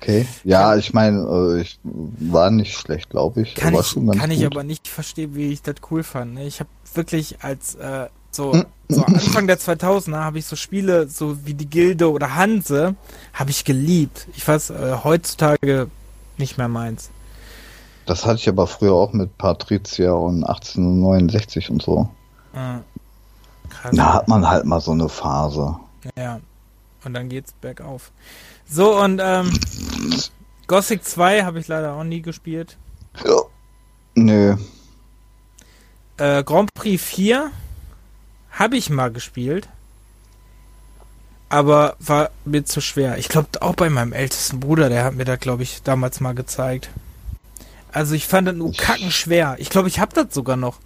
Okay. 0.00 0.26
Ja, 0.44 0.76
ich 0.76 0.92
meine, 0.92 1.20
äh, 1.20 1.60
ich 1.60 1.78
war 1.82 2.50
nicht 2.50 2.76
schlecht, 2.76 3.10
glaube 3.10 3.42
ich. 3.42 3.54
Kann, 3.54 3.74
ich, 3.74 3.94
kann 4.18 4.30
ich 4.30 4.44
aber 4.46 4.62
nicht 4.62 4.88
verstehen, 4.88 5.34
wie 5.34 5.52
ich 5.52 5.62
das 5.62 5.76
cool 5.90 6.02
fand. 6.02 6.34
Ne? 6.34 6.46
Ich 6.46 6.60
habe 6.60 6.70
wirklich 6.94 7.42
als 7.42 7.74
äh, 7.76 8.08
so, 8.30 8.52
hm. 8.52 8.66
so 8.88 9.02
Anfang 9.04 9.46
der 9.46 9.58
2000er 9.58 10.20
habe 10.20 10.38
ich 10.38 10.46
so 10.46 10.56
Spiele 10.56 11.08
so 11.08 11.46
wie 11.46 11.54
die 11.54 11.68
Gilde 11.68 12.10
oder 12.10 12.34
Hanse 12.34 12.96
habe 13.32 13.50
ich 13.50 13.64
geliebt. 13.64 14.26
Ich 14.36 14.46
weiß 14.46 14.70
äh, 14.70 14.96
heutzutage 15.04 15.88
nicht 16.36 16.58
mehr 16.58 16.68
meins. 16.68 17.10
Das 18.06 18.26
hatte 18.26 18.36
ich 18.36 18.48
aber 18.48 18.66
früher 18.66 18.92
auch 18.92 19.12
mit 19.12 19.38
Patricia 19.38 20.12
und 20.12 20.44
1869 20.44 21.70
und 21.70 21.82
so. 21.82 22.08
Ah, 22.54 22.80
Da 23.92 24.12
hat 24.12 24.28
man 24.28 24.46
halt 24.46 24.66
mal 24.66 24.80
so 24.80 24.92
eine 24.92 25.08
Phase. 25.08 25.76
Ja. 26.16 26.40
Und 27.04 27.14
dann 27.14 27.28
geht's 27.28 27.52
bergauf. 27.52 28.12
So, 28.68 28.98
und 29.00 29.20
ähm, 29.22 29.52
Gothic 30.66 31.04
2 31.04 31.44
habe 31.44 31.60
ich 31.60 31.68
leider 31.68 31.94
auch 31.94 32.04
nie 32.04 32.22
gespielt. 32.22 32.76
Ja. 33.24 33.42
Nö. 34.14 34.56
Äh, 36.16 36.44
Grand 36.44 36.72
Prix 36.74 37.02
4 37.02 37.50
habe 38.50 38.76
ich 38.76 38.90
mal 38.90 39.10
gespielt. 39.10 39.68
Aber 41.48 41.96
war 42.00 42.30
mir 42.44 42.64
zu 42.64 42.80
schwer. 42.80 43.18
Ich 43.18 43.28
glaube 43.28 43.48
auch 43.60 43.74
bei 43.74 43.90
meinem 43.90 44.12
ältesten 44.12 44.60
Bruder, 44.60 44.88
der 44.88 45.04
hat 45.04 45.14
mir 45.14 45.24
da, 45.24 45.36
glaube 45.36 45.62
ich, 45.62 45.82
damals 45.82 46.20
mal 46.20 46.34
gezeigt. 46.34 46.90
Also 47.92 48.14
ich 48.14 48.26
fand 48.26 48.48
das 48.48 48.56
nur 48.56 48.72
kacken 48.72 49.12
schwer. 49.12 49.56
Ich 49.58 49.70
glaube, 49.70 49.88
ich 49.88 50.00
habe 50.00 50.12
das 50.14 50.34
sogar 50.34 50.56
noch. 50.56 50.78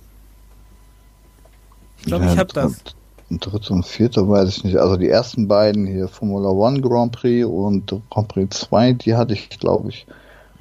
Ich 1.98 2.04
glaube, 2.04 2.26
ja, 2.26 2.32
ich 2.32 2.38
habe 2.38 2.52
das. 2.52 2.74
Dritte 3.30 3.72
und 3.72 3.84
vierte 3.84 4.28
weiß 4.28 4.48
ich 4.48 4.64
nicht. 4.64 4.76
Also 4.76 4.96
die 4.96 5.08
ersten 5.08 5.48
beiden 5.48 5.86
hier, 5.86 6.08
Formula 6.08 6.48
One 6.48 6.80
Grand 6.80 7.12
Prix 7.12 7.46
und 7.46 7.94
Grand 8.10 8.28
Prix 8.28 8.60
2, 8.60 8.94
die 8.94 9.14
hatte 9.14 9.34
ich, 9.34 9.50
glaube 9.50 9.90
ich, 9.90 10.06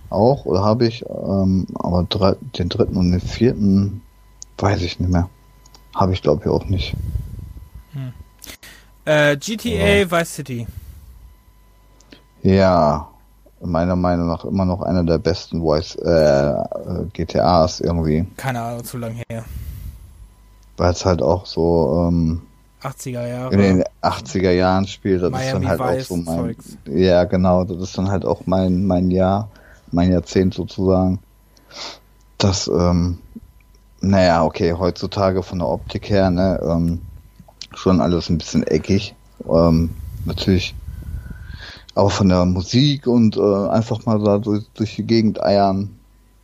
auch, 0.09 0.45
oder 0.45 0.63
habe 0.63 0.85
ich, 0.85 1.05
ähm, 1.05 1.67
aber 1.75 2.05
drei, 2.09 2.35
den 2.57 2.69
dritten 2.69 2.97
und 2.97 3.11
den 3.11 3.21
vierten 3.21 4.01
weiß 4.57 4.81
ich 4.81 4.99
nicht 4.99 5.11
mehr. 5.11 5.29
Habe 5.95 6.13
ich 6.13 6.21
glaube 6.21 6.43
ich 6.43 6.49
auch 6.49 6.65
nicht. 6.65 6.95
Hm. 7.93 8.13
Äh, 9.05 9.37
GTA 9.37 9.69
ja. 9.69 10.11
Vice 10.11 10.35
City. 10.35 10.67
Ja, 12.43 13.07
meiner 13.61 13.95
Meinung 13.95 14.27
nach 14.27 14.45
immer 14.45 14.65
noch 14.65 14.81
einer 14.81 15.03
der 15.03 15.17
besten 15.17 15.61
Voice 15.61 15.95
äh, 15.95 16.53
GTAs 17.13 17.79
irgendwie. 17.79 18.25
Keine 18.37 18.61
Ahnung, 18.61 18.83
zu 18.83 18.97
lang 18.97 19.15
her. 19.29 19.43
Weil 20.77 20.91
es 20.91 21.05
halt 21.05 21.21
auch 21.21 21.45
so 21.45 22.07
ähm, 22.07 22.43
80er 22.83 23.27
Jahre. 23.27 23.53
In 23.53 23.59
den 23.59 23.83
80er 24.01 24.51
Jahren 24.51 24.87
spielt, 24.87 25.23
das 25.23 25.31
Miami 25.31 25.45
ist 25.45 25.53
dann 25.53 25.67
halt 25.67 25.79
Vice 25.79 26.05
auch 26.05 26.07
so 26.07 26.15
mein. 26.17 26.37
Zeugs. 26.37 26.77
Ja, 26.85 27.23
genau, 27.23 27.63
das 27.63 27.77
ist 27.77 27.97
dann 27.97 28.09
halt 28.09 28.25
auch 28.25 28.41
mein, 28.45 28.85
mein 28.85 29.09
Jahr, 29.11 29.49
mein 29.91 30.11
Jahrzehnt 30.11 30.53
sozusagen. 30.53 31.19
Das, 32.37 32.67
ähm, 32.67 33.17
naja, 34.01 34.43
okay, 34.43 34.73
heutzutage 34.73 35.41
von 35.41 35.59
der 35.59 35.67
Optik 35.67 36.09
her, 36.09 36.29
ne, 36.29 36.59
ähm, 36.63 37.01
schon 37.73 37.99
alles 37.99 38.29
ein 38.29 38.37
bisschen 38.37 38.63
eckig. 38.63 39.15
Ähm, 39.49 39.89
natürlich 40.25 40.75
auch 41.95 42.11
von 42.11 42.29
der 42.29 42.45
Musik 42.45 43.07
und 43.07 43.37
äh, 43.37 43.69
einfach 43.69 44.05
mal 44.05 44.19
da 44.19 44.37
durch, 44.37 44.65
durch, 44.75 44.95
die 44.95 45.03
Gegend 45.03 45.41
eiern 45.41 45.97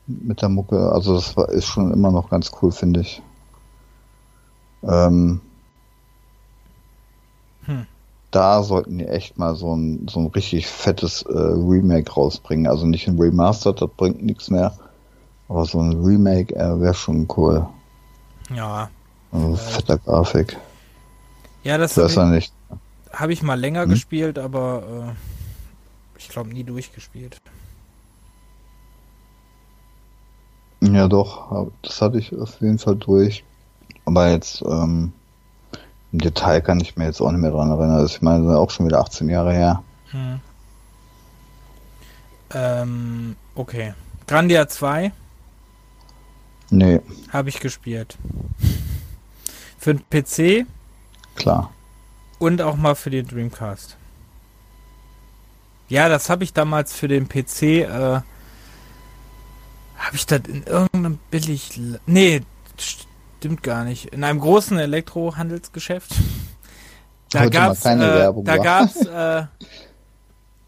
mit 0.08 0.42
der 0.42 0.50
Mucke. 0.50 0.92
Also 0.92 1.16
das 1.16 1.38
war, 1.38 1.50
ist 1.50 1.68
schon 1.68 1.94
immer 1.94 2.12
noch 2.12 2.30
ganz 2.30 2.52
cool, 2.62 2.72
finde 2.72 3.02
ich. 3.02 3.22
Ähm, 4.84 5.42
hm. 7.66 7.86
Da 8.32 8.64
sollten 8.64 8.98
die 8.98 9.08
echt 9.08 9.38
mal 9.38 9.56
so 9.56 9.76
ein, 9.76 10.08
so 10.10 10.20
ein 10.20 10.28
richtig 10.28 10.66
fettes 10.66 11.22
äh, 11.22 11.32
Remake 11.32 12.12
rausbringen. 12.12 12.66
Also 12.66 12.88
nicht 12.88 13.08
ein 13.08 13.20
Remastered, 13.20 13.80
das 13.80 13.90
bringt 13.96 14.24
nichts 14.24 14.50
mehr. 14.50 14.76
Aber 15.48 15.66
so 15.66 15.80
ein 15.80 16.04
Remake 16.04 16.56
äh, 16.56 16.82
wäre 16.82 16.96
schon 16.96 17.28
cool. 17.38 17.68
Ja. 18.56 18.90
Also 19.32 19.54
äh, 19.54 19.58
fetter 19.58 19.98
Grafik. 20.00 20.58
Ja, 21.64 21.78
das 21.78 21.96
habe 21.96 22.38
ich, 22.38 22.52
hab 23.12 23.30
ich 23.30 23.44
mal 23.44 23.60
länger 23.60 23.84
hm? 23.84 23.90
gespielt, 23.92 24.40
aber 24.40 25.14
äh, 25.16 26.18
ich 26.18 26.30
glaube 26.30 26.50
nie 26.50 26.64
durchgespielt. 26.64 27.40
Ja, 30.82 31.08
doch, 31.08 31.72
das 31.84 32.02
hatte 32.02 32.18
ich 32.18 32.36
auf 32.36 32.60
jeden 32.60 32.80
Fall 32.80 32.96
durch. 32.96 33.44
Aber 34.06 34.30
jetzt 34.32 34.64
ähm, 34.64 35.14
im 36.14 36.20
Detail 36.20 36.62
kann 36.62 36.80
ich 36.80 36.96
mir 36.96 37.06
jetzt 37.06 37.20
auch 37.22 37.32
nicht 37.32 37.42
mehr 37.42 37.52
dran 37.52 37.72
erinnern. 37.72 37.98
Also 37.98 38.16
ich 38.16 38.22
meine, 38.22 38.44
das 38.44 38.54
ist 38.54 38.58
auch 38.58 38.70
schon 38.70 38.86
wieder 38.86 39.00
18 39.00 39.30
Jahre 39.30 39.52
her. 39.52 39.84
Hm. 40.12 40.40
Ähm, 42.54 43.36
okay. 43.56 43.96
Grandia 44.28 44.68
2? 44.68 45.12
Nee. 46.70 47.02
Habe 47.32 47.50
ich 47.50 47.60
gespielt. 47.60 48.16
Für 49.80 49.96
den 49.96 50.04
PC? 50.10 50.68
Klar. 51.36 51.72
Und 52.38 52.62
auch 52.62 52.78
mal 52.78 52.96
für 52.96 53.10
den 53.10 53.28
Dreamcast. 53.28 53.98
Ja, 55.90 56.10
das 56.10 56.30
habe 56.30 56.44
ich 56.44 56.54
damals 56.54 56.94
für 56.94 57.08
den 57.08 57.28
PC, 57.28 57.62
äh, 57.64 57.86
habe 59.98 60.14
ich 60.14 60.28
das 60.28 60.42
in 60.48 60.64
irgendeinem 60.64 61.18
billig... 61.32 61.80
Nee, 62.06 62.42
stimmt 63.44 63.62
gar 63.62 63.84
nicht. 63.84 64.06
In 64.14 64.24
einem 64.24 64.40
großen 64.40 64.78
Elektrohandelsgeschäft. 64.80 66.16
Da 67.30 67.50
gab's, 67.50 67.84
äh, 67.84 67.98
Werbung, 67.98 68.46
da 68.46 68.58
gab's 68.58 68.96
äh, 69.08 69.46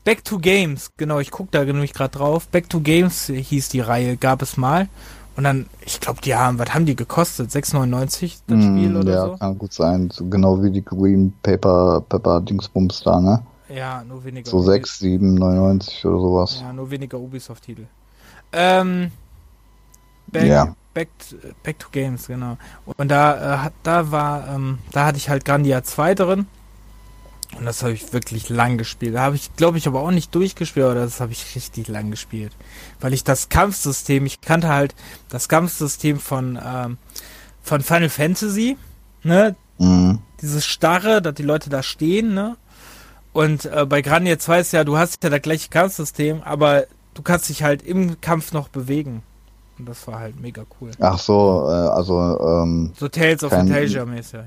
Back 0.03 0.25
to 0.25 0.39
Games, 0.39 0.89
genau, 0.97 1.19
ich 1.19 1.29
guck 1.29 1.51
da 1.51 1.63
nämlich 1.63 1.93
gerade 1.93 2.17
drauf. 2.17 2.47
Back 2.47 2.71
to 2.71 2.79
Games 2.79 3.27
hieß 3.27 3.69
die 3.69 3.81
Reihe, 3.81 4.17
gab 4.17 4.41
es 4.41 4.57
mal. 4.57 4.89
Und 5.35 5.43
dann, 5.43 5.67
ich 5.85 5.99
glaube, 5.99 6.21
die 6.21 6.33
haben, 6.33 6.57
was 6.57 6.73
haben 6.73 6.87
die 6.87 6.95
gekostet? 6.95 7.51
6,99 7.51 8.39
das 8.47 8.57
mm, 8.57 8.61
Spiel 8.61 8.97
oder 8.97 9.11
ja, 9.13 9.21
so? 9.21 9.31
Ja, 9.33 9.37
kann 9.37 9.57
gut 9.59 9.73
sein. 9.73 10.09
So, 10.11 10.25
genau 10.25 10.63
wie 10.63 10.71
die 10.71 10.83
Green 10.83 11.33
Paper, 11.43 12.03
Pepper 12.09 12.41
Dingsbums 12.41 13.03
da, 13.03 13.21
ne? 13.21 13.43
Ja, 13.69 14.03
nur 14.03 14.23
weniger. 14.23 14.49
So 14.49 14.59
6, 14.59 14.97
7, 14.97 15.35
99 15.35 16.03
oder 16.07 16.19
sowas. 16.19 16.61
Ja, 16.61 16.73
nur 16.73 16.89
weniger 16.89 17.19
Ubisoft-Titel. 17.19 17.85
Ähm, 18.53 19.11
Back, 20.31 20.47
ja. 20.47 20.75
Back, 20.95 21.09
Back 21.61 21.77
to 21.77 21.89
Games, 21.91 22.27
genau. 22.27 22.57
Und 22.85 23.09
da, 23.09 23.67
äh, 23.67 23.69
da 23.83 24.11
war, 24.11 24.47
ähm, 24.47 24.79
da 24.93 25.05
hatte 25.05 25.17
ich 25.17 25.29
halt 25.29 25.43
Grandia 25.43 25.83
2 25.83 26.15
drin. 26.15 26.47
Und 27.59 27.65
das 27.65 27.83
habe 27.83 27.93
ich 27.93 28.13
wirklich 28.13 28.49
lang 28.49 28.77
gespielt. 28.77 29.15
Da 29.15 29.21
habe 29.21 29.35
ich, 29.35 29.55
glaube 29.57 29.77
ich, 29.77 29.87
aber 29.87 30.01
auch 30.01 30.11
nicht 30.11 30.33
durchgespielt, 30.33 30.85
aber 30.85 30.95
das 30.95 31.19
habe 31.19 31.33
ich 31.33 31.53
richtig 31.53 31.89
lang 31.89 32.11
gespielt. 32.11 32.53
Weil 33.01 33.13
ich 33.13 33.25
das 33.25 33.49
Kampfsystem, 33.49 34.25
ich 34.25 34.39
kannte 34.39 34.69
halt 34.69 34.95
das 35.29 35.49
Kampfsystem 35.49 36.19
von, 36.19 36.57
ähm, 36.65 36.97
von 37.61 37.81
Final 37.81 38.09
Fantasy, 38.09 38.77
ne? 39.23 39.55
Mhm. 39.77 40.19
Dieses 40.41 40.65
Starre, 40.65 41.21
dass 41.21 41.35
die 41.35 41.43
Leute 41.43 41.69
da 41.69 41.83
stehen, 41.83 42.33
ne? 42.33 42.55
Und 43.33 43.65
äh, 43.65 43.85
bei 43.85 44.01
Grandia 44.01 44.39
2 44.39 44.59
ist 44.61 44.71
ja, 44.71 44.85
du 44.85 44.97
hast 44.97 45.21
ja 45.25 45.29
das 45.29 45.41
gleiche 45.41 45.69
Kampfsystem, 45.69 46.41
aber 46.43 46.85
du 47.15 47.21
kannst 47.21 47.49
dich 47.49 47.63
halt 47.63 47.81
im 47.81 48.21
Kampf 48.21 48.53
noch 48.53 48.69
bewegen. 48.69 49.23
Und 49.77 49.89
das 49.89 50.07
war 50.07 50.19
halt 50.19 50.39
mega 50.39 50.63
cool. 50.79 50.91
Ach 50.99 51.19
so, 51.19 51.65
äh, 51.67 51.71
also 51.71 52.19
ähm, 52.39 52.93
so 52.97 53.07
Tales 53.07 53.43
of 53.43 53.51
Fantasia 53.51 54.05
mäßig. 54.05 54.41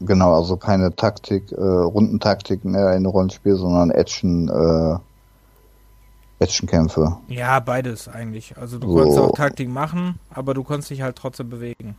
Genau, 0.00 0.34
also 0.34 0.56
keine 0.56 0.94
Taktik, 0.94 1.50
äh, 1.52 1.60
Rundentaktik 1.60 2.64
mehr 2.64 2.94
in 2.94 3.06
Rollenspiel, 3.06 3.56
sondern 3.56 3.90
Action, 3.90 4.48
äh, 4.48 4.98
Actionkämpfe. 6.38 7.16
Ja, 7.28 7.60
beides 7.60 8.06
eigentlich. 8.06 8.58
Also 8.58 8.78
du 8.78 8.88
so. 8.88 8.94
konntest 8.94 9.18
auch 9.18 9.32
Taktik 9.34 9.70
machen, 9.70 10.18
aber 10.28 10.52
du 10.52 10.62
konntest 10.62 10.90
dich 10.90 11.00
halt 11.00 11.16
trotzdem 11.16 11.48
bewegen. 11.48 11.96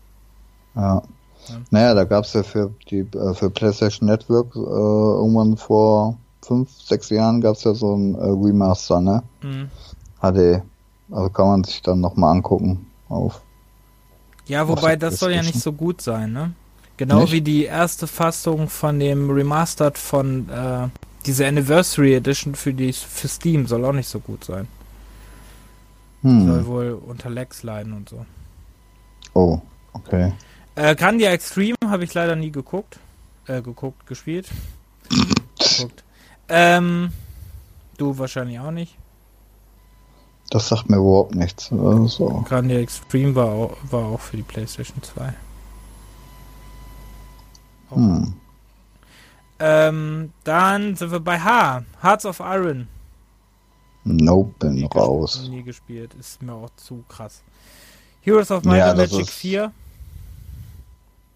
Ja. 0.75 1.01
ja. 1.47 1.55
Naja, 1.71 1.93
da 1.95 2.03
gab 2.03 2.25
es 2.25 2.33
ja 2.33 2.43
für 2.43 2.71
die 2.91 2.99
äh, 2.99 3.33
für 3.33 3.49
PlayStation 3.49 4.07
Network 4.07 4.55
äh, 4.55 4.59
irgendwann 4.59 5.57
vor 5.57 6.17
fünf, 6.43 6.69
sechs 6.81 7.09
Jahren 7.09 7.41
gab 7.41 7.55
es 7.55 7.63
ja 7.63 7.73
so 7.73 7.95
ein 7.95 8.13
äh, 8.13 8.23
Remaster, 8.23 9.01
ne? 9.01 9.23
Mhm. 9.41 9.69
HD. 10.21 10.61
Also 11.11 11.29
kann 11.29 11.47
man 11.47 11.63
sich 11.63 11.81
dann 11.81 12.01
nochmal 12.01 12.35
angucken 12.35 12.87
auf. 13.09 13.41
Ja, 14.47 14.67
wobei 14.67 14.95
das 14.95 15.19
soll 15.19 15.33
ja 15.33 15.41
nicht 15.41 15.59
so 15.59 15.73
gut 15.73 16.01
sein, 16.01 16.31
ne? 16.31 16.53
Genau 16.97 17.21
nicht? 17.21 17.31
wie 17.31 17.41
die 17.41 17.65
erste 17.65 18.07
Fassung 18.07 18.69
von 18.69 18.99
dem 18.99 19.29
Remastered 19.29 19.97
von 19.97 20.49
äh, 20.49 20.87
diese 21.25 21.45
Anniversary 21.45 22.15
Edition 22.15 22.55
für 22.55 22.73
die 22.73 22.91
für 22.93 23.27
Steam 23.27 23.67
soll 23.67 23.85
auch 23.85 23.93
nicht 23.93 24.09
so 24.09 24.19
gut 24.19 24.43
sein. 24.43 24.67
Hm. 26.21 26.47
Soll 26.47 26.65
wohl 26.65 27.01
unter 27.05 27.29
Lags 27.29 27.63
leiden 27.63 27.93
und 27.93 28.09
so. 28.09 28.25
Oh, 29.33 29.61
okay. 29.93 30.33
Äh, 30.75 30.95
Grandia 30.95 31.31
Extreme 31.31 31.75
habe 31.85 32.03
ich 32.03 32.13
leider 32.13 32.35
nie 32.35 32.51
geguckt. 32.51 32.99
Äh, 33.45 33.61
geguckt, 33.61 34.07
gespielt. 34.07 34.47
geguckt. 35.09 36.03
Ähm, 36.49 37.11
du 37.97 38.17
wahrscheinlich 38.17 38.59
auch 38.59 38.71
nicht. 38.71 38.97
Das 40.49 40.69
sagt 40.69 40.89
mir 40.89 40.97
überhaupt 40.97 41.35
nichts. 41.35 41.71
Also. 41.71 42.43
Grandia 42.47 42.79
Extreme 42.79 43.35
war 43.35 43.51
auch, 43.51 43.77
war 43.89 44.05
auch 44.05 44.19
für 44.19 44.37
die 44.37 44.43
PlayStation 44.43 45.01
2. 45.01 45.33
Hm. 47.89 48.33
Ähm, 49.59 50.31
dann 50.43 50.95
sind 50.95 51.11
wir 51.11 51.19
bei 51.19 51.39
H. 51.39 51.83
Hearts 52.01 52.25
of 52.25 52.39
Iron. 52.39 52.87
Nope, 54.03 54.53
bin 54.59 54.85
raus. 54.85 55.47
Nie 55.49 55.63
gespielt, 55.63 56.13
ist 56.13 56.41
mir 56.41 56.53
auch 56.53 56.69
zu 56.77 57.03
krass. 57.09 57.41
Heroes 58.21 58.51
of 58.51 58.63
Might 58.63 58.77
ja, 58.77 58.93
Magic 58.93 59.21
ist... 59.21 59.29
4. 59.31 59.71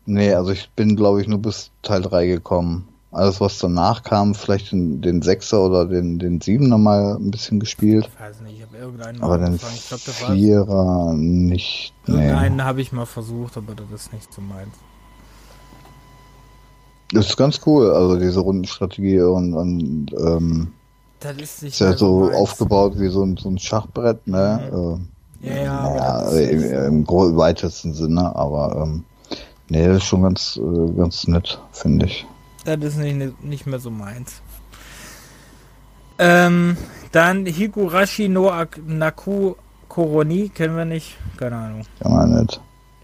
Nee, 0.06 0.34
also 0.34 0.52
ich 0.52 0.70
bin, 0.72 0.96
glaube 0.96 1.22
ich, 1.22 1.28
nur 1.28 1.40
bis 1.40 1.72
Teil 1.82 2.02
3 2.02 2.28
gekommen. 2.28 2.88
Alles, 3.12 3.42
was 3.42 3.60
danach 3.60 4.04
kam, 4.04 4.34
vielleicht 4.34 4.72
den, 4.72 5.02
den 5.02 5.22
6er 5.22 5.58
oder 5.58 5.86
den, 5.86 6.18
den 6.18 6.40
7er 6.40 6.78
mal 6.78 7.18
ein 7.18 7.30
bisschen 7.30 7.60
gespielt. 7.60 8.10
Ich 8.14 8.20
weiß 8.22 8.40
nicht, 8.42 8.58
ich 8.58 8.64
habe 8.64 8.78
irgendeinen 8.78 9.22
Aber 9.22 9.38
den 9.38 9.56
ich 9.56 9.88
glaub, 9.90 10.00
4er 10.00 11.14
nicht. 11.14 11.94
Nee. 12.08 12.14
Irgendeinen 12.14 12.64
habe 12.64 12.80
ich 12.80 12.94
mal 12.94 13.06
versucht, 13.06 13.58
aber 13.58 13.76
das 13.76 13.92
ist 13.92 14.14
nicht 14.14 14.34
so 14.34 14.42
meins. 14.42 14.74
Das 17.12 17.28
ist 17.28 17.36
ganz 17.36 17.60
cool, 17.66 17.92
also 17.92 18.18
diese 18.18 18.40
Rundenstrategie 18.40 19.20
und, 19.20 19.54
und 19.56 20.06
ähm, 20.18 20.72
das 21.20 21.36
ist, 21.36 21.64
ist 21.64 21.80
ja 21.80 21.98
so 21.98 22.22
meins. 22.22 22.38
aufgebaut 22.38 22.94
wie 22.98 23.10
so 23.10 23.24
ein, 23.24 23.36
so 23.36 23.50
ein 23.50 23.60
Schachbrett, 23.60 24.26
ne? 24.26 24.70
Mhm. 24.72 25.10
Äh, 25.44 25.50
ja, 25.50 25.64
ja. 25.64 25.96
ja 25.96 26.40
im, 26.40 26.64
im, 26.64 27.06
im 27.06 27.38
weitesten 27.38 27.94
Sinne, 27.94 28.34
aber 28.34 28.84
ähm, 28.84 29.04
nee, 29.68 29.86
das 29.86 29.98
ist 29.98 30.06
schon 30.06 30.24
ganz, 30.24 30.58
äh, 30.58 30.92
ganz 30.94 31.28
nett, 31.28 31.60
finde 31.74 32.06
ich. 32.06 32.26
Das 32.66 32.80
ist 32.80 32.98
nicht, 32.98 33.44
nicht 33.44 33.68
mehr 33.68 33.80
so 33.80 33.90
meins. 33.90 34.42
Ähm, 36.20 36.78
dann 37.12 37.46
Higurashi 37.46 38.30
no 38.30 38.52
Naku 38.86 39.56
Koroni, 39.90 40.50
kennen 40.50 40.78
wir 40.78 40.86
nicht, 40.86 41.18
keine 41.38 41.56
Ahnung. 41.56 41.82
Kann 42.00 42.12
man 42.14 42.42
nicht. 42.42 42.62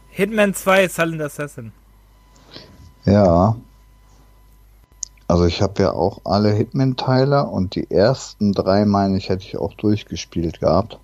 Hitman 0.09 0.53
2 0.53 0.87
Silent 0.87 1.21
Assassin. 1.21 1.71
Ja, 3.05 3.55
also 5.27 5.45
ich 5.45 5.61
habe 5.61 5.83
ja 5.83 5.91
auch 5.91 6.21
alle 6.23 6.51
Hitman-Teile 6.53 7.45
und 7.45 7.75
die 7.75 7.91
ersten 7.91 8.53
drei, 8.53 8.85
meine 8.85 9.17
ich, 9.17 9.27
hätte 9.27 9.43
ich 9.43 9.57
auch 9.57 9.73
durchgespielt 9.73 10.61
gehabt. 10.61 10.99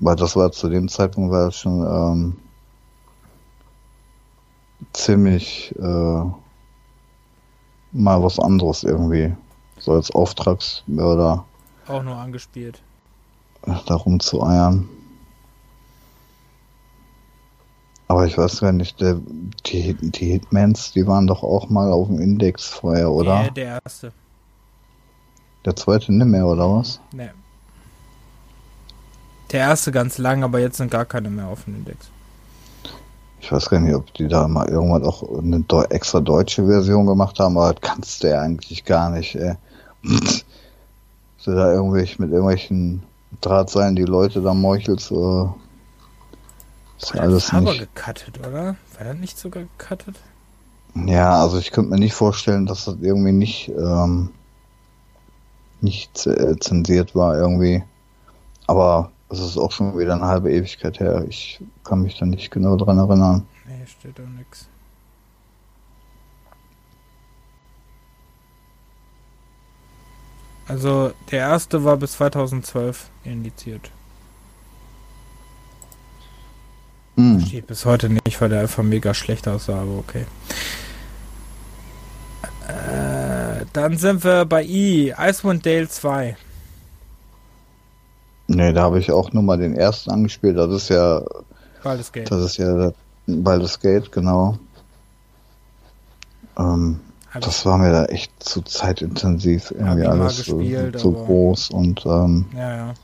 Weil 0.00 0.16
das 0.16 0.34
war 0.34 0.50
zu 0.50 0.68
dem 0.68 0.88
Zeitpunkt 0.88 1.30
war 1.30 1.52
schon 1.52 1.82
ähm, 1.82 2.36
ziemlich 4.98 5.74
äh, 5.78 6.22
mal 7.92 8.22
was 8.22 8.38
anderes 8.38 8.82
irgendwie. 8.82 9.32
So 9.78 9.92
als 9.92 10.10
Auftragsmörder. 10.10 11.44
Auch 11.86 12.02
nur 12.02 12.16
angespielt. 12.16 12.82
Darum 13.86 14.20
zu 14.20 14.42
eiern. 14.42 14.88
Aber 18.08 18.26
ich 18.26 18.38
weiß 18.38 18.60
gar 18.60 18.72
nicht, 18.72 19.00
der, 19.00 19.20
die, 19.66 19.94
die 19.94 20.32
Hitmans, 20.32 20.92
die 20.92 21.06
waren 21.06 21.26
doch 21.26 21.42
auch 21.42 21.68
mal 21.68 21.92
auf 21.92 22.08
dem 22.08 22.20
Index 22.20 22.64
vorher, 22.64 23.10
oder? 23.10 23.42
Nee, 23.42 23.50
der 23.50 23.80
erste. 23.84 24.12
Der 25.64 25.76
zweite 25.76 26.12
nicht 26.12 26.26
mehr, 26.26 26.46
oder 26.46 26.70
was? 26.70 27.00
Nee. 27.12 27.30
Der 29.52 29.60
erste 29.60 29.92
ganz 29.92 30.18
lang, 30.18 30.42
aber 30.42 30.58
jetzt 30.58 30.78
sind 30.78 30.90
gar 30.90 31.04
keine 31.04 31.28
mehr 31.28 31.48
auf 31.48 31.64
dem 31.64 31.76
Index. 31.76 32.10
Ich 33.40 33.52
weiß 33.52 33.70
gar 33.70 33.80
nicht, 33.80 33.94
ob 33.94 34.12
die 34.14 34.28
da 34.28 34.48
mal 34.48 34.68
irgendwann 34.68 35.04
auch 35.04 35.22
eine 35.38 35.64
extra 35.90 36.20
deutsche 36.20 36.66
Version 36.66 37.06
gemacht 37.06 37.38
haben, 37.38 37.56
aber 37.56 37.72
das 37.74 37.80
kannst 37.82 38.22
du 38.22 38.30
ja 38.30 38.40
eigentlich 38.40 38.84
gar 38.84 39.10
nicht, 39.10 39.36
ey. 39.36 39.54
so 41.38 41.54
da 41.54 41.72
irgendwelche 41.72 42.20
mit 42.20 42.30
irgendwelchen 42.30 43.02
Drahtseilen 43.40 43.94
die 43.96 44.04
Leute 44.04 44.42
da 44.42 44.54
meuchelst, 44.54 45.10
äh, 45.12 45.44
ist 46.98 47.14
War 47.14 47.22
alles 47.22 47.52
aber 47.52 47.72
nicht. 47.72 47.94
gecuttet, 47.94 48.38
oder? 48.40 48.76
War 48.96 49.04
das 49.04 49.16
nicht 49.16 49.38
sogar 49.38 49.64
gecuttet? 49.64 50.16
Ja, 51.06 51.40
also 51.42 51.58
ich 51.58 51.70
könnte 51.70 51.90
mir 51.90 51.98
nicht 51.98 52.14
vorstellen, 52.14 52.66
dass 52.66 52.86
das 52.86 52.96
irgendwie 53.00 53.32
nicht, 53.32 53.68
ähm, 53.68 54.30
nicht 55.80 56.26
äh, 56.26 56.58
zensiert 56.58 57.14
war 57.14 57.36
irgendwie. 57.36 57.84
Aber 58.66 59.12
es 59.30 59.40
ist 59.40 59.58
auch 59.58 59.72
schon 59.72 59.98
wieder 59.98 60.14
eine 60.14 60.26
halbe 60.26 60.50
Ewigkeit 60.50 61.00
her. 61.00 61.24
Ich 61.28 61.60
kann 61.84 62.02
mich 62.02 62.18
da 62.18 62.26
nicht 62.26 62.50
genau 62.50 62.76
dran 62.76 62.98
erinnern. 62.98 63.46
Nee, 63.66 63.86
steht 63.86 64.18
doch 64.18 64.26
nix. 64.26 64.68
Also 70.66 71.12
der 71.30 71.40
erste 71.40 71.82
war 71.84 71.96
bis 71.96 72.12
2012 72.12 73.08
indiziert. 73.24 73.90
Hm. 77.16 77.40
Steht 77.40 77.66
bis 77.66 77.84
heute 77.84 78.10
nicht, 78.10 78.40
weil 78.40 78.50
der 78.50 78.60
einfach 78.60 78.82
mega 78.82 79.14
schlecht 79.14 79.48
aussah, 79.48 79.80
aber 79.80 79.98
okay. 79.98 80.24
Äh, 82.68 83.64
dann 83.72 83.96
sind 83.96 84.22
wir 84.22 84.44
bei 84.44 84.62
I, 84.62 85.14
Icewind 85.18 85.64
Dale 85.64 85.88
2. 85.88 86.36
Ne, 88.48 88.72
da 88.72 88.82
habe 88.82 88.98
ich 88.98 89.12
auch 89.12 89.32
nur 89.32 89.42
mal 89.42 89.58
den 89.58 89.74
ersten 89.74 90.10
angespielt. 90.10 90.56
Das 90.56 90.72
ist 90.72 90.88
ja. 90.88 91.22
Baldur's 91.82 92.10
Gate. 92.10 92.30
Das 92.30 92.40
ist 92.42 92.56
ja 92.56 92.92
Baldur's 93.26 93.78
Gate, 93.78 94.10
genau. 94.10 94.58
Ähm, 96.58 97.00
das 97.38 97.66
war 97.66 97.76
mir 97.76 97.92
da 97.92 98.06
echt 98.06 98.32
zu 98.42 98.62
zeitintensiv. 98.62 99.70
Irgendwie 99.70 100.06
alles 100.06 100.38
gespielt, 100.38 100.98
so, 100.98 101.12
so 101.12 101.24
groß 101.24 101.70
und. 101.70 102.06
Ähm, 102.06 102.46
ja, 102.56 102.74
ja. 102.74 102.94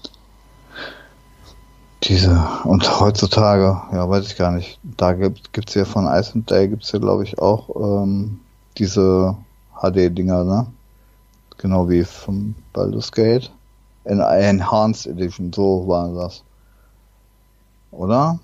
Diese, 2.05 2.43
und 2.65 3.01
heutzutage, 3.01 3.81
ja, 3.93 4.09
weiß 4.09 4.27
ich 4.27 4.37
gar 4.37 4.51
nicht, 4.51 4.79
da 4.83 5.13
gibt 5.15 5.69
es 5.69 5.75
ja 5.75 5.87
von 5.87 6.07
Ice 6.07 6.33
and 6.35 6.51
Day, 6.51 6.69
gibt 6.69 6.85
es 6.85 6.93
ja, 6.93 6.99
glaube 6.99 7.25
ich, 7.25 7.39
auch 7.39 8.03
ähm, 8.03 8.41
diese 8.77 9.37
HD-Dinger, 9.81 10.45
ne? 10.45 10.67
Genau 11.57 11.89
wie 11.89 12.05
vom 12.05 12.55
Baldur's 12.75 13.11
Gate. 13.11 13.51
In 14.05 14.21
Enhanced 14.21 15.07
Edition, 15.07 15.53
so 15.53 15.87
war 15.89 16.13
das. 16.15 16.43
Oder? 17.91 18.39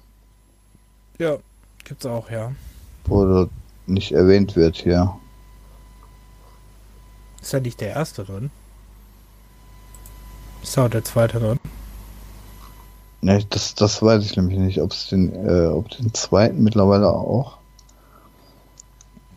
Ja, 1.18 1.36
gibt's 1.84 2.06
auch, 2.06 2.30
ja. 2.30 2.52
Wo 3.04 3.48
nicht 3.86 4.12
erwähnt 4.12 4.56
wird 4.56 4.76
hier. 4.76 5.14
Ist 7.42 7.52
ja 7.52 7.60
nicht 7.60 7.80
der 7.80 7.90
erste 7.90 8.24
drin? 8.24 8.50
Ist 10.62 10.78
auch 10.78 10.88
der 10.88 11.04
zweite 11.04 11.40
drin? 11.40 11.58
Ne, 13.22 13.44
das, 13.50 13.74
das 13.74 14.02
weiß 14.02 14.24
ich 14.24 14.36
nämlich 14.36 14.58
nicht, 14.58 14.80
ob 14.80 14.92
es 14.92 15.08
den, 15.08 15.34
äh, 15.46 15.66
ob 15.66 15.90
den 15.90 16.14
zweiten 16.14 16.62
mittlerweile 16.62 17.08
auch. 17.08 17.58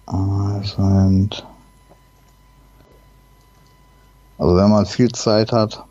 Also, 0.06 0.82
also 4.38 4.56
wenn 4.56 4.70
man 4.70 4.86
viel 4.86 5.12
Zeit 5.12 5.52
hat. 5.52 5.86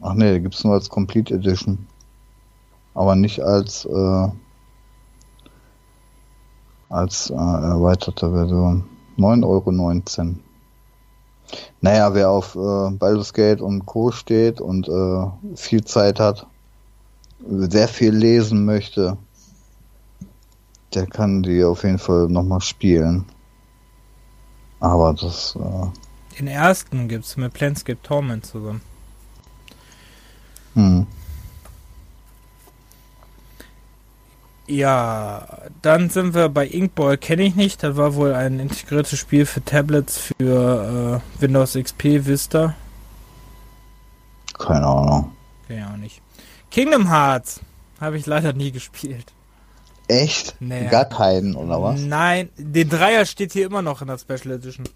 Ach 0.00 0.14
nee, 0.14 0.38
gibt 0.40 0.54
es 0.54 0.64
nur 0.64 0.74
als 0.74 0.88
Complete 0.88 1.34
Edition. 1.34 1.86
Aber 2.94 3.16
nicht 3.16 3.40
als 3.40 3.84
äh, 3.84 4.28
als 6.88 7.30
äh, 7.30 7.34
erweiterte 7.34 8.30
Version. 8.30 8.84
9,19 9.18 10.18
Euro. 10.18 10.34
Naja, 11.80 12.14
wer 12.14 12.30
auf 12.30 12.54
äh, 12.54 12.90
Baldur's 12.90 13.32
Gate 13.32 13.60
und 13.60 13.86
Co. 13.86 14.10
steht 14.10 14.60
und 14.60 14.88
äh, 14.88 15.56
viel 15.56 15.84
Zeit 15.84 16.20
hat, 16.20 16.46
sehr 17.40 17.88
viel 17.88 18.14
lesen 18.14 18.64
möchte, 18.64 19.16
der 20.94 21.06
kann 21.06 21.42
die 21.42 21.62
auf 21.64 21.84
jeden 21.84 21.98
Fall 21.98 22.28
nochmal 22.28 22.60
spielen. 22.60 23.24
Aber 24.80 25.14
das. 25.14 25.56
Äh 25.56 26.36
Den 26.38 26.48
ersten 26.48 27.08
gibt's 27.08 27.36
mit 27.36 27.52
Planescape 27.52 28.00
Torment 28.02 28.46
zusammen. 28.46 28.80
Hm. 30.78 31.08
Ja, 34.68 35.62
dann 35.82 36.08
sind 36.08 36.34
wir 36.34 36.48
bei 36.50 36.68
Inkball, 36.68 37.18
kenne 37.18 37.42
ich 37.42 37.56
nicht. 37.56 37.82
Das 37.82 37.96
war 37.96 38.14
wohl 38.14 38.32
ein 38.32 38.60
integriertes 38.60 39.18
Spiel 39.18 39.44
für 39.44 39.64
Tablets 39.64 40.18
für 40.18 41.20
äh, 41.38 41.42
Windows 41.42 41.74
XP 41.74 42.26
Vista. 42.26 42.74
Keine 44.56 44.86
Ahnung. 44.86 45.32
Keine 45.66 45.86
Ahnung 45.86 46.00
nicht. 46.00 46.22
Kingdom 46.70 47.08
Hearts 47.10 47.60
habe 48.00 48.16
ich 48.16 48.26
leider 48.26 48.52
nie 48.52 48.70
gespielt. 48.70 49.32
Echt? 50.06 50.54
Nee. 50.60 50.86
Gar 50.86 51.06
keinen, 51.06 51.56
oder 51.56 51.82
was? 51.82 52.00
Nein, 52.00 52.50
den 52.56 52.88
Dreier 52.88 53.26
steht 53.26 53.52
hier 53.52 53.66
immer 53.66 53.82
noch 53.82 54.00
in 54.00 54.06
der 54.06 54.18
Special 54.18 54.54
Edition. 54.54 54.86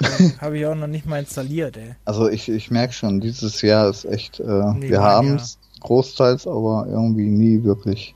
habe 0.40 0.58
ich 0.58 0.66
auch 0.66 0.74
noch 0.74 0.86
nicht 0.86 1.06
mal 1.06 1.18
installiert, 1.18 1.76
ey. 1.76 1.94
Also 2.04 2.28
ich, 2.28 2.48
ich 2.48 2.70
merke 2.70 2.92
schon, 2.92 3.20
dieses 3.20 3.62
Jahr 3.62 3.88
ist 3.88 4.04
echt, 4.04 4.40
äh, 4.40 4.72
nee, 4.74 4.88
wir 4.90 5.00
haben 5.02 5.36
es 5.36 5.58
großteils, 5.80 6.46
aber 6.46 6.86
irgendwie 6.88 7.28
nie 7.28 7.62
wirklich. 7.64 8.14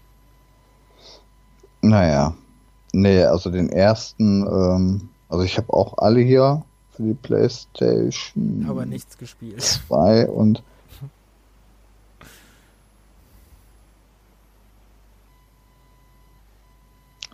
Naja. 1.82 2.34
Nee, 2.92 3.24
also 3.24 3.50
den 3.50 3.70
ersten, 3.70 4.46
ähm, 4.46 5.08
also 5.28 5.44
ich 5.44 5.56
habe 5.56 5.72
auch 5.72 5.98
alle 5.98 6.20
hier 6.20 6.62
für 6.92 7.02
die 7.02 7.14
Playstation. 7.14 8.66
Aber 8.68 8.86
nichts 8.86 9.18
gespielt. 9.18 9.60
Zwei 9.62 10.28
und 10.28 10.62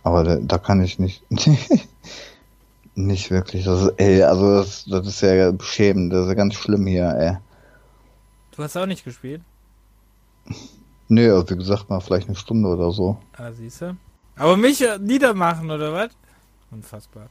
Aber 0.03 0.23
da, 0.23 0.37
da 0.37 0.57
kann 0.57 0.81
ich 0.81 0.97
nicht. 0.97 1.23
nicht 2.95 3.31
wirklich. 3.31 3.65
Das 3.65 3.81
ist, 3.81 3.93
ey, 3.97 4.23
also 4.23 4.57
das, 4.57 4.85
das 4.85 5.07
ist 5.07 5.21
ja 5.21 5.51
beschämend. 5.51 6.13
Das 6.13 6.23
ist 6.23 6.29
ja 6.29 6.33
ganz 6.33 6.55
schlimm 6.55 6.85
hier, 6.87 7.09
ey. 7.17 7.37
Du 8.55 8.63
hast 8.63 8.75
auch 8.77 8.85
nicht 8.85 9.03
gespielt? 9.03 9.41
Nee, 11.07 11.29
also 11.29 11.49
wie 11.49 11.57
gesagt, 11.57 11.89
mal 11.89 11.99
vielleicht 11.99 12.27
eine 12.27 12.35
Stunde 12.35 12.69
oder 12.69 12.91
so. 12.91 13.17
Ah, 13.37 13.51
siehst 13.51 13.81
du? 13.81 13.95
Aber 14.35 14.57
mich 14.57 14.81
äh, 14.81 14.97
niedermachen, 14.97 15.69
oder 15.69 15.93
was? 15.93 16.09
Unfassbar. 16.71 17.27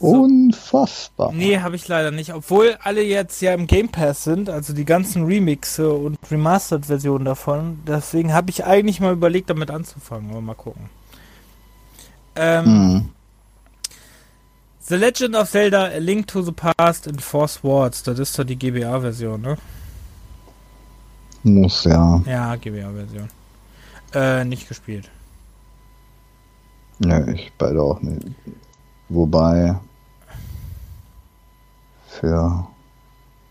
So. 0.00 0.06
Unfassbar. 0.06 1.32
Nee, 1.32 1.58
habe 1.58 1.76
ich 1.76 1.88
leider 1.88 2.10
nicht. 2.10 2.32
Obwohl 2.32 2.78
alle 2.82 3.02
jetzt 3.02 3.40
ja 3.42 3.52
im 3.52 3.66
Game 3.66 3.88
Pass 3.88 4.24
sind, 4.24 4.48
also 4.48 4.72
die 4.72 4.84
ganzen 4.84 5.24
Remixe 5.24 5.92
und 5.92 6.18
Remastered-Versionen 6.30 7.24
davon. 7.24 7.80
Deswegen 7.86 8.32
habe 8.32 8.50
ich 8.50 8.64
eigentlich 8.64 9.00
mal 9.00 9.12
überlegt, 9.12 9.50
damit 9.50 9.70
anzufangen. 9.70 10.30
Aber 10.30 10.40
mal 10.40 10.54
gucken. 10.54 10.88
Ähm, 12.36 12.64
mhm. 12.64 13.08
The 14.88 14.96
Legend 14.96 15.36
of 15.36 15.50
Zelda 15.50 15.90
A 15.94 15.98
Link 15.98 16.26
to 16.28 16.40
the 16.40 16.52
Past 16.52 17.06
in 17.06 17.18
Four 17.18 17.46
Swords. 17.46 18.02
Das 18.02 18.18
ist 18.18 18.38
doch 18.38 18.44
die 18.44 18.56
GBA-Version, 18.56 19.42
ne? 19.42 19.58
Muss, 21.42 21.84
ja. 21.84 22.22
Ja, 22.24 22.56
GBA-Version. 22.56 23.28
Äh, 24.14 24.46
nicht 24.46 24.66
gespielt. 24.66 25.10
Ne, 27.00 27.34
ich 27.34 27.52
beide 27.58 27.82
auch 27.82 28.00
nicht. 28.00 28.28
Wobei. 29.10 29.78
Für. 32.08 32.66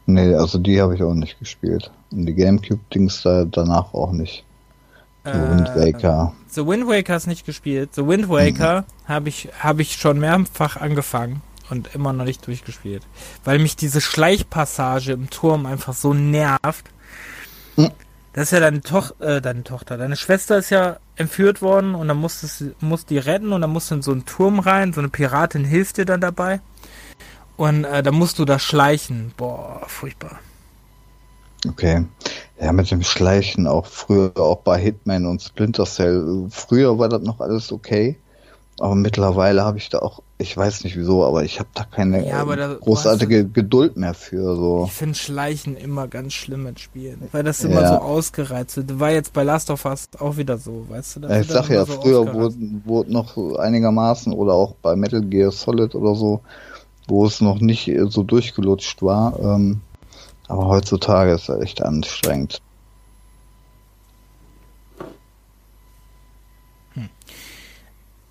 Nee, 0.07 0.33
also 0.33 0.57
die 0.57 0.81
habe 0.81 0.95
ich 0.95 1.03
auch 1.03 1.13
nicht 1.13 1.37
gespielt. 1.37 1.91
Und 2.09 2.25
die 2.25 2.33
Gamecube-Dings 2.33 3.21
da 3.21 3.45
danach 3.45 3.93
auch 3.93 4.11
nicht. 4.11 4.43
The 5.33 5.39
Wind 5.39 5.69
äh, 5.69 5.93
Waker. 5.93 6.33
The 6.49 6.65
Wind 6.65 6.87
Waker 6.87 7.15
ist 7.15 7.27
nicht 7.27 7.45
gespielt. 7.45 7.89
The 7.93 8.07
Wind 8.07 8.29
Waker 8.29 8.81
mhm. 8.81 9.09
habe 9.09 9.29
ich, 9.29 9.49
hab 9.59 9.79
ich 9.79 9.95
schon 9.97 10.19
mehrfach 10.19 10.77
angefangen 10.77 11.41
und 11.69 11.93
immer 11.93 12.13
noch 12.13 12.25
nicht 12.25 12.45
durchgespielt. 12.47 13.03
Weil 13.43 13.59
mich 13.59 13.75
diese 13.75 14.01
Schleichpassage 14.01 15.11
im 15.11 15.29
Turm 15.29 15.65
einfach 15.65 15.93
so 15.93 16.13
nervt. 16.13 16.89
Mhm. 17.75 17.91
Das 18.33 18.45
ist 18.45 18.51
ja 18.51 18.59
deine, 18.59 18.81
Toch 18.81 19.19
äh, 19.19 19.41
deine 19.41 19.63
Tochter. 19.63 19.97
Deine 19.97 20.15
Schwester 20.15 20.57
ist 20.57 20.69
ja 20.69 20.97
entführt 21.15 21.61
worden 21.61 21.95
und 21.95 22.07
dann 22.07 22.17
musstest, 22.17 22.65
musst 22.81 23.09
die 23.09 23.17
retten 23.17 23.51
und 23.51 23.61
dann 23.61 23.71
musst 23.71 23.89
du 23.89 23.95
in 23.95 24.01
so 24.03 24.11
einen 24.11 24.25
Turm 24.25 24.59
rein. 24.59 24.93
So 24.93 25.01
eine 25.01 25.09
Piratin 25.09 25.65
hilft 25.65 25.97
dir 25.97 26.05
dann 26.05 26.21
dabei. 26.21 26.61
Und 27.55 27.83
äh, 27.85 28.03
dann 28.03 28.13
musst 28.13 28.37
du 28.37 28.45
da 28.45 28.59
schleichen. 28.59 29.33
Boah, 29.35 29.81
furchtbar. 29.87 30.39
Okay. 31.67 32.05
Ja, 32.61 32.71
mit 32.71 32.89
dem 32.91 33.03
Schleichen 33.03 33.67
auch 33.67 33.85
früher, 33.85 34.31
auch 34.35 34.57
bei 34.57 34.79
Hitman 34.79 35.25
und 35.25 35.41
Splinter 35.41 35.85
Cell. 35.85 36.47
Früher 36.49 36.97
war 36.99 37.09
das 37.09 37.21
noch 37.21 37.39
alles 37.39 37.71
okay. 37.71 38.17
Aber 38.79 38.93
mittlerweile 38.93 39.63
habe 39.63 39.79
ich 39.79 39.89
da 39.89 39.99
auch, 39.99 40.21
ich 40.37 40.55
weiß 40.55 40.83
nicht 40.83 40.95
wieso, 40.95 41.25
aber 41.25 41.43
ich 41.43 41.57
habe 41.59 41.69
da 41.73 41.83
keine 41.83 42.27
Ja, 42.27 42.45
da- 42.45 42.75
großartige 42.75 43.45
Geduld 43.47 43.97
mehr 43.97 44.13
für. 44.13 44.55
So. 44.55 44.83
Ich 44.85 44.93
finde 44.93 45.15
Schleichen 45.15 45.75
immer 45.75 46.07
ganz 46.07 46.33
schlimm 46.33 46.61
mit 46.63 46.79
Spielen. 46.79 47.23
Weil 47.31 47.43
das 47.43 47.63
immer 47.63 47.81
Ja. 47.81 47.87
so 47.89 47.95
ausgereizt 47.95 48.77
wird. 48.77 48.99
War 48.99 49.09
jetzt 49.11 49.33
bei 49.33 49.41
Last 49.41 49.71
of 49.71 49.83
Us 49.85 50.07
auch 50.19 50.37
wieder 50.37 50.59
so, 50.59 50.85
weißt 50.89 51.15
du? 51.15 51.19
Das 51.21 51.31
Ja, 51.31 51.39
ich 51.41 51.47
sag 51.47 51.69
ja, 51.71 51.85
so 51.85 51.93
früher 51.93 52.31
wurde, 52.35 52.55
wurde 52.85 53.11
noch 53.11 53.35
einigermaßen 53.57 54.31
oder 54.31 54.53
auch 54.53 54.75
bei 54.83 54.95
Metal 54.95 55.21
Gear 55.21 55.51
Solid 55.51 55.95
oder 55.95 56.13
so, 56.13 56.41
wo 57.07 57.25
es 57.25 57.41
noch 57.41 57.59
nicht 57.59 57.91
so 58.09 58.21
durchgelutscht 58.21 59.01
war. 59.01 59.39
Ähm, 59.39 59.81
aber 60.47 60.67
heutzutage 60.67 61.33
ist 61.33 61.49
es 61.49 61.61
echt 61.61 61.81
anstrengend. 61.81 62.61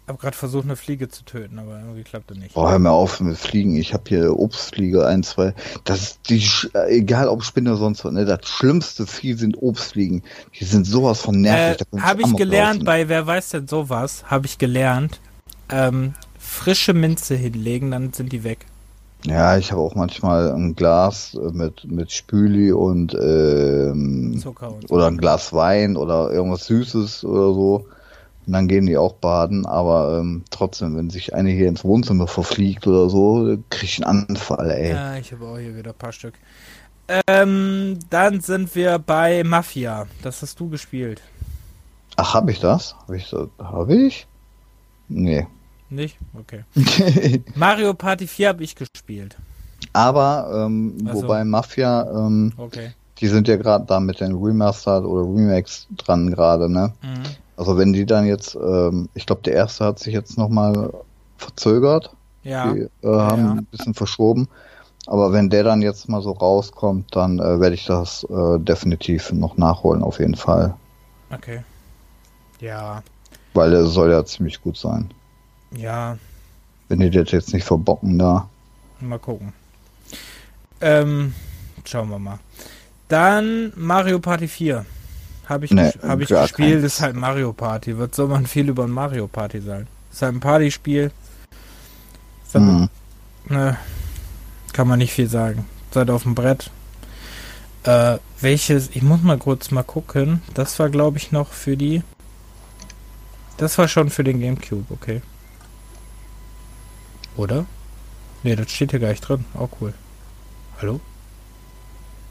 Ich 0.06 0.08
habe 0.08 0.20
gerade 0.20 0.36
versucht, 0.36 0.66
eine 0.66 0.76
Fliege 0.76 1.08
zu 1.08 1.24
töten, 1.24 1.58
aber 1.58 1.80
irgendwie 1.80 2.04
klappt 2.04 2.30
das 2.30 2.38
nicht. 2.38 2.54
Boah, 2.54 2.70
hör 2.70 2.78
mir 2.78 2.92
auf 2.92 3.18
mit 3.18 3.36
Fliegen. 3.36 3.74
Ich 3.74 3.92
habe 3.92 4.04
hier 4.06 4.38
Obstfliege, 4.38 5.04
ein, 5.04 5.24
zwei. 5.24 5.52
Das 5.82 6.00
ist 6.00 6.20
die, 6.28 6.48
egal 6.88 7.26
ob 7.26 7.42
Spinne 7.42 7.70
oder 7.70 7.80
sonst 7.80 8.04
was, 8.04 8.12
ne? 8.12 8.24
Das 8.24 8.46
schlimmste 8.48 9.04
Vieh 9.04 9.32
sind 9.32 9.60
Obstfliegen. 9.60 10.22
Die 10.60 10.64
sind 10.64 10.86
sowas 10.86 11.22
von 11.22 11.40
nervig. 11.40 11.84
Äh, 11.92 11.98
habe 11.98 12.22
ich 12.22 12.36
gelernt 12.36 12.74
laufen. 12.74 12.84
bei 12.84 13.08
Wer 13.08 13.26
weiß 13.26 13.48
denn 13.48 13.66
sowas, 13.66 14.22
habe 14.26 14.46
ich 14.46 14.58
gelernt, 14.58 15.18
ähm, 15.70 16.14
frische 16.38 16.94
Minze 16.94 17.34
hinlegen, 17.34 17.90
dann 17.90 18.12
sind 18.12 18.32
die 18.32 18.44
weg. 18.44 18.64
Ja, 19.26 19.56
ich 19.58 19.72
habe 19.72 19.80
auch 19.80 19.94
manchmal 19.94 20.52
ein 20.52 20.76
Glas 20.76 21.34
äh, 21.34 21.50
mit, 21.52 21.84
mit 21.84 22.12
Spüli 22.12 22.72
und 22.72 23.14
ähm, 23.14 24.38
Zucker 24.40 24.72
und 24.72 24.88
so. 24.88 24.94
oder 24.94 25.06
ein 25.08 25.18
Glas 25.18 25.52
Wein 25.52 25.96
oder 25.96 26.30
irgendwas 26.30 26.66
Süßes 26.66 27.24
oder 27.24 27.52
so. 27.52 27.86
Und 28.46 28.52
dann 28.52 28.68
gehen 28.68 28.86
die 28.86 28.96
auch 28.96 29.14
baden, 29.14 29.66
aber 29.66 30.20
ähm, 30.20 30.44
trotzdem, 30.50 30.96
wenn 30.96 31.10
sich 31.10 31.34
eine 31.34 31.50
hier 31.50 31.68
ins 31.68 31.82
Wohnzimmer 31.82 32.28
verfliegt 32.28 32.86
oder 32.86 33.10
so, 33.10 33.58
krieg 33.70 33.88
ich 33.88 34.06
einen 34.06 34.28
Anfall, 34.28 34.70
ey. 34.70 34.90
Ja, 34.90 35.16
ich 35.16 35.32
habe 35.32 35.44
auch 35.46 35.58
hier 35.58 35.76
wieder 35.76 35.90
ein 35.90 35.98
paar 35.98 36.12
Stück. 36.12 36.34
Ähm, 37.26 37.98
dann 38.10 38.40
sind 38.40 38.74
wir 38.76 39.00
bei 39.00 39.42
Mafia. 39.42 40.06
Das 40.22 40.42
hast 40.42 40.60
du 40.60 40.68
gespielt. 40.68 41.22
Ach, 42.16 42.34
hab 42.34 42.48
ich 42.48 42.60
das? 42.60 42.94
Hab 43.00 43.14
ich 43.14 43.28
das? 43.30 43.48
Hab 43.58 43.90
ich? 43.90 44.28
Nee. 45.08 45.46
Nicht? 45.88 46.16
Okay. 46.34 46.64
Mario 47.54 47.94
Party 47.94 48.26
4 48.26 48.48
habe 48.48 48.64
ich 48.64 48.74
gespielt. 48.74 49.36
aber, 49.92 50.66
ähm, 50.66 50.96
Ach 51.08 51.14
so. 51.14 51.22
wobei 51.22 51.44
Mafia, 51.44 52.08
ähm, 52.10 52.52
Okay. 52.56 52.92
die 53.18 53.28
sind 53.28 53.46
ja 53.48 53.56
gerade 53.56 53.84
da 53.86 54.00
mit 54.00 54.20
den 54.20 54.34
Remastered 54.34 55.04
oder 55.04 55.22
Remakes 55.22 55.86
dran 55.96 56.30
gerade, 56.30 56.68
ne? 56.68 56.92
Mhm. 57.02 57.22
Also 57.56 57.78
wenn 57.78 57.92
die 57.92 58.04
dann 58.04 58.26
jetzt, 58.26 58.54
ähm, 58.56 59.08
ich 59.14 59.24
glaube, 59.26 59.42
der 59.42 59.54
erste 59.54 59.84
hat 59.84 59.98
sich 59.98 60.12
jetzt 60.12 60.36
nochmal 60.36 60.92
verzögert. 61.38 62.10
Ja. 62.42 62.72
Die 62.72 62.80
äh, 62.80 62.88
haben 63.02 63.44
Ja. 63.44 63.52
ein 63.52 63.64
bisschen 63.66 63.94
verschoben. 63.94 64.48
Aber 65.06 65.32
wenn 65.32 65.48
der 65.50 65.62
dann 65.62 65.82
jetzt 65.82 66.08
mal 66.08 66.20
so 66.20 66.32
rauskommt, 66.32 67.14
dann 67.14 67.38
äh, 67.38 67.60
werde 67.60 67.74
ich 67.76 67.86
das 67.86 68.24
äh, 68.24 68.58
definitiv 68.58 69.32
noch 69.32 69.56
nachholen, 69.56 70.02
auf 70.02 70.18
jeden 70.18 70.34
Fall. 70.34 70.74
Okay. 71.32 71.60
Ja. 72.60 73.02
Weil 73.54 73.70
der 73.70 73.84
soll 73.86 74.10
ja 74.10 74.24
ziemlich 74.24 74.60
gut 74.60 74.76
sein. 74.76 75.10
Ja. 75.76 76.18
Wenn 76.88 77.00
die 77.00 77.10
das 77.10 77.30
jetzt 77.32 77.52
nicht 77.52 77.64
verbocken 77.64 78.18
da. 78.18 78.48
Mal 79.00 79.18
gucken. 79.18 79.52
Ähm, 80.80 81.34
schauen 81.84 82.10
wir 82.10 82.18
mal. 82.18 82.38
Dann 83.08 83.72
Mario 83.76 84.18
Party 84.18 84.48
4. 84.48 84.84
Habe 85.48 85.64
ich, 85.64 85.70
Nee, 85.70 85.82
ges- 85.90 86.02
hab 86.08 86.20
ich 86.20 86.28
gespielt, 86.28 86.82
ist 86.84 87.00
halt 87.00 87.14
Mario 87.16 87.52
Party. 87.52 87.96
Was 87.98 88.16
soll 88.16 88.28
man 88.28 88.46
viel 88.46 88.68
über 88.68 88.84
ein 88.84 88.90
Mario 88.90 89.26
Party 89.28 89.60
sagen? 89.60 89.86
Ist 90.12 90.22
halt 90.22 90.34
ein 90.34 90.40
Partyspiel. 90.40 91.12
Hm. 92.52 92.88
ne, 93.48 93.76
kann 94.72 94.88
man 94.88 94.98
nicht 94.98 95.12
viel 95.12 95.28
sagen. 95.28 95.66
Seid 95.90 96.08
auf 96.10 96.22
dem 96.22 96.34
Brett. 96.34 96.70
Äh, 97.84 98.18
welches, 98.40 98.90
ich 98.90 99.02
muss 99.02 99.22
mal 99.22 99.38
kurz 99.38 99.70
mal 99.70 99.82
gucken. 99.84 100.42
Das 100.54 100.78
war, 100.78 100.88
glaube 100.88 101.18
ich, 101.18 101.32
noch 101.32 101.52
für 101.52 101.76
die. 101.76 102.02
Das 103.58 103.78
war 103.78 103.88
schon 103.88 104.10
für 104.10 104.24
den 104.24 104.40
Gamecube, 104.40 104.84
okay. 104.90 105.22
Oder? 107.36 107.66
Ne, 108.42 108.56
das 108.56 108.70
steht 108.70 108.90
hier 108.90 109.00
gar 109.00 109.10
nicht 109.10 109.26
drin. 109.26 109.44
Auch 109.54 109.68
cool. 109.80 109.92
Hallo? 110.80 111.00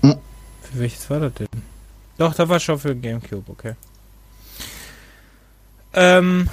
Hm. 0.02 0.16
Für 0.62 0.80
welches 0.80 1.10
war 1.10 1.20
das 1.20 1.34
denn? 1.34 1.48
Doch, 2.18 2.34
das 2.34 2.48
war 2.48 2.60
schon 2.60 2.80
für 2.80 2.96
Gamecube, 2.96 3.52
okay. 3.52 3.76
Ähm, 5.94 6.50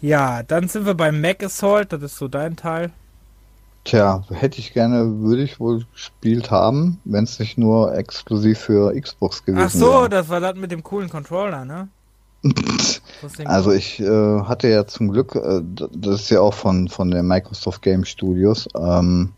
ja, 0.00 0.42
dann 0.42 0.68
sind 0.68 0.86
wir 0.86 0.94
beim 0.94 1.20
Mac 1.20 1.42
Assault, 1.42 1.92
das 1.92 2.02
ist 2.02 2.16
so 2.16 2.28
dein 2.28 2.56
Teil. 2.56 2.90
Tja, 3.84 4.24
hätte 4.30 4.58
ich 4.58 4.72
gerne, 4.72 5.20
würde 5.20 5.42
ich 5.42 5.58
wohl 5.58 5.84
gespielt 5.92 6.50
haben, 6.50 7.00
wenn 7.04 7.24
es 7.24 7.38
nicht 7.38 7.56
nur 7.56 7.94
exklusiv 7.94 8.58
für 8.58 8.98
Xbox 9.00 9.44
gewesen 9.44 9.64
Ach 9.64 9.70
so, 9.70 9.92
wäre. 9.92 10.08
das 10.08 10.28
war 10.28 10.40
das 10.40 10.54
mit 10.54 10.70
dem 10.70 10.82
coolen 10.82 11.08
Controller, 11.08 11.64
ne? 11.64 11.88
Also 13.44 13.72
ich 13.72 14.00
äh, 14.00 14.40
hatte 14.42 14.68
ja 14.68 14.86
zum 14.86 15.10
Glück, 15.10 15.34
äh, 15.34 15.60
das 15.62 16.22
ist 16.22 16.30
ja 16.30 16.40
auch 16.40 16.54
von, 16.54 16.88
von 16.88 17.10
den 17.10 17.26
Microsoft 17.26 17.82
Game 17.82 18.04
Studios, 18.04 18.66
ähm, 18.74 19.32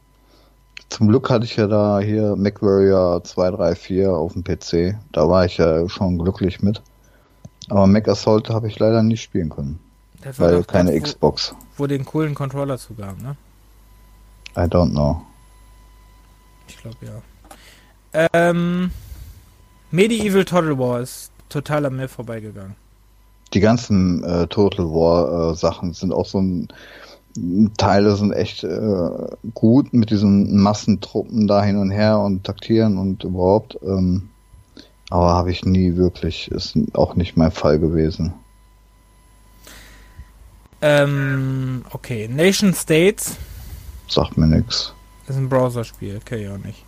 zum 0.92 1.08
Glück 1.08 1.30
hatte 1.30 1.46
ich 1.46 1.56
ja 1.56 1.66
da 1.66 2.00
hier 2.00 2.36
MacWarrior 2.36 3.24
234 3.24 4.06
auf 4.06 4.34
dem 4.34 4.44
PC. 4.44 4.98
Da 5.12 5.26
war 5.26 5.46
ich 5.46 5.56
ja 5.56 5.88
schon 5.88 6.18
glücklich 6.18 6.60
mit. 6.60 6.82
Aber 7.70 7.86
Mac 7.86 8.08
Assault 8.08 8.50
habe 8.50 8.68
ich 8.68 8.78
leider 8.78 9.02
nicht 9.02 9.22
spielen 9.22 9.48
können, 9.48 9.78
weil 10.36 10.62
keine 10.64 10.92
das, 10.92 11.00
wo, 11.00 11.04
Xbox. 11.04 11.54
wo 11.78 11.86
den 11.86 12.04
coolen 12.04 12.34
Controller 12.34 12.76
zugab, 12.76 13.22
ne? 13.22 13.36
I 14.54 14.68
don't 14.68 14.90
know. 14.90 15.22
Ich 16.68 16.76
glaube 16.76 16.96
ja. 17.00 18.28
Ähm, 18.34 18.90
Medieval 19.90 20.44
Total 20.44 20.78
War 20.78 21.00
ist 21.00 21.32
total 21.48 21.86
an 21.86 21.96
mir 21.96 22.08
vorbeigegangen. 22.08 22.76
Die 23.54 23.60
ganzen 23.60 24.24
äh, 24.24 24.46
Total 24.46 24.86
War 24.86 25.52
äh, 25.52 25.54
Sachen 25.54 25.92
sind 25.92 26.12
auch 26.12 26.26
so 26.26 26.40
ein 26.40 26.68
Teile 27.78 28.14
sind 28.16 28.32
echt 28.32 28.62
äh, 28.62 29.10
gut 29.54 29.92
mit 29.94 30.10
diesen 30.10 30.60
Massentruppen 30.60 31.46
da 31.46 31.62
hin 31.62 31.78
und 31.78 31.90
her 31.90 32.18
und 32.18 32.44
taktieren 32.44 32.98
und 32.98 33.24
überhaupt. 33.24 33.78
Ähm, 33.82 34.28
aber 35.08 35.34
habe 35.34 35.50
ich 35.50 35.64
nie 35.64 35.96
wirklich, 35.96 36.50
ist 36.50 36.76
auch 36.94 37.14
nicht 37.16 37.36
mein 37.36 37.50
Fall 37.50 37.78
gewesen. 37.78 38.34
Ähm, 40.82 41.84
okay. 41.92 42.28
Nation 42.28 42.74
States 42.74 43.36
Sagt 44.08 44.36
mir 44.36 44.46
nix. 44.46 44.92
ist 45.26 45.36
ein 45.36 45.48
Browserspiel, 45.48 46.20
kenn 46.24 46.40
ich 46.40 46.48
auch 46.48 46.58
nicht. 46.58 46.84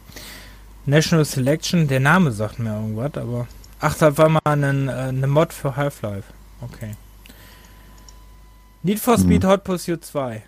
National 0.85 1.25
Selection, 1.25 1.89
der 1.89 2.01
Name 2.01 2.33
sagt 2.33 2.59
mir 2.59 2.75
irgendwas, 2.75 3.15
aber. 3.15 3.47
Ach, 3.81 3.97
das 3.97 4.19
war 4.19 4.29
mal 4.29 4.41
ein, 4.45 4.89
äh, 4.89 4.93
eine 4.93 5.27
Mod 5.27 5.53
für 5.53 5.77
Half-Life. 5.77 6.33
Okay. 6.65 6.95
Need 8.83 9.01
for 9.01 9.17
Hm. 9.17 9.23
Speed 9.23 9.45
Hot 9.45 9.65
Pursuit 9.65 10.05
2. 10.05 10.43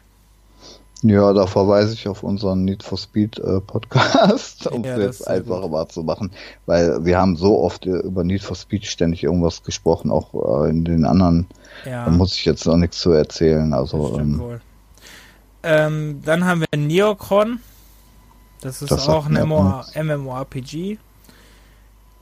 Ja, 1.02 1.32
da 1.34 1.46
verweise 1.46 1.92
ich 1.92 2.08
auf 2.08 2.22
unseren 2.22 2.64
Need 2.64 2.82
for 2.82 2.96
Speed 2.98 3.38
äh, 3.38 3.60
Podcast, 3.60 4.66
um 4.72 4.82
Ja, 4.82 4.96
es 4.96 5.18
jetzt 5.18 5.28
einfacher 5.28 5.62
gut. 5.62 5.70
mal 5.72 5.88
zu 5.88 6.02
machen, 6.02 6.30
weil 6.64 7.04
wir 7.04 7.18
haben 7.18 7.36
so 7.36 7.60
oft 7.60 7.86
äh, 7.86 7.90
über 7.98 8.24
Need 8.24 8.42
for 8.42 8.56
Speed 8.56 8.86
ständig 8.86 9.22
irgendwas 9.22 9.62
gesprochen, 9.62 10.10
auch 10.10 10.64
äh, 10.64 10.70
in 10.70 10.84
den 10.84 11.04
anderen, 11.04 11.46
Ja. 11.84 12.06
da 12.06 12.10
muss 12.10 12.34
ich 12.34 12.44
jetzt 12.46 12.66
noch 12.66 12.76
nichts 12.76 12.98
zu 12.98 13.12
erzählen. 13.12 13.72
Also 13.74 14.18
ähm. 14.18 14.58
Ähm, 15.62 16.22
dann 16.24 16.44
haben 16.44 16.60
wir 16.62 16.78
Neocron. 16.78 17.60
Das 18.62 18.80
ist 18.82 18.90
Das 18.90 19.08
auch 19.08 19.26
ein. 19.26 19.34
MMORPG. 20.06 20.98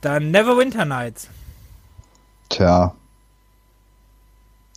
Dann 0.01 0.31
Neverwinter 0.31 0.83
Nights. 0.85 1.29
Tja, 2.49 2.93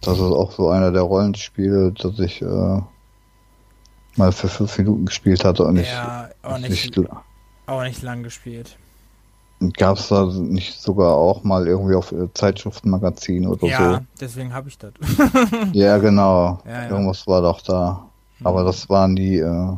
das 0.02 0.16
ist 0.18 0.22
auch 0.24 0.52
so 0.52 0.68
einer 0.70 0.92
der 0.92 1.02
Rollenspiele, 1.02 1.92
das 1.92 2.18
ich 2.18 2.40
äh, 2.42 2.80
mal 4.16 4.32
für 4.32 4.48
fünf 4.48 4.78
Minuten 4.78 5.06
gespielt 5.06 5.44
hatte 5.44 5.64
und 5.64 5.76
ja, 5.76 6.28
auch 6.42 6.56
ich 6.58 6.68
nicht, 6.68 6.96
nicht, 6.96 7.08
auch 7.66 7.82
nicht 7.82 8.02
lang 8.02 8.22
gespielt. 8.22 8.76
gab 9.76 9.96
es 9.98 10.08
da 10.08 10.24
nicht 10.26 10.80
sogar 10.80 11.14
auch 11.14 11.42
mal 11.44 11.66
irgendwie 11.66 11.94
auf 11.94 12.12
äh, 12.12 12.32
Zeitschriftenmagazin 12.34 13.46
oder 13.46 13.66
Ja, 13.66 14.00
deswegen 14.20 14.52
habe 14.54 14.68
ich 14.68 14.78
das. 14.78 14.92
so? 15.00 15.22
Ja, 15.72 15.98
genau. 15.98 16.60
Ja, 16.64 16.84
ja. 16.84 16.88
Irgendwas 16.90 17.26
war 17.26 17.42
doch 17.42 17.60
da. 17.62 18.04
Aber 18.44 18.62
Mhm. 18.62 18.66
das 18.66 18.88
war 18.88 19.08
nie. 19.08 19.38
Äh, 19.38 19.72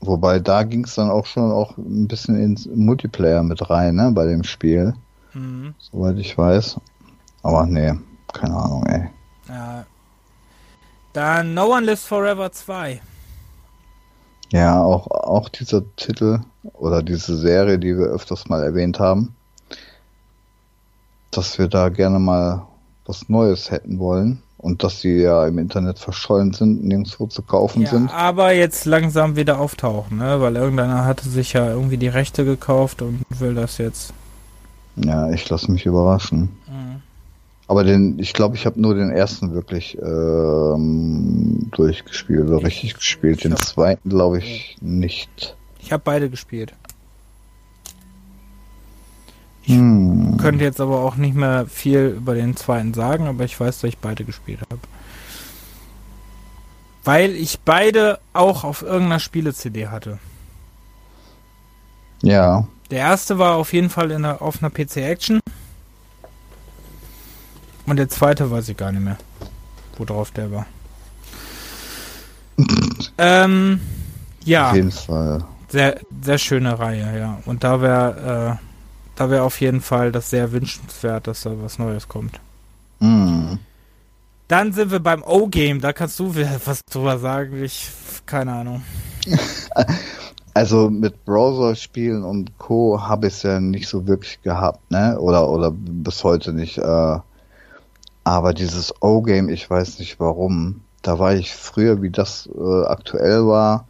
Wobei 0.00 0.38
da 0.38 0.64
ging 0.64 0.84
es 0.84 0.96
dann 0.96 1.10
auch 1.10 1.24
schon 1.24 1.50
auch 1.50 1.78
ein 1.78 2.06
bisschen 2.06 2.38
ins 2.38 2.66
Multiplayer 2.66 3.42
mit 3.42 3.70
rein, 3.70 3.94
ne, 3.94 4.12
bei 4.12 4.26
dem 4.26 4.44
Spiel. 4.44 4.94
Mhm. 5.32 5.74
Soweit 5.78 6.18
ich 6.18 6.36
weiß. 6.36 6.78
Aber 7.44 7.66
nee, 7.66 7.92
keine 8.32 8.56
Ahnung, 8.56 8.84
ey. 8.86 9.08
Ja. 9.48 9.84
Dann 11.12 11.54
No 11.54 11.72
One 11.72 11.86
Lives 11.86 12.04
Forever 12.04 12.50
2. 12.50 13.00
Ja, 14.50 14.82
auch, 14.82 15.06
auch 15.10 15.48
dieser 15.48 15.82
Titel 15.96 16.40
oder 16.72 17.02
diese 17.02 17.36
Serie, 17.36 17.78
die 17.78 17.96
wir 17.96 18.06
öfters 18.06 18.48
mal 18.48 18.62
erwähnt 18.62 18.98
haben, 18.98 19.34
dass 21.30 21.58
wir 21.58 21.68
da 21.68 21.90
gerne 21.90 22.18
mal 22.18 22.66
was 23.04 23.28
Neues 23.28 23.70
hätten 23.70 23.98
wollen 23.98 24.42
und 24.56 24.82
dass 24.82 25.00
sie 25.00 25.20
ja 25.20 25.46
im 25.46 25.58
Internet 25.58 25.98
verschollen 25.98 26.54
sind, 26.54 26.84
nirgendwo 26.84 27.26
zu 27.26 27.42
kaufen 27.42 27.82
ja, 27.82 27.90
sind. 27.90 28.14
Aber 28.14 28.54
jetzt 28.54 28.86
langsam 28.86 29.36
wieder 29.36 29.60
auftauchen, 29.60 30.16
ne? 30.16 30.40
Weil 30.40 30.56
irgendeiner 30.56 31.04
hatte 31.04 31.28
sich 31.28 31.52
ja 31.52 31.68
irgendwie 31.68 31.98
die 31.98 32.08
Rechte 32.08 32.46
gekauft 32.46 33.02
und 33.02 33.22
will 33.28 33.54
das 33.54 33.76
jetzt. 33.76 34.14
Ja, 34.96 35.28
ich 35.30 35.48
lasse 35.50 35.70
mich 35.70 35.84
überraschen. 35.84 36.48
Aber 37.66 37.82
den, 37.82 38.18
ich 38.18 38.34
glaube, 38.34 38.56
ich 38.56 38.66
habe 38.66 38.80
nur 38.80 38.94
den 38.94 39.10
ersten 39.10 39.54
wirklich 39.54 39.96
ähm, 39.98 41.70
durchgespielt 41.70 42.48
oder 42.48 42.62
richtig 42.62 42.94
gespielt. 42.94 43.44
Den 43.44 43.56
zweiten 43.56 44.10
glaube 44.10 44.38
ich 44.38 44.76
nicht. 44.80 45.56
Ich 45.78 45.92
habe 45.92 46.02
beide 46.04 46.28
gespielt. 46.28 46.74
Ich 49.62 49.74
hm. 49.74 50.36
könnte 50.36 50.62
jetzt 50.62 50.80
aber 50.80 51.00
auch 51.00 51.16
nicht 51.16 51.34
mehr 51.34 51.66
viel 51.66 52.14
über 52.18 52.34
den 52.34 52.54
zweiten 52.54 52.92
sagen, 52.92 53.26
aber 53.26 53.44
ich 53.44 53.58
weiß, 53.58 53.80
dass 53.80 53.88
ich 53.88 53.98
beide 53.98 54.24
gespielt 54.24 54.60
habe. 54.60 54.80
Weil 57.02 57.30
ich 57.32 57.60
beide 57.60 58.18
auch 58.34 58.64
auf 58.64 58.82
irgendeiner 58.82 59.20
Spiele-CD 59.20 59.88
hatte. 59.88 60.18
Ja. 62.22 62.66
Der 62.90 62.98
erste 62.98 63.38
war 63.38 63.56
auf 63.56 63.72
jeden 63.72 63.90
Fall 63.90 64.10
in 64.10 64.22
der, 64.22 64.42
auf 64.42 64.62
einer 64.62 64.70
PC 64.70 64.98
Action. 64.98 65.40
Und 67.86 67.96
der 67.96 68.08
zweite 68.08 68.50
weiß 68.50 68.68
ich 68.68 68.76
gar 68.76 68.92
nicht 68.92 69.04
mehr, 69.04 69.18
worauf 69.98 70.30
der 70.30 70.50
war. 70.50 70.66
ähm, 73.18 73.80
ja. 74.44 74.70
Auf 74.70 74.76
jeden 74.76 74.92
Fall. 74.92 75.44
Sehr, 75.68 76.00
sehr 76.22 76.38
schöne 76.38 76.78
Reihe, 76.78 77.18
ja. 77.18 77.38
Und 77.46 77.64
da 77.64 77.80
wäre 77.80 78.58
äh, 78.60 78.64
da 79.16 79.30
wäre 79.30 79.42
auf 79.42 79.60
jeden 79.60 79.80
Fall 79.80 80.12
das 80.12 80.30
sehr 80.30 80.52
wünschenswert, 80.52 81.26
dass 81.26 81.42
da 81.42 81.52
was 81.60 81.78
Neues 81.78 82.08
kommt. 82.08 82.40
Mm. 83.00 83.54
Dann 84.48 84.72
sind 84.72 84.90
wir 84.90 85.00
beim 85.00 85.22
O-Game, 85.22 85.80
da 85.80 85.92
kannst 85.92 86.18
du 86.18 86.34
was 86.64 86.84
drüber 86.84 87.18
sagen. 87.18 87.62
Ich, 87.62 87.88
keine 88.26 88.52
Ahnung. 88.52 88.82
Also 90.56 90.88
mit 90.88 91.24
Browser-Spielen 91.24 92.22
und 92.22 92.58
Co. 92.58 93.00
habe 93.02 93.26
ich 93.26 93.34
es 93.34 93.42
ja 93.42 93.58
nicht 93.58 93.88
so 93.88 94.06
wirklich 94.06 94.40
gehabt, 94.42 94.88
ne? 94.88 95.18
Oder, 95.18 95.50
oder 95.50 95.72
bis 95.72 96.22
heute 96.22 96.52
nicht. 96.52 96.78
Äh, 96.78 97.18
aber 98.24 98.54
dieses 98.54 98.94
O-Game, 99.02 99.48
ich 99.48 99.68
weiß 99.68 99.98
nicht 99.98 100.18
warum. 100.18 100.80
Da 101.02 101.18
war 101.18 101.34
ich 101.34 101.54
früher, 101.54 102.00
wie 102.00 102.10
das 102.10 102.48
äh, 102.48 102.84
aktuell 102.86 103.46
war, 103.46 103.86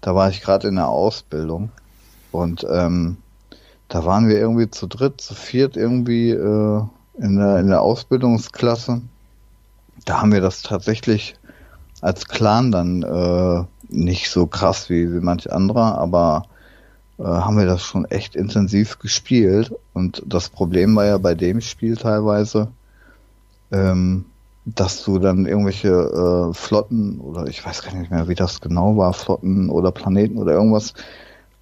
da 0.00 0.14
war 0.14 0.30
ich 0.30 0.42
gerade 0.42 0.68
in 0.68 0.76
der 0.76 0.88
Ausbildung. 0.88 1.70
Und 2.30 2.64
ähm, 2.70 3.16
da 3.88 4.04
waren 4.04 4.28
wir 4.28 4.38
irgendwie 4.38 4.70
zu 4.70 4.86
dritt, 4.86 5.20
zu 5.20 5.34
viert 5.34 5.76
irgendwie 5.76 6.30
äh, 6.30 6.82
in, 7.18 7.36
der, 7.36 7.58
in 7.58 7.68
der 7.68 7.82
Ausbildungsklasse. 7.82 9.02
Da 10.04 10.20
haben 10.20 10.32
wir 10.32 10.40
das 10.40 10.62
tatsächlich 10.62 11.36
als 12.00 12.28
Clan 12.28 12.70
dann 12.70 13.02
äh, 13.02 13.64
nicht 13.88 14.30
so 14.30 14.46
krass 14.46 14.90
wie, 14.90 15.12
wie 15.12 15.20
manch 15.20 15.50
anderer, 15.52 15.98
aber 15.98 16.44
äh, 17.18 17.24
haben 17.24 17.56
wir 17.56 17.66
das 17.66 17.82
schon 17.82 18.04
echt 18.04 18.36
intensiv 18.36 18.98
gespielt. 18.98 19.74
Und 19.92 20.22
das 20.26 20.48
Problem 20.48 20.94
war 20.96 21.06
ja 21.06 21.18
bei 21.18 21.34
dem 21.34 21.60
Spiel 21.60 21.96
teilweise, 21.96 22.68
ähm, 23.74 24.26
dass 24.64 25.04
du 25.04 25.18
dann 25.18 25.46
irgendwelche 25.46 25.88
äh, 25.88 26.54
Flotten 26.54 27.20
oder 27.20 27.46
ich 27.48 27.64
weiß 27.64 27.82
gar 27.82 27.94
nicht 27.94 28.10
mehr, 28.10 28.28
wie 28.28 28.34
das 28.34 28.60
genau 28.60 28.96
war, 28.96 29.12
Flotten 29.12 29.68
oder 29.68 29.92
Planeten 29.92 30.38
oder 30.38 30.52
irgendwas 30.52 30.94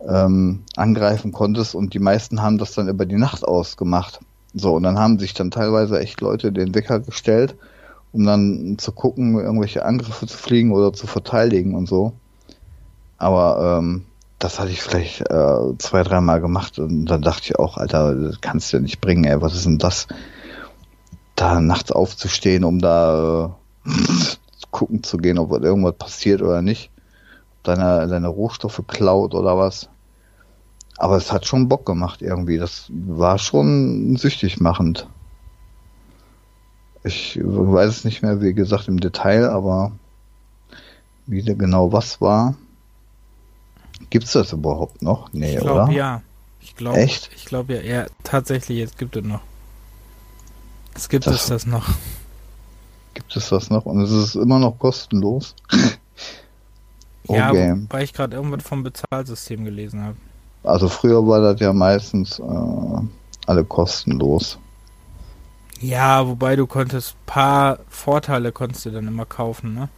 ähm, 0.07 0.61
angreifen 0.77 1.33
konntest 1.33 1.75
und 1.75 1.95
die 1.95 1.99
meisten 1.99 2.43
haben 2.43 2.59
das 2.59 2.75
dann 2.75 2.89
über 2.89 3.07
die 3.07 3.17
Nacht 3.17 3.45
ausgemacht. 3.45 4.21
So, 4.55 4.75
und 4.75 4.83
dann 4.83 4.99
haben 4.99 5.19
sich 5.19 5.35
dann 5.35 5.51
teilweise 5.51 5.99
echt 5.99 6.21
Leute 6.21 6.53
den 6.53 6.75
Wecker 6.75 7.01
gestellt, 7.01 7.57
um 8.13 8.25
dann 8.25 8.77
zu 8.79 8.93
gucken, 8.93 9.39
irgendwelche 9.39 9.85
Angriffe 9.85 10.27
zu 10.27 10.37
fliegen 10.37 10.73
oder 10.73 10.93
zu 10.93 11.07
verteidigen 11.07 11.75
und 11.75 11.89
so. 11.89 12.13
Aber 13.17 13.79
ähm, 13.79 14.05
das 14.39 14.61
hatte 14.61 14.71
ich 14.71 14.83
vielleicht 14.83 15.23
äh, 15.23 15.79
zwei, 15.79 16.03
dreimal 16.03 16.41
gemacht 16.41 16.79
und 16.79 17.07
dann 17.07 17.23
dachte 17.23 17.43
ich 17.45 17.59
auch, 17.59 17.79
Alter, 17.79 18.15
das 18.15 18.41
kannst 18.41 18.73
du 18.73 18.77
ja 18.77 18.83
nicht 18.83 19.01
bringen, 19.01 19.25
ey, 19.25 19.41
was 19.41 19.55
ist 19.55 19.67
denn 19.67 19.79
das? 19.79 20.07
Da 21.37 21.61
nachts 21.61 21.91
aufzustehen, 21.91 22.65
um 22.65 22.79
da 22.79 23.57
äh, 23.87 23.91
gucken 24.71 25.03
zu 25.03 25.17
gehen, 25.19 25.39
ob 25.39 25.53
irgendwas 25.53 25.97
passiert 25.97 26.43
oder 26.43 26.63
nicht. 26.63 26.91
Deine, 27.63 28.09
deine 28.09 28.29
Rohstoffe 28.29 28.83
klaut 28.87 29.35
oder 29.35 29.57
was. 29.57 29.89
Aber 30.99 31.17
es 31.17 31.33
hat 31.33 31.47
schon 31.47 31.69
Bock 31.69 31.87
gemacht 31.87 32.23
irgendwie. 32.23 32.59
Das 32.59 32.87
war 32.91 33.39
schon 33.39 34.17
süchtig 34.17 34.61
machend. 34.61 35.07
Ich 37.05 37.39
weiß 37.43 37.89
es 37.89 38.05
nicht 38.05 38.23
mehr, 38.23 38.41
wie 38.41 38.55
gesagt, 38.55 38.89
im 38.89 39.01
Detail, 39.01 39.49
aber 39.49 39.93
wie 41.27 41.43
genau 41.43 41.93
was 41.93 42.21
war. 42.21 42.55
Gibt 44.11 44.25
es 44.25 44.33
das 44.33 44.53
überhaupt 44.53 45.03
noch? 45.03 45.33
Nee, 45.33 45.55
ich 45.55 45.61
glaub, 45.61 45.89
oder? 45.89 45.93
ja. 45.93 46.23
Ich 46.61 46.77
glaube, 46.77 46.99
Echt? 46.99 47.31
Ich 47.35 47.45
glaube 47.45 47.75
ja, 47.75 47.81
ja, 47.81 48.07
tatsächlich, 48.23 48.79
jetzt 48.79 48.97
gibt 48.97 49.17
es 49.17 49.25
noch. 49.25 49.41
Es 50.95 51.09
gibt 51.09 51.27
das, 51.27 51.35
es 51.35 51.47
das 51.47 51.67
noch. 51.67 51.87
Gibt 53.15 53.37
es 53.37 53.49
das 53.49 53.71
noch? 53.71 53.87
Und 53.87 54.01
es 54.03 54.11
ist 54.11 54.35
immer 54.35 54.59
noch 54.59 54.79
kostenlos. 54.79 55.55
oh, 57.27 57.35
ja, 57.35 57.51
Game. 57.51 57.87
weil 57.91 58.05
ich 58.05 58.13
gerade 58.13 58.37
irgendwas 58.37 58.63
vom 58.63 58.83
Bezahlsystem 58.83 59.65
gelesen 59.65 60.03
habe. 60.03 60.17
Also 60.65 60.89
früher 60.89 61.27
war 61.27 61.41
das 61.41 61.61
ja 61.61 61.73
meistens 61.73 62.39
äh, 62.39 62.43
alle 63.47 63.65
kostenlos. 63.65 64.59
Ja, 65.81 66.27
wobei 66.27 66.55
du 66.55 66.67
konntest 66.67 67.17
paar 67.27 67.81
Vorteile 67.89 68.53
konntest 68.53 68.87
du 68.87 68.91
dann 68.91 69.09
immer 69.09 69.27
kaufen, 69.27 69.75
ne? 69.75 69.89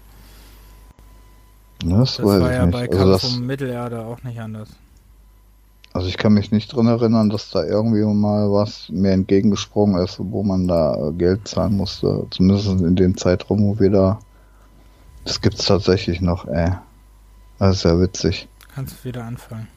Das, 1.84 2.16
das 2.16 2.24
war 2.24 2.50
ja 2.50 2.64
nicht. 2.64 2.72
bei 2.72 2.88
also 2.88 2.96
Kampf 2.96 3.22
das, 3.22 3.24
um 3.24 3.46
Mittelerde 3.46 4.00
auch 4.00 4.22
nicht 4.22 4.40
anders. 4.40 4.70
Also 5.94 6.08
ich 6.08 6.16
kann 6.16 6.34
mich 6.34 6.50
nicht 6.50 6.74
dran 6.74 6.88
erinnern, 6.88 7.30
dass 7.30 7.50
da 7.50 7.64
irgendwie 7.64 8.02
mal 8.02 8.50
was 8.50 8.88
mir 8.90 9.12
entgegengesprungen 9.12 10.02
ist, 10.02 10.18
wo 10.18 10.42
man 10.42 10.66
da 10.66 10.96
äh, 10.96 11.12
Geld 11.12 11.46
zahlen 11.46 11.76
musste. 11.76 12.26
Zumindest 12.30 12.68
in 12.68 12.96
dem 12.96 13.16
Zeitraum, 13.16 13.62
wo 13.62 13.78
wir 13.78 13.90
da. 13.90 14.18
Das 15.24 15.40
gibt's 15.40 15.66
tatsächlich 15.66 16.20
noch, 16.20 16.46
ey. 16.48 16.72
Das 17.60 17.76
ist 17.76 17.84
ja 17.84 17.98
witzig. 18.00 18.48
Kannst 18.74 18.96
du 19.04 19.08
wieder 19.08 19.24
anfangen. 19.24 19.68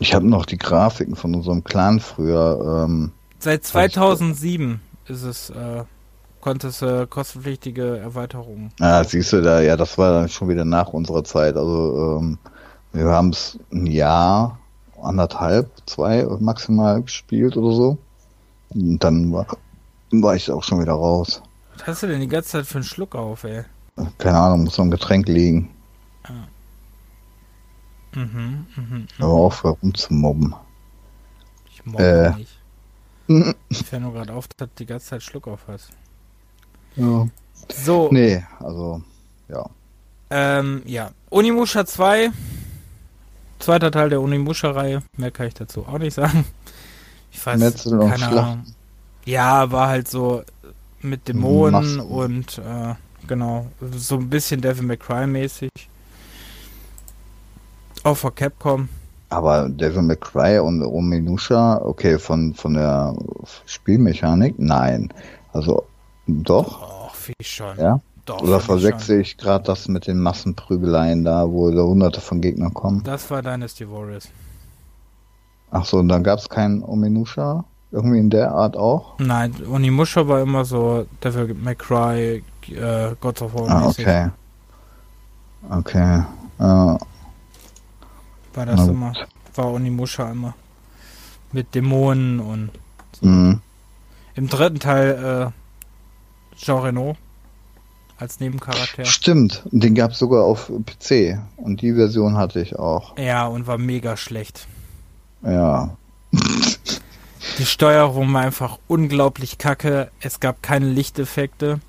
Ich 0.00 0.14
habe 0.14 0.28
noch 0.28 0.44
die 0.44 0.58
Grafiken 0.58 1.16
von 1.16 1.34
unserem 1.34 1.64
Clan 1.64 1.98
früher. 1.98 2.84
Ähm, 2.86 3.12
Seit 3.38 3.64
2007 3.64 4.82
ist 5.08 5.22
es, 5.22 5.48
äh, 5.48 5.84
konnte 6.42 6.68
es 6.68 6.82
äh, 6.82 7.06
kostenpflichtige 7.06 7.96
Erweiterungen. 8.00 8.70
Ah, 8.80 9.02
siehst 9.02 9.32
du 9.32 9.40
da, 9.40 9.62
ja, 9.62 9.78
das 9.78 9.96
war 9.96 10.12
dann 10.12 10.28
schon 10.28 10.50
wieder 10.50 10.66
nach 10.66 10.88
unserer 10.92 11.24
Zeit. 11.24 11.56
Also 11.56 12.18
ähm, 12.20 12.38
wir 12.92 13.06
haben 13.06 13.30
es 13.30 13.58
ein 13.72 13.86
Jahr, 13.86 14.58
anderthalb, 15.04 15.70
zwei 15.86 16.24
maximal 16.40 17.02
gespielt 17.02 17.56
oder 17.56 17.74
so. 17.74 17.98
Und 18.70 18.98
dann 18.98 19.32
war, 19.32 19.46
war 20.10 20.34
ich 20.34 20.50
auch 20.50 20.62
schon 20.62 20.80
wieder 20.80 20.92
raus. 20.92 21.42
Was 21.74 21.86
hast 21.86 22.02
du 22.02 22.06
denn 22.08 22.20
die 22.20 22.28
ganze 22.28 22.50
Zeit 22.50 22.66
für 22.66 22.78
einen 22.78 22.84
Schluck 22.84 23.14
auf, 23.14 23.44
ey? 23.44 23.64
Keine 24.18 24.38
Ahnung, 24.38 24.64
muss 24.64 24.74
so 24.74 24.82
ein 24.82 24.90
Getränk 24.90 25.28
liegen. 25.28 25.70
Ah. 26.24 26.48
Mhm, 28.14 28.66
mhm, 28.76 29.06
Aber 29.18 29.32
auf, 29.32 29.64
rumzumobben. 29.64 30.54
Ich 31.70 31.84
mobbe 31.84 32.04
äh. 32.04 32.38
nicht. 32.38 32.58
ich 33.68 33.84
fällt 33.84 34.02
nur 34.02 34.12
gerade 34.12 34.32
auf, 34.32 34.48
dass 34.48 34.68
du 34.68 34.74
die 34.78 34.86
ganze 34.86 35.06
Zeit 35.06 35.22
Schluck 35.22 35.48
auf 35.48 35.66
hast. 35.66 35.90
Ja. 36.96 37.26
So. 37.72 38.08
Nee, 38.12 38.44
also, 38.60 39.02
ja. 39.48 39.68
Ähm, 40.30 40.82
ja. 40.84 41.10
Unimusha 41.30 41.86
2. 41.86 42.30
Zweiter 43.64 43.90
Teil 43.90 44.10
der 44.10 44.20
Unimusha-Reihe. 44.20 45.02
Mehr 45.16 45.30
kann 45.30 45.46
ich 45.46 45.54
dazu 45.54 45.86
auch 45.86 45.96
nicht 45.96 46.12
sagen. 46.12 46.44
Ich 47.32 47.44
weiß, 47.44 47.58
Metzel 47.58 47.98
keine 47.98 48.12
Ahnung. 48.12 48.18
Schlachten. 48.18 48.74
Ja, 49.24 49.72
war 49.72 49.88
halt 49.88 50.06
so 50.06 50.42
mit 51.00 51.26
Dämonen 51.26 51.96
Masken. 51.96 52.12
und, 52.12 52.58
äh, 52.58 52.94
genau, 53.26 53.66
so 53.96 54.16
ein 54.16 54.28
bisschen 54.28 54.60
Devil 54.60 54.84
May 54.84 54.98
Cry 54.98 55.26
mäßig. 55.26 55.70
Auch 58.02 58.18
von 58.18 58.34
Capcom. 58.34 58.90
Aber 59.30 59.70
Devil 59.70 60.02
May 60.02 60.16
Cry 60.16 60.58
und 60.58 60.82
Ominusha, 60.82 61.80
okay, 61.82 62.18
von, 62.18 62.52
von 62.52 62.74
der 62.74 63.16
Spielmechanik, 63.64 64.56
nein. 64.58 65.08
Also, 65.54 65.86
doch. 66.26 66.80
Doch, 66.80 67.14
wie 67.26 67.44
schon. 67.44 67.78
Ja? 67.78 67.98
Doch, 68.26 68.40
Oder 68.40 68.60
verwechsel 68.60 69.20
ich, 69.20 69.36
gerade 69.36 69.64
das 69.64 69.86
mit 69.86 70.06
den 70.06 70.18
Massenprügeleien 70.18 71.24
da, 71.24 71.46
wo 71.48 71.70
da 71.70 71.82
hunderte 71.82 72.22
von 72.22 72.40
Gegnern 72.40 72.72
kommen? 72.72 73.02
Das 73.04 73.30
war 73.30 73.42
Dynasty 73.42 73.88
Warriors. 73.90 74.28
Ach 75.70 75.84
so, 75.84 75.98
und 75.98 76.08
dann 76.08 76.22
gab 76.22 76.38
es 76.38 76.48
keinen 76.48 76.82
Ominusha? 76.82 77.64
Irgendwie 77.90 78.18
in 78.18 78.30
der 78.30 78.50
Art 78.50 78.76
auch? 78.76 79.18
Nein, 79.18 79.54
Onimusha 79.70 80.26
war 80.26 80.40
immer 80.40 80.64
so 80.64 81.06
Devil 81.22 81.54
May 81.54 81.76
Cry, 81.76 82.42
äh, 82.70 83.14
God 83.20 83.42
of 83.42 83.54
War. 83.54 83.68
Ah, 83.68 83.86
okay. 83.86 84.30
Okay. 85.70 86.22
Uh, 86.58 86.98
war 88.54 88.66
das 88.66 88.88
immer. 88.88 89.12
War 89.54 89.66
Onimusha 89.72 90.30
immer. 90.30 90.54
Mit 91.52 91.74
Dämonen 91.74 92.40
und 92.40 92.70
so. 93.12 93.26
Mhm. 93.26 93.60
Im 94.34 94.48
dritten 94.48 94.80
Teil 94.80 95.52
äh, 95.52 96.56
Jean 96.56 96.82
Reno 96.82 97.16
als 98.18 98.40
Nebencharakter. 98.40 99.04
Stimmt, 99.04 99.62
den 99.70 99.94
gab 99.94 100.12
es 100.12 100.18
sogar 100.18 100.44
auf 100.44 100.70
PC 100.86 101.38
und 101.56 101.82
die 101.82 101.94
Version 101.94 102.36
hatte 102.36 102.60
ich 102.60 102.76
auch. 102.76 103.18
Ja, 103.18 103.46
und 103.46 103.66
war 103.66 103.78
mega 103.78 104.16
schlecht. 104.16 104.66
Ja. 105.42 105.96
Die 107.58 107.66
Steuerung 107.66 108.32
war 108.32 108.40
einfach 108.40 108.78
unglaublich 108.88 109.58
kacke. 109.58 110.10
Es 110.20 110.40
gab 110.40 110.62
keine 110.62 110.86
Lichteffekte. 110.86 111.80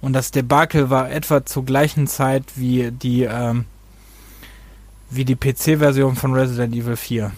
Und 0.00 0.12
das 0.12 0.30
Debakel 0.30 0.90
war 0.90 1.10
etwa 1.10 1.44
zur 1.44 1.64
gleichen 1.64 2.06
Zeit 2.06 2.44
wie 2.56 2.90
die, 2.92 3.22
ähm, 3.22 3.64
wie 5.10 5.24
die 5.24 5.34
PC-Version 5.34 6.14
von 6.14 6.34
Resident 6.34 6.74
Evil 6.74 6.96
4. 6.96 7.32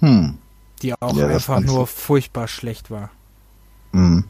Hm. 0.00 0.38
Die 0.82 0.94
auch 0.94 1.16
ja, 1.16 1.26
einfach 1.26 1.60
nur 1.60 1.86
furchtbar 1.86 2.48
schlecht 2.48 2.90
war. 2.90 3.10
Hm. 3.92 4.24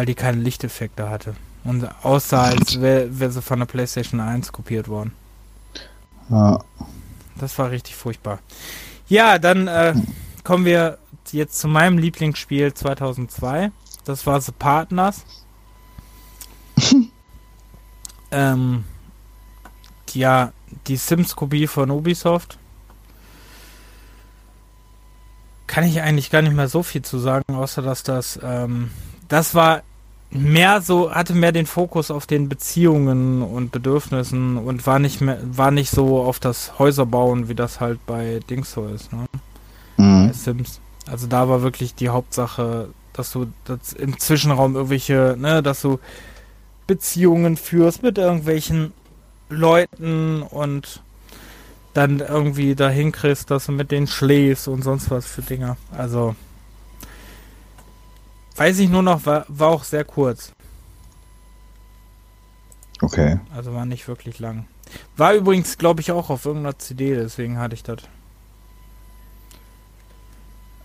Weil 0.00 0.06
die 0.06 0.14
keine 0.14 0.40
Lichteffekte 0.40 1.10
hatte. 1.10 1.36
Und 1.62 1.86
aussah, 2.02 2.44
als 2.44 2.80
wäre 2.80 3.20
wär 3.20 3.30
sie 3.30 3.42
von 3.42 3.58
der 3.58 3.66
PlayStation 3.66 4.18
1 4.18 4.50
kopiert 4.50 4.88
worden. 4.88 5.12
Ja. 6.30 6.64
Das 7.36 7.58
war 7.58 7.70
richtig 7.70 7.96
furchtbar. 7.96 8.38
Ja, 9.08 9.38
dann 9.38 9.68
äh, 9.68 9.92
kommen 10.42 10.64
wir 10.64 10.96
jetzt 11.32 11.58
zu 11.58 11.68
meinem 11.68 11.98
Lieblingsspiel 11.98 12.72
2002. 12.72 13.72
Das 14.06 14.26
war 14.26 14.40
The 14.40 14.52
Partners. 14.52 15.22
ähm, 18.30 18.84
ja, 20.14 20.54
die 20.86 20.96
Sims-Kopie 20.96 21.66
von 21.66 21.90
Ubisoft. 21.90 22.56
Kann 25.66 25.84
ich 25.84 26.00
eigentlich 26.00 26.30
gar 26.30 26.40
nicht 26.40 26.56
mehr 26.56 26.68
so 26.68 26.82
viel 26.82 27.02
zu 27.02 27.18
sagen, 27.18 27.54
außer 27.54 27.82
dass 27.82 28.02
das, 28.02 28.40
ähm, 28.42 28.90
das 29.28 29.54
war 29.54 29.82
mehr 30.30 30.80
so, 30.80 31.10
hatte 31.10 31.34
mehr 31.34 31.52
den 31.52 31.66
Fokus 31.66 32.10
auf 32.10 32.26
den 32.26 32.48
Beziehungen 32.48 33.42
und 33.42 33.72
Bedürfnissen 33.72 34.56
und 34.56 34.86
war 34.86 34.98
nicht 34.98 35.20
mehr, 35.20 35.38
war 35.42 35.70
nicht 35.70 35.90
so 35.90 36.20
auf 36.22 36.38
das 36.38 36.78
Häuserbauen, 36.78 37.48
wie 37.48 37.54
das 37.54 37.80
halt 37.80 38.04
bei 38.06 38.40
Dings 38.48 38.72
so 38.72 38.86
ist, 38.86 39.12
ne? 39.12 39.26
Mhm. 39.96 40.28
Bei 40.28 40.32
Sims. 40.32 40.80
Also 41.10 41.26
da 41.26 41.48
war 41.48 41.62
wirklich 41.62 41.94
die 41.94 42.10
Hauptsache, 42.10 42.88
dass 43.12 43.32
du 43.32 43.46
dass 43.64 43.92
im 43.92 44.18
Zwischenraum 44.18 44.76
irgendwelche, 44.76 45.36
ne, 45.38 45.62
dass 45.62 45.82
du 45.82 45.98
Beziehungen 46.86 47.56
führst 47.56 48.02
mit 48.02 48.18
irgendwelchen 48.18 48.92
Leuten 49.48 50.42
und 50.42 51.02
dann 51.92 52.20
irgendwie 52.20 52.76
dahin 52.76 53.10
kriegst, 53.10 53.50
dass 53.50 53.66
du 53.66 53.72
mit 53.72 53.90
denen 53.90 54.06
schläfst 54.06 54.68
und 54.68 54.82
sonst 54.82 55.10
was 55.10 55.26
für 55.26 55.42
Dinger. 55.42 55.76
Also 55.96 56.36
Weiß 58.56 58.78
ich 58.78 58.88
nur 58.88 59.02
noch, 59.02 59.26
war, 59.26 59.44
war 59.48 59.68
auch 59.68 59.84
sehr 59.84 60.04
kurz. 60.04 60.52
Okay. 63.00 63.40
Also 63.54 63.72
war 63.74 63.86
nicht 63.86 64.06
wirklich 64.08 64.38
lang. 64.38 64.66
War 65.16 65.34
übrigens, 65.34 65.78
glaube 65.78 66.00
ich, 66.00 66.12
auch 66.12 66.30
auf 66.30 66.44
irgendeiner 66.44 66.78
CD, 66.78 67.14
deswegen 67.14 67.58
hatte 67.58 67.74
ich 67.74 67.82
das. 67.82 67.98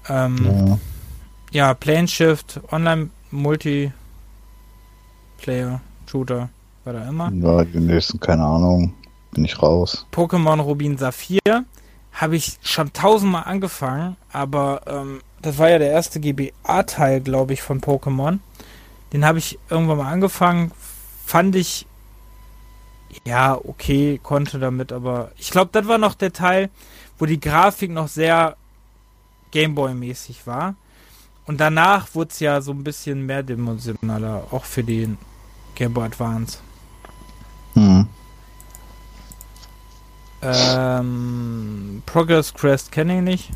Ähm, 0.08 0.78
ja. 1.52 1.68
ja, 1.68 1.74
Plane 1.74 2.08
Shift, 2.08 2.62
Online 2.72 3.10
Multiplayer, 3.32 3.94
Shooter, 6.06 6.50
war 6.84 6.94
da 6.94 7.10
immer. 7.10 7.32
Ja, 7.32 7.64
die 7.64 7.80
nächsten, 7.80 8.20
keine 8.20 8.44
Ahnung, 8.44 8.94
bin 9.32 9.46
ich 9.46 9.62
raus. 9.62 10.06
Pokémon 10.12 10.62
Rubin 10.62 10.98
Saphir 10.98 11.66
habe 12.14 12.36
ich 12.36 12.58
schon 12.62 12.94
tausendmal 12.94 13.44
angefangen, 13.46 14.16
aber 14.32 14.82
ähm, 14.88 15.22
das 15.46 15.60
war 15.60 15.70
ja 15.70 15.78
der 15.78 15.92
erste 15.92 16.20
GBA-Teil, 16.20 17.22
glaube 17.22 17.54
ich, 17.54 17.62
von 17.62 17.80
Pokémon. 17.80 18.40
Den 19.14 19.26
habe 19.26 19.38
ich 19.38 19.60
irgendwann 19.70 19.98
mal 19.98 20.12
angefangen. 20.12 20.72
Fand 21.24 21.56
ich 21.56 21.86
ja 23.26 23.56
okay, 23.56 24.20
konnte 24.22 24.60
damit, 24.60 24.92
aber 24.92 25.32
ich 25.38 25.52
glaube, 25.52 25.70
das 25.72 25.88
war 25.88 25.98
noch 25.98 26.16
der 26.16 26.34
Teil, 26.34 26.70
wo 27.18 27.26
die 27.26 27.40
Grafik 27.40 27.92
noch 27.92 28.08
sehr 28.08 28.58
Gameboy-mäßig 29.54 30.48
war. 30.48 30.76
Und 31.46 31.62
danach 31.62 32.16
wurde 32.16 32.32
es 32.32 32.40
ja 32.40 32.60
so 32.60 32.72
ein 32.72 32.84
bisschen 32.84 33.26
mehrdimensionaler, 33.26 34.48
auch 34.50 34.66
für 34.66 34.84
den 34.84 35.18
Game 35.76 35.94
Boy 35.94 36.06
Advance. 36.06 36.58
Mhm. 37.76 38.08
Ähm, 40.42 42.02
Progress 42.06 42.54
Crest 42.54 42.92
kenne 42.92 43.18
ich 43.18 43.24
nicht. 43.24 43.52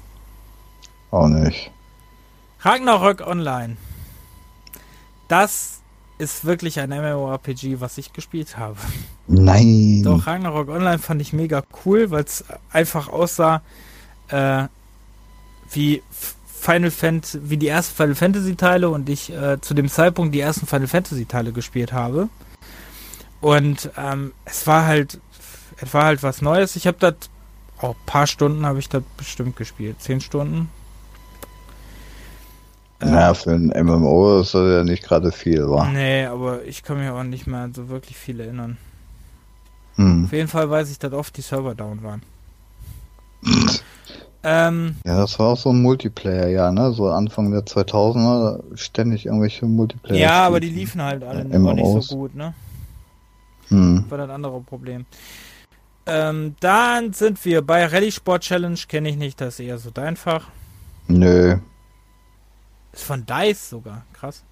Auch 1.12 1.28
nicht. 1.28 1.72
Ragnarök 2.62 3.26
Online. 3.26 3.78
Das 5.28 5.80
ist 6.18 6.44
wirklich 6.44 6.80
ein 6.80 6.90
MMORPG, 6.90 7.80
was 7.80 7.98
ich 7.98 8.12
gespielt 8.12 8.58
habe. 8.58 8.78
Nein. 9.28 10.04
Doch, 10.04 10.28
Ragnarok 10.28 10.68
Online 10.68 11.00
fand 11.00 11.22
ich 11.22 11.32
mega 11.32 11.64
cool, 11.86 12.12
weil 12.12 12.24
es 12.24 12.44
einfach 12.72 13.08
aussah 13.08 13.62
äh, 14.28 14.66
wie 15.72 16.04
Final 16.60 16.92
Fantasy, 16.92 17.40
wie 17.44 17.58
die 17.58 17.70
ersten 17.70 17.96
Final 17.96 18.16
Fantasy 18.16 18.56
Teile 18.56 18.90
und 18.90 19.08
ich 19.08 19.32
äh, 19.32 19.62
zu 19.62 19.74
dem 19.74 19.88
Zeitpunkt 19.88 20.36
die 20.36 20.42
ersten 20.42 20.68
Final 20.68 20.88
Fantasy 20.88 21.26
Teile 21.26 21.54
gespielt 21.54 21.94
habe. 21.94 22.28
Und 23.40 23.90
ähm, 23.98 24.34
es 24.44 24.68
war 24.68 24.86
halt, 24.86 25.22
es 25.78 25.94
war 25.94 26.04
halt 26.04 26.22
was 26.22 26.42
Neues. 26.42 26.76
Ich 26.76 26.86
habe 26.86 26.98
das 27.00 27.16
auch 27.78 27.96
ein 27.96 28.06
paar 28.06 28.28
Stunden 28.28 28.66
habe 28.66 28.80
ich 28.80 28.90
das 28.90 29.04
bestimmt 29.16 29.56
gespielt, 29.56 30.02
zehn 30.02 30.20
Stunden, 30.20 30.70
naja, 33.02 33.34
für 33.34 33.52
ein 33.52 33.68
MMO 33.68 34.42
ist 34.42 34.54
das 34.54 34.70
ja 34.70 34.84
nicht 34.84 35.04
gerade 35.04 35.32
viel, 35.32 35.70
wa? 35.70 35.88
Nee, 35.90 36.26
aber 36.26 36.66
ich 36.66 36.84
kann 36.84 37.00
mich 37.00 37.10
auch 37.10 37.24
nicht 37.24 37.48
mehr 37.48 37.70
so 37.74 37.88
wirklich 37.88 38.18
viel 38.18 38.40
erinnern. 38.40 38.78
Hm. 39.96 40.26
Auf 40.26 40.34
jeden 40.34 40.48
Fall 40.48 40.70
weiß 40.70 40.92
ich, 40.92 41.00
dass 41.00 41.14
oft 41.14 41.36
die 41.38 41.42
Server 41.42 41.76
down 41.76 42.04
waren. 42.04 42.22
ähm, 44.44 44.96
ja, 45.06 45.18
das 45.18 45.40
war 45.40 45.48
auch 45.48 45.58
so 45.58 45.72
ein 45.72 45.82
Multiplayer, 45.82 46.48
ja, 46.48 46.72
ne? 46.72 46.92
So 46.92 47.10
Anfang 47.10 47.52
der 47.52 47.62
2000er, 47.62 48.62
ständig 48.76 49.26
irgendwelche 49.26 49.66
Multiplayer. 49.66 50.20
Ja, 50.20 50.48
aber 50.48 50.60
die 50.60 50.70
liefen 50.70 51.02
halt 51.02 51.24
alle 51.24 51.48
ja, 51.50 51.60
noch 51.60 51.74
nicht 51.74 52.04
so 52.04 52.18
gut, 52.18 52.36
ne? 52.36 52.54
Hm. 53.70 54.06
War 54.10 54.18
das 54.18 54.30
andere 54.30 54.60
Problem. 54.62 55.06
Ähm, 56.06 56.56
dann 56.60 57.14
sind 57.14 57.44
wir 57.46 57.62
bei 57.62 57.86
Rallye 57.86 58.12
Sport 58.12 58.44
Challenge, 58.44 58.80
kenne 58.88 59.10
ich 59.10 59.16
nicht, 59.16 59.40
das 59.40 59.60
ist 59.60 59.66
eher 59.66 59.78
so 59.78 59.90
dein 59.90 60.18
Fach. 60.18 60.48
Nö, 61.08 61.58
ist 63.00 63.06
von 63.06 63.26
DICE 63.26 63.70
sogar. 63.70 64.06
Krass. 64.14 64.44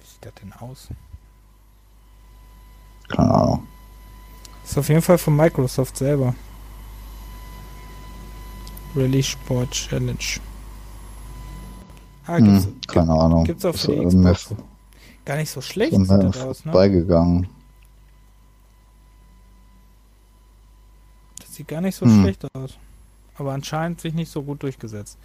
Wie 0.00 0.06
sieht 0.06 0.24
das 0.24 0.34
denn 0.34 0.52
aus? 0.54 0.88
Keine 3.08 3.34
Ahnung. 3.34 3.66
Ist 4.64 4.78
auf 4.78 4.88
jeden 4.88 5.02
Fall 5.02 5.18
von 5.18 5.36
Microsoft 5.36 5.96
selber. 5.96 6.34
Release 8.96 9.28
Sport 9.28 9.70
Challenge. 9.72 10.16
Ah, 12.26 12.38
gibt's, 12.38 12.64
hm, 12.64 12.80
keine 12.86 13.06
gibt, 13.06 13.18
Ahnung. 13.18 13.44
Gibt's 13.44 13.64
auch 13.64 13.74
für 13.74 13.92
die 13.92 14.06
Xbox. 14.06 14.54
Gar 15.24 15.36
nicht 15.36 15.50
so 15.50 15.60
schlecht 15.60 15.94
sieht 15.94 16.10
das 16.10 16.36
aus, 16.38 16.64
ne? 16.64 16.72
Beigegangen. 16.72 17.48
Das 21.40 21.54
sieht 21.54 21.68
gar 21.68 21.80
nicht 21.80 21.96
so 21.96 22.06
hm. 22.06 22.22
schlecht 22.22 22.46
aus. 22.54 22.76
Aber 23.36 23.52
anscheinend 23.52 24.00
sich 24.00 24.14
nicht 24.14 24.30
so 24.30 24.42
gut 24.42 24.62
durchgesetzt. 24.62 25.18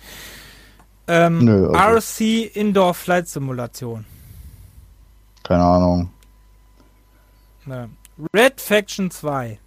Ähm, 1.10 1.44
Nö, 1.44 1.72
also. 1.72 1.98
RC 1.98 2.56
Indoor 2.56 2.94
Flight 2.94 3.27
Simulation. 3.27 4.06
Keine 5.44 5.64
Ahnung. 5.64 6.10
Ne. 7.65 7.90
Red 8.34 8.61
Faction 8.61 9.10
2. 9.10 9.57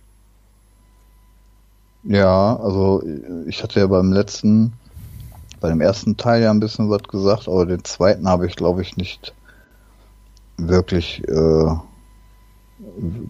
Ja, 2.05 2.57
also 2.57 3.03
ich 3.47 3.63
hatte 3.63 3.81
ja 3.81 3.87
beim 3.89 4.13
letzten, 4.13 4.73
bei 5.61 5.69
dem 5.69 5.81
ersten 5.81 6.17
Teil 6.17 6.43
ja 6.43 6.51
ein 6.51 6.61
bisschen 6.61 6.89
was 6.89 7.03
gesagt, 7.05 7.49
aber 7.49 7.67
den 7.67 7.85
zweiten 7.85 8.29
habe 8.29 8.47
ich 8.47 8.55
glaube 8.55 8.83
ich 8.83 8.97
nicht 8.97 9.35
wirklich 10.57 11.27
äh, 11.29 11.75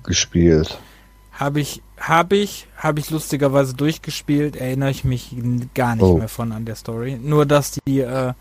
gespielt. 0.03 0.79
Habe 1.33 1.61
ich, 1.61 1.83
habe 1.99 2.37
ich, 2.37 2.67
habe 2.77 3.01
ich 3.01 3.11
lustigerweise 3.11 3.75
durchgespielt, 3.75 4.57
erinnere 4.57 4.91
ich 4.91 5.05
mich 5.05 5.35
gar 5.75 5.97
nicht 5.97 6.05
oh. 6.05 6.19
mehr 6.19 6.29
von 6.29 6.53
an 6.53 6.65
der 6.65 6.77
Story. 6.77 7.19
Nur, 7.21 7.47
dass 7.47 7.73
die, 7.87 8.01
äh, 8.01 8.35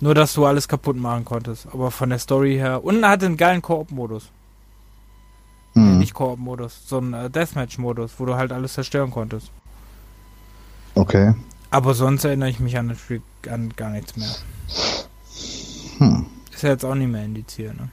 Nur, 0.00 0.14
dass 0.14 0.34
du 0.34 0.44
alles 0.44 0.68
kaputt 0.68 0.96
machen 0.96 1.24
konntest. 1.24 1.66
Aber 1.72 1.90
von 1.90 2.10
der 2.10 2.18
Story 2.18 2.54
her. 2.56 2.84
Und 2.84 3.02
er 3.02 3.10
hatte 3.10 3.26
einen 3.26 3.36
geilen 3.36 3.62
Koop-Modus. 3.62 4.30
Hm. 5.72 5.98
Nicht 5.98 6.14
Koop-Modus, 6.14 6.86
sondern 6.86 7.26
äh, 7.26 7.30
Deathmatch-Modus, 7.30 8.12
wo 8.18 8.26
du 8.26 8.36
halt 8.36 8.52
alles 8.52 8.74
zerstören 8.74 9.10
konntest. 9.10 9.50
Okay. 10.94 11.34
Aber 11.70 11.94
sonst 11.94 12.24
erinnere 12.24 12.50
ich 12.50 12.60
mich 12.60 12.78
an, 12.78 12.88
das 12.88 12.98
Spiel 12.98 13.22
an 13.50 13.72
gar 13.76 13.90
nichts 13.90 14.16
mehr. 14.16 14.34
Hm. 15.98 16.26
Ist 16.52 16.62
ja 16.62 16.70
jetzt 16.70 16.84
auch 16.84 16.94
nicht 16.94 17.10
mehr 17.10 17.24
indiziert, 17.24 17.76
ne? 17.76 17.88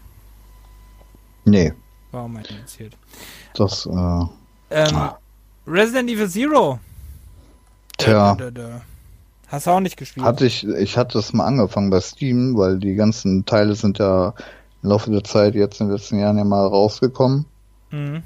Nee, 1.46 1.74
War 2.12 2.24
auch 2.24 2.28
mal 2.30 2.46
indiziert. 2.46 2.96
das, 3.56 3.86
äh, 3.86 4.26
Ähm, 4.74 4.96
Ah. 4.96 5.18
Resident 5.68 6.10
Evil 6.10 6.30
Zero. 6.30 6.80
tja, 7.98 8.36
Dö, 8.36 8.52
dö, 8.52 8.62
dö. 8.62 8.70
Hast 9.48 9.68
du 9.68 9.72
auch 9.72 9.80
nicht 9.80 9.98
gespielt? 9.98 10.26
hatte 10.26 10.46
ich, 10.46 10.66
ich 10.68 10.98
hatte 10.98 11.20
es 11.20 11.32
mal 11.32 11.46
angefangen 11.46 11.90
bei 11.92 12.02
Steam, 12.02 12.58
weil 12.58 12.80
die 12.80 12.96
ganzen 12.96 13.46
Teile 13.46 13.76
sind 13.76 14.00
ja 14.00 14.34
im 14.82 14.90
Laufe 14.90 15.12
der 15.12 15.24
Zeit 15.24 15.54
jetzt 15.56 15.80
in 15.80 15.88
den 15.88 15.96
letzten 15.96 16.20
Jahren 16.20 16.38
ja 16.38 16.44
mal 16.44 16.66
rausgekommen. 16.66 17.46
Mhm. 17.92 18.24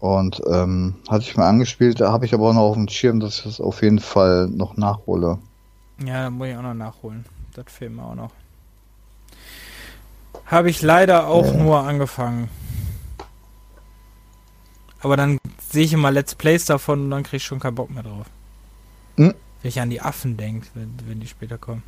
Und 0.00 0.40
ähm, 0.46 0.96
hatte 1.08 1.22
ich 1.24 1.36
mal 1.36 1.48
angespielt, 1.48 2.00
da 2.00 2.12
habe 2.12 2.24
ich 2.26 2.34
aber 2.34 2.50
auch 2.50 2.54
noch 2.54 2.62
auf 2.62 2.74
dem 2.74 2.88
Schirm, 2.88 3.20
dass 3.20 3.38
ich 3.38 3.44
das 3.44 3.60
auf 3.60 3.82
jeden 3.82 3.98
Fall 4.00 4.48
noch 4.48 4.76
nachhole. 4.76 5.38
Ja, 6.04 6.24
da 6.24 6.30
muss 6.30 6.48
ich 6.48 6.56
auch 6.56 6.62
noch 6.62 6.74
nachholen. 6.74 7.24
Das 7.54 7.64
fehlt 7.68 7.92
mir 7.92 8.02
auch 8.04 8.14
noch. 8.14 8.30
Habe 10.46 10.70
ich 10.70 10.82
leider 10.82 11.26
auch 11.28 11.46
Ja. 11.46 11.52
nur 11.54 11.80
angefangen. 11.80 12.48
Aber 15.00 15.16
dann 15.16 15.38
sehe 15.70 15.84
ich 15.84 15.92
immer 15.92 16.10
Let's 16.10 16.34
Plays 16.34 16.64
davon 16.66 17.04
und 17.04 17.10
dann 17.10 17.22
kriege 17.22 17.38
ich 17.38 17.44
schon 17.44 17.60
keinen 17.60 17.74
Bock 17.74 17.90
mehr 17.90 18.02
drauf. 18.02 18.26
Hm. 19.16 19.34
Wenn 19.62 19.68
ich 19.68 19.80
an 19.80 19.90
die 19.90 20.00
Affen 20.00 20.36
denke, 20.36 20.66
wenn, 20.74 20.94
wenn 21.06 21.20
die 21.20 21.26
später 21.26 21.58
kommen. 21.58 21.82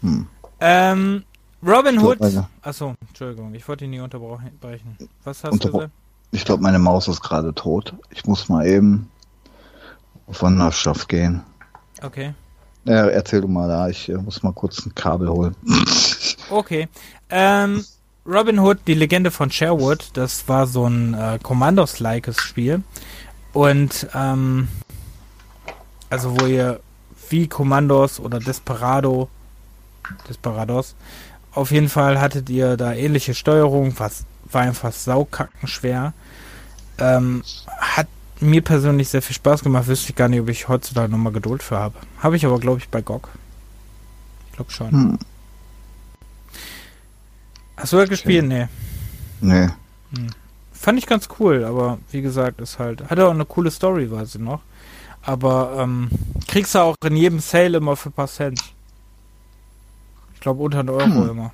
Hm. 0.00 0.26
Ähm, 0.60 1.24
Robin 1.66 1.98
Hood. 1.98 2.20
meine, 2.20 2.48
Achso, 2.62 2.94
Entschuldigung, 3.08 3.54
ich 3.54 3.66
wollte 3.66 3.84
ihn 3.84 3.90
nie 3.90 4.00
unterbrechen. 4.00 4.96
Was 5.24 5.42
hast 5.44 5.52
Unterbra- 5.54 5.60
du 5.66 5.72
gesagt? 5.72 5.92
ich 6.32 6.44
glaube, 6.44 6.62
meine 6.62 6.78
Maus 6.78 7.08
ist 7.08 7.22
gerade 7.22 7.54
tot. 7.54 7.94
Ich 8.10 8.24
muss 8.26 8.48
mal 8.48 8.66
eben 8.66 9.10
auf 10.26 10.42
Wanderschaft 10.42 11.08
gehen. 11.08 11.42
Okay. 12.02 12.34
Ja, 12.84 13.06
erzähl 13.06 13.40
du 13.40 13.48
mal 13.48 13.66
da, 13.68 13.88
ich 13.88 14.08
äh, 14.10 14.14
muss 14.14 14.42
mal 14.42 14.52
kurz 14.52 14.84
ein 14.84 14.94
Kabel 14.94 15.28
holen. 15.28 15.54
Okay. 16.50 16.88
Ähm, 17.30 17.82
Robin 18.26 18.58
Hood, 18.58 18.78
die 18.86 18.94
Legende 18.94 19.30
von 19.30 19.50
Sherwood, 19.50 20.10
das 20.14 20.48
war 20.48 20.66
so 20.66 20.86
ein 20.86 21.14
äh, 21.14 21.38
Commandos-likes 21.42 22.40
Spiel. 22.40 22.82
Und, 23.52 24.08
ähm, 24.14 24.68
also 26.08 26.40
wo 26.40 26.46
ihr 26.46 26.80
wie 27.28 27.48
Commandos 27.48 28.18
oder 28.20 28.38
Desperado, 28.38 29.28
Desperados, 30.28 30.94
auf 31.52 31.70
jeden 31.70 31.88
Fall 31.88 32.20
hattet 32.20 32.48
ihr 32.50 32.76
da 32.76 32.94
ähnliche 32.94 33.34
Steuerung, 33.34 33.94
was 33.98 34.24
war 34.50 34.62
einfach 34.62 34.92
saukackenschwer. 34.92 36.12
Ähm, 36.98 37.42
hat 37.78 38.08
mir 38.40 38.62
persönlich 38.62 39.08
sehr 39.08 39.22
viel 39.22 39.36
Spaß 39.36 39.62
gemacht, 39.62 39.86
wüsste 39.86 40.10
ich 40.10 40.16
gar 40.16 40.28
nicht, 40.28 40.40
ob 40.40 40.48
ich 40.48 40.68
heutzutage 40.68 41.10
nochmal 41.10 41.32
Geduld 41.32 41.62
für 41.62 41.78
habe. 41.78 41.96
Habe 42.18 42.36
ich 42.36 42.46
aber, 42.46 42.58
glaube 42.58 42.78
ich, 42.78 42.88
bei 42.88 43.02
GOG. 43.02 43.28
Ich 44.48 44.56
glaube 44.56 44.70
schon. 44.70 44.90
Hm. 44.90 45.18
Hast 47.76 47.92
du 47.92 47.96
das 47.98 48.08
gespielt? 48.08 48.46
Nee. 48.46 48.68
Nee. 49.40 49.68
Fand 50.72 50.98
ich 50.98 51.06
ganz 51.06 51.28
cool, 51.38 51.64
aber 51.64 51.98
wie 52.10 52.22
gesagt, 52.22 52.60
ist 52.60 52.78
halt. 52.78 53.08
Hatte 53.10 53.26
auch 53.26 53.32
eine 53.32 53.44
coole 53.44 53.70
Story, 53.70 54.10
weiß 54.10 54.36
ich 54.36 54.40
noch. 54.40 54.60
Aber 55.22 55.76
ähm, 55.78 56.10
kriegst 56.46 56.74
du 56.74 56.80
auch 56.80 56.96
in 57.04 57.16
jedem 57.16 57.40
Sale 57.40 57.78
immer 57.78 57.96
für 57.96 58.10
ein 58.10 58.12
paar 58.12 58.28
Cent. 58.28 58.60
Ich 60.34 60.40
glaube 60.40 60.62
unter 60.62 60.80
einen 60.80 60.90
Euro 60.90 61.04
Hm. 61.06 61.30
immer. 61.30 61.52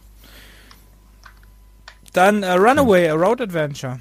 Dann 2.13 2.43
äh, 2.43 2.53
Runaway, 2.53 3.09
a 3.09 3.15
Road 3.15 3.41
Adventure. 3.41 4.01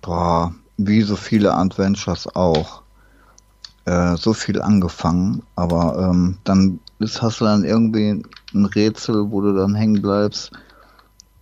Boah, 0.00 0.54
wie 0.78 1.02
so 1.02 1.16
viele 1.16 1.52
Adventures 1.52 2.26
auch. 2.34 2.82
Äh, 3.84 4.16
so 4.16 4.32
viel 4.32 4.62
angefangen, 4.62 5.42
aber 5.56 6.08
ähm, 6.10 6.38
dann 6.44 6.78
ist, 7.00 7.20
hast 7.20 7.40
du 7.40 7.44
dann 7.44 7.64
irgendwie 7.64 8.22
ein 8.54 8.64
Rätsel, 8.64 9.30
wo 9.30 9.40
du 9.40 9.54
dann 9.54 9.74
hängen 9.74 10.00
bleibst 10.00 10.52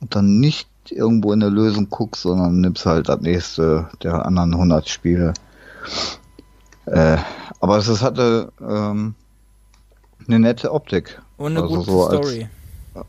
und 0.01 0.14
dann 0.14 0.39
nicht 0.40 0.68
irgendwo 0.89 1.32
in 1.32 1.40
der 1.40 1.51
Lösung 1.51 1.89
guckst, 1.90 2.22
sondern 2.22 2.60
nimmst 2.60 2.86
halt 2.86 3.09
das 3.09 3.20
nächste 3.20 3.89
der 4.02 4.24
anderen 4.27 4.55
100 4.55 4.89
Spiele. 4.89 5.35
Äh, 6.86 7.18
aber 7.60 7.77
es 7.78 8.02
hatte 8.02 8.52
ähm, 8.60 9.14
eine 10.27 10.39
nette 10.40 10.72
Optik. 10.72 11.20
Und 11.36 11.52
eine 11.52 11.62
Also 11.62 11.77
gute 11.77 11.90
so 11.90 12.05
als- 12.05 12.28
Story. 12.28 12.48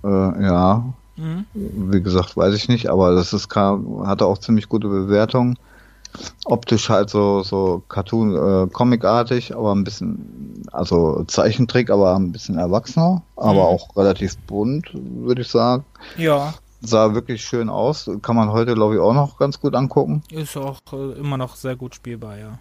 Äh, 0.03 0.43
ja, 0.43 0.93
Mhm. 1.17 1.45
wie 1.53 2.01
gesagt, 2.01 2.37
weiß 2.37 2.53
ich 2.55 2.67
nicht, 2.69 2.89
aber 2.89 3.13
das 3.15 3.33
ist 3.33 3.49
kam, 3.49 4.05
hatte 4.07 4.25
auch 4.25 4.37
ziemlich 4.37 4.69
gute 4.69 4.87
Bewertungen. 4.87 5.57
Optisch 6.45 6.89
halt 6.89 7.09
so 7.09 7.41
so 7.41 7.81
Cartoon 7.87 8.35
äh, 8.35 8.67
Comicartig, 8.71 9.55
aber 9.55 9.73
ein 9.73 9.83
bisschen 9.83 10.63
also 10.71 11.23
Zeichentrick, 11.25 11.89
aber 11.89 12.15
ein 12.15 12.31
bisschen 12.31 12.57
erwachsener, 12.57 13.23
aber 13.37 13.53
Mhm. 13.53 13.59
auch 13.59 13.95
relativ 13.97 14.37
bunt, 14.39 14.89
würde 14.93 15.41
ich 15.41 15.47
sagen. 15.47 15.83
Ja, 16.17 16.53
Sah 16.81 17.13
wirklich 17.13 17.43
schön 17.43 17.69
aus, 17.69 18.09
kann 18.21 18.35
man 18.35 18.51
heute 18.51 18.73
glaube 18.73 18.95
ich 18.95 18.99
auch 18.99 19.13
noch 19.13 19.37
ganz 19.37 19.59
gut 19.59 19.75
angucken. 19.75 20.23
ist 20.31 20.57
auch 20.57 20.79
äh, 20.93 21.11
immer 21.19 21.37
noch 21.37 21.55
sehr 21.55 21.75
gut 21.75 21.95
spielbar, 21.95 22.37
ja. 22.37 22.57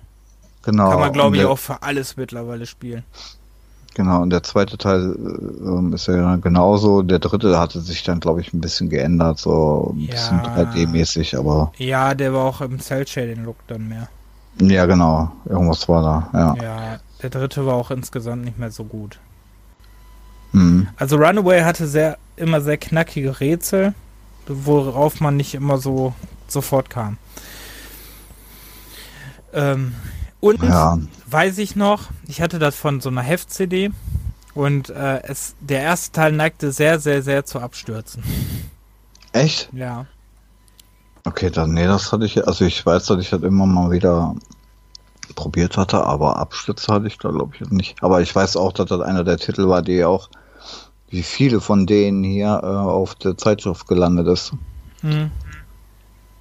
Genau. 0.62 0.90
Kann 0.90 1.00
man, 1.00 1.12
glaube 1.12 1.36
ich, 1.36 1.42
der, 1.42 1.50
auch 1.50 1.58
für 1.58 1.82
alles 1.82 2.16
mittlerweile 2.18 2.66
spielen. 2.66 3.02
Genau, 3.94 4.22
und 4.22 4.30
der 4.30 4.42
zweite 4.42 4.78
Teil 4.78 5.14
äh, 5.16 5.64
ähm, 5.68 5.92
ist 5.94 6.06
ja 6.06 6.36
genauso. 6.36 7.02
Der 7.02 7.18
dritte 7.18 7.58
hatte 7.58 7.80
sich 7.80 8.02
dann, 8.02 8.20
glaube 8.20 8.40
ich, 8.40 8.52
ein 8.52 8.60
bisschen 8.60 8.88
geändert, 8.90 9.38
so 9.38 9.94
ein 9.96 10.00
Ja. 10.02 10.10
bisschen 10.10 10.42
3D-mäßig, 10.42 11.36
aber 11.38 11.72
Ja, 11.78 12.14
der 12.14 12.32
war 12.34 12.44
auch 12.44 12.60
im 12.60 12.78
Cell-Shading-Look 12.78 13.56
dann 13.66 13.88
mehr. 13.88 14.08
ja, 14.60 14.84
genau, 14.86 15.32
irgendwas 15.46 15.88
war 15.88 16.02
da, 16.02 16.38
ja. 16.38 16.54
Ja, 16.62 17.00
der 17.22 17.30
dritte 17.30 17.64
war 17.66 17.74
auch 17.74 17.90
insgesamt 17.90 18.44
nicht 18.44 18.58
mehr 18.58 18.70
so 18.70 18.84
gut. 18.84 19.18
Mhm. 20.52 20.88
Also 20.96 21.16
Runaway 21.16 21.62
hatte 21.62 21.86
sehr 21.86 22.18
immer 22.36 22.60
sehr 22.60 22.76
knackige 22.76 23.40
Rätsel, 23.40 23.94
worauf 24.46 25.20
man 25.20 25.36
nicht 25.36 25.54
immer 25.54 25.78
so 25.78 26.14
sofort 26.48 26.90
kam. 26.90 27.18
Ähm, 29.52 29.94
und 30.40 30.62
Ja, 30.62 30.98
weiß 31.26 31.58
ich 31.58 31.76
noch, 31.76 32.08
ich 32.26 32.40
hatte 32.40 32.58
das 32.58 32.76
von 32.76 33.00
so 33.00 33.08
einer 33.10 33.22
Heft-CD 33.22 33.90
und 34.54 34.90
äh, 34.90 35.22
es, 35.24 35.54
der 35.60 35.80
erste 35.82 36.12
Teil 36.12 36.32
neigte 36.32 36.72
sehr, 36.72 36.98
sehr, 36.98 37.22
sehr 37.22 37.44
zu 37.44 37.58
abstürzen. 37.60 38.22
echt? 39.32 39.68
Ja. 39.72 40.06
Okay, 41.24 41.50
dann, 41.50 41.72
nee, 41.74 41.86
das 41.86 42.12
hatte 42.12 42.24
ich, 42.24 42.46
also 42.46 42.64
ich 42.64 42.84
weiß, 42.84 43.06
dass 43.06 43.20
ich 43.20 43.30
das 43.30 43.42
immer 43.42 43.66
mal 43.66 43.90
wieder 43.90 44.34
probiert 45.34 45.76
hatte, 45.76 46.04
aber 46.04 46.38
Abstürze 46.38 46.92
hatte 46.92 47.06
ich 47.06 47.18
da, 47.18 47.30
glaube 47.30 47.54
ich, 47.54 47.70
nicht. 47.70 48.02
Aber 48.02 48.20
ich 48.22 48.34
weiß 48.34 48.56
auch, 48.56 48.72
dass 48.72 48.86
das 48.88 49.00
einer 49.00 49.22
der 49.24 49.36
Titel 49.36 49.68
war, 49.68 49.82
die 49.82 50.04
auch, 50.04 50.30
wie 51.10 51.22
viele 51.22 51.60
von 51.60 51.86
denen 51.86 52.22
hier 52.24 52.60
äh, 52.62 52.66
auf 52.66 53.14
der 53.16 53.36
Zeitschrift 53.36 53.86
gelandet 53.88 54.26
ist. 54.28 54.52
Hm. 55.02 55.30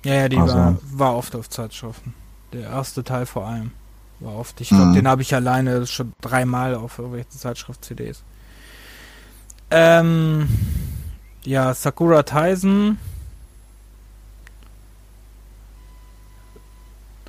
Ja, 0.05 0.13
ja, 0.13 0.29
die 0.29 0.37
Also- 0.37 0.55
war, 0.55 0.77
war 0.93 1.15
oft 1.17 1.35
auf 1.35 1.49
Zeitschriften. 1.49 2.13
Der 2.53 2.69
erste 2.69 3.03
Teil 3.03 3.25
vor 3.25 3.45
allem 3.45 3.71
war 4.19 4.35
oft. 4.35 4.59
Ich 4.61 4.69
glaube, 4.69 4.85
Mhm. 4.85 4.93
den 4.95 5.07
habe 5.07 5.21
ich 5.21 5.33
alleine 5.35 5.85
schon 5.87 6.13
dreimal 6.21 6.75
auf 6.75 6.97
irgendwelchen 6.99 7.31
Zeitschrift-CDs. 7.31 8.23
Ähm, 9.71 10.47
ja, 11.45 11.73
Sakura 11.73 12.23
Tyson. 12.23 12.97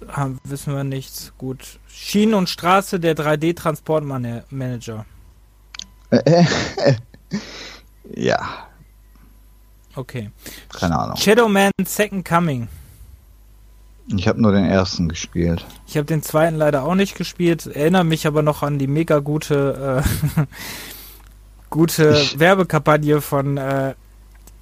Haben, 0.09 0.39
wissen 0.45 0.75
wir 0.75 0.85
nichts. 0.85 1.33
Gut. 1.39 1.79
Schienen 1.87 2.35
und 2.35 2.49
Straße, 2.49 2.99
der 2.99 3.15
3D-Transportmanager. 3.15 5.05
Ja, 8.15 8.67
Okay. 9.97 10.31
keine 10.79 10.99
Ahnung. 10.99 11.17
Shadowman 11.17 11.71
Second 11.85 12.25
Coming. 12.27 12.69
Ich 14.17 14.27
habe 14.27 14.41
nur 14.43 14.51
den 14.53 14.65
ersten 14.65 15.09
gespielt. 15.09 15.65
Ich 15.87 15.97
habe 15.97 16.07
den 16.07 16.23
zweiten 16.23 16.57
leider 16.57 16.83
auch 16.85 16.95
nicht 16.97 17.15
gespielt, 17.17 17.67
erinnere 17.67 18.05
mich 18.05 18.27
aber 18.27 18.43
noch 18.43 18.63
an 18.63 18.79
die 18.79 18.87
mega 18.89 19.19
gute, 19.21 20.03
äh, 20.05 20.47
gute 21.71 22.11
Ich- 22.21 22.39
Werbekampagne 22.39 23.21
von 23.21 23.57
äh, 23.57 23.95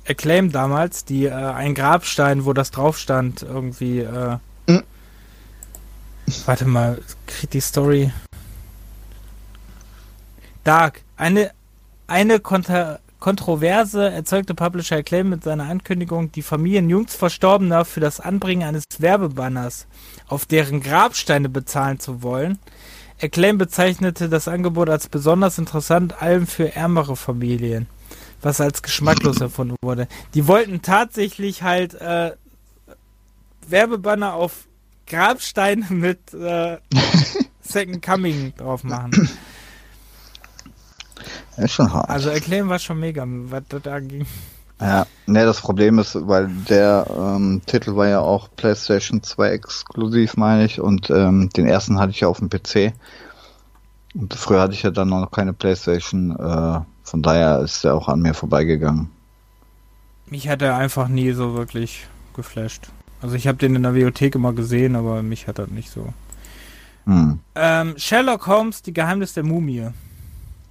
Acclaim 0.06 0.52
damals, 0.52 1.04
die 1.04 1.26
äh, 1.26 1.32
ein 1.32 1.74
Grabstein, 1.74 2.44
wo 2.44 2.52
das 2.52 2.70
drauf 2.70 2.98
stand, 2.98 3.42
irgendwie. 3.42 4.00
Äh, 4.00 4.38
Hm. 4.66 4.82
Warte 6.44 6.66
mal, 6.66 7.00
kriegt 7.26 7.54
die 7.54 7.60
Story. 7.60 8.12
Dark. 10.64 11.00
Eine, 11.16 11.50
eine 12.08 12.40
kontra 12.40 12.98
Kontroverse 13.20 14.10
erzeugte 14.10 14.54
Publisher 14.54 14.96
Acclaim 14.96 15.28
mit 15.28 15.42
seiner 15.42 15.68
Ankündigung, 15.68 16.30
die 16.30 16.42
Familien 16.42 16.88
jüngst 16.88 17.16
Verstorbener 17.16 17.84
für 17.84 18.00
das 18.00 18.20
Anbringen 18.20 18.62
eines 18.62 18.84
Werbebanners 18.98 19.86
auf 20.28 20.46
deren 20.46 20.80
Grabsteine 20.80 21.48
bezahlen 21.48 21.98
zu 21.98 22.22
wollen. 22.22 22.58
Acclaim 23.20 23.58
bezeichnete 23.58 24.28
das 24.28 24.46
Angebot 24.46 24.88
als 24.88 25.08
besonders 25.08 25.58
interessant, 25.58 26.22
allem 26.22 26.46
für 26.46 26.76
ärmere 26.76 27.16
Familien, 27.16 27.88
was 28.40 28.60
als 28.60 28.82
geschmacklos 28.82 29.40
erfunden 29.40 29.76
wurde. 29.82 30.06
Die 30.34 30.46
wollten 30.46 30.80
tatsächlich 30.80 31.64
halt 31.64 31.94
äh, 31.94 32.32
Werbebanner 33.66 34.34
auf 34.34 34.68
Grabsteine 35.08 35.86
mit 35.90 36.32
äh, 36.34 36.78
Second 37.60 38.00
Coming 38.00 38.54
drauf 38.56 38.84
machen. 38.84 39.28
Ist 41.56 41.72
schon 41.72 41.92
hart. 41.92 42.08
Also 42.08 42.30
Acclaim 42.30 42.68
war 42.68 42.78
schon 42.78 43.00
mega, 43.00 43.24
was 43.26 43.62
da 43.82 44.00
ging. 44.00 44.26
Ja, 44.80 45.06
ne, 45.26 45.44
das 45.44 45.60
Problem 45.60 45.98
ist, 45.98 46.16
weil 46.28 46.48
der 46.68 47.06
ähm, 47.10 47.62
Titel 47.66 47.96
war 47.96 48.06
ja 48.06 48.20
auch 48.20 48.48
PlayStation 48.56 49.22
2 49.22 49.50
exklusiv, 49.50 50.36
meine 50.36 50.64
ich, 50.64 50.80
und 50.80 51.10
ähm, 51.10 51.50
den 51.50 51.66
ersten 51.66 51.98
hatte 51.98 52.12
ich 52.12 52.20
ja 52.20 52.28
auf 52.28 52.38
dem 52.38 52.48
PC. 52.48 52.92
Und 54.14 54.34
früher 54.34 54.60
hatte 54.60 54.74
ich 54.74 54.84
ja 54.84 54.90
dann 54.90 55.08
noch 55.08 55.30
keine 55.32 55.52
PlayStation, 55.52 56.30
äh, 56.30 56.80
von 57.02 57.22
daher 57.22 57.60
ist 57.60 57.82
der 57.82 57.94
auch 57.94 58.08
an 58.08 58.20
mir 58.20 58.34
vorbeigegangen. 58.34 59.10
Mich 60.26 60.48
hat 60.48 60.62
er 60.62 60.76
einfach 60.76 61.08
nie 61.08 61.32
so 61.32 61.54
wirklich 61.54 62.06
geflasht. 62.34 62.88
Also 63.20 63.34
ich 63.34 63.48
habe 63.48 63.58
den 63.58 63.74
in 63.74 63.82
der 63.82 63.94
Videothek 63.94 64.36
immer 64.36 64.52
gesehen, 64.52 64.94
aber 64.94 65.22
mich 65.22 65.48
hat 65.48 65.58
er 65.58 65.66
nicht 65.66 65.90
so. 65.90 66.12
Hm. 67.04 67.40
Ähm, 67.54 67.94
Sherlock 67.96 68.46
Holmes, 68.46 68.82
die 68.82 68.92
Geheimnis 68.92 69.32
der 69.32 69.42
Mumie. 69.42 69.88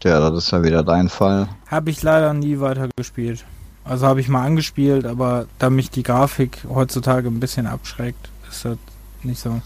Ja, 0.03 0.19
das 0.30 0.45
ist 0.45 0.52
ja 0.52 0.64
wieder 0.64 0.84
dein 0.84 1.10
Fall. 1.10 1.48
Habe 1.68 1.90
ich 1.90 2.03
leider 2.03 2.34
nie 2.34 2.60
weiter 2.60 2.90
gespielt. 2.95 3.45
Also 3.84 4.06
habe 4.06 4.19
ich 4.19 4.28
mal 4.30 4.45
angespielt, 4.45 5.06
aber 5.06 5.45
da 5.60 5.69
mich 5.69 5.90
die 5.90 6.03
Grafik 6.03 6.65
heutzutage 6.69 7.30
ein 7.30 7.40
bisschen 7.40 7.68
abschreckt, 7.68 8.30
ist 8.49 8.65
das 8.65 8.78
nicht 9.24 9.40
so. 9.40 9.61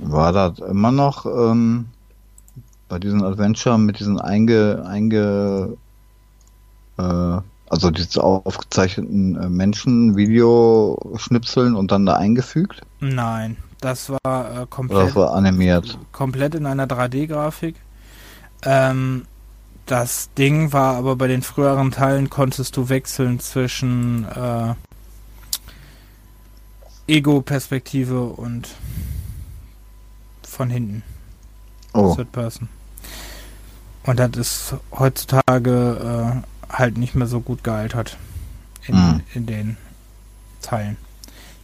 War 0.00 0.32
das 0.32 0.58
immer 0.58 0.90
noch 0.90 1.26
ähm, 1.26 1.86
bei 2.88 2.98
diesen 2.98 3.22
Adventure 3.22 3.78
mit 3.78 4.00
diesen 4.00 4.20
einge, 4.20 4.84
einge 4.86 5.76
äh, 6.98 7.38
also 7.68 7.90
diese 7.90 8.22
aufgezeichneten 8.22 9.36
äh, 9.36 9.48
Menschen, 9.48 10.16
Videoschnipseln 10.16 11.74
und 11.74 11.90
dann 11.92 12.04
da 12.04 12.14
eingefügt? 12.14 12.82
Nein, 13.00 13.56
das 13.80 14.10
war 14.10 14.20
äh, 14.24 14.28
Oder 14.28 14.66
komplett, 14.66 15.08
das 15.08 15.16
war 15.16 15.34
animiert? 15.34 15.98
komplett 16.12 16.54
in 16.54 16.66
einer 16.66 16.86
3D-Grafik. 16.86 17.76
Ähm, 18.64 19.22
das 19.86 20.30
Ding 20.34 20.72
war 20.72 20.96
aber 20.96 21.16
bei 21.16 21.26
den 21.28 21.42
früheren 21.42 21.90
Teilen 21.90 22.30
konntest 22.30 22.76
du 22.76 22.88
wechseln 22.88 23.40
zwischen 23.40 24.24
äh, 24.28 24.74
Ego-Perspektive 27.06 28.24
und 28.24 28.68
von 30.42 30.70
hinten. 30.70 31.02
Oh, 31.94 32.14
Third 32.14 32.32
Person. 32.32 32.68
Und 34.04 34.18
das 34.18 34.30
ist 34.36 34.74
heutzutage 34.92 36.42
äh, 36.70 36.72
halt 36.72 36.96
nicht 36.96 37.14
mehr 37.14 37.26
so 37.26 37.40
gut 37.40 37.62
gealtert 37.64 38.16
in, 38.86 38.94
Mhm. 38.96 39.20
in 39.34 39.46
den 39.46 39.76
Teilen. 40.60 40.96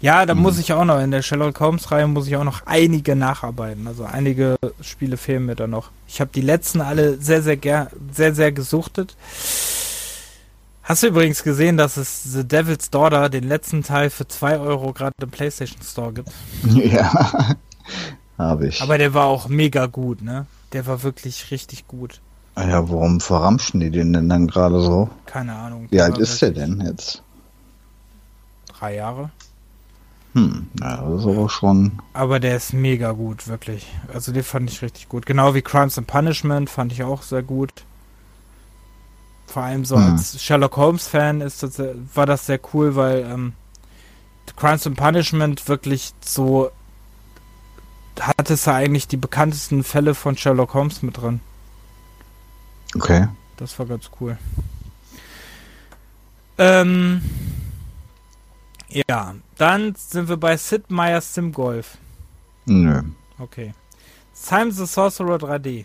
Ja, 0.00 0.26
da 0.26 0.34
Mhm. 0.34 0.42
muss 0.42 0.58
ich 0.58 0.72
auch 0.72 0.84
noch, 0.84 1.00
in 1.00 1.10
der 1.10 1.22
Sherlock 1.22 1.58
Holmes-Reihe 1.58 2.06
muss 2.06 2.28
ich 2.28 2.36
auch 2.36 2.44
noch 2.44 2.62
einige 2.66 3.16
nacharbeiten. 3.16 3.86
Also 3.88 4.04
einige 4.04 4.56
Spiele 4.80 5.16
fehlen 5.16 5.46
mir 5.46 5.56
da 5.56 5.66
noch. 5.66 5.90
Ich 6.06 6.20
habe 6.20 6.30
die 6.32 6.40
letzten 6.40 6.80
alle 6.80 7.20
sehr, 7.20 7.42
sehr 7.42 7.56
ger 7.56 7.90
sehr, 8.12 8.34
sehr 8.34 8.52
gesuchtet. 8.52 9.16
Hast 10.84 11.02
du 11.02 11.08
übrigens 11.08 11.42
gesehen, 11.42 11.76
dass 11.76 11.96
es 11.96 12.22
The 12.22 12.44
Devil's 12.46 12.90
Daughter, 12.90 13.28
den 13.28 13.44
letzten 13.44 13.82
Teil, 13.82 14.08
für 14.08 14.26
2 14.26 14.58
Euro 14.58 14.92
gerade 14.92 15.12
im 15.20 15.30
PlayStation 15.30 15.82
Store 15.82 16.12
gibt? 16.12 16.30
ja, 16.64 17.56
habe 18.38 18.68
ich. 18.68 18.80
Aber 18.80 18.96
der 18.98 19.12
war 19.14 19.26
auch 19.26 19.48
mega 19.48 19.86
gut, 19.86 20.22
ne? 20.22 20.46
Der 20.72 20.86
war 20.86 21.02
wirklich 21.02 21.50
richtig 21.50 21.88
gut. 21.88 22.20
Ah 22.54 22.66
ja, 22.68 22.88
warum 22.88 23.20
verramschen 23.20 23.80
die 23.80 23.90
den 23.90 24.12
denn 24.12 24.28
dann 24.28 24.46
gerade 24.46 24.80
so? 24.80 25.10
Keine 25.26 25.54
Ahnung. 25.54 25.88
Wie 25.90 26.00
alt 26.00 26.18
ist 26.18 26.40
der 26.40 26.52
denn 26.52 26.80
jetzt? 26.86 27.22
Drei 28.78 28.94
Jahre. 28.94 29.30
Hm, 30.38 30.68
ja, 30.80 30.96
das 31.02 31.20
ist 31.22 31.26
aber 31.26 31.48
schon. 31.48 32.00
Aber 32.12 32.38
der 32.40 32.56
ist 32.56 32.72
mega 32.72 33.12
gut, 33.12 33.48
wirklich. 33.48 33.86
Also 34.12 34.32
den 34.32 34.44
fand 34.44 34.70
ich 34.70 34.82
richtig 34.82 35.08
gut. 35.08 35.26
Genau 35.26 35.54
wie 35.54 35.62
Crimes 35.62 35.98
and 35.98 36.06
Punishment 36.06 36.70
fand 36.70 36.92
ich 36.92 37.02
auch 37.02 37.22
sehr 37.22 37.42
gut. 37.42 37.72
Vor 39.46 39.62
allem 39.62 39.84
so 39.84 39.96
Hm. 39.96 40.12
als 40.12 40.42
Sherlock 40.42 40.76
Holmes 40.76 41.06
Fan 41.08 41.40
ist 41.40 41.62
das, 41.62 41.80
war 42.14 42.26
das 42.26 42.46
sehr 42.46 42.60
cool, 42.72 42.94
weil 42.96 43.20
ähm, 43.20 43.52
Crimes 44.56 44.86
and 44.86 44.96
Punishment 44.96 45.68
wirklich 45.68 46.12
so 46.24 46.70
hat 48.20 48.50
es 48.50 48.64
ja 48.64 48.74
eigentlich 48.74 49.06
die 49.06 49.16
bekanntesten 49.16 49.84
Fälle 49.84 50.14
von 50.14 50.36
Sherlock 50.36 50.74
Holmes 50.74 51.02
mit 51.02 51.16
drin. 51.16 51.40
Okay. 52.96 53.28
Das 53.56 53.78
war 53.78 53.86
ganz 53.86 54.10
cool. 54.20 54.36
Ähm, 56.58 57.22
ja, 58.88 59.34
dann 59.58 59.94
sind 59.96 60.28
wir 60.28 60.36
bei 60.36 60.56
Sid 60.56 60.90
Meier's 60.90 61.34
Sim 61.34 61.52
Golf. 61.52 61.98
Nö. 62.66 63.02
Okay. 63.38 63.74
Simon 64.32 64.70
the 64.70 64.86
Sorcerer 64.86 65.36
3D. 65.36 65.84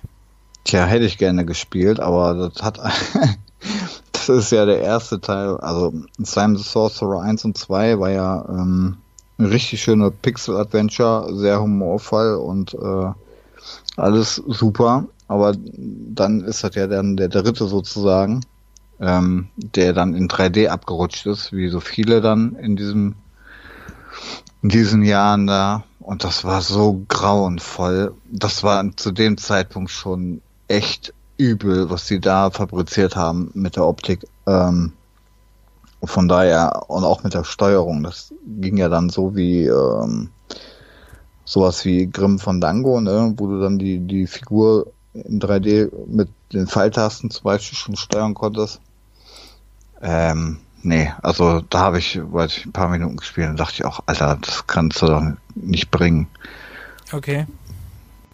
Tja, 0.64 0.86
hätte 0.86 1.06
ich 1.06 1.18
gerne 1.18 1.46
gespielt, 1.46 2.00
aber 2.00 2.50
das 2.50 2.64
hat. 2.64 2.80
das 4.12 4.30
ist 4.30 4.52
ja 4.52 4.66
der 4.66 4.80
erste 4.80 5.20
Teil. 5.20 5.58
Also, 5.58 5.94
Slime 6.24 6.58
the 6.58 6.64
Sorcerer 6.64 7.22
1 7.22 7.46
und 7.46 7.58
2 7.58 8.00
war 8.00 8.10
ja 8.12 8.46
ähm, 8.48 8.98
ein 9.38 9.46
richtig 9.48 9.82
schöner 9.82 10.12
Pixel-Adventure, 10.12 11.36
sehr 11.36 11.60
humorvoll 11.60 12.36
und 12.36 12.74
äh, 12.76 13.12
alles 13.98 14.36
super. 14.48 15.06
Aber 15.28 15.56
dann 15.58 16.42
ist 16.42 16.64
das 16.64 16.76
ja 16.76 16.88
dann 16.88 17.18
der 17.18 17.30
dritte 17.30 17.66
sozusagen, 17.66 18.42
ähm, 19.00 19.48
der 19.56 19.94
dann 19.94 20.14
in 20.14 20.30
3D 20.30 20.68
abgerutscht 20.68 21.26
ist, 21.26 21.52
wie 21.54 21.70
so 21.70 21.80
viele 21.80 22.22
dann 22.22 22.56
in 22.56 22.76
diesem 22.76 23.16
in 24.64 24.70
diesen 24.70 25.04
Jahren 25.04 25.46
da. 25.46 25.84
Und 26.00 26.24
das 26.24 26.44
war 26.44 26.62
so 26.62 27.04
grauenvoll. 27.08 28.16
Das 28.32 28.64
war 28.64 28.84
zu 28.98 29.12
dem 29.12 29.38
Zeitpunkt 29.38 29.92
schon 29.92 30.42
echt 30.68 31.14
übel, 31.38 31.90
was 31.90 32.08
sie 32.08 32.20
da 32.20 32.50
fabriziert 32.50 33.16
haben 33.16 33.52
mit 33.54 33.76
der 33.76 33.86
Optik. 33.86 34.26
Ähm, 34.48 34.94
von 36.04 36.28
daher 36.28 36.84
und 36.90 37.04
auch 37.04 37.24
mit 37.24 37.34
der 37.34 37.44
Steuerung. 37.44 38.04
Das 38.04 38.34
ging 38.46 38.78
ja 38.78 38.90
dann 38.90 39.10
so 39.10 39.36
wie 39.36 39.68
ähm, 39.68 40.30
sowas 41.46 41.86
wie 41.86 42.08
Grimm 42.08 42.40
von 42.40 42.60
Dango, 42.60 43.00
ne? 43.00 43.34
wo 43.38 43.48
du 43.48 43.62
dann 43.62 43.80
die, 43.80 44.00
die 44.00 44.28
Figur 44.28 44.92
in 45.14 45.40
3D 45.40 45.90
mit 46.08 46.30
den 46.52 46.68
Pfeiltasten 46.68 47.30
zum 47.30 47.44
Beispiel 47.44 47.78
schon 47.78 47.96
steuern 47.96 48.34
konntest. 48.34 48.82
Ähm, 50.02 50.60
nee, 50.84 51.12
also 51.22 51.62
da 51.62 51.80
habe 51.80 52.00
ich, 52.00 52.20
weil 52.24 52.48
ich 52.48 52.66
ein 52.66 52.72
paar 52.72 52.90
Minuten 52.90 53.18
gespielt 53.18 53.50
und 53.50 53.60
dachte 53.60 53.74
ich 53.76 53.86
auch, 53.86 54.02
Alter, 54.06 54.38
das 54.42 54.68
kannst 54.68 55.02
du 55.02 55.08
doch 55.08 55.24
nicht 55.56 55.92
bringen. 55.92 56.28
Okay. 57.12 57.46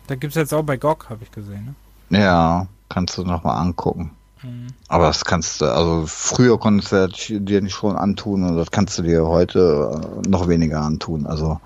Da 0.08 0.16
gibt's 0.16 0.36
jetzt 0.36 0.54
auch 0.54 0.64
bei 0.64 0.78
GOG, 0.78 1.10
habe 1.10 1.24
ich 1.24 1.32
gesehen. 1.32 1.76
Ne? 2.10 2.20
Ja, 2.20 2.68
kannst 2.90 3.18
du 3.18 3.24
noch 3.24 3.44
mal 3.44 3.56
angucken. 3.56 4.12
Mhm. 4.42 4.68
Aber 4.88 5.08
das 5.08 5.26
kannst 5.26 5.62
du, 5.62 5.66
also 5.66 6.06
früher 6.08 6.60
konntest 6.60 6.92
du 7.30 7.40
dir 7.40 7.62
nicht 7.62 7.74
schon 7.74 7.96
antun 7.96 8.44
und 8.44 8.58
das 8.58 8.72
kannst 8.72 8.98
du 8.98 9.04
dir 9.04 9.26
heute 9.26 10.02
äh, 10.26 10.28
noch 10.30 10.48
weniger 10.48 10.82
antun. 10.82 11.26
Also 11.26 11.60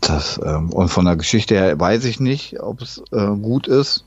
das 0.00 0.40
ähm, 0.44 0.70
und 0.72 0.88
von 0.88 1.04
der 1.04 1.16
Geschichte 1.16 1.54
her 1.54 1.78
weiß 1.78 2.04
ich 2.04 2.20
nicht, 2.20 2.60
ob 2.60 2.82
es 2.82 3.02
äh, 3.12 3.26
gut 3.26 3.66
ist. 3.66 4.04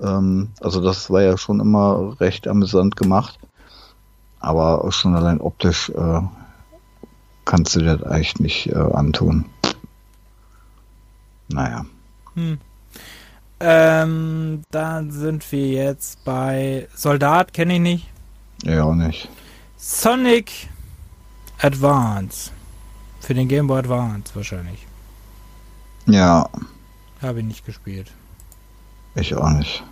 Ähm, 0.00 0.50
also 0.60 0.80
das 0.80 1.10
war 1.10 1.22
ja 1.22 1.36
schon 1.36 1.60
immer 1.60 2.16
recht 2.20 2.46
amüsant 2.46 2.96
gemacht. 2.96 3.38
Aber 4.40 4.90
schon 4.92 5.16
allein 5.16 5.40
optisch 5.40 5.90
äh, 5.90 6.20
kannst 7.44 7.76
du 7.76 7.80
das 7.80 8.02
eigentlich 8.02 8.38
nicht 8.38 8.66
äh, 8.68 8.76
antun. 8.76 9.46
Naja. 11.48 11.84
Hm. 12.34 12.58
Ähm, 13.60 14.62
dann 14.70 15.10
sind 15.10 15.50
wir 15.50 15.66
jetzt 15.68 16.24
bei 16.24 16.86
Soldat, 16.94 17.52
kenne 17.52 17.74
ich 17.74 17.80
nicht. 17.80 18.10
Ja, 18.62 18.84
auch 18.84 18.94
nicht. 18.94 19.28
Sonic 19.76 20.68
Advance. 21.60 22.52
Für 23.20 23.34
den 23.34 23.48
Game 23.48 23.66
Boy 23.66 23.80
Advance 23.80 24.34
wahrscheinlich. 24.34 24.86
Ja, 26.06 26.48
Habe 27.20 27.40
ich 27.40 27.44
nicht 27.44 27.66
gespielt. 27.66 28.12
ich 29.16 29.34
auch 29.34 29.50
nicht. 29.50 29.82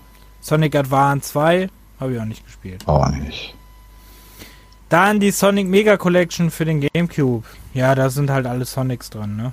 Sonic 0.40 0.76
Advance 0.76 1.32
2 1.32 1.68
habe 1.98 2.14
ich 2.14 2.20
auch 2.20 2.24
nicht 2.24 2.44
gespielt. 2.44 2.86
Auch 2.86 3.08
nicht. 3.08 3.55
Dann 4.88 5.18
die 5.18 5.32
Sonic 5.32 5.66
Mega 5.66 5.96
Collection 5.96 6.50
für 6.50 6.64
den 6.64 6.80
GameCube. 6.80 7.44
Ja, 7.74 7.94
da 7.94 8.08
sind 8.08 8.30
halt 8.30 8.46
alle 8.46 8.64
Sonics 8.64 9.10
dran, 9.10 9.36
ne? 9.36 9.52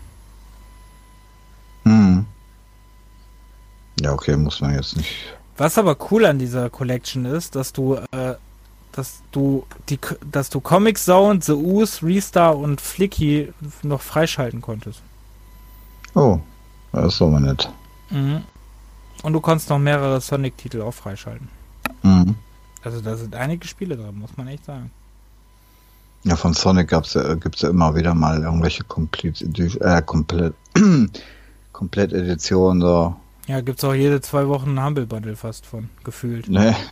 Hm. 1.83 2.25
Ja, 3.99 4.13
okay, 4.13 4.35
muss 4.37 4.61
man 4.61 4.75
jetzt 4.75 4.95
nicht. 4.95 5.15
Was 5.57 5.77
aber 5.77 5.97
cool 6.11 6.25
an 6.25 6.39
dieser 6.39 6.69
Collection 6.69 7.25
ist, 7.25 7.55
dass 7.55 7.73
du, 7.73 7.95
äh, 8.11 8.35
dass 8.91 9.21
du 9.31 9.65
die, 9.89 9.99
dass 10.29 10.49
du 10.49 10.59
Comic 10.59 10.97
Zone, 10.97 11.41
The 11.41 11.53
Ooze, 11.53 12.05
Restar 12.05 12.57
und 12.57 12.81
Flicky 12.81 13.53
noch 13.81 14.01
freischalten 14.01 14.61
konntest. 14.61 15.01
Oh, 16.15 16.39
das 16.91 17.15
ist 17.15 17.21
aber 17.21 17.39
nett. 17.39 17.69
Mhm. 18.09 18.43
Und 19.23 19.33
du 19.33 19.41
konntest 19.41 19.69
noch 19.69 19.79
mehrere 19.79 20.21
Sonic-Titel 20.21 20.81
auch 20.81 20.93
freischalten. 20.93 21.47
Mhm. 22.03 22.35
Also 22.83 23.01
da 23.01 23.15
sind 23.15 23.35
einige 23.35 23.67
Spiele 23.67 23.95
drin, 23.95 24.19
muss 24.19 24.35
man 24.37 24.47
echt 24.47 24.65
sagen. 24.65 24.91
Ja, 26.23 26.37
von 26.37 26.53
Sonic 26.53 26.87
gab's 26.87 27.15
ja, 27.15 27.33
gibt's 27.35 27.61
ja 27.61 27.69
immer 27.69 27.95
wieder 27.95 28.13
mal 28.13 28.41
irgendwelche 28.41 28.83
Complete, 28.85 29.45
äh, 29.81 30.01
komplett, 30.01 30.53
komplett 31.73 32.13
Editionen, 32.13 32.81
so. 32.81 33.15
Ja, 33.47 33.59
gibt's 33.59 33.83
auch 33.83 33.93
jede 33.93 34.21
zwei 34.21 34.47
Wochen 34.47 34.77
ein 34.77 34.85
Humble 34.85 35.05
Bundle 35.05 35.35
fast 35.35 35.65
von, 35.65 35.89
gefühlt. 36.03 36.49
Ne? 36.49 36.75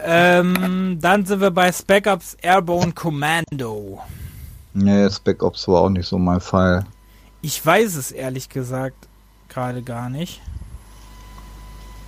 Ähm, 0.00 0.98
dann 1.00 1.26
sind 1.26 1.40
wir 1.40 1.50
bei 1.50 1.70
Spec 1.70 2.06
Ops 2.06 2.34
Airborne 2.40 2.92
Commando. 2.92 4.00
Nee, 4.72 5.08
Spec 5.10 5.42
Ops 5.42 5.68
war 5.68 5.82
auch 5.82 5.90
nicht 5.90 6.08
so 6.08 6.18
mein 6.18 6.40
Fall. 6.40 6.86
Ich 7.42 7.64
weiß 7.64 7.94
es 7.94 8.10
ehrlich 8.10 8.48
gesagt 8.48 9.06
gerade 9.48 9.82
gar 9.82 10.08
nicht, 10.08 10.40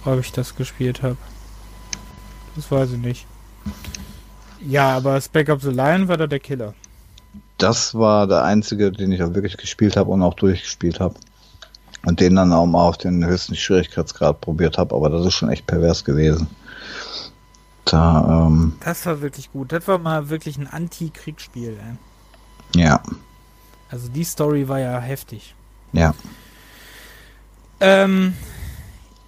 ob 0.05 0.19
ich 0.19 0.33
das 0.33 0.57
gespielt 0.57 1.03
habe. 1.03 1.19
Das 2.57 2.71
weiß 2.71 2.93
ich 2.93 2.99
nicht. 2.99 3.27
Ja, 4.67 4.97
aber 4.97 5.21
Spec 5.21 5.49
Ops 5.49 5.65
The 5.65 5.71
Line 5.71 6.09
war 6.09 6.17
da 6.17 6.27
der 6.27 6.41
Killer. 6.41 6.75
Das 7.59 7.95
war 7.95 8.27
der 8.27 8.45
einzige, 8.45 8.91
den 8.93 9.13
ich 9.13 9.23
auch 9.23 9.35
wirklich 9.35 9.57
gespielt 9.57 9.97
habe 9.97 10.11
und 10.11 10.23
auch 10.23 10.35
durchgespielt 10.35 11.01
habe. 11.01 11.15
Und 12.05 12.19
den 12.19 12.35
dann 12.35 12.53
auch 12.53 12.67
mal 12.67 12.83
auf 12.89 12.99
den 12.99 13.25
höchsten 13.25 13.55
Schwierigkeitsgrad 13.55 14.41
probiert 14.41 14.77
habe, 14.77 14.95
aber 14.95 15.09
das 15.09 15.25
ist 15.25 15.35
schon 15.35 15.51
echt 15.51 15.67
pervers 15.69 16.05
gewesen. 16.05 16.49
Da, 17.85 18.47
ähm, 18.49 18.75
Das 18.85 19.07
war 19.07 19.21
wirklich 19.21 19.53
gut. 19.53 19.71
Das 19.73 19.87
war 19.87 19.99
mal 19.99 20.29
wirklich 20.29 20.57
ein 20.57 20.67
Anti-Kriegsspiel. 20.67 21.79
ey. 22.75 22.83
ja, 22.83 23.01
Also 23.91 24.09
die 24.09 24.25
Story 24.25 24.69
war 24.69 24.81
ja 24.81 24.99
heftig. 24.99 25.55
ja. 25.93 26.15
Ähm, 27.81 28.35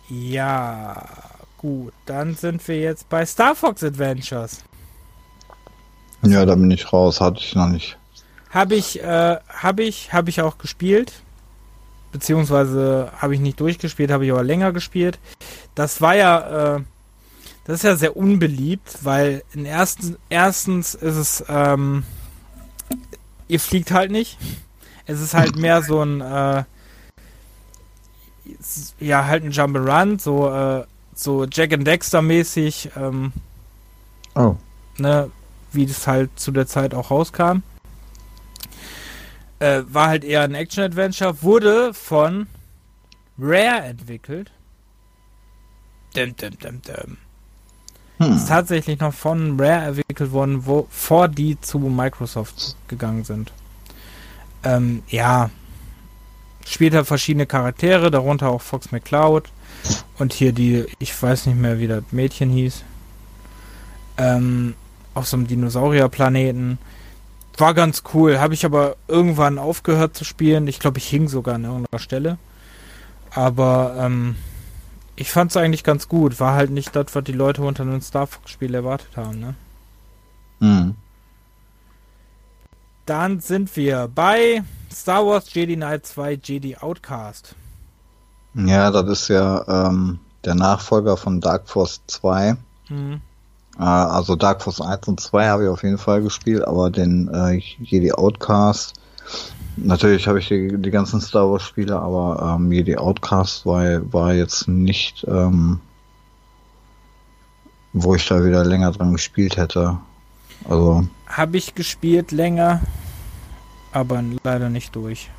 ja, 0.08 1.02
gut. 1.58 1.92
Dann 2.06 2.36
sind 2.36 2.66
wir 2.68 2.78
jetzt 2.78 3.08
bei 3.08 3.26
Star 3.26 3.56
Fox 3.56 3.82
Adventures. 3.82 4.62
Ja, 6.32 6.44
da 6.46 6.54
bin 6.54 6.70
ich 6.70 6.92
raus, 6.92 7.20
hatte 7.20 7.40
ich 7.40 7.54
noch 7.54 7.68
nicht. 7.68 7.96
Habe 8.50 8.74
ich, 8.74 9.02
äh, 9.02 9.36
habe 9.48 9.82
ich, 9.82 10.12
habe 10.12 10.30
ich 10.30 10.40
auch 10.40 10.58
gespielt. 10.58 11.12
Beziehungsweise 12.12 13.10
habe 13.18 13.34
ich 13.34 13.40
nicht 13.40 13.58
durchgespielt, 13.58 14.10
habe 14.12 14.24
ich 14.24 14.30
aber 14.30 14.44
länger 14.44 14.72
gespielt. 14.72 15.18
Das 15.74 16.00
war 16.00 16.14
ja, 16.14 16.76
äh, 16.76 16.80
das 17.64 17.76
ist 17.76 17.82
ja 17.82 17.96
sehr 17.96 18.16
unbeliebt, 18.16 18.98
weil 19.02 19.42
in 19.52 19.66
ersten, 19.66 20.16
erstens 20.28 20.94
ist 20.94 21.16
es, 21.16 21.44
ähm, 21.48 22.04
ihr 23.48 23.58
fliegt 23.58 23.90
halt 23.90 24.12
nicht. 24.12 24.38
Es 25.06 25.20
ist 25.20 25.34
halt 25.34 25.56
mehr 25.56 25.82
so 25.82 26.02
ein, 26.02 26.20
äh, 26.20 26.64
ja, 29.00 29.24
halt 29.26 29.44
ein 29.44 29.50
Jump'n'Run, 29.52 30.20
so, 30.20 30.48
äh, 30.50 30.84
so 31.14 31.44
Jack 31.46 31.72
and 31.72 31.86
Dexter 31.86 32.22
mäßig, 32.22 32.90
ähm, 32.96 33.32
Oh. 34.36 34.56
ne, 34.98 35.30
wie 35.74 35.86
das 35.86 36.06
halt 36.06 36.30
zu 36.38 36.52
der 36.52 36.66
Zeit 36.66 36.94
auch 36.94 37.10
rauskam. 37.10 37.62
Äh, 39.58 39.82
war 39.88 40.08
halt 40.08 40.24
eher 40.24 40.42
ein 40.42 40.54
Action-Adventure, 40.54 41.42
wurde 41.42 41.94
von 41.94 42.46
Rare 43.38 43.82
entwickelt. 43.82 44.50
Dim, 46.14 46.36
dim, 46.36 46.58
dim, 46.58 46.82
dim. 46.82 47.16
Hm. 48.18 48.36
Ist 48.36 48.48
tatsächlich 48.48 49.00
noch 49.00 49.14
von 49.14 49.60
Rare 49.60 49.86
entwickelt 49.86 50.32
worden, 50.32 50.66
wo, 50.66 50.86
vor 50.90 51.28
die 51.28 51.60
zu 51.60 51.78
Microsoft 51.78 52.76
gegangen 52.88 53.24
sind. 53.24 53.52
Ähm, 54.62 55.02
ja. 55.08 55.50
Spielt 56.66 56.94
halt 56.94 57.06
verschiedene 57.06 57.46
Charaktere, 57.46 58.10
darunter 58.10 58.48
auch 58.48 58.62
Fox 58.62 58.90
McCloud. 58.90 59.50
Und 60.18 60.32
hier 60.32 60.52
die, 60.52 60.86
ich 60.98 61.20
weiß 61.20 61.46
nicht 61.46 61.58
mehr, 61.58 61.78
wie 61.78 61.88
das 61.88 62.04
Mädchen 62.10 62.50
hieß. 62.50 62.82
Ähm, 64.16 64.74
auf 65.14 65.26
so 65.26 65.36
einem 65.36 65.46
Dinosaurierplaneten. 65.46 66.78
War 67.56 67.74
ganz 67.74 68.02
cool, 68.12 68.40
habe 68.40 68.54
ich 68.54 68.64
aber 68.64 68.96
irgendwann 69.06 69.58
aufgehört 69.58 70.16
zu 70.16 70.24
spielen. 70.24 70.66
Ich 70.66 70.80
glaube, 70.80 70.98
ich 70.98 71.06
hing 71.06 71.28
sogar 71.28 71.54
an 71.54 71.64
irgendeiner 71.64 72.00
Stelle. 72.00 72.38
Aber 73.30 73.96
ähm, 73.98 74.36
ich 75.16 75.30
fand 75.30 75.50
es 75.50 75.56
eigentlich 75.56 75.84
ganz 75.84 76.08
gut. 76.08 76.40
War 76.40 76.54
halt 76.54 76.70
nicht 76.70 76.94
das, 76.96 77.06
was 77.14 77.24
die 77.24 77.32
Leute 77.32 77.62
unter 77.62 77.82
einem 77.82 78.00
Star 78.00 78.26
Fox-Spiel 78.26 78.74
erwartet 78.74 79.16
haben. 79.16 79.40
Ne? 79.40 79.54
Hm. 80.60 80.94
Dann 83.06 83.40
sind 83.40 83.76
wir 83.76 84.08
bei 84.12 84.64
Star 84.92 85.26
Wars 85.26 85.52
Jedi 85.52 85.76
Knight 85.76 86.06
2 86.06 86.40
Jedi 86.42 86.76
Outcast. 86.76 87.54
Ja, 88.54 88.90
das 88.90 89.06
ist 89.08 89.28
ja 89.28 89.88
ähm, 89.88 90.20
der 90.44 90.54
Nachfolger 90.54 91.16
von 91.16 91.40
Dark 91.40 91.68
Force 91.68 92.00
2. 92.06 92.56
Mhm. 92.88 93.20
Äh, 93.78 93.82
also 93.82 94.36
Dark 94.36 94.62
Force 94.62 94.80
1 94.80 95.08
und 95.08 95.20
2 95.20 95.48
habe 95.48 95.64
ich 95.64 95.68
auf 95.68 95.82
jeden 95.82 95.98
Fall 95.98 96.22
gespielt, 96.22 96.66
aber 96.66 96.90
den 96.90 97.28
äh, 97.28 97.60
Jedi 97.80 98.12
Outcast, 98.12 98.94
natürlich 99.76 100.26
habe 100.28 100.38
ich 100.38 100.48
die, 100.48 100.76
die 100.76 100.90
ganzen 100.90 101.20
Star 101.20 101.50
Wars 101.50 101.62
Spiele, 101.62 101.98
aber 101.98 102.56
ähm, 102.56 102.70
Jedi 102.70 102.96
Outcast 102.96 103.66
war, 103.66 104.12
war 104.12 104.34
jetzt 104.34 104.68
nicht, 104.68 105.24
ähm, 105.28 105.80
wo 107.92 108.14
ich 108.14 108.26
da 108.26 108.44
wieder 108.44 108.64
länger 108.64 108.92
dran 108.92 109.12
gespielt 109.12 109.56
hätte. 109.56 109.98
Also, 110.68 111.06
Habe 111.26 111.56
ich 111.56 111.74
gespielt 111.74 112.32
länger, 112.32 112.80
aber 113.92 114.22
leider 114.42 114.70
nicht 114.70 114.94
durch. 114.96 115.30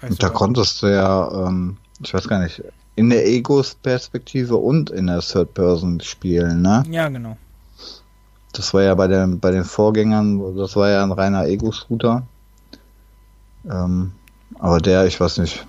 Also, 0.00 0.16
da 0.16 0.28
konntest 0.28 0.82
du 0.82 0.86
ja, 0.88 1.46
ähm, 1.46 1.76
ich 2.00 2.12
weiß 2.12 2.28
gar 2.28 2.40
nicht, 2.40 2.62
in 2.94 3.10
der 3.10 3.26
Egos-Perspektive 3.26 4.56
und 4.56 4.90
in 4.90 5.06
der 5.06 5.20
Third-Person 5.20 6.00
spielen, 6.00 6.62
ne? 6.62 6.82
Ja, 6.90 7.08
genau. 7.08 7.36
Das 8.52 8.74
war 8.74 8.82
ja 8.82 8.94
bei 8.94 9.06
den, 9.06 9.40
bei 9.40 9.50
den 9.50 9.64
Vorgängern, 9.64 10.56
das 10.56 10.76
war 10.76 10.90
ja 10.90 11.02
ein 11.02 11.12
reiner 11.12 11.46
Ego-Shooter. 11.46 12.22
Ähm, 13.70 14.12
aber 14.58 14.78
der, 14.80 15.06
ich 15.06 15.18
weiß 15.18 15.38
nicht, 15.38 15.66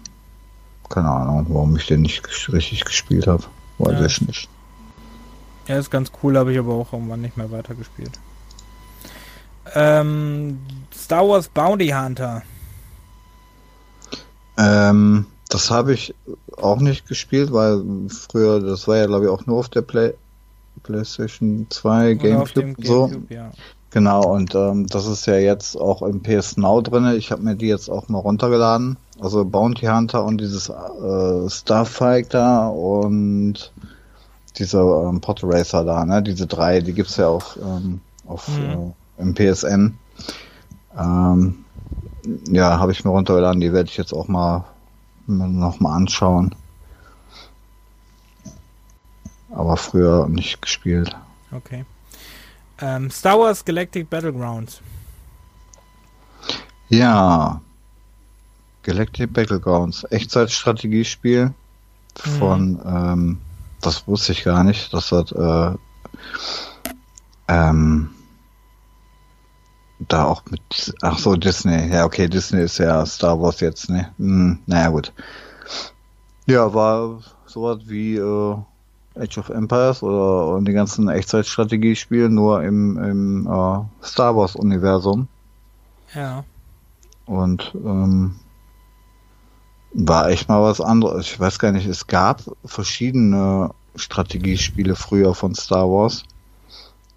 keine 0.89 1.09
Ahnung, 1.09 1.45
warum 1.49 1.75
ich 1.77 1.87
den 1.87 2.01
nicht 2.01 2.51
richtig 2.51 2.83
gespielt 2.83 3.27
habe. 3.27 3.43
Weiß 3.77 3.99
Ja. 3.99 4.05
ich 4.05 4.21
nicht. 4.21 4.49
Ja, 5.67 5.77
ist 5.79 5.89
ganz 5.89 6.11
cool, 6.21 6.37
habe 6.37 6.51
ich 6.51 6.59
aber 6.59 6.73
auch 6.73 6.91
irgendwann 6.91 7.21
nicht 7.21 7.37
mehr 7.37 7.49
weitergespielt. 7.51 8.19
Ähm, 9.75 10.59
Star 10.93 11.25
Wars 11.27 11.47
Bounty 11.47 11.87
Hunter. 11.89 12.41
Ähm, 14.57 15.25
das 15.53 15.69
habe 15.71 15.93
ich 15.93 16.13
auch 16.57 16.79
nicht 16.79 17.07
gespielt, 17.07 17.51
weil 17.53 17.81
früher, 18.09 18.59
das 18.59 18.87
war 18.87 18.97
ja 18.97 19.05
glaube 19.05 19.25
ich 19.25 19.31
auch 19.31 19.45
nur 19.45 19.59
auf 19.59 19.69
der 19.69 19.81
Play 19.81 20.13
PlayStation 20.83 21.67
2, 21.69 22.15
Oder 22.19 22.41
auf 22.41 22.53
Gamecube 22.53 22.77
und 22.77 22.85
so. 22.87 23.07
Gamecube, 23.07 23.33
ja. 23.33 23.51
Genau, 23.91 24.33
und 24.33 24.55
ähm, 24.55 24.87
das 24.87 25.05
ist 25.05 25.27
ja 25.27 25.35
jetzt 25.35 25.79
auch 25.79 26.01
im 26.01 26.21
PS 26.23 26.57
Now 26.57 26.81
drinne. 26.81 27.15
Ich 27.15 27.31
habe 27.31 27.43
mir 27.43 27.55
die 27.55 27.67
jetzt 27.67 27.89
auch 27.89 28.09
mal 28.09 28.17
runtergeladen. 28.17 28.97
Also 29.19 29.45
Bounty 29.45 29.85
Hunter 29.85 30.25
und 30.25 30.41
dieses 30.41 30.69
äh, 30.69 31.49
Starfighter 31.49 32.71
und 32.73 33.71
dieser 34.57 35.07
ähm, 35.09 35.21
Pod 35.21 35.41
Racer 35.43 35.85
da, 35.85 36.03
ne? 36.05 36.23
Diese 36.23 36.47
drei, 36.47 36.81
die 36.81 36.93
gibt's 36.93 37.17
ja 37.17 37.27
auch 37.27 37.55
ähm, 37.57 38.01
auf 38.25 38.47
Mhm. 38.47 38.93
äh, 39.19 39.21
im 39.21 39.35
PSN. 39.35 39.97
Ähm, 40.99 41.65
ja, 42.51 42.79
habe 42.79 42.91
ich 42.91 43.05
mir 43.05 43.11
runtergeladen. 43.11 43.61
Die 43.61 43.73
werde 43.73 43.89
ich 43.89 43.97
jetzt 43.97 44.13
auch 44.13 44.27
mal 44.27 44.65
noch 45.27 45.79
mal 45.79 45.95
anschauen. 45.95 46.55
Aber 49.51 49.77
früher 49.77 50.27
nicht 50.27 50.61
gespielt. 50.61 51.15
Okay. 51.51 51.85
Ähm, 52.79 53.11
Star 53.11 53.39
Wars 53.39 53.63
Galactic 53.63 54.09
Battlegrounds. 54.09 54.81
Ja. 56.89 57.61
Galactic 58.81 59.31
Battlegrounds. 59.31 60.05
Echtzeitstrategiespiel 60.09 61.53
von, 62.15 62.79
ähm, 62.85 63.41
das 63.81 64.07
wusste 64.07 64.31
ich 64.33 64.43
gar 64.43 64.63
nicht, 64.63 64.93
das, 64.93 65.11
äh, 65.11 65.71
ähm, 67.47 68.09
da 70.07 70.25
auch 70.25 70.43
mit, 70.49 70.93
ach 71.01 71.17
so, 71.17 71.35
Disney. 71.35 71.91
Ja, 71.91 72.05
okay, 72.05 72.27
Disney 72.27 72.61
ist 72.61 72.77
ja 72.77 73.05
Star 73.05 73.41
Wars 73.41 73.59
jetzt, 73.59 73.89
ne? 73.89 74.11
Hm, 74.17 74.59
naja, 74.65 74.89
gut. 74.89 75.13
Ja, 76.45 76.73
war 76.73 77.19
sowas 77.45 77.79
wie, 77.85 78.15
äh, 78.17 78.57
Age 79.15 79.37
of 79.37 79.49
Empires 79.49 80.01
oder 80.01 80.47
und 80.55 80.65
die 80.65 80.73
ganzen 80.73 81.07
Echtzeitstrategiespiele 81.07 82.29
nur 82.29 82.63
im, 82.63 82.97
im 82.97 83.47
äh, 83.47 84.05
Star 84.05 84.35
Wars 84.35 84.55
Universum. 84.55 85.27
Ja. 86.13 86.43
Und 87.25 87.73
ähm, 87.75 88.35
war 89.93 90.29
echt 90.29 90.49
mal 90.49 90.63
was 90.63 90.81
anderes. 90.81 91.27
Ich 91.27 91.39
weiß 91.39 91.59
gar 91.59 91.71
nicht, 91.71 91.85
es 91.85 92.07
gab 92.07 92.41
verschiedene 92.65 93.69
Strategiespiele 93.95 94.95
früher 94.95 95.35
von 95.35 95.53
Star 95.53 95.87
Wars. 95.87 96.23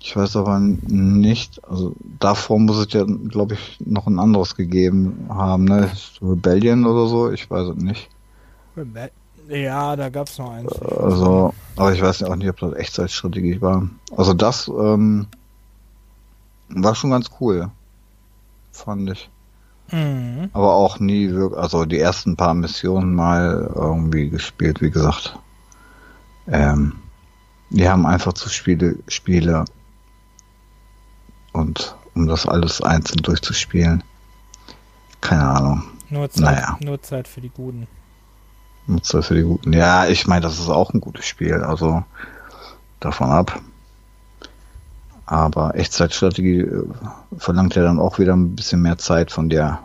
Ich 0.07 0.15
weiß 0.15 0.37
aber 0.37 0.61
nicht, 0.61 1.61
also 1.69 1.93
davor 2.20 2.61
muss 2.61 2.77
es 2.77 2.93
ja, 2.93 3.03
glaube 3.03 3.55
ich, 3.55 3.81
noch 3.85 4.07
ein 4.07 4.20
anderes 4.20 4.55
gegeben 4.55 5.27
haben, 5.28 5.65
ne? 5.65 5.91
Rebellion 6.23 6.87
oder 6.87 7.09
so, 7.09 7.33
ich 7.33 7.51
weiß 7.51 7.70
es 7.70 7.83
nicht. 7.83 8.09
Rebe 8.77 9.11
Ja, 9.49 9.97
da 9.97 10.09
gab 10.09 10.28
es 10.28 10.39
noch 10.39 10.53
eins. 10.53 10.73
Also, 10.81 11.53
aber 11.74 11.93
ich 11.93 12.01
weiß 12.01 12.23
auch 12.23 12.37
nicht, 12.37 12.49
ob 12.49 12.57
das 12.61 12.74
Echtzeitstrategie 12.74 13.61
war. 13.61 13.91
Also 14.16 14.33
das 14.33 14.69
ähm, 14.69 15.27
war 16.69 16.95
schon 16.95 17.11
ganz 17.11 17.28
cool, 17.41 17.69
fand 18.70 19.11
ich. 19.11 19.28
Mhm. 19.91 20.51
Aber 20.53 20.74
auch 20.74 21.01
nie 21.01 21.33
wirklich, 21.33 21.61
also 21.61 21.85
die 21.85 21.99
ersten 21.99 22.37
paar 22.37 22.55
Missionen 22.55 23.12
mal 23.12 23.73
irgendwie 23.74 24.31
gespielt, 24.31 24.81
wie 24.81 24.91
gesagt. 24.91 25.37
Ähm, 26.47 26.93
die 27.70 27.89
haben 27.89 28.07
einfach 28.07 28.35
zu 28.35 28.49
Spiele, 28.49 29.01
Spiele 29.09 29.65
und 31.57 31.97
um 32.15 32.27
das 32.27 32.47
alles 32.47 32.81
einzeln 32.81 33.23
durchzuspielen. 33.23 34.03
Keine 35.20 35.45
Ahnung. 35.49 35.83
Nur 36.11 36.31
Zeit, 36.31 36.43
Naja. 36.45 36.78
nur 36.81 37.03
Zeit 37.03 37.27
für 37.27 37.41
die 37.41 37.49
Guten. 37.51 37.87
Nutzer 38.87 39.23
für 39.23 39.35
die 39.35 39.43
Guten. 39.43 39.73
Ja, 39.73 40.07
ich 40.07 40.27
meine, 40.28 40.43
das 40.43 40.59
ist 40.61 40.69
auch 40.69 40.93
ein 40.95 41.01
gutes 41.01 41.27
Spiel, 41.27 41.55
also 41.55 42.05
davon 43.01 43.31
ab. 43.31 43.61
Aber 45.27 45.74
Echtzeitstrategie 45.74 46.61
äh, 46.61 46.85
verlangt 47.37 47.74
ja 47.74 47.83
dann 47.83 47.99
auch 47.99 48.20
wieder 48.20 48.35
ein 48.35 48.55
bisschen 48.55 48.81
mehr 48.83 48.97
Zeit 48.99 49.33
von 49.33 49.49
dir. 49.49 49.81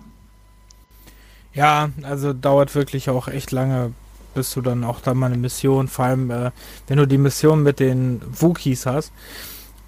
Ja, 1.54 1.90
also 2.04 2.32
dauert 2.34 2.76
wirklich 2.76 3.10
auch 3.10 3.28
echt 3.28 3.52
lange, 3.52 3.92
bis 4.36 4.54
du 4.54 4.62
dann 4.62 4.84
auch 4.84 5.02
da 5.02 5.14
mal 5.16 5.26
eine 5.28 5.38
Mission, 5.38 5.88
vor 5.88 6.06
allem 6.06 6.30
äh, 6.30 6.52
wenn 6.88 6.98
du 6.98 7.08
die 7.08 7.18
Mission 7.18 7.64
mit 7.64 7.80
den 7.80 8.22
Wookies 8.40 8.86
hast, 8.86 9.12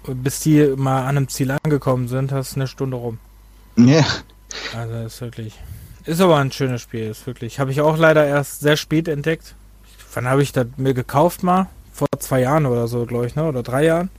bis 0.06 0.40
die 0.40 0.74
mal 0.76 1.02
an 1.02 1.16
einem 1.16 1.28
Ziel 1.28 1.50
angekommen 1.50 2.08
sind, 2.08 2.32
hast 2.32 2.52
du 2.52 2.60
eine 2.60 2.66
Stunde 2.66 2.96
rum. 2.96 3.18
Ja, 3.76 4.04
Also 4.76 4.94
ist 5.06 5.20
wirklich. 5.20 5.58
Ist 6.04 6.20
aber 6.20 6.36
ein 6.36 6.52
schönes 6.52 6.82
Spiel, 6.82 7.04
ist 7.08 7.26
wirklich. 7.26 7.58
Habe 7.58 7.70
ich 7.70 7.80
auch 7.80 7.96
leider 7.96 8.26
erst 8.26 8.60
sehr 8.60 8.76
spät 8.76 9.08
entdeckt. 9.08 9.54
Wann 10.12 10.26
habe 10.28 10.42
ich 10.42 10.52
das 10.52 10.66
mir 10.76 10.94
gekauft 10.94 11.42
mal? 11.42 11.68
Vor 11.92 12.08
zwei 12.18 12.40
Jahren 12.40 12.66
oder 12.66 12.86
so, 12.88 13.06
glaube 13.06 13.26
ich, 13.26 13.34
ne? 13.36 13.44
Oder 13.44 13.62
drei 13.62 13.84
Jahren. 13.84 14.10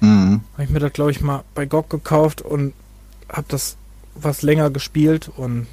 mhm. 0.00 0.42
Habe 0.54 0.64
ich 0.64 0.70
mir 0.70 0.78
das, 0.80 0.92
glaube 0.92 1.10
ich, 1.10 1.20
mal 1.20 1.42
bei 1.54 1.64
GOG 1.66 1.88
gekauft 1.88 2.42
und 2.42 2.74
habe 3.32 3.46
das 3.48 3.76
was 4.14 4.42
länger 4.42 4.70
gespielt 4.70 5.30
und 5.36 5.66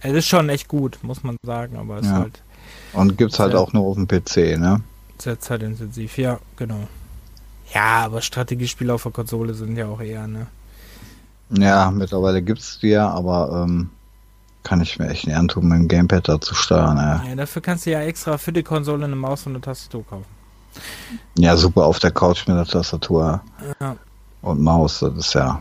es 0.00 0.12
ist 0.12 0.26
schon 0.28 0.48
echt 0.50 0.68
gut, 0.68 0.98
muss 1.02 1.22
man 1.22 1.36
sagen, 1.44 1.76
aber 1.76 1.96
es 1.98 2.06
ist 2.06 2.12
Ja. 2.12 2.18
halt 2.18 2.42
Und 2.92 3.16
gibt's 3.18 3.38
halt 3.38 3.54
Ja. 3.54 3.58
auch 3.58 3.72
nur 3.72 3.84
auf 3.84 3.96
dem 3.96 4.06
PC, 4.06 4.56
ne? 4.58 4.80
sehr 5.18 5.38
zeitintensiv. 5.40 6.18
Ja, 6.18 6.38
genau. 6.56 6.86
Ja, 7.74 8.04
aber 8.04 8.20
Strategiespiele 8.22 8.92
auf 8.94 9.02
der 9.02 9.12
Konsole 9.12 9.52
sind 9.54 9.76
ja 9.76 9.86
auch 9.86 10.00
eher, 10.00 10.26
ne? 10.28 10.46
Ja, 11.50 11.90
mittlerweile 11.90 12.40
gibt's 12.42 12.78
die 12.80 12.88
ja, 12.88 13.08
aber 13.10 13.64
ähm, 13.64 13.90
kann 14.62 14.80
ich 14.80 14.98
mir 14.98 15.08
echt 15.08 15.26
nicht 15.26 15.36
antun, 15.36 15.68
mit 15.68 15.78
dem 15.78 15.88
Gamepad 15.88 16.28
da 16.28 16.40
zu 16.40 16.54
steuern. 16.54 16.96
Ey. 16.96 17.30
Ja, 17.30 17.36
dafür 17.36 17.60
kannst 17.62 17.84
du 17.86 17.90
ja 17.90 18.00
extra 18.00 18.38
für 18.38 18.52
die 18.52 18.62
Konsole 18.62 19.04
eine 19.04 19.16
Maus 19.16 19.46
und 19.46 19.52
eine 19.52 19.60
Tastatur 19.60 20.06
kaufen. 20.06 20.24
Ja, 21.36 21.56
super 21.56 21.84
auf 21.84 21.98
der 21.98 22.10
Couch 22.12 22.46
mit 22.48 22.56
der 22.56 22.64
Tastatur 22.64 23.42
Ja. 23.80 23.96
und 24.42 24.60
Maus, 24.60 25.00
das 25.00 25.14
ist 25.16 25.34
ja. 25.34 25.60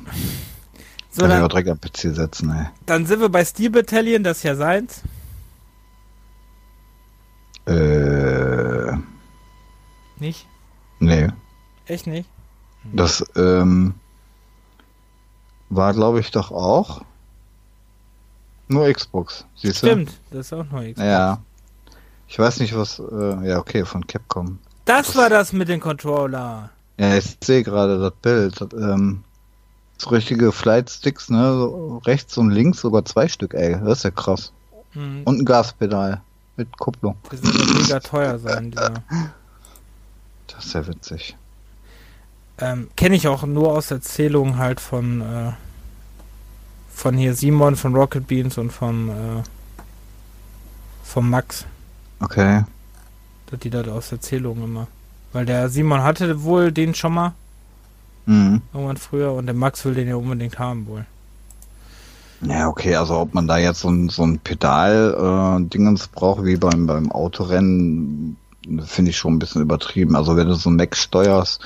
So, 1.11 1.22
kann 1.22 1.31
ich 1.31 1.35
auch 1.38 1.41
dann, 1.41 1.49
direkt 1.49 1.69
am 1.69 1.80
PC 1.80 2.15
setzen, 2.15 2.49
ey. 2.52 2.65
dann 2.85 3.06
sind 3.06 3.19
wir 3.19 3.30
bei 3.30 3.44
Steel 3.45 3.69
Battalion, 3.69 4.23
das 4.23 4.38
ist 4.38 4.44
ja 4.44 4.56
seins. 4.56 5.02
Äh, 7.65 8.94
Nicht? 10.19 10.48
nee. 10.99 11.27
Echt 11.85 12.07
nicht? 12.07 12.30
Das 12.93 13.23
ähm, 13.35 13.95
war, 15.69 15.93
glaube 15.93 16.19
ich, 16.19 16.31
doch 16.31 16.51
auch 16.51 17.01
nur 18.68 18.91
Xbox. 18.91 19.45
Siehst 19.55 19.84
du? 19.84 19.88
Stimmt, 19.88 20.11
das 20.31 20.47
ist 20.47 20.53
auch 20.53 20.65
neu. 20.72 20.93
Ja. 20.97 21.39
Ich 22.27 22.39
weiß 22.39 22.60
nicht, 22.60 22.76
was. 22.76 22.99
Äh, 22.99 23.47
ja, 23.49 23.60
okay, 23.60 23.85
von 23.85 24.05
Capcom. 24.07 24.60
Das 24.85 25.15
war 25.15 25.30
das 25.30 25.53
mit 25.53 25.69
dem 25.69 25.80
Controller. 25.80 26.69
Ja, 26.97 27.15
ich 27.15 27.38
sehe 27.43 27.64
gerade 27.64 27.99
das 27.99 28.14
Bild. 28.22 28.60
Das, 28.60 28.69
ähm, 28.73 29.23
so 29.97 30.10
richtige 30.10 30.51
Flight 30.51 30.89
Sticks, 30.89 31.30
ne? 31.30 31.53
So 31.53 32.01
rechts 32.05 32.38
und 32.38 32.49
links 32.51 32.81
sogar 32.81 33.05
zwei 33.05 33.27
Stück, 33.27 33.53
ey. 33.53 33.80
Das 33.84 33.99
ist 33.99 34.03
ja 34.03 34.11
krass. 34.11 34.51
Hm, 34.91 35.22
Und 35.26 35.39
ein 35.41 35.45
Gaspedal 35.45 36.22
mit 36.57 36.77
Kupplung. 36.77 37.18
das 37.30 37.41
wird 37.43 37.55
ja 37.55 37.81
mega 37.81 37.99
teuer 37.99 38.39
sein, 38.39 38.72
dieser. 38.72 38.93
Das 40.47 40.65
ist 40.65 40.73
ja 40.73 40.85
witzig. 40.88 41.35
Ähm, 42.59 42.89
Kenne 42.95 43.15
ich 43.15 43.27
auch 43.27 43.43
nur 43.45 43.71
aus 43.73 43.91
Erzählungen 43.91 44.57
halt 44.57 44.80
von 44.80 45.21
äh, 45.21 45.51
von 46.93 47.17
hier 47.17 47.34
Simon, 47.35 47.75
von 47.75 47.95
Rocket 47.95 48.27
Beans 48.27 48.57
und 48.57 48.71
vom 48.71 49.09
äh, 49.09 49.43
vom 51.03 51.30
Max. 51.30 51.65
Okay. 52.19 52.63
dass 53.47 53.59
die 53.59 53.69
das 53.69 53.88
aus 53.88 54.11
Erzählungen 54.11 54.63
immer. 54.63 54.88
Weil 55.34 55.45
der 55.45 55.69
Simon 55.69 56.03
hatte 56.03 56.43
wohl 56.43 56.71
den 56.71 56.93
schon 56.95 57.13
mal 57.13 57.34
Mhm. 58.25 58.61
irgendwann 58.73 58.97
früher 58.97 59.34
und 59.34 59.47
der 59.47 59.55
Max 59.55 59.84
will 59.85 59.95
den 59.95 60.07
ja 60.07 60.15
unbedingt 60.15 60.59
haben 60.59 60.88
wohl. 60.88 61.05
Ja, 62.41 62.67
okay, 62.67 62.95
also 62.95 63.17
ob 63.19 63.34
man 63.34 63.47
da 63.47 63.57
jetzt 63.57 63.80
so 63.81 63.89
ein, 63.89 64.09
so 64.09 64.23
ein 64.23 64.39
Pedal-Dingens 64.39 66.09
braucht, 66.09 66.43
wie 66.43 66.57
beim, 66.57 66.88
beim 66.88 67.11
Autorennen, 67.11 68.38
finde 68.85 69.11
ich 69.11 69.17
schon 69.17 69.35
ein 69.35 69.39
bisschen 69.39 69.61
übertrieben. 69.61 70.15
Also 70.15 70.35
wenn 70.35 70.47
du 70.47 70.55
so 70.55 70.69
ein 70.69 70.75
Mac 70.75 70.95
steuerst, 70.95 71.61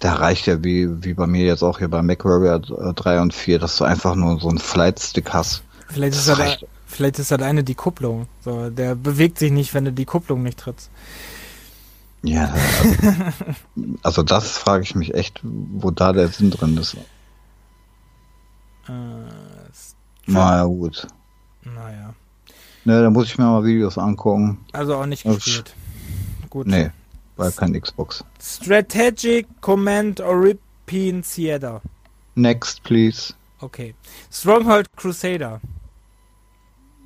da 0.00 0.14
reicht 0.14 0.46
ja 0.46 0.62
wie, 0.62 1.02
wie 1.04 1.14
bei 1.14 1.26
mir 1.26 1.44
jetzt 1.44 1.62
auch 1.62 1.78
hier 1.78 1.88
bei 1.88 2.02
MacWarrior 2.02 2.90
äh, 2.90 2.94
3 2.94 3.20
und 3.20 3.34
4, 3.34 3.58
dass 3.58 3.76
du 3.76 3.84
einfach 3.84 4.14
nur 4.14 4.38
so 4.40 4.48
einen 4.48 4.58
Flight-Stick 4.58 5.32
hast. 5.32 5.62
Vielleicht 5.88 6.14
ist 6.16 6.28
Das 6.28 6.36
das, 6.38 6.46
reicht. 6.46 6.66
vielleicht 6.86 7.18
ist 7.18 7.30
das 7.30 7.40
eine 7.42 7.64
die 7.64 7.74
Kupplung. 7.74 8.26
So, 8.44 8.70
der 8.70 8.94
bewegt 8.94 9.38
sich 9.38 9.50
nicht, 9.50 9.74
wenn 9.74 9.84
du 9.86 9.92
die 9.92 10.04
Kupplung 10.04 10.42
nicht 10.42 10.58
trittst. 10.58 10.90
Ja, 12.22 12.52
also, 12.52 13.14
also 14.02 14.22
das 14.22 14.58
frage 14.58 14.82
ich 14.82 14.94
mich 14.94 15.14
echt, 15.14 15.40
wo 15.42 15.90
da 15.90 16.12
der 16.12 16.28
Sinn 16.28 16.50
drin 16.50 16.76
ist. 16.76 16.94
Äh, 16.94 18.90
Na 20.26 20.56
ja, 20.58 20.64
gut. 20.64 21.06
naja. 21.64 22.14
Ne, 22.84 23.02
da 23.02 23.10
muss 23.10 23.26
ich 23.26 23.38
mir 23.38 23.44
mal 23.44 23.64
Videos 23.64 23.98
angucken. 23.98 24.58
Also 24.72 24.96
auch 24.96 25.06
nicht 25.06 25.24
gespielt. 25.24 25.74
Gut. 26.48 26.66
Nee, 26.66 26.90
war 27.38 27.50
kein 27.50 27.80
Xbox. 27.80 28.24
Strategic 28.40 29.46
Command 29.60 30.20
European 30.20 31.22
Theater. 31.22 31.80
Next, 32.34 32.82
please. 32.82 33.34
Okay. 33.60 33.94
Stronghold 34.30 34.86
Crusader. 34.96 35.60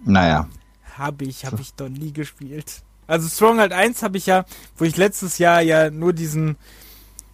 Naja. 0.05 0.49
Habe 0.97 1.25
ich, 1.25 1.45
habe 1.47 1.61
ich 1.61 1.75
doch 1.75 1.89
nie 1.89 2.13
gespielt. 2.13 2.83
Also 3.07 3.29
Stronghold 3.29 3.73
1 3.73 4.03
habe 4.03 4.19
ich 4.19 4.27
ja, 4.27 4.45
wo 4.77 4.85
ich 4.85 4.97
letztes 4.97 5.39
Jahr 5.39 5.61
ja 5.61 5.91
nur 5.91 6.13
diesen, 6.13 6.57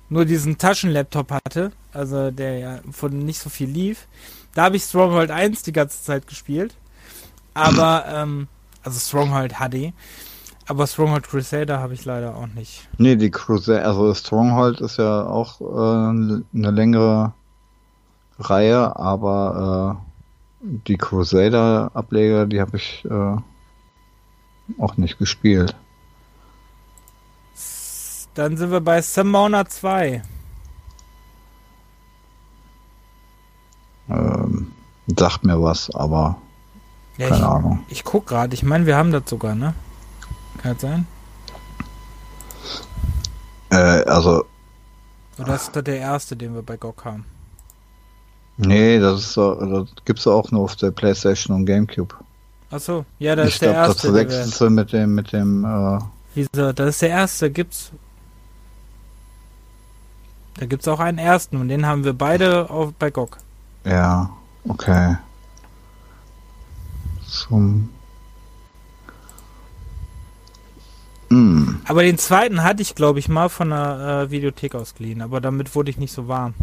nur 0.08 0.24
diesen 0.24 0.58
Taschenlaptop 0.58 1.30
hatte, 1.30 1.72
also 1.92 2.30
der 2.30 2.58
ja 2.58 2.80
von 2.90 3.18
nicht 3.18 3.38
so 3.38 3.50
viel 3.50 3.68
lief. 3.68 4.06
Da 4.54 4.64
habe 4.64 4.76
ich 4.76 4.84
Stronghold 4.84 5.30
1 5.30 5.62
die 5.62 5.72
ganze 5.72 6.02
Zeit 6.02 6.26
gespielt. 6.26 6.74
Aber, 7.54 8.06
ähm, 8.08 8.48
also 8.82 8.98
Stronghold 8.98 9.54
HD. 9.54 9.92
Aber 10.68 10.86
Stronghold 10.86 11.26
Crusader 11.26 11.80
habe 11.80 11.94
ich 11.94 12.04
leider 12.04 12.36
auch 12.36 12.46
nicht. 12.46 12.88
Nee, 12.98 13.16
die 13.16 13.30
Crusader, 13.30 13.86
also 13.86 14.12
Stronghold 14.14 14.80
ist 14.82 14.98
ja 14.98 15.26
auch 15.26 15.60
äh, 15.62 15.64
eine 16.10 16.70
längere 16.70 17.32
Reihe, 18.38 18.94
aber 18.96 19.98
äh, 20.62 20.68
die 20.86 20.98
Crusader-Ableger, 20.98 22.46
die 22.46 22.60
habe 22.60 22.76
ich 22.76 23.04
äh, 23.06 23.36
auch 24.78 24.96
nicht 24.98 25.18
gespielt. 25.18 25.74
Dann 28.34 28.56
sind 28.58 28.70
wir 28.70 28.82
bei 28.82 29.00
Summoner 29.00 29.66
2. 29.66 30.22
Ähm, 34.10 34.72
sagt 35.16 35.44
mir 35.44 35.62
was, 35.62 35.90
aber 35.94 36.36
Ja, 37.16 37.28
keine 37.28 37.40
ich, 37.40 37.46
Ahnung. 37.46 37.78
ich 37.88 38.04
guck 38.04 38.26
gerade. 38.26 38.54
Ich 38.54 38.62
meine, 38.62 38.84
wir 38.86 38.96
haben 38.96 39.12
das 39.12 39.22
sogar, 39.26 39.54
ne? 39.54 39.74
Das 40.68 40.80
sein? 40.82 41.06
Äh, 43.70 43.76
also, 44.04 44.44
Oder 45.38 45.54
ist 45.54 45.74
das 45.74 45.84
der 45.84 45.98
erste, 45.98 46.36
den 46.36 46.54
wir 46.54 46.62
bei 46.62 46.76
GOG 46.76 47.04
haben? 47.04 47.24
nee, 48.56 48.98
das 48.98 49.20
ist 49.20 49.36
das 49.36 49.88
gibt's 50.04 50.26
auch 50.26 50.50
nur 50.50 50.62
auf 50.64 50.76
der 50.76 50.90
Playstation 50.90 51.56
und 51.56 51.66
Gamecube. 51.66 52.14
Achso, 52.70 53.06
ja, 53.18 53.34
das 53.36 53.48
ich 53.48 53.54
ist 53.54 53.62
der 53.62 53.72
glaube, 53.72 53.86
das 53.86 54.04
erste. 54.04 54.12
der 54.12 54.12
verwechselst 54.12 54.60
du 54.60 54.70
mit 54.70 54.92
dem, 54.92 55.14
mit 55.14 55.32
dem, 55.32 55.64
äh, 55.64 55.98
Wieso? 56.34 56.72
Das 56.72 56.88
ist 56.90 57.02
der 57.02 57.10
erste, 57.10 57.50
gibt's. 57.50 57.92
Da 60.58 60.66
gibt's 60.66 60.88
auch 60.88 61.00
einen 61.00 61.18
ersten 61.18 61.56
und 61.56 61.68
den 61.68 61.86
haben 61.86 62.04
wir 62.04 62.12
beide 62.14 62.68
auf, 62.70 62.92
bei 62.94 63.10
GOG. 63.10 63.38
ja, 63.84 64.30
okay. 64.68 65.16
Zum. 67.26 67.90
Hm. 71.30 71.80
Aber 71.86 72.02
den 72.02 72.18
zweiten 72.18 72.62
hatte 72.62 72.82
ich, 72.82 72.94
glaube 72.94 73.18
ich, 73.18 73.28
mal 73.28 73.48
von 73.48 73.70
der 73.70 74.26
äh, 74.26 74.30
Videothek 74.30 74.74
ausgeliehen, 74.74 75.20
aber 75.20 75.40
damit 75.40 75.74
wurde 75.74 75.90
ich 75.90 75.98
nicht 75.98 76.12
so 76.12 76.28
warm. 76.28 76.54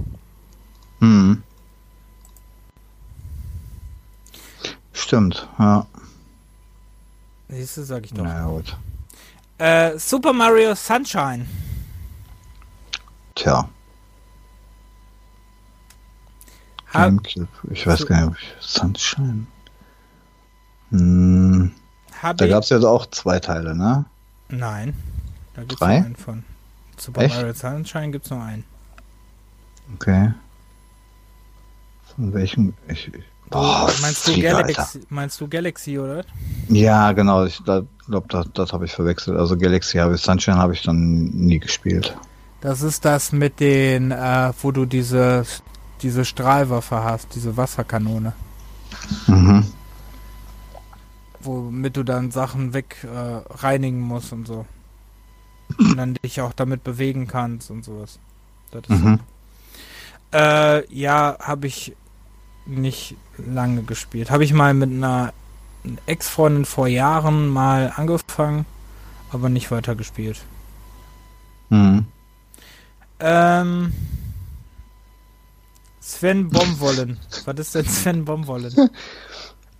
Hm. 0.99 1.43
Stimmt, 4.93 5.47
ja. 5.59 5.85
Siehst 7.49 7.77
du, 7.77 7.83
sag 7.83 8.05
ich 8.05 8.13
doch. 8.13 8.23
Na 8.23 8.39
ja, 8.39 8.47
gut. 8.47 8.77
Äh, 9.57 9.99
Super 9.99 10.33
Mario 10.33 10.73
Sunshine. 10.73 11.45
Tja. 13.35 13.69
Hab. 16.93 17.13
Ich 17.71 17.85
weiß 17.85 18.05
gar 18.07 18.29
nicht, 18.29 18.55
Sunshine. 18.59 19.47
Hm, 20.91 21.71
da 22.21 22.47
gab 22.47 22.63
es 22.63 22.69
jetzt 22.69 22.85
auch 22.85 23.05
zwei 23.07 23.39
Teile, 23.39 23.75
ne? 23.75 24.05
Nein. 24.49 24.93
Da 25.53 25.61
gibt's 25.61 25.79
Drei? 25.79 25.97
nur 25.97 26.05
einen 26.05 26.15
von. 26.15 26.43
Super 26.97 27.21
Echt? 27.21 27.35
Mario 27.35 27.53
Sunshine 27.53 28.11
gibt's 28.11 28.29
nur 28.29 28.41
einen. 28.41 28.63
Okay. 29.95 30.31
Von 32.15 32.33
welchem? 32.33 32.73
Ich, 32.87 33.07
ich, 33.07 33.23
boah, 33.49 33.91
meinst, 34.01 34.27
du 34.27 34.33
Sieger, 34.33 34.57
Alter. 34.57 34.73
Galaxy, 34.73 35.01
meinst 35.09 35.41
du 35.41 35.47
Galaxy, 35.47 35.99
oder? 35.99 36.23
Ja, 36.69 37.11
genau. 37.11 37.45
Ich 37.45 37.61
glaube, 37.63 37.87
das, 38.29 38.47
das 38.53 38.73
habe 38.73 38.85
ich 38.85 38.91
verwechselt. 38.91 39.37
Also 39.37 39.57
Galaxy 39.57 39.97
habe 39.97 40.15
ich, 40.15 40.21
Sunshine 40.21 40.57
habe 40.57 40.73
ich 40.73 40.81
dann 40.83 41.25
nie 41.31 41.59
gespielt. 41.59 42.15
Das 42.61 42.81
ist 42.81 43.05
das 43.05 43.31
mit 43.31 43.59
den, 43.59 44.11
äh, 44.11 44.51
wo 44.61 44.71
du 44.71 44.85
diese, 44.85 45.45
diese 46.01 46.25
Strahlwaffe 46.25 47.03
hast, 47.03 47.35
diese 47.35 47.57
Wasserkanone. 47.57 48.33
Mhm. 49.27 49.65
Womit 51.45 51.97
du 51.97 52.03
dann 52.03 52.31
Sachen 52.31 52.73
weg 52.73 52.97
äh, 53.03 53.41
reinigen 53.53 54.01
musst 54.01 54.33
und 54.33 54.47
so. 54.47 54.65
Und 55.77 55.97
dann 55.97 56.13
dich 56.23 56.41
auch 56.41 56.53
damit 56.53 56.83
bewegen 56.83 57.27
kannst 57.27 57.71
und 57.71 57.83
sowas. 57.83 58.19
Das 58.71 58.83
ist 58.89 59.03
Mhm. 59.03 59.19
Äh, 60.33 60.93
ja, 60.93 61.37
habe 61.39 61.67
ich 61.67 61.95
nicht 62.65 63.15
lange 63.37 63.83
gespielt. 63.83 64.31
Habe 64.31 64.43
ich 64.43 64.53
mal 64.53 64.73
mit 64.73 64.91
einer 64.91 65.33
Ex-Freundin 66.07 66.65
vor 66.65 66.87
Jahren 66.87 67.47
mal 67.47 67.93
angefangen, 67.95 68.65
aber 69.31 69.49
nicht 69.49 69.71
weiter 69.71 69.95
gespielt. 69.95 70.41
Mhm. 71.69 72.05
Ähm, 73.19 73.93
Sven 76.01 76.49
Bomwollen. 76.49 77.19
Was 77.45 77.59
ist 77.59 77.75
denn 77.75 77.85
Sven 77.85 78.25
Bomwollen? 78.25 78.73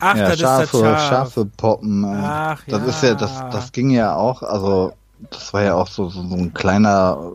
Ach, 0.08 0.16
ja, 0.16 0.36
das 0.36 0.40
Schafe, 0.40 0.64
ist 0.78 0.84
das 0.84 1.02
Schaf. 1.02 1.02
Schafe 1.02 1.46
poppen. 1.46 2.04
äh, 2.04 2.08
Ach, 2.08 2.68
das 2.68 2.82
ja. 2.82 2.88
ist 2.90 3.02
ja, 3.04 3.16
das, 3.16 3.46
das 3.50 3.72
ging 3.72 3.90
ja 3.90 4.16
auch, 4.16 4.44
also 4.44 4.94
das 5.32 5.54
war 5.54 5.64
ja 5.64 5.76
auch 5.76 5.88
so, 5.88 6.10
so, 6.10 6.24
so 6.28 6.36
ein 6.36 6.54
kleiner 6.54 7.34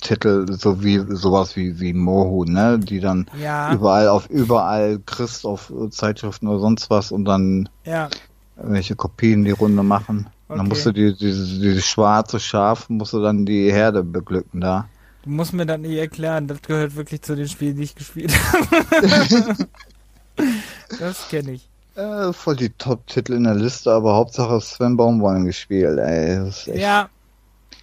Titel, 0.00 0.46
so 0.52 0.82
wie 0.82 0.98
sowas 1.16 1.56
wie, 1.56 1.80
wie 1.80 1.92
Mohu, 1.94 2.44
ne? 2.44 2.78
Die 2.78 3.00
dann 3.00 3.30
Ja, 3.32 3.70
überall 3.70 4.08
auf 4.08 4.28
überall 4.30 5.00
kriegst 5.06 5.46
auf 5.46 5.72
Zeitschriften 5.90 6.48
oder 6.48 6.60
sonst 6.60 6.90
was 6.90 7.10
und 7.12 7.24
dann 7.24 7.68
ja. 7.84 8.08
welche 8.56 8.96
Kopien 8.96 9.44
die 9.44 9.52
Runde 9.52 9.82
machen. 9.82 10.30
Und 10.48 10.58
Dann 10.58 10.66
Okay. 10.66 10.68
musst 10.68 10.86
du 10.86 10.92
die, 10.92 11.16
dieses, 11.16 11.60
dieses 11.60 11.86
schwarze 11.86 12.40
Schaf, 12.40 12.88
musst 12.88 13.12
du 13.14 13.22
dann 13.22 13.46
die 13.46 13.72
Herde 13.72 14.04
beglücken 14.04 14.60
da. 14.60 14.90
Du 15.22 15.30
musst 15.30 15.52
mir 15.54 15.66
das 15.66 15.78
nicht 15.78 15.96
erklären, 15.96 16.46
das 16.46 16.60
gehört 16.62 16.94
wirklich 16.96 17.22
zu 17.22 17.34
den 17.34 17.48
Spielen, 17.48 17.76
die 17.76 17.82
ich 17.84 17.94
gespielt 17.94 18.32
habe. 18.52 18.84
das 20.96 21.26
kenne 21.26 21.52
ich. 21.52 21.70
Äh, 21.94 22.32
voll 22.32 22.56
die 22.56 22.70
Top-Titel 22.70 23.34
in 23.34 23.44
der 23.44 23.54
Liste, 23.54 23.92
aber 23.92 24.14
Hauptsache 24.14 24.60
Sven 24.60 24.96
Baumwolln 24.96 25.44
gespielt, 25.44 25.98
ey. 25.98 26.36
Das 26.36 26.66
Ja. 26.66 27.08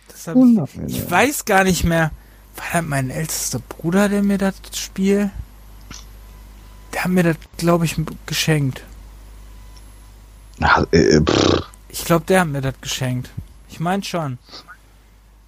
Das 0.10 0.28
hab 0.28 0.36
ich, 0.36 0.96
ich 0.96 1.10
weiß 1.10 1.46
gar 1.46 1.64
nicht 1.64 1.86
mehr. 1.86 2.12
War 2.56 2.66
das 2.74 2.84
mein 2.84 3.10
ältester 3.10 3.60
Bruder, 3.60 4.10
der 4.10 4.22
mir 4.22 4.38
das 4.38 4.56
Spiel? 4.74 5.32
Der 6.94 7.06
hat 7.06 7.12
mir 7.12 7.24
das, 7.24 7.38
glaube 7.58 7.86
ich, 7.86 7.96
geschenkt. 8.26 8.84
Ja, 10.60 10.86
äh, 10.92 11.22
pff, 11.22 11.62
Ich 11.88 12.04
glaube, 12.04 12.26
der 12.26 12.42
hat 12.42 12.50
mir 12.50 12.62
das 12.62 12.76
geschenkt. 12.82 13.30
Ich 13.70 13.80
meine 13.80 14.04
schon. 14.04 14.38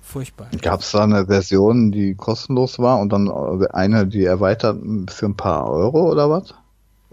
Furchtbar. 0.02 0.48
Gab's 0.62 0.92
da 0.92 1.04
eine 1.04 1.26
Version, 1.26 1.92
die 1.92 2.16
kostenlos 2.16 2.80
war 2.80 3.00
und 3.00 3.12
dann 3.12 3.28
äh, 3.28 3.68
eine, 3.74 4.08
die 4.08 4.24
erweitert 4.24 4.78
für 5.10 5.26
ein 5.26 5.36
paar 5.36 5.70
Euro 5.70 6.10
oder 6.10 6.30
was? 6.30 6.54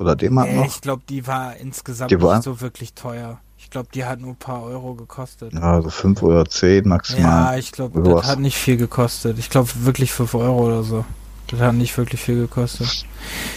Oder 0.00 0.16
D-Mark 0.16 0.48
Nee, 0.48 0.56
noch? 0.56 0.66
ich 0.66 0.80
glaube, 0.80 1.02
die 1.08 1.26
war 1.26 1.56
insgesamt 1.56 2.10
Die 2.10 2.20
war? 2.20 2.34
nicht 2.36 2.44
so 2.44 2.60
wirklich 2.60 2.94
teuer. 2.94 3.38
Ich 3.58 3.68
glaube, 3.68 3.88
die 3.94 4.04
hat 4.06 4.18
nur 4.18 4.30
ein 4.30 4.36
paar 4.36 4.62
Euro 4.64 4.94
gekostet. 4.94 5.52
Ja, 5.52 5.82
so 5.82 5.90
fünf 5.90 6.22
oder 6.22 6.46
zehn 6.46 6.84
Ja, 6.84 6.88
maximal. 6.88 7.58
ich 7.58 7.70
glaube, 7.72 8.02
das 8.02 8.26
hat 8.26 8.38
nicht 8.38 8.56
viel 8.56 8.78
gekostet. 8.78 9.38
Ich 9.38 9.50
glaube 9.50 9.68
wirklich 9.84 10.12
5 10.12 10.34
Euro 10.34 10.66
oder 10.66 10.82
so. 10.82 11.04
Das 11.48 11.60
hat 11.60 11.74
nicht 11.74 11.96
wirklich 11.98 12.20
viel 12.22 12.36
gekostet. 12.40 13.04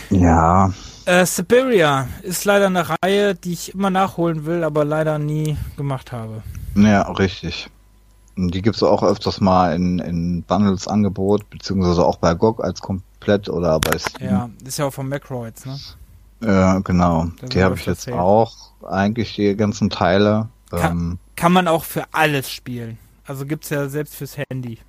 Ja, 0.09 0.73
Äh, 1.05 1.25
Siberia 1.25 2.07
ist 2.21 2.45
leider 2.45 2.67
eine 2.67 2.85
Reihe, 2.89 3.35
die 3.35 3.53
ich 3.53 3.73
immer 3.73 3.89
nachholen 3.89 4.45
will, 4.45 4.63
aber 4.63 4.83
leider 4.85 5.19
nie 5.19 5.57
gemacht 5.77 6.11
habe. 6.11 6.43
ja, 6.75 7.01
richtig. 7.11 7.69
Und 8.35 8.53
die 8.55 8.61
gibt's 8.61 8.81
auch 8.83 9.03
öfters 9.03 9.39
mal 9.41 9.75
in, 9.75 9.99
in 9.99 10.43
Bundles 10.43 10.87
Angebot, 10.87 11.49
beziehungsweise 11.49 12.03
auch 12.05 12.17
bei 12.17 12.33
GOG 12.33 12.63
als 12.63 12.81
komplett 12.81 13.47
oder 13.47 13.79
bei 13.79 13.97
Steam. 13.99 14.27
Ja, 14.29 14.49
ist 14.65 14.79
ja 14.79 14.85
auch 14.85 14.93
von 14.93 15.07
Macroids, 15.07 15.65
ne? 15.65 15.77
Ja, 16.43 16.79
genau. 16.79 17.27
Da 17.39 17.47
Die 17.47 17.63
habe 17.63 17.75
ich 17.75 17.85
jetzt 17.85 18.07
erzählt. 18.07 18.17
auch, 18.17 18.53
eigentlich 18.89 19.35
die 19.35 19.55
ganzen 19.55 19.89
Teile. 19.89 20.49
Ka- 20.69 20.89
Ähm, 20.89 21.19
Kann 21.35 21.53
man 21.53 21.67
auch 21.67 21.83
für 21.83 22.03
alles 22.11 22.49
spielen. 22.51 22.97
Also 23.25 23.45
gibt's 23.45 23.69
ja 23.69 23.87
selbst 23.87 24.15
fürs 24.15 24.37
Handy. 24.37 24.79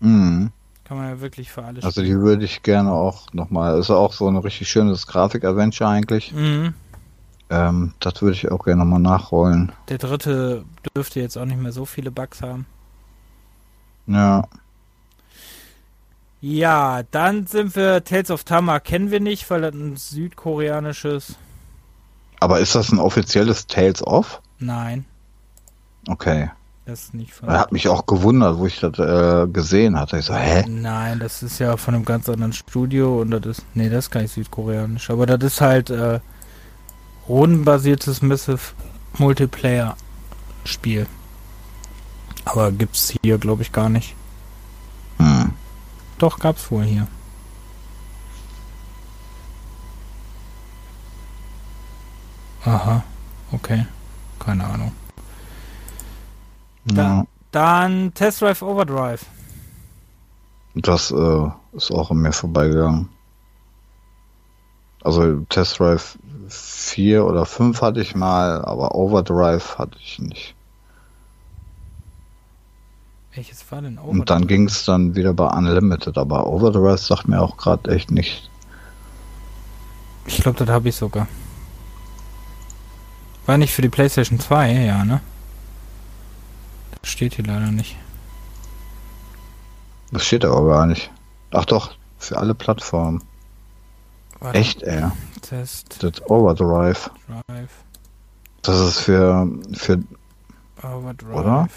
mh. 0.00 0.50
Kann 0.84 0.96
man 0.98 1.08
ja 1.08 1.20
wirklich 1.20 1.50
für 1.52 1.64
alles 1.64 1.84
Also 1.84 2.02
die 2.02 2.18
würde 2.18 2.44
ich 2.44 2.64
gerne 2.64 2.90
auch 2.92 3.32
nochmal, 3.32 3.78
ist 3.78 3.90
auch 3.90 4.12
so 4.12 4.26
ein 4.28 4.36
richtig 4.36 4.68
schönes 4.68 5.06
Grafik-Adventure 5.06 5.88
eigentlich. 5.88 6.32
Mhm. 6.34 6.74
Ähm, 7.48 7.94
das 8.00 8.20
würde 8.20 8.34
ich 8.34 8.50
auch 8.50 8.64
gerne 8.64 8.80
nochmal 8.84 8.98
nachrollen. 9.00 9.70
Der 9.88 9.98
dritte 9.98 10.64
dürfte 10.96 11.20
jetzt 11.20 11.36
auch 11.38 11.44
nicht 11.44 11.60
mehr 11.60 11.70
so 11.72 11.84
viele 11.84 12.10
Bugs 12.10 12.42
haben. 12.42 12.66
Ja, 14.06 14.42
Ja, 16.40 17.02
dann 17.10 17.46
sind 17.46 17.76
wir 17.76 18.02
Tales 18.02 18.30
of 18.30 18.44
Tama 18.44 18.80
kennen 18.80 19.10
wir 19.10 19.20
nicht, 19.20 19.48
weil 19.50 19.60
das 19.60 19.74
ein 19.74 19.96
südkoreanisches. 19.96 21.36
aber 22.40 22.60
ist 22.60 22.74
das 22.74 22.90
ein 22.92 22.98
offizielles 22.98 23.66
Tales 23.66 24.02
of? 24.06 24.40
Nein, 24.58 25.04
Okay. 26.08 26.50
das 26.86 27.00
ist 27.04 27.14
nicht 27.14 27.34
von. 27.34 27.48
Er 27.50 27.58
hat 27.58 27.72
mich 27.72 27.88
auch 27.88 28.06
gewundert, 28.06 28.56
wo 28.58 28.66
ich 28.66 28.80
das 28.80 28.98
äh, 28.98 29.46
gesehen 29.48 29.98
hatte. 29.98 30.18
Ich 30.18 30.24
so, 30.24 30.34
hä? 30.34 30.64
Nein, 30.66 31.18
das 31.20 31.42
ist 31.42 31.58
ja 31.58 31.76
von 31.76 31.94
einem 31.94 32.04
ganz 32.06 32.26
anderen 32.28 32.54
Studio 32.54 33.20
und 33.20 33.30
das 33.32 33.44
ist. 33.58 33.66
Nee, 33.74 33.90
das 33.90 34.06
ist 34.06 34.10
gar 34.10 34.22
nicht 34.22 34.32
südkoreanisch. 34.32 35.10
Aber 35.10 35.26
das 35.26 35.42
ist 35.44 35.60
halt 35.60 35.90
äh, 35.90 36.20
rundenbasiertes 37.28 38.22
Massive 38.22 38.60
Multiplayer 39.18 39.94
Spiel. 40.64 41.06
Aber 42.46 42.72
gibt's 42.72 43.14
hier, 43.22 43.36
glaube 43.38 43.62
ich, 43.62 43.72
gar 43.72 43.88
nicht. 43.90 44.14
Doch, 46.20 46.38
gab's 46.38 46.70
wohl 46.70 46.84
hier. 46.84 47.06
Aha, 52.62 53.02
okay. 53.52 53.86
Keine 54.38 54.66
Ahnung. 54.66 54.92
Ja. 56.92 57.24
Dann 57.52 58.12
Test 58.12 58.42
Drive 58.42 58.60
Overdrive. 58.60 59.24
Das 60.74 61.10
äh, 61.10 61.48
ist 61.72 61.90
auch 61.90 62.10
an 62.10 62.18
mir 62.18 62.32
vorbeigegangen. 62.32 63.08
Also 65.02 65.40
Test 65.48 65.80
Drive 65.80 66.18
4 66.48 67.24
oder 67.24 67.46
5 67.46 67.80
hatte 67.80 68.02
ich 68.02 68.14
mal, 68.14 68.62
aber 68.62 68.94
Overdrive 68.94 69.78
hatte 69.78 69.96
ich 69.98 70.18
nicht. 70.18 70.54
Welches 73.34 73.70
war 73.70 73.80
denn 73.80 73.98
Overdrive? 73.98 74.20
Und 74.20 74.30
dann 74.30 74.46
ging 74.46 74.66
es 74.66 74.84
dann 74.84 75.14
wieder 75.14 75.32
bei 75.32 75.46
Unlimited, 75.46 76.18
aber 76.18 76.46
Overdrive 76.46 77.00
sagt 77.00 77.28
mir 77.28 77.40
auch 77.40 77.56
gerade 77.56 77.90
echt 77.90 78.10
nicht. 78.10 78.50
Ich 80.26 80.38
glaube, 80.38 80.58
das 80.58 80.68
habe 80.68 80.88
ich 80.88 80.96
sogar. 80.96 81.28
War 83.46 83.58
nicht 83.58 83.72
für 83.72 83.82
die 83.82 83.88
PlayStation 83.88 84.38
2, 84.38 84.72
ja, 84.72 85.04
ne? 85.04 85.20
Das 87.00 87.10
steht 87.10 87.34
hier 87.34 87.44
leider 87.44 87.70
nicht. 87.70 87.96
Das 90.12 90.24
steht 90.24 90.44
aber 90.44 90.68
gar 90.68 90.86
nicht. 90.86 91.10
Ach 91.52 91.64
doch, 91.64 91.92
für 92.18 92.36
alle 92.36 92.54
Plattformen. 92.54 93.22
Warte, 94.40 94.58
Echt, 94.58 94.82
ey. 94.82 95.04
Test 95.42 96.02
Das 96.02 96.22
Overdrive. 96.28 97.10
Drive. 97.46 97.70
Das 98.62 98.78
ist 98.80 99.00
für, 99.00 99.48
für, 99.72 100.02
Overdrive. 100.82 101.34
Oder? 101.34 101.68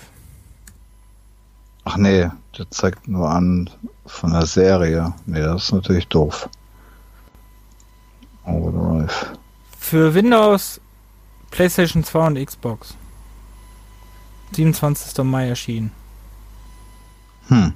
Ach 1.85 1.97
nee, 1.97 2.29
das 2.57 2.67
zeigt 2.71 3.07
nur 3.07 3.29
an 3.29 3.69
von 4.05 4.31
der 4.31 4.45
Serie. 4.45 5.13
Nee, 5.25 5.41
das 5.41 5.65
ist 5.65 5.71
natürlich 5.73 6.07
doof. 6.07 6.49
Overdrive. 8.45 9.37
Für 9.79 10.13
Windows, 10.13 10.81
PlayStation 11.51 12.03
2 12.03 12.27
und 12.27 12.45
Xbox. 12.45 12.95
27. 14.53 15.23
Mai 15.23 15.47
erschienen. 15.49 15.91
Hm. 17.47 17.73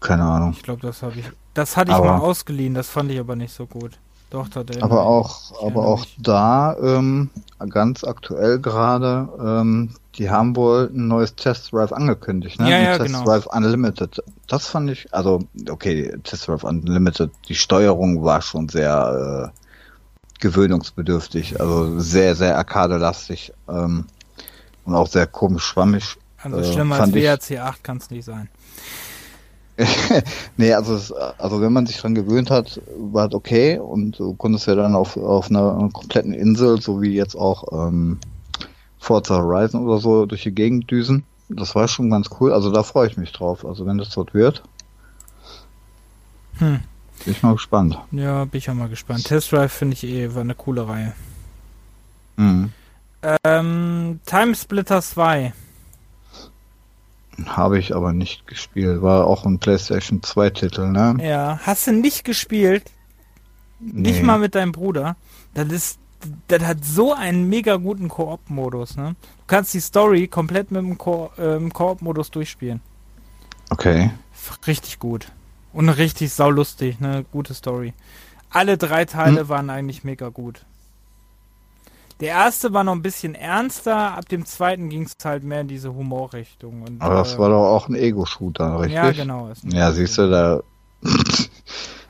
Keine 0.00 0.24
Ahnung. 0.24 0.52
Ich 0.56 0.62
glaube, 0.62 0.80
das 0.82 1.02
habe 1.02 1.18
ich. 1.18 1.24
Das 1.54 1.76
hatte 1.76 1.92
ich 1.92 1.96
Aber- 1.96 2.06
mal 2.06 2.18
ausgeliehen, 2.18 2.74
das 2.74 2.88
fand 2.88 3.10
ich 3.12 3.18
aber 3.20 3.36
nicht 3.36 3.54
so 3.54 3.66
gut. 3.66 3.98
Doch, 4.34 4.48
der. 4.48 4.82
Aber 4.82 5.06
auch, 5.06 5.62
aber 5.64 5.86
auch 5.86 6.00
mich. 6.00 6.16
da, 6.18 6.76
ähm, 6.82 7.30
ganz 7.70 8.02
aktuell 8.02 8.58
gerade, 8.58 9.28
ähm, 9.40 9.90
die 10.16 10.28
haben 10.28 10.56
wohl 10.56 10.90
ein 10.92 11.06
neues 11.08 11.36
Test 11.36 11.72
Drive 11.72 11.92
angekündigt, 11.92 12.58
ne? 12.60 12.68
Ja, 12.68 12.78
ja, 12.80 12.98
Test 12.98 13.06
genau. 13.12 13.24
Drive 13.24 13.46
Unlimited. 13.46 14.22
Das 14.48 14.66
fand 14.66 14.90
ich, 14.90 15.12
also, 15.14 15.40
okay, 15.70 16.16
Test 16.24 16.48
Drive 16.48 16.64
Unlimited, 16.64 17.30
die 17.48 17.54
Steuerung 17.54 18.24
war 18.24 18.42
schon 18.42 18.68
sehr 18.68 19.52
äh, 19.54 19.60
gewöhnungsbedürftig, 20.40 21.60
also 21.60 21.98
sehr, 22.00 22.34
sehr 22.34 22.56
arcade-lastig 22.56 23.52
ähm, 23.68 24.06
und 24.84 24.94
auch 24.94 25.06
sehr 25.08 25.26
komisch 25.26 25.64
schwammig. 25.64 26.16
Also 26.42 26.58
Äh, 26.58 26.64
schlimmer 26.72 26.96
als 26.96 27.04
fand 27.04 27.16
ich- 27.16 27.24
WRC 27.24 27.58
8 27.60 27.84
kann 27.84 27.96
es 27.98 28.10
nicht 28.10 28.24
sein. 28.24 28.48
nee, 30.56 30.72
also, 30.72 30.94
es, 30.94 31.12
also 31.12 31.60
wenn 31.60 31.72
man 31.72 31.86
sich 31.86 31.96
dran 31.98 32.14
gewöhnt 32.14 32.50
hat, 32.50 32.80
war 32.96 33.26
es 33.28 33.34
okay 33.34 33.78
und 33.78 34.18
du 34.18 34.34
konntest 34.34 34.66
ja 34.66 34.74
dann 34.74 34.94
auf, 34.94 35.16
auf 35.16 35.50
einer 35.50 35.88
kompletten 35.92 36.32
Insel, 36.32 36.80
so 36.80 37.02
wie 37.02 37.14
jetzt 37.14 37.34
auch 37.34 37.88
ähm, 37.88 38.18
Forza 38.98 39.36
Horizon 39.36 39.84
oder 39.86 39.98
so, 39.98 40.26
durch 40.26 40.42
die 40.44 40.52
Gegend 40.52 40.90
düsen. 40.90 41.24
Das 41.48 41.74
war 41.74 41.88
schon 41.88 42.10
ganz 42.10 42.30
cool, 42.40 42.52
also 42.52 42.70
da 42.70 42.82
freue 42.82 43.08
ich 43.08 43.16
mich 43.16 43.32
drauf. 43.32 43.64
Also 43.66 43.84
wenn 43.84 43.98
das 43.98 44.10
dort 44.10 44.32
wird, 44.32 44.62
Hm. 46.58 46.80
bin 47.24 47.32
ich 47.32 47.42
mal 47.42 47.54
gespannt. 47.54 47.98
Ja, 48.12 48.44
bin 48.44 48.58
ich 48.58 48.70
auch 48.70 48.74
mal 48.74 48.88
gespannt. 48.88 49.24
Test 49.24 49.50
Drive 49.50 49.72
finde 49.72 49.94
ich 49.94 50.04
eh, 50.04 50.34
war 50.34 50.42
eine 50.42 50.54
coole 50.54 50.86
Reihe. 50.86 51.12
Mhm. 52.36 52.72
Ähm, 53.44 54.20
Time 54.24 54.54
Splitter 54.54 55.02
2. 55.02 55.52
Habe 57.46 57.78
ich 57.78 57.94
aber 57.94 58.12
nicht 58.12 58.46
gespielt. 58.46 59.02
War 59.02 59.26
auch 59.26 59.44
ein 59.44 59.58
PlayStation 59.58 60.22
2 60.22 60.50
Titel, 60.50 60.88
ne? 60.90 61.16
Ja, 61.20 61.58
hast 61.62 61.86
du 61.86 61.92
nicht 61.92 62.24
gespielt? 62.24 62.90
Nicht 63.80 64.22
mal 64.22 64.38
mit 64.38 64.54
deinem 64.54 64.72
Bruder. 64.72 65.16
Das 65.52 65.68
ist, 65.68 65.98
das 66.48 66.62
hat 66.62 66.84
so 66.84 67.12
einen 67.12 67.48
mega 67.48 67.76
guten 67.76 68.08
Koop-Modus, 68.08 68.96
ne? 68.96 69.16
Du 69.20 69.44
kannst 69.46 69.74
die 69.74 69.80
Story 69.80 70.28
komplett 70.28 70.70
mit 70.70 70.82
dem 70.82 70.96
Ko 70.96 71.30
ähm, 71.38 71.72
Koop-Modus 71.72 72.30
durchspielen. 72.30 72.80
Okay. 73.70 74.10
Richtig 74.66 74.98
gut. 74.98 75.28
Und 75.72 75.88
richtig 75.88 76.32
saulustig, 76.32 77.00
ne? 77.00 77.24
Gute 77.32 77.52
Story. 77.54 77.92
Alle 78.50 78.78
drei 78.78 79.04
Teile 79.04 79.40
Hm. 79.40 79.48
waren 79.48 79.70
eigentlich 79.70 80.04
mega 80.04 80.28
gut. 80.28 80.64
Der 82.20 82.28
erste 82.28 82.72
war 82.72 82.84
noch 82.84 82.92
ein 82.92 83.02
bisschen 83.02 83.34
ernster, 83.34 84.12
ab 84.16 84.28
dem 84.28 84.46
zweiten 84.46 84.88
ging 84.88 85.02
es 85.02 85.12
halt 85.24 85.42
mehr 85.42 85.62
in 85.62 85.68
diese 85.68 85.94
Humorrichtung. 85.94 86.82
Und, 86.82 87.02
Aber 87.02 87.16
das 87.16 87.34
äh, 87.34 87.38
war 87.38 87.48
doch 87.48 87.66
auch 87.66 87.88
ein 87.88 87.96
Ego-Shooter, 87.96 88.80
richtig? 88.80 88.94
Ja, 88.94 89.10
genau. 89.10 89.50
Ja, 89.64 89.92
siehst 89.92 90.18
du, 90.18 90.30
da 90.30 90.62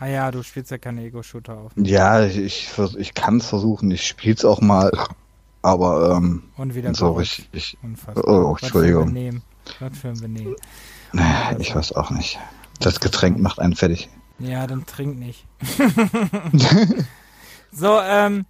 Ah 0.00 0.06
ja, 0.06 0.30
du 0.30 0.42
spielst 0.42 0.70
ja 0.70 0.78
keine 0.78 1.02
Ego-Shooter 1.02 1.56
auf. 1.56 1.72
Ja, 1.76 2.24
ich, 2.24 2.36
ich, 2.36 2.68
ich 2.98 3.14
kann 3.14 3.38
es 3.38 3.46
versuchen, 3.46 3.90
ich 3.90 4.06
spiel's 4.06 4.44
auch 4.44 4.60
mal, 4.60 4.90
aber 5.62 6.16
ähm, 6.16 6.42
Und 6.56 6.74
wieder 6.74 6.94
so 6.94 7.12
richtig, 7.12 7.48
ich, 7.52 7.78
Unfassbar. 7.82 8.26
Oh, 8.26 8.56
Entschuldigung. 8.60 9.42
Was 9.80 9.98
für 9.98 10.08
ein 10.08 10.20
Benehmen. 10.20 10.56
nee, 11.12 11.22
ich 11.58 11.74
weiß 11.74 11.92
auch 11.92 12.10
nicht. 12.10 12.38
Das 12.80 13.00
Getränk 13.00 13.38
macht 13.38 13.60
einen 13.60 13.74
fertig. 13.74 14.10
Ja, 14.38 14.66
dann 14.66 14.84
trink 14.84 15.18
nicht. 15.18 15.46
so, 17.72 18.00
ähm. 18.00 18.46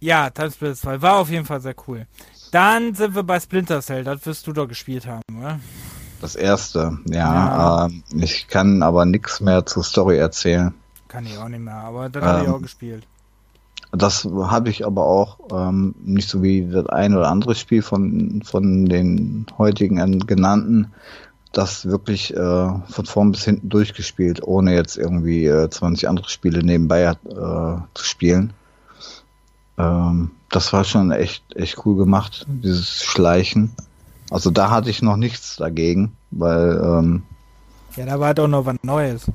Ja, 0.00 0.30
Time 0.30 0.50
Splitter 0.50 0.74
2 0.74 1.02
war 1.02 1.16
auf 1.16 1.30
jeden 1.30 1.44
Fall 1.46 1.60
sehr 1.60 1.74
cool. 1.88 2.06
Dann 2.52 2.94
sind 2.94 3.14
wir 3.14 3.22
bei 3.22 3.40
Splinter 3.40 3.80
Cell, 3.82 4.04
das 4.04 4.24
wirst 4.26 4.46
du 4.46 4.52
doch 4.52 4.68
gespielt 4.68 5.06
haben, 5.06 5.22
oder? 5.38 5.58
Das 6.20 6.36
erste, 6.36 6.98
ja, 7.06 7.16
Ja. 7.16 7.86
Ähm, 7.86 8.02
ich 8.20 8.48
kann 8.48 8.82
aber 8.82 9.04
nichts 9.04 9.40
mehr 9.40 9.66
zur 9.66 9.84
Story 9.84 10.16
erzählen. 10.18 10.72
Kann 11.08 11.26
ich 11.26 11.36
auch 11.38 11.48
nicht 11.48 11.60
mehr, 11.60 11.74
aber 11.74 12.08
das 12.08 12.22
habe 12.24 12.42
ich 12.42 12.48
Ähm. 12.48 12.54
auch 12.54 12.62
gespielt. 12.62 13.06
Das 13.92 14.24
habe 14.24 14.68
ich 14.68 14.84
aber 14.84 15.06
auch 15.06 15.38
ähm, 15.52 15.94
nicht 16.02 16.28
so 16.28 16.42
wie 16.42 16.68
das 16.68 16.86
ein 16.86 17.14
oder 17.16 17.28
andere 17.30 17.54
Spiel 17.54 17.82
von, 17.82 18.42
von 18.44 18.86
den 18.86 19.46
heutigen 19.58 19.98
äh, 19.98 20.18
genannten, 20.18 20.92
das 21.52 21.86
wirklich 21.86 22.34
äh, 22.34 22.36
von 22.36 23.06
vorn 23.06 23.30
bis 23.32 23.44
hinten 23.44 23.68
durchgespielt, 23.68 24.42
ohne 24.42 24.74
jetzt 24.74 24.98
irgendwie 24.98 25.46
äh, 25.46 25.70
20 25.70 26.08
andere 26.08 26.28
Spiele 26.28 26.62
nebenbei 26.62 27.02
äh, 27.04 27.14
zu 27.94 28.04
spielen. 28.04 28.52
Ähm, 29.78 30.30
das 30.50 30.72
war 30.72 30.84
schon 30.84 31.10
echt, 31.10 31.42
echt 31.54 31.84
cool 31.84 31.96
gemacht, 31.96 32.46
dieses 32.48 33.02
Schleichen. 33.02 33.72
Also 34.30 34.50
da 34.50 34.70
hatte 34.70 34.90
ich 34.90 35.02
noch 35.02 35.16
nichts 35.16 35.56
dagegen, 35.56 36.12
weil 36.30 36.80
ähm, 36.82 37.22
Ja, 37.96 38.06
da 38.06 38.18
war 38.20 38.34
doch 38.34 38.48
noch 38.48 38.64
was 38.66 38.76
Neues. 38.82 39.26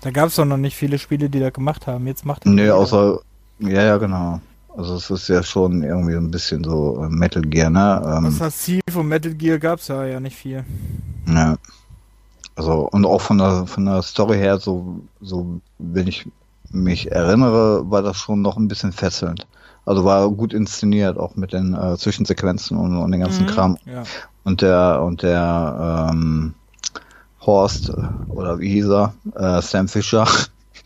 Da 0.00 0.10
gab 0.10 0.28
es 0.28 0.36
doch 0.36 0.44
noch 0.44 0.56
nicht 0.56 0.76
viele 0.76 0.98
Spiele, 0.98 1.28
die 1.28 1.40
das 1.40 1.52
gemacht 1.52 1.86
haben. 1.86 2.06
Jetzt 2.06 2.24
macht 2.24 2.44
das 2.44 2.52
Nee, 2.52 2.70
außer, 2.70 3.20
ja, 3.60 3.82
ja, 3.82 3.96
genau. 3.98 4.40
Also 4.76 4.94
es 4.94 5.10
ist 5.10 5.28
ja 5.28 5.42
schon 5.42 5.82
irgendwie 5.82 6.14
ein 6.14 6.30
bisschen 6.30 6.62
so 6.62 7.02
äh, 7.04 7.08
Metal 7.08 7.42
Gear, 7.42 7.68
ne? 7.68 8.00
Ähm, 8.06 8.26
Außer 8.26 8.50
Thief 8.50 8.94
und 8.94 9.08
Metal 9.08 9.34
Gear 9.34 9.58
gab 9.58 9.80
es 9.80 9.88
ja, 9.88 10.04
ja 10.04 10.20
nicht 10.20 10.36
viel. 10.36 10.64
ja. 11.26 11.56
Also, 12.54 12.88
und 12.90 13.04
auch 13.06 13.20
von 13.20 13.38
der, 13.38 13.66
von 13.68 13.84
der 13.84 14.02
Story 14.02 14.36
her, 14.36 14.58
so, 14.58 15.00
so, 15.20 15.60
wenn 15.78 16.08
ich 16.08 16.26
mich 16.70 17.10
erinnere, 17.12 17.90
war 17.90 18.02
das 18.02 18.16
schon 18.18 18.42
noch 18.42 18.56
ein 18.56 18.68
bisschen 18.68 18.92
fesselnd. 18.92 19.46
Also 19.86 20.04
war 20.04 20.28
gut 20.30 20.52
inszeniert, 20.52 21.18
auch 21.18 21.34
mit 21.36 21.52
den 21.52 21.74
äh, 21.74 21.96
Zwischensequenzen 21.96 22.76
und, 22.76 22.96
und 22.96 23.10
den 23.12 23.20
ganzen 23.22 23.44
Mhm, 23.44 23.46
Kram. 23.46 23.78
Ja. 23.86 24.02
Und 24.44 24.60
der, 24.62 25.02
und 25.02 25.22
der, 25.22 26.08
ähm, 26.12 26.54
Horst, 27.40 27.92
oder 28.28 28.58
wie 28.58 28.68
hieß 28.70 28.88
er, 28.90 29.14
äh, 29.34 29.62
Sam 29.62 29.88
Fisher, 29.88 30.26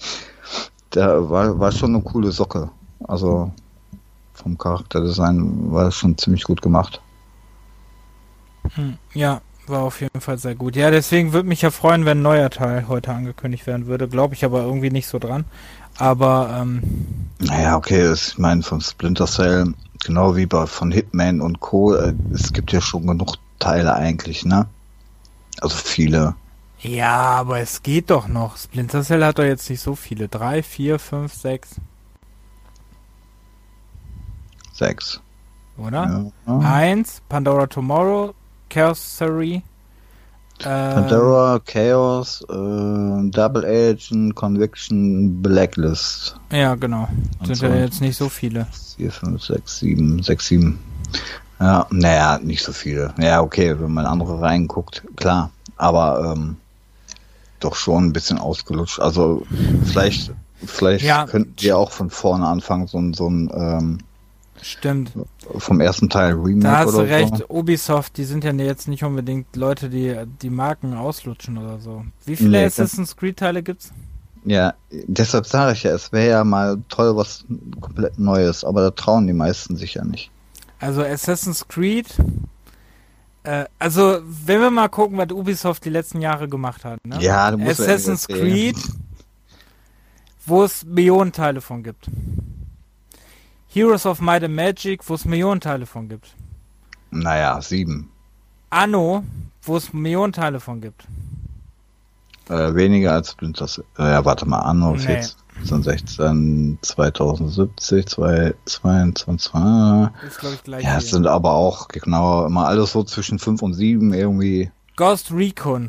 der 0.95 1.29
war, 1.31 1.59
war 1.59 1.73
schon 1.73 1.95
eine 1.95 2.03
coole 2.05 2.31
Socke. 2.33 2.71
Also, 3.05 3.51
vom 4.35 4.57
Charakterdesign 4.59 5.73
war 5.73 5.85
das 5.85 5.95
schon 5.97 6.17
ziemlich 6.19 6.45
gut 6.45 6.63
gemacht. 6.63 7.01
Hm, 8.75 8.99
Ja, 9.15 9.41
war 9.73 9.83
auf 9.83 10.01
jeden 10.01 10.21
Fall 10.21 10.39
sehr 10.39 10.55
gut. 10.55 10.77
Ja, 10.77 10.93
deswegen 10.93 11.33
würde 11.33 11.49
mich 11.49 11.63
ja 11.63 11.73
freuen, 11.73 12.05
wenn 12.05 12.19
ein 12.19 12.23
neuer 12.23 12.51
Teil 12.51 12.87
heute 12.87 13.13
angekündigt 13.13 13.67
werden 13.67 13.87
würde. 13.87 14.07
Glaube 14.09 14.35
ich 14.35 14.45
aber 14.45 14.63
irgendwie 14.63 14.91
nicht 14.91 15.09
so 15.09 15.19
dran. 15.19 15.45
Aber 15.99 16.57
ähm, 16.63 17.27
Naja, 17.41 17.77
okay, 17.77 18.13
ich 18.13 18.39
meine, 18.39 18.63
von 18.63 18.81
Splinter 18.81 19.27
Cell, 19.27 19.75
genau 20.05 20.37
wie 20.37 20.47
bei 20.47 20.67
von 20.67 20.93
Hitman 20.93 21.41
und 21.41 21.59
Co., 21.61 21.95
äh, 21.95 22.15
es 22.33 22.53
gibt 22.53 22.73
ja 22.73 22.81
schon 22.81 23.07
genug 23.09 23.37
Teile 23.59 23.95
eigentlich, 23.95 24.45
ne? 24.45 24.67
Also 25.61 25.77
viele. 25.77 26.37
ja, 26.79 27.11
aber 27.13 27.61
es 27.61 27.83
geht 27.83 28.11
doch 28.11 28.29
noch. 28.29 28.57
Splinter 28.57 29.03
Cell 29.03 29.25
hat 29.25 29.39
doch 29.39 29.45
jetzt 29.45 29.69
nicht 29.71 29.81
so 29.83 29.95
viele. 29.97 30.29
Drei, 30.29 30.63
vier, 30.63 30.99
fünf, 30.99 31.35
sechs, 31.35 31.77
Sechs. 34.73 35.21
oder? 35.77 36.31
Ja. 36.47 36.59
Eins, 36.59 37.23
Pandora 37.29 37.67
Tomorrow, 37.67 38.35
Chaos 38.73 39.17
Theory. 39.19 39.63
Ähm, 40.65 40.95
Pandora, 40.95 41.61
Chaos, 41.65 42.43
äh, 42.49 43.31
Double 43.31 43.65
Agent, 43.67 44.35
Conviction, 44.35 45.43
Blacklist. 45.43 46.37
Ja, 46.51 46.75
genau. 46.77 47.09
Und 47.41 47.47
Sind 47.47 47.57
so. 47.57 47.67
ja 47.67 47.75
jetzt 47.77 48.01
nicht 48.01 48.17
so 48.17 48.29
viele. 48.29 48.67
4, 48.97 49.11
5, 49.11 49.43
6, 49.45 49.79
7, 49.79 50.23
6, 50.23 50.47
7. 50.47 50.79
Ja, 51.61 51.87
naja, 51.91 52.39
nicht 52.43 52.63
so 52.63 52.73
viele. 52.73 53.13
Ja, 53.19 53.41
okay, 53.43 53.75
wenn 53.79 53.93
man 53.93 54.07
andere 54.07 54.41
reinguckt, 54.41 55.03
klar. 55.17 55.51
Aber 55.77 56.33
ähm, 56.37 56.57
doch 57.61 57.75
schon 57.75 58.07
ein 58.07 58.13
bisschen 58.13 58.39
ausgelutscht. 58.39 59.01
Also 59.01 59.45
vielleicht, 59.85 60.33
vielleicht 60.65 61.05
Ja. 61.05 61.27
könnten 61.27 61.55
wir 61.59 61.77
auch 61.77 61.91
von 61.91 62.09
vorne 62.11 62.47
anfangen, 62.47 62.87
so 62.87 62.99
ein, 62.99 63.15
so 63.15 63.29
ein 63.29 63.51
ähm, 63.55 63.99
Stimmt. 64.63 65.13
vom 65.59 65.81
ersten 65.81 66.09
Teil 66.09 66.35
Remake 66.35 66.61
Da 66.61 66.79
hast 66.79 66.95
du 66.95 67.01
recht. 67.01 67.37
so. 67.37 67.49
Ubisoft, 67.49 68.17
die 68.17 68.25
sind 68.25 68.45
ja 68.45 68.53
jetzt 68.53 68.89
nicht 68.89 69.05
unbedingt 69.05 69.55
Leute, 69.57 69.91
die 69.91 70.17
die 70.41 70.51
Marken 70.51 70.95
auslutschen 70.95 71.59
oder 71.59 71.79
so. 71.81 72.05
Wie 72.25 72.37
viele 72.37 72.51
Nee, 72.51 72.65
Assassin's 72.65 73.17
Creed 73.17 73.39
Teile 73.39 73.63
gibt's? 73.63 73.93
Ja, 74.45 74.75
deshalb 74.91 75.47
sage 75.47 75.73
ich 75.73 75.83
ja, 75.85 75.93
es 75.93 76.13
wäre 76.13 76.31
ja 76.31 76.45
mal 76.45 76.79
toll, 76.89 77.15
was 77.17 77.45
komplett 77.81 78.19
Neues, 78.19 78.65
aber 78.65 78.83
da 78.83 78.91
trauen 78.91 79.27
die 79.27 79.33
meisten 79.33 79.77
sich 79.77 79.95
ja 79.95 80.05
nicht. 80.05 80.31
Also 80.81 81.03
Assassin's 81.03 81.67
Creed. 81.69 82.07
Äh, 83.45 83.67
also, 83.79 84.21
wenn 84.25 84.61
wir 84.61 84.71
mal 84.71 84.89
gucken, 84.89 85.19
was 85.19 85.31
Ubisoft 85.31 85.85
die 85.85 85.91
letzten 85.91 86.21
Jahre 86.21 86.49
gemacht 86.49 86.85
hat. 86.85 87.05
Ne? 87.07 87.19
Ja, 87.21 87.51
du 87.51 87.59
musst 87.59 87.79
ja 87.81 87.87
Assassin's 87.87 88.27
erzählen. 88.27 88.51
Creed, 88.53 88.77
wo 90.47 90.65
es 90.65 90.85
Millionen 90.85 91.33
Teile 91.33 91.61
von 91.61 91.83
gibt. 91.83 92.09
Heroes 93.73 94.05
of 94.07 94.21
Might 94.21 94.45
and 94.45 94.55
Magic, 94.55 95.09
wo 95.09 95.15
es 95.15 95.25
Millionen 95.25 95.61
Teile 95.61 95.87
von 95.87 96.09
gibt. 96.09 96.35
Naja, 97.11 97.61
sieben. 97.63 98.11
Anno, 98.71 99.23
wo 99.63 99.77
es 99.77 99.93
Millionen 99.93 100.33
Teile 100.33 100.61
von 100.61 100.81
gibt. 100.81 101.05
Äh, 102.49 102.75
weniger 102.75 103.13
als 103.13 103.31
Splinter 103.33 103.67
Cell. 103.67 103.85
Äh, 103.99 104.11
ja, 104.11 104.25
warte 104.25 104.47
mal, 104.47 104.61
Anno 104.61 104.93
Nee. 104.93 105.23
14, 105.65 105.83
16, 105.83 106.79
2070, 106.83 108.07
2022. 108.07 109.55
äh, 109.55 110.27
Ist, 110.27 110.39
glaube 110.39 110.55
ich, 110.57 110.63
gleich 110.65 110.85
Ja, 110.85 110.97
es 110.99 111.11
sind 111.11 111.27
aber 111.27 111.53
auch 111.53 111.89
genau 111.89 112.47
immer 112.47 112.67
alles 112.67 112.93
so 112.93 113.05
zwischen 113.05 113.39
5 113.39 113.63
und 113.63 113.75
7 113.75 114.13
irgendwie. 114.13 114.71
Ghost 114.97 115.31
Recon. 115.33 115.89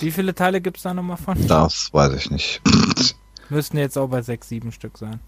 Wie 0.00 0.10
viele 0.10 0.34
Teile 0.34 0.60
gibt 0.60 0.78
es 0.78 0.84
da 0.84 0.94
nochmal 0.94 1.16
von? 1.18 1.36
Das 1.48 1.90
weiß 1.92 2.14
ich 2.14 2.30
nicht. 2.30 2.62
Müssten 3.50 3.76
jetzt 3.78 3.98
auch 3.98 4.08
bei 4.08 4.22
6, 4.22 4.48
7 4.48 4.72
Stück 4.72 4.96
sein. 4.96 5.20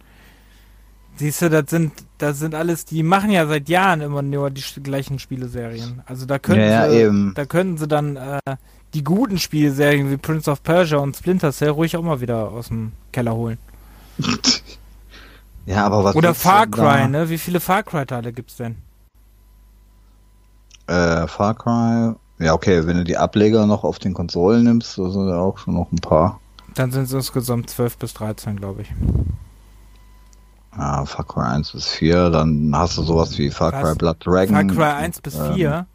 Siehst 1.17 1.43
du, 1.43 1.49
das 1.51 1.71
sind, 1.71 1.93
das 2.19 2.39
sind 2.41 2.55
alles, 2.55 2.85
die 2.87 3.03
machen 3.05 3.31
ja 3.31 3.47
seit 3.47 3.69
Jahren 3.69 4.01
immer 4.01 4.23
nur 4.23 4.51
die 4.51 4.63
gleichen 4.83 5.19
Spieleserien. 5.19 6.03
Also 6.07 6.27
da 6.27 6.39
können 6.41 6.69
Ja, 6.69 6.89
sie, 6.91 6.97
eben. 6.97 7.33
da 7.35 7.45
können 7.47 7.79
sie 7.79 7.87
dann 7.87 8.17
äh, 8.17 8.41
die 8.95 9.05
guten 9.05 9.39
Spielserien 9.39 10.11
wie 10.11 10.17
Prince 10.17 10.51
of 10.51 10.63
Persia 10.63 10.99
und 10.99 11.17
Splinter 11.17 11.53
Cell 11.53 11.71
ruhig 11.71 11.97
auch 11.97 12.03
mal 12.03 12.21
wieder 12.21 12.51
aus 12.51 12.69
dem 12.69 12.93
Keller 13.13 13.35
holen. 13.35 13.59
Ja, 15.67 15.87
aber 15.87 16.05
was 16.05 16.15
Oder 16.15 16.35
Far 16.35 16.67
Cry, 16.67 17.09
ne? 17.09 17.31
Wie 17.31 17.39
viele 17.39 17.59
Far 17.59 17.83
Cry 17.83 18.05
Teile 18.05 18.35
gibt's 18.35 18.57
denn? 18.57 18.77
Äh, 20.87 21.27
Far 21.27 21.55
Cry. 21.55 22.15
Ja, 22.39 22.53
okay, 22.53 22.87
wenn 22.87 22.99
du 22.99 23.05
die 23.05 23.17
Ableger 23.17 23.67
noch 23.67 23.85
auf 23.85 23.99
den 23.99 24.13
Konsolen 24.13 24.65
nimmst, 24.65 24.99
da 24.99 25.09
sind 25.09 25.29
ja 25.29 25.39
auch 25.39 25.57
schon 25.59 25.75
noch 25.75 25.91
ein 25.93 25.97
paar. 26.01 26.41
Dann 26.75 26.91
sind 26.91 27.05
es 27.05 27.13
insgesamt 27.13 27.71
12 27.71 27.97
bis 27.97 28.15
13, 28.15 28.57
glaube 28.57 28.83
ich. 28.83 28.93
Ja, 30.77 31.05
Far 31.07 31.25
Cry 31.25 31.47
1 31.55 31.73
bis 31.73 31.89
4, 31.89 32.31
dann 32.31 32.73
hast 32.75 32.99
du 32.99 33.03
sowas 33.03 33.39
wie 33.39 33.51
Far 33.51 33.73
Was? 33.73 33.83
Cry 33.83 33.95
Blood 33.95 34.17
Dragon. 34.27 34.71
Far 34.71 34.77
Cry 34.77 35.05
1 35.05 35.21
bis 35.21 35.35
ähm, 35.37 35.55
4. 35.55 35.87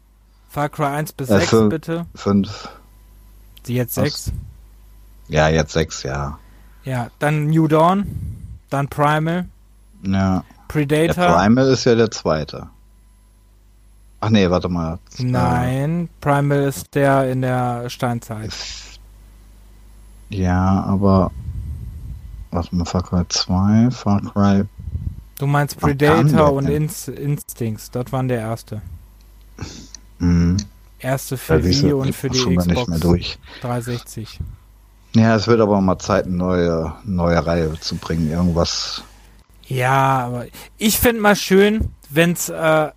Far 0.48 0.68
Cry 0.68 0.86
1 0.86 1.12
bis 1.12 1.30
äh, 1.30 1.38
6, 1.38 1.48
fünf. 1.50 1.70
bitte. 1.70 2.06
5. 2.14 2.68
Sie 3.64 3.74
jetzt 3.74 3.96
Was? 3.96 4.04
6. 4.04 4.32
Ja, 5.28 5.48
jetzt 5.48 5.72
6, 5.72 6.02
ja. 6.04 6.38
Ja, 6.84 7.08
dann 7.18 7.46
New 7.48 7.68
Dawn. 7.68 8.06
Dann 8.70 8.88
Primal. 8.88 9.46
Ja. 10.02 10.38
Der 10.38 10.44
Predator. 10.68 11.36
Primal 11.36 11.68
ist 11.68 11.84
ja 11.84 11.94
der 11.94 12.10
zweite. 12.10 12.68
Ach 14.20 14.30
nee, 14.30 14.48
warte 14.50 14.68
mal. 14.68 14.98
Nein, 15.18 16.08
Primal 16.20 16.64
ist 16.64 16.94
der 16.94 17.30
in 17.30 17.42
der 17.42 17.88
Steinzeit. 17.90 18.50
Ja, 20.28 20.84
aber. 20.84 21.32
Warte 22.50 22.74
mal, 22.74 22.84
Far 22.84 23.02
Cry 23.02 23.24
2, 23.28 23.90
Far 23.90 24.20
Cry. 24.22 24.64
Du 25.38 25.46
meinst 25.46 25.78
Predator 25.78 26.52
und? 26.52 26.68
Inst 26.68 27.08
Instincts. 27.08 27.90
Das 27.90 28.12
waren 28.12 28.28
der 28.28 28.40
erste. 28.40 28.82
Hm, 30.18 30.56
Erste 30.98 31.38
für 31.38 31.62
siehst 31.62 31.82
Wii 31.82 31.92
und 31.92 32.14
für 32.14 32.28
die 32.28 32.56
Xbox 32.56 32.88
mehr 32.88 32.98
durch. 32.98 33.38
360. 33.62 34.38
Ja, 35.14 35.34
es 35.34 35.48
wird 35.48 35.60
aber 35.60 35.80
mal 35.80 35.98
Zeit, 35.98 36.26
eine 36.26 36.36
neue, 36.36 36.92
neue 37.04 37.44
Reihe 37.44 37.72
zu 37.80 37.96
bringen. 37.96 38.30
Irgendwas. 38.30 39.02
Ja, 39.66 40.26
aber 40.26 40.46
ich 40.76 40.98
fände 40.98 41.22
mal 41.22 41.36
schön, 41.36 41.88
wenn's, 42.10 42.48
äh, 42.48 42.90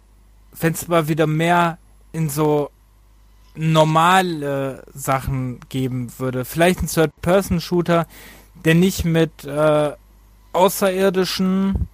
wenn's 0.60 0.88
mal 0.88 1.08
wieder 1.08 1.28
mehr 1.28 1.78
in 2.12 2.30
so 2.30 2.70
normale 3.56 4.84
Sachen 4.94 5.60
geben 5.70 6.12
würde. 6.18 6.44
Vielleicht 6.44 6.82
ein 6.82 6.88
Third-Person-Shooter, 6.88 8.06
der 8.65 8.76
nicht 8.76 9.06
mit 9.06 9.44
äh, 9.45 9.91
außerirdischen 10.53 11.88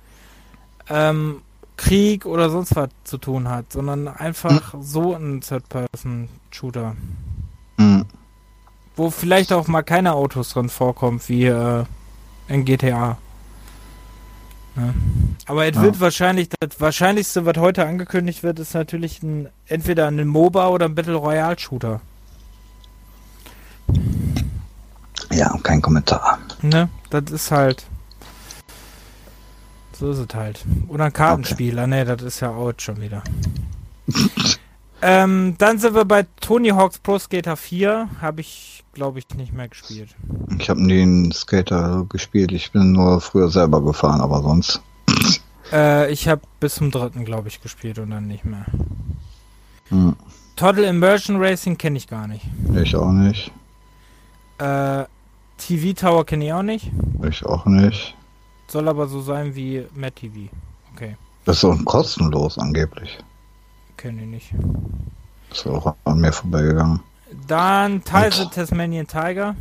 ähm, 0.89 1.41
Krieg 1.77 2.25
oder 2.25 2.49
sonst 2.49 2.75
was 2.75 2.89
zu 3.05 3.17
tun 3.17 3.47
hat, 3.49 3.71
sondern 3.71 4.07
einfach 4.07 4.73
so 4.81 5.15
ein 5.15 5.41
Third-Person-Shooter. 5.41 6.95
Hm. 7.77 8.05
Wo 8.95 9.09
vielleicht 9.09 9.53
auch 9.53 9.67
mal 9.67 9.83
keine 9.83 10.13
Autos 10.13 10.49
drin 10.49 10.67
vorkommen, 10.69 11.21
wie 11.27 11.45
äh, 11.45 11.85
in 12.49 12.65
GTA. 12.65 13.17
Ne? 14.75 14.93
Aber 15.45 15.65
es 15.67 15.75
Ja. 15.77 15.83
wird 15.83 15.99
wahrscheinlich, 16.01 16.49
das 16.59 16.81
Wahrscheinlichste, 16.81 17.45
was 17.45 17.57
heute 17.57 17.85
angekündigt 17.85 18.43
wird, 18.43 18.59
ist 18.59 18.73
natürlich 18.73 19.23
ein, 19.23 19.47
entweder 19.67 20.07
ein 20.07 20.27
MOBA 20.27 20.67
oder 20.67 20.85
ein 20.85 20.95
Battle 20.95 21.15
Royale 21.15 21.57
Shooter. 21.57 22.01
Ja, 25.39 25.57
kein 25.63 25.81
Kommentar. 25.81 26.37
Ne? 26.61 26.89
Das 27.09 27.31
ist 27.31 27.49
halt. 27.49 27.85
So 29.93 30.11
ist 30.11 30.17
es 30.17 30.35
halt. 30.35 30.65
Oder 30.89 31.05
ein 31.05 31.13
Kartenspieler. 31.13 31.87
Ne, 31.87 32.03
das 32.03 32.21
ist 32.23 32.41
ja 32.41 32.49
out 32.49 32.81
schon 32.81 32.99
wieder. 32.99 33.23
ähm, 35.01 35.55
dann 35.57 35.79
sind 35.79 35.95
wir 35.95 36.03
bei 36.03 36.25
Tony 36.41 36.69
Hawk's 36.69 36.99
Pro 36.99 37.17
Skater 37.17 37.55
4. 37.55 38.09
Habe 38.19 38.41
ich, 38.41 38.83
glaube 38.91 39.19
ich, 39.19 39.29
nicht 39.37 39.53
mehr 39.53 39.69
gespielt. 39.69 40.13
Ich 40.59 40.69
habe 40.69 40.85
nie 40.85 41.03
einen 41.03 41.31
Skater 41.31 42.05
gespielt. 42.09 42.51
Ich 42.51 42.73
bin 42.73 42.91
nur 42.91 43.21
früher 43.21 43.49
selber 43.49 43.81
gefahren, 43.81 44.21
aber 44.21 44.41
sonst. 44.41 44.81
Äh, 45.71 46.11
ich 46.11 46.27
habe 46.27 46.41
bis 46.59 46.73
zum 46.73 46.89
dritten, 46.89 47.25
glaube 47.25 47.47
ich, 47.47 47.61
gespielt 47.61 47.99
und 47.99 48.09
dann 48.09 48.25
nicht 48.25 48.43
mehr. 48.43 48.65
Hm. 49.89 50.15
Total 50.55 50.83
Immersion 50.85 51.37
Racing 51.37 51.77
kenne 51.77 51.97
ich 51.97 52.07
gar 52.07 52.25
nicht. 52.25 52.43
Ich 52.73 52.95
auch 52.95 53.11
nicht. 53.11 53.51
Äh, 54.57 55.05
TV 55.59 55.93
Tower 55.93 56.25
kenne 56.25 56.45
ich 56.45 56.53
auch 56.53 56.63
nicht. 56.63 56.91
Ich 57.27 57.45
auch 57.45 57.65
nicht. 57.65 58.15
Soll 58.67 58.87
aber 58.87 59.07
so 59.07 59.21
sein 59.21 59.53
wie 59.55 59.85
Matt 59.95 60.17
TV. 60.17 60.49
Okay, 60.95 61.15
Das 61.45 61.57
ist 61.57 61.63
auch 61.65 61.77
kostenlos 61.85 62.57
angeblich. 62.57 63.17
kenne 63.97 64.21
ich 64.23 64.27
nicht. 64.27 64.53
Ist 65.51 65.67
auch 65.67 65.95
an 66.05 66.19
mir 66.19 66.31
vorbeigegangen. 66.31 66.99
Dann 67.47 68.03
Tyson 68.03 68.49
Tasmanian 68.51 69.05
Tiger. 69.07 69.55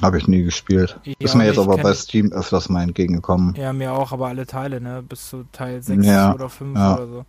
Habe 0.00 0.18
ich 0.18 0.28
nie 0.28 0.44
gespielt. 0.44 0.98
Ich 1.02 1.16
ist 1.20 1.34
mir 1.34 1.46
jetzt 1.46 1.58
aber 1.58 1.76
bei 1.76 1.92
Steam 1.92 2.30
öfters 2.32 2.68
mal 2.68 2.82
entgegengekommen. 2.82 3.54
Ja, 3.56 3.72
mir 3.72 3.92
auch, 3.92 4.12
aber 4.12 4.28
alle 4.28 4.46
Teile, 4.46 4.80
ne? 4.80 5.02
Bis 5.02 5.28
zu 5.28 5.44
Teil 5.50 5.82
6 5.82 6.06
Ja, 6.06 6.34
oder 6.34 6.48
5 6.48 6.76
ja. 6.78 6.94
oder 6.94 7.06
so. 7.08 7.24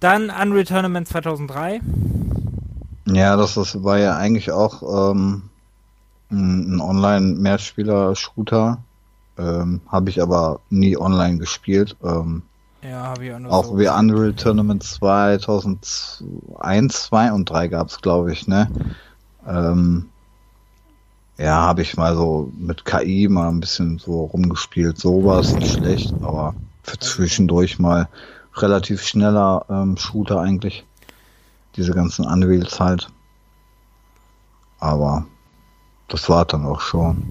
Dann 0.00 0.30
Unreal 0.30 0.64
Tournament 0.64 1.08
2003. 1.08 1.80
Ja, 3.06 3.36
das 3.36 3.56
ist, 3.56 3.84
war 3.84 3.98
ja 3.98 4.16
eigentlich 4.16 4.50
auch 4.50 5.10
ähm, 5.12 5.50
ein 6.32 6.80
Online-Mehrspieler-Shooter. 6.80 8.82
Ähm, 9.38 9.80
Habe 9.88 10.10
ich 10.10 10.20
aber 10.22 10.60
nie 10.70 10.96
online 10.96 11.38
gespielt. 11.38 11.96
Ähm, 12.02 12.42
Ja, 12.82 13.02
habe 13.04 13.26
ich 13.26 13.32
auch 13.34 13.38
nur 13.38 13.52
auch 13.52 13.64
so 13.66 13.78
wie. 13.78 13.88
Unreal 13.88 14.34
Tournament 14.34 14.82
2001, 14.82 17.02
2 17.04 17.32
und 17.32 17.48
3 17.50 17.68
gab's 17.68 18.00
glaube 18.00 18.32
ich, 18.32 18.46
ne? 18.48 18.72
Ähm, 19.46 20.10
ja, 21.38 21.54
habe 21.62 21.82
ich 21.82 21.96
mal 21.96 22.14
so 22.14 22.52
mit 22.56 22.84
KI 22.84 23.28
mal 23.28 23.48
ein 23.48 23.60
bisschen 23.60 23.98
so 23.98 24.24
rumgespielt. 24.26 24.98
So 24.98 25.24
war 25.24 25.40
es 25.40 25.56
nicht 25.56 25.70
schlecht, 25.70 26.22
aber 26.22 26.56
für 26.82 26.98
zwischendurch 26.98 27.78
mal 27.78 28.08
relativ 28.54 29.02
schneller 29.02 29.64
ähm, 29.68 29.96
Shooter 29.96 30.40
eigentlich. 30.40 30.86
Diese 31.76 31.94
ganzen 31.94 32.26
Unreals 32.26 32.80
halt. 32.80 33.12
Aber 34.78 35.31
das 36.08 36.28
war 36.28 36.44
dann 36.44 36.64
auch 36.66 36.80
schon. 36.80 37.22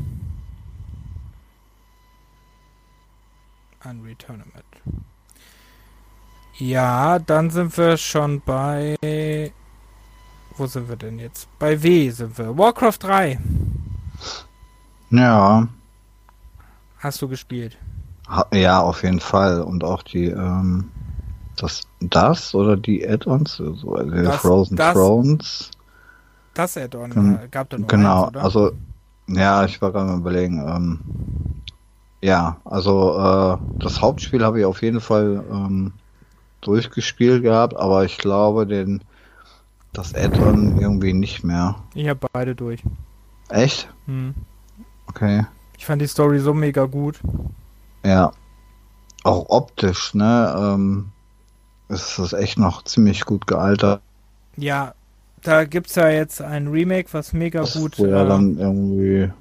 Unreal 3.84 4.16
Tournament. 4.16 4.66
Ja, 6.58 7.18
dann 7.20 7.50
sind 7.50 7.76
wir 7.78 7.98
schon 7.98 8.42
bei. 8.42 8.96
Wo 10.58 10.68
sind 10.68 10.90
wir 10.90 10.96
denn 10.96 11.18
jetzt? 11.18 11.48
Bei 11.58 11.82
W 11.82 12.10
sind 12.12 12.38
wir. 12.38 12.56
Warcraft 12.58 12.98
3. 13.00 13.40
Ja, 15.10 15.68
Hast 17.00 17.22
du 17.22 17.28
gespielt? 17.28 17.78
ja, 18.54 18.80
auf 18.80 19.04
jeden 19.04 19.20
Fall. 19.20 19.62
Und 19.62 19.84
auch 19.84 20.04
die, 20.04 20.26
ähm, 20.28 20.92
das, 21.58 21.82
das 22.00 22.54
oder 22.54 22.78
die 22.78 23.06
Add-ons, 23.08 23.56
so, 23.56 23.96
also 23.96 24.12
die 24.12 24.22
Das- 24.24 24.36
Frozen 24.38 24.78
das- 24.78 24.94
Thrones. 24.94 25.72
Das 26.54 26.78
Add-on 26.78 27.12
Gen- 27.12 27.40
äh, 27.44 27.48
gab 27.50 27.70
da 27.70 27.78
nur 27.78 27.88
Genau, 27.88 28.26
eins, 28.26 28.38
also 28.38 28.72
ja, 29.28 29.64
ich 29.66 29.82
war 29.82 29.92
gerade 29.92 30.12
mal 30.12 30.18
überlegen. 30.18 30.60
Ähm, 30.68 31.00
ja, 32.22 32.58
also 32.66 33.18
äh, 33.18 33.58
das 33.80 34.02
Hauptspiel 34.02 34.44
habe 34.44 34.60
ich 34.60 34.66
auf 34.66 34.82
jeden 34.82 35.02
Fall 35.02 35.44
ähm, 35.50 35.94
durchgespielt 36.62 37.42
gehabt, 37.44 37.76
aber 37.76 38.06
ich 38.06 38.18
glaube 38.18 38.68
den 38.68 39.02
das 39.94 40.16
Add-on 40.16 40.78
irgendwie 40.78 41.14
nicht 41.14 41.44
mehr. 41.44 41.76
Ich 41.94 42.08
habe 42.08 42.28
beide 42.32 42.56
durch. 42.56 42.82
Echt? 43.50 43.90
Hm. 44.06 44.34
Okay. 45.08 45.46
Ich 45.78 45.86
fand 45.86 46.02
die 46.02 46.08
Story 46.08 46.40
so 46.40 46.54
mega 46.54 46.86
gut. 46.86 47.20
Ja. 48.06 48.32
Auch 49.24 49.50
optisch, 49.50 50.14
ne? 50.14 50.56
Ähm, 50.58 51.12
ist 51.90 52.18
das 52.18 52.34
echt 52.34 52.58
noch 52.58 52.84
ziemlich 52.84 53.26
gut 53.26 53.48
gealtert. 53.48 54.02
Ja, 54.56 54.94
da 55.44 55.66
gibt's 55.66 55.96
ja 55.96 56.10
jetzt 56.10 56.42
ein 56.42 56.68
Remake, 56.68 57.10
was 57.12 57.34
mega 57.34 57.62
Das, 57.62 57.74
gut. 57.74 57.98
wo 58.00 58.06
ja 58.06 58.24
äh, 58.24 58.28
dann 58.28 58.58
irgendwie 58.58 59.32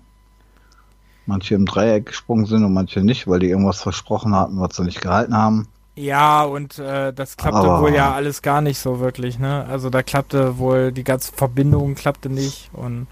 manche 1.26 1.54
im 1.54 1.66
Dreieck 1.66 2.06
gesprungen 2.06 2.46
sind 2.46 2.64
und 2.64 2.72
manche 2.72 3.00
nicht, 3.00 3.28
weil 3.28 3.38
die 3.40 3.50
irgendwas 3.50 3.80
versprochen 3.80 4.34
hatten, 4.34 4.58
was 4.60 4.76
sie 4.76 4.84
nicht 4.84 5.00
gehalten 5.00 5.36
haben. 5.36 5.68
Ja, 5.96 6.42
und 6.44 6.78
äh, 6.78 7.12
das 7.12 7.36
klappte 7.36 7.58
Aber- 7.58 7.82
wohl 7.82 7.94
ja 7.94 8.12
alles 8.12 8.42
gar 8.42 8.60
nicht 8.62 8.78
so 8.78 9.00
wirklich, 9.00 9.38
ne? 9.38 9.66
Also 9.68 9.90
da 9.90 10.02
klappte 10.02 10.58
wohl 10.58 10.92
die 10.92 11.04
ganze 11.04 11.32
Verbindung 11.32 11.94
klappte 11.94 12.28
nicht 12.30 12.70
und 12.72 13.06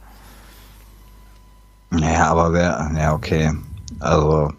Ja, 1.92 2.28
aber 2.30 2.52
wer, 2.52 2.90
ja, 2.96 3.14
okay. 3.14 3.52
Also, 4.00 4.52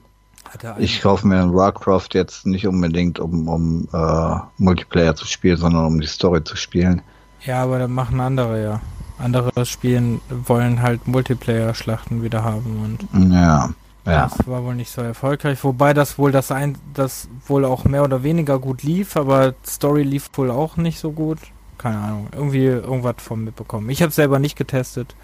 ich 0.80 1.01
kaufe 1.01 1.27
mir 1.27 1.41
in 1.41 1.53
Warcraft 1.53 2.10
jetzt 2.14 2.45
nicht 2.47 2.65
unbedingt, 2.68 3.19
um, 3.19 3.47
um 3.47 3.88
äh, 3.93 4.35
Multiplayer 4.57 5.15
zu 5.15 5.26
spielen, 5.27 5.57
sondern 5.57 5.85
um 5.85 5.99
die 5.99 6.07
Story 6.07 6.43
zu 6.43 6.56
spielen. 6.56 7.01
Ja, 7.45 7.64
aber 7.64 7.80
dann 7.80 7.91
machen 7.91 8.20
andere 8.20 8.64
ja. 8.64 8.82
Andere 9.18 9.66
spielen 9.66 10.22
wollen 10.30 10.82
halt 10.82 11.07
Multiplayer-Schlachten 11.07 12.24
wieder 12.24 12.44
haben 12.44 12.80
und 13.11 13.32
Ja, 13.34 13.70
Ja. 14.06 14.30
Das 14.30 14.48
war 14.48 14.64
wohl 14.64 14.76
nicht 14.76 14.91
so 14.91 15.02
erfolgreich, 15.02 15.61
wobei 15.64 15.94
das 15.94 16.18
wohl 16.18 16.32
das 16.32 16.52
ein, 16.52 16.78
das 16.94 17.28
wohl 17.45 17.66
auch 17.66 17.84
mehr 17.84 18.03
oder 18.03 18.24
weniger 18.24 18.57
gut 18.60 18.82
lief, 18.84 19.18
aber 19.18 19.53
Story 19.66 20.03
lief 20.03 20.30
wohl 20.34 20.52
auch 20.52 20.78
nicht 20.78 20.99
so 20.99 21.11
gut. 21.11 21.40
Keine 21.78 21.98
Ahnung, 21.98 22.28
irgendwie 22.34 22.66
irgendwas 22.66 23.16
von 23.18 23.44
mitbekommen. 23.44 23.90
Ich 23.90 24.02
habe 24.02 24.11
selber 24.11 24.40
nicht 24.40 24.56
getestet. 24.56 25.16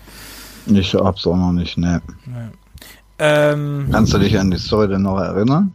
Ich 0.68 0.94
hab's 0.94 1.26
auch 1.26 1.38
noch 1.38 1.52
nicht, 1.52 1.78
ne. 1.78 2.02
Nee. 2.26 2.50
Ähm, 3.18 3.88
Kannst 3.92 4.14
du 4.14 4.18
dich 4.18 4.38
an 4.38 4.52
die 4.52 4.58
Story 4.58 4.88
denn 4.90 5.04
noch 5.04 5.20
erinnern? 5.20 5.74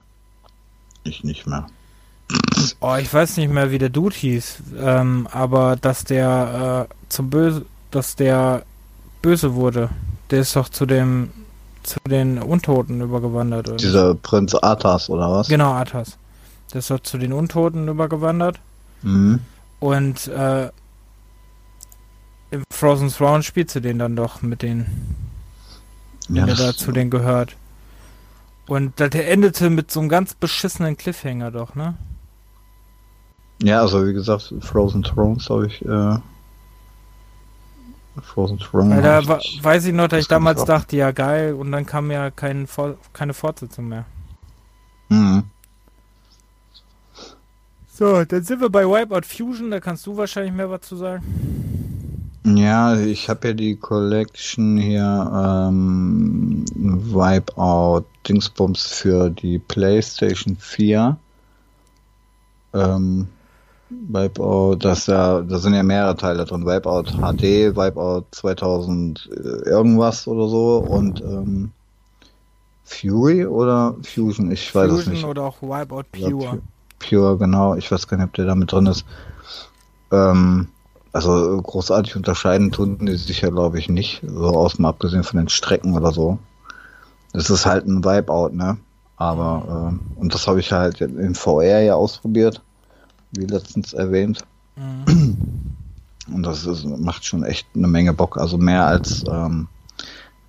Ich 1.05 1.25
nicht 1.25 1.47
mehr. 1.47 1.67
Oh, 2.81 2.97
ich 2.97 3.13
weiß 3.13 3.37
nicht 3.37 3.53
mehr, 3.53 3.71
wie 3.71 3.79
der 3.79 3.89
Dude 3.89 4.15
hieß, 4.15 4.63
ähm, 4.79 5.29
aber 5.31 5.77
dass 5.77 6.05
der 6.05 6.89
äh, 6.89 6.95
zum 7.09 7.31
Böse, 7.31 7.65
dass 7.91 8.17
der 8.17 8.65
böse 9.23 9.55
wurde. 9.55 9.91
Der 10.31 10.41
ist 10.41 10.57
doch 10.57 10.69
zu 10.69 10.87
dem 10.87 11.31
zu 11.83 11.99
den 12.09 12.39
Untoten 12.39 13.01
übergewandert. 13.01 13.69
Oder? 13.69 13.77
Dieser 13.77 14.15
Prinz 14.15 14.55
Arthas 14.55 15.09
oder 15.09 15.31
was? 15.31 15.49
Genau, 15.49 15.73
Arthas. 15.73 16.19
Der 16.73 16.81
ist 16.81 16.91
doch 16.91 17.01
zu 17.01 17.19
den 17.19 17.33
Untoten 17.33 17.89
übergewandert. 17.89 18.61
Mhm. 19.03 19.41
Und 19.81 20.29
äh, 20.29 20.71
im 22.51 22.65
Frozen 22.73 23.09
Throne 23.09 23.43
spielt 23.43 23.71
sie 23.71 23.81
den 23.81 23.99
dann 23.99 24.17
doch 24.17 24.43
mit 24.43 24.63
den, 24.63 24.87
ja, 26.29 26.45
der 26.45 26.55
da 26.55 26.73
zu 26.75 26.93
denen 26.93 27.11
gehört. 27.11 27.57
Und 28.67 29.01
der 29.01 29.29
endete 29.29 29.71
mit 29.71 29.91
so 29.91 30.01
einem 30.01 30.09
ganz 30.09 30.35
beschissenen 30.35 30.97
Cliffhanger 30.97 31.51
doch, 31.51 31.75
ne? 31.75 31.95
Ja, 33.63 33.81
also 33.81 34.07
wie 34.07 34.13
gesagt, 34.13 34.55
Frozen 34.61 35.03
Thrones 35.03 35.51
habe 35.51 35.67
ich 35.67 35.85
äh, 35.85 36.17
Frozen 38.23 38.59
Throne. 38.59 39.03
Da 39.03 39.27
weiß 39.27 39.87
ich 39.87 39.95
noch, 39.95 40.09
dass 40.09 40.21
ich 40.21 40.29
damals 40.29 40.65
dachte, 40.65 40.97
ja 40.97 41.11
geil, 41.13 41.55
und 41.55 41.73
dann 41.73 41.87
kam 41.87 42.11
ja 42.11 42.31
kein, 42.31 42.67
keine 43.13 43.35
Fortsetzung 43.35 43.89
mehr. 43.89 44.05
Mhm. 45.09 45.45
So, 47.93 48.25
dann 48.25 48.43
sind 48.43 48.61
wir 48.61 48.71
bei 48.71 48.85
Wipeout 48.85 49.27
Fusion, 49.27 49.71
da 49.71 49.81
kannst 49.81 50.07
du 50.07 50.17
wahrscheinlich 50.17 50.55
mehr 50.55 50.71
was 50.71 50.83
zu 50.83 50.97
sagen. 50.97 51.23
Ja, 52.45 52.99
ich 52.99 53.29
habe 53.29 53.49
ja 53.49 53.55
die 53.55 53.77
Collection 53.77 54.79
hier 54.79 55.69
ähm, 55.69 56.65
Wipeout 56.75 58.07
Dingsbums 58.27 58.87
für 58.87 59.29
die 59.29 59.59
PlayStation 59.59 60.57
4. 60.57 61.19
Ähm, 62.73 63.29
Wipeout, 63.91 64.77
das 64.77 65.07
ja, 65.07 65.41
da 65.41 65.59
sind 65.59 65.75
ja 65.75 65.83
mehrere 65.83 66.17
Teile 66.17 66.45
drin. 66.45 66.65
Wipeout 66.65 67.11
HD, 67.19 67.75
Wipeout 67.77 68.27
2000 68.31 69.29
äh, 69.33 69.69
irgendwas 69.69 70.27
oder 70.29 70.49
so 70.49 70.79
und 70.79 71.21
ähm, 71.21 71.73
Fury 72.85 73.47
oder 73.47 73.97
Fusion, 74.03 74.51
ich 74.51 74.75
weiß 74.75 74.91
Fusion 74.91 75.01
es 75.01 75.09
nicht. 75.09 75.25
oder 75.25 75.45
auch 75.45 75.61
Wipeout 75.63 76.05
Pure. 76.13 76.63
Pure, 76.99 77.39
genau. 77.39 77.75
Ich 77.75 77.91
weiß 77.91 78.07
gar 78.07 78.17
nicht, 78.17 78.27
ob 78.27 78.35
der 78.35 78.47
da 78.47 78.55
mit 78.55 78.71
drin 78.71 78.87
ist. 78.87 79.05
Ähm, 80.13 80.69
also 81.13 81.61
großartig 81.61 82.15
unterscheiden 82.15 82.71
tun 82.71 82.99
die 83.01 83.17
sich 83.17 83.41
ja, 83.41 83.51
glaube 83.51 83.79
ich, 83.79 83.89
nicht. 83.89 84.23
So 84.25 84.49
aus 84.49 84.75
dem 84.75 84.85
abgesehen 84.85 85.25
von 85.25 85.39
den 85.39 85.49
Strecken 85.49 85.97
oder 85.97 86.13
so. 86.13 86.39
Das 87.33 87.51
ist 87.51 87.67
halt 87.67 87.87
ein 87.87 88.05
Wipeout, 88.05 88.51
ne? 88.51 88.77
Aber, 89.17 89.93
äh, 89.93 90.21
und 90.21 90.35
das 90.35 90.47
habe 90.47 90.61
ich 90.61 90.73
halt 90.73 91.01
in 91.01 91.35
VR 91.35 91.81
ja 91.81 91.95
ausprobiert 91.95 92.63
wie 93.33 93.47
letztens 93.47 93.93
erwähnt. 93.93 94.45
Mhm. 94.77 95.37
Und 96.33 96.43
das 96.45 96.65
ist, 96.65 96.85
macht 96.85 97.25
schon 97.25 97.43
echt 97.43 97.67
eine 97.75 97.89
Menge 97.89 98.13
Bock. 98.13 98.39
Also 98.39 98.57
mehr 98.57 98.87
als 98.87 99.25
ähm, 99.29 99.69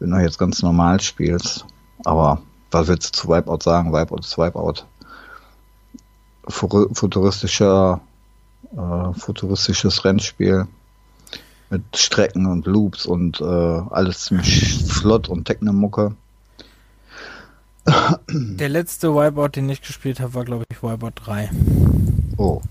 wenn 0.01 0.09
du 0.09 0.17
jetzt 0.17 0.39
ganz 0.39 0.61
normal 0.63 0.99
spielst. 0.99 1.65
Aber 2.03 2.41
was 2.71 2.87
willst 2.87 3.15
du 3.15 3.21
zu 3.21 3.29
Wipeout 3.29 3.59
sagen? 3.61 3.93
Wipeout 3.93 4.21
ist 4.21 4.37
Wipeout. 4.37 4.85
Futuristischer, 6.47 8.01
äh, 8.75 9.13
futuristisches 9.13 10.03
Rennspiel 10.03 10.67
mit 11.69 11.83
Strecken 11.95 12.47
und 12.47 12.65
Loops 12.65 13.05
und 13.05 13.39
äh, 13.39 13.43
alles 13.43 14.25
ziemlich 14.25 14.83
flott 14.87 15.29
und 15.29 15.45
Technomucke. 15.45 16.15
Der 18.27 18.69
letzte 18.69 19.13
Wipeout, 19.13 19.49
den 19.55 19.69
ich 19.69 19.81
gespielt 19.81 20.19
habe, 20.19 20.33
war 20.33 20.45
glaube 20.45 20.63
ich 20.71 20.81
Wipeout 20.81 21.13
3. 21.15 21.51
Oh. 22.37 22.61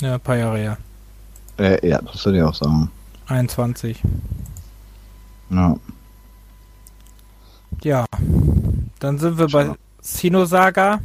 Ja, 0.00 0.14
ein 0.14 0.20
paar 0.20 0.36
Jahre 0.36 0.58
her. 0.58 0.78
Äh, 1.58 1.86
ja, 1.88 2.00
das 2.00 2.24
würde 2.24 2.38
ich 2.38 2.44
auch 2.44 2.54
sagen. 2.54 2.90
21. 3.26 4.02
Ja. 5.50 5.76
Ja. 7.82 8.04
Dann 8.98 9.18
sind 9.18 9.38
wir 9.38 9.48
bei 9.48 9.70
Sinosaga. 10.00 11.00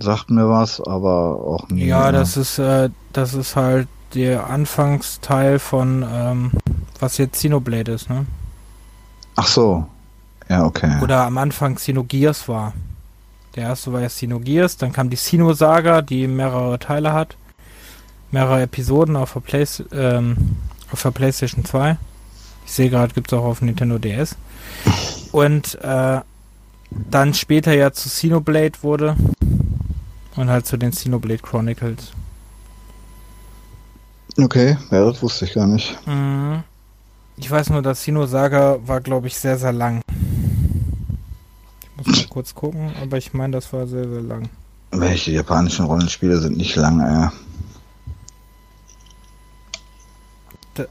Sagt 0.00 0.30
mir 0.30 0.48
was, 0.48 0.80
aber 0.80 1.40
auch 1.40 1.68
nie. 1.68 1.86
Ja, 1.86 2.10
das 2.12 2.36
ist, 2.36 2.58
äh, 2.58 2.90
das 3.12 3.34
ist 3.34 3.56
halt 3.56 3.88
der 4.14 4.48
Anfangsteil 4.48 5.58
von, 5.58 6.04
ähm, 6.10 6.50
was 6.98 7.18
jetzt 7.18 7.36
Xenoblade 7.36 7.92
ist, 7.92 8.08
ne? 8.10 8.26
Ach 9.36 9.46
so. 9.46 9.86
Ja, 10.48 10.64
okay. 10.64 10.98
Oder 11.02 11.24
am 11.24 11.38
Anfang 11.38 11.74
Xenogears 11.76 12.48
war. 12.48 12.72
Der 13.56 13.64
erste 13.64 13.90
war 13.92 14.02
ja 14.02 14.08
Xenogears, 14.08 14.76
dann 14.76 14.92
kam 14.92 15.08
die 15.08 15.16
Sino-Saga, 15.16 16.02
die 16.02 16.28
mehrere 16.28 16.78
Teile 16.78 17.14
hat. 17.14 17.36
Mehrere 18.30 18.62
Episoden 18.62 19.16
auf 19.16 19.32
der, 19.32 19.40
Play 19.40 19.66
ähm, 19.92 20.56
auf 20.92 21.00
der 21.02 21.10
PlayStation 21.10 21.64
2. 21.64 21.96
Ich 22.66 22.72
sehe 22.72 22.90
gerade, 22.90 23.14
gibt 23.14 23.32
es 23.32 23.38
auch 23.38 23.44
auf 23.44 23.62
Nintendo 23.62 23.98
DS. 23.98 24.36
Und 25.32 25.78
äh, 25.82 26.20
dann 26.90 27.34
später 27.34 27.72
ja 27.72 27.92
zu 27.92 28.08
Xenoblade 28.10 28.82
wurde. 28.82 29.16
Und 30.34 30.50
halt 30.50 30.66
zu 30.66 30.76
den 30.76 30.90
Xenoblade 30.90 31.40
Chronicles. 31.40 32.12
Okay, 34.38 34.76
ja, 34.90 35.04
das 35.04 35.22
wusste 35.22 35.46
ich 35.46 35.54
gar 35.54 35.66
nicht. 35.66 35.96
Mhm. 36.06 36.62
Ich 37.38 37.50
weiß 37.50 37.70
nur, 37.70 37.80
dass 37.80 38.00
Xenosaga 38.00 38.78
war, 38.84 39.00
glaube 39.00 39.28
ich, 39.28 39.38
sehr, 39.38 39.56
sehr 39.56 39.72
lang. 39.72 40.02
Muss 41.96 42.06
mal 42.06 42.26
kurz 42.28 42.54
gucken, 42.54 42.92
aber 43.00 43.16
ich 43.16 43.32
meine, 43.32 43.52
das 43.52 43.72
war 43.72 43.86
sehr, 43.86 44.08
sehr 44.08 44.20
lang. 44.20 44.48
Welche 44.90 45.32
japanischen 45.32 45.86
Rollenspiele 45.86 46.38
sind 46.38 46.56
nicht 46.56 46.76
lang, 46.76 47.00
ey? 47.00 47.28
Da, 50.74 50.84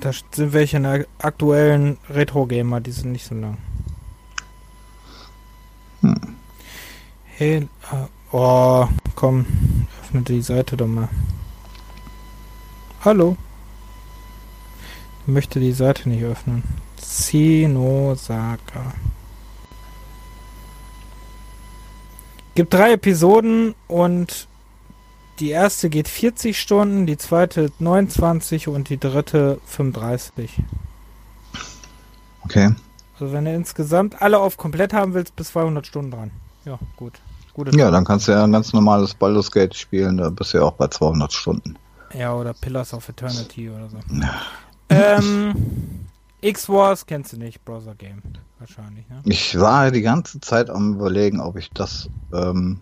da 0.00 0.12
sind 0.32 0.52
welche 0.52 0.78
in 0.78 0.84
der 0.84 1.06
aktuellen 1.18 1.98
Retro-Gamer, 2.08 2.80
die 2.80 2.92
sind 2.92 3.12
nicht 3.12 3.26
so 3.26 3.34
lang. 3.34 3.58
Hm. 6.00 6.16
Hey, 7.36 7.68
uh, 7.92 8.06
oh, 8.32 8.88
komm, 9.14 9.46
öffne 10.02 10.22
die 10.22 10.42
Seite 10.42 10.76
doch 10.76 10.86
mal. 10.86 11.08
Hallo. 13.04 13.36
Ich 15.22 15.32
möchte 15.32 15.60
die 15.60 15.72
Seite 15.72 16.08
nicht 16.08 16.22
öffnen. 16.24 16.62
Sinosaka. 16.98 18.94
Gibt 22.54 22.74
drei 22.74 22.92
Episoden 22.92 23.74
und 23.88 24.48
die 25.38 25.50
erste 25.50 25.88
geht 25.88 26.08
40 26.08 26.60
Stunden, 26.60 27.06
die 27.06 27.16
zweite 27.16 27.72
29 27.78 28.68
und 28.68 28.88
die 28.90 28.98
dritte 28.98 29.58
35. 29.66 30.58
Okay. 32.44 32.74
Also 33.18 33.32
wenn 33.32 33.44
du 33.44 33.54
insgesamt 33.54 34.20
alle 34.20 34.38
auf 34.38 34.56
komplett 34.56 34.92
haben 34.92 35.14
willst, 35.14 35.36
bis 35.36 35.48
200 35.48 35.86
Stunden 35.86 36.10
dran. 36.10 36.30
Ja, 36.64 36.78
gut. 36.96 37.20
Gute 37.52 37.76
ja, 37.76 37.90
dann 37.90 38.04
kannst 38.04 38.28
du 38.28 38.32
ja 38.32 38.44
ein 38.44 38.52
ganz 38.52 38.72
normales 38.72 39.14
Baldur's 39.14 39.50
Gate 39.50 39.74
spielen, 39.74 40.18
da 40.18 40.30
bist 40.30 40.52
du 40.52 40.58
ja 40.58 40.64
auch 40.64 40.72
bei 40.72 40.86
200 40.86 41.32
Stunden. 41.32 41.76
Ja, 42.14 42.34
oder 42.34 42.54
Pillars 42.54 42.94
of 42.94 43.08
Eternity 43.08 43.70
oder 43.70 43.88
so. 43.88 43.96
Ja. 44.10 44.34
Ähm, 44.88 45.54
X-Wars 46.42 47.06
kennst 47.06 47.32
du 47.32 47.38
nicht, 47.38 47.64
Browser 47.64 47.94
Game 47.94 48.22
wahrscheinlich, 48.58 49.08
ne? 49.08 49.22
Ich 49.24 49.58
war 49.58 49.90
die 49.90 50.02
ganze 50.02 50.40
Zeit 50.40 50.70
am 50.70 50.94
überlegen, 50.94 51.40
ob 51.40 51.56
ich 51.56 51.70
das 51.70 52.08
ähm, 52.32 52.80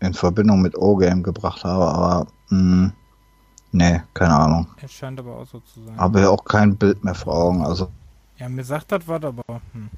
in 0.00 0.14
Verbindung 0.14 0.62
mit 0.62 0.76
O-Game 0.76 1.22
gebracht 1.22 1.64
habe, 1.64 1.86
aber 1.86 2.26
mh, 2.50 2.58
hm, 2.58 2.92
nee, 3.72 4.02
keine 4.12 4.34
Ahnung. 4.34 4.66
Es 4.82 4.92
scheint 4.92 5.18
aber 5.18 5.38
auch 5.38 5.46
so 5.46 5.60
zu 5.60 5.82
sein. 5.84 5.98
Aber 5.98 6.20
ja 6.20 6.28
auch 6.28 6.44
kein 6.44 6.76
Bild 6.76 7.02
mehr 7.04 7.14
vor 7.14 7.34
Augen, 7.34 7.64
also. 7.64 7.90
Ja, 8.38 8.48
mir 8.48 8.64
sagt 8.64 8.92
das 8.92 9.06
was, 9.06 9.22
aber. 9.22 9.60
Hm. 9.72 9.90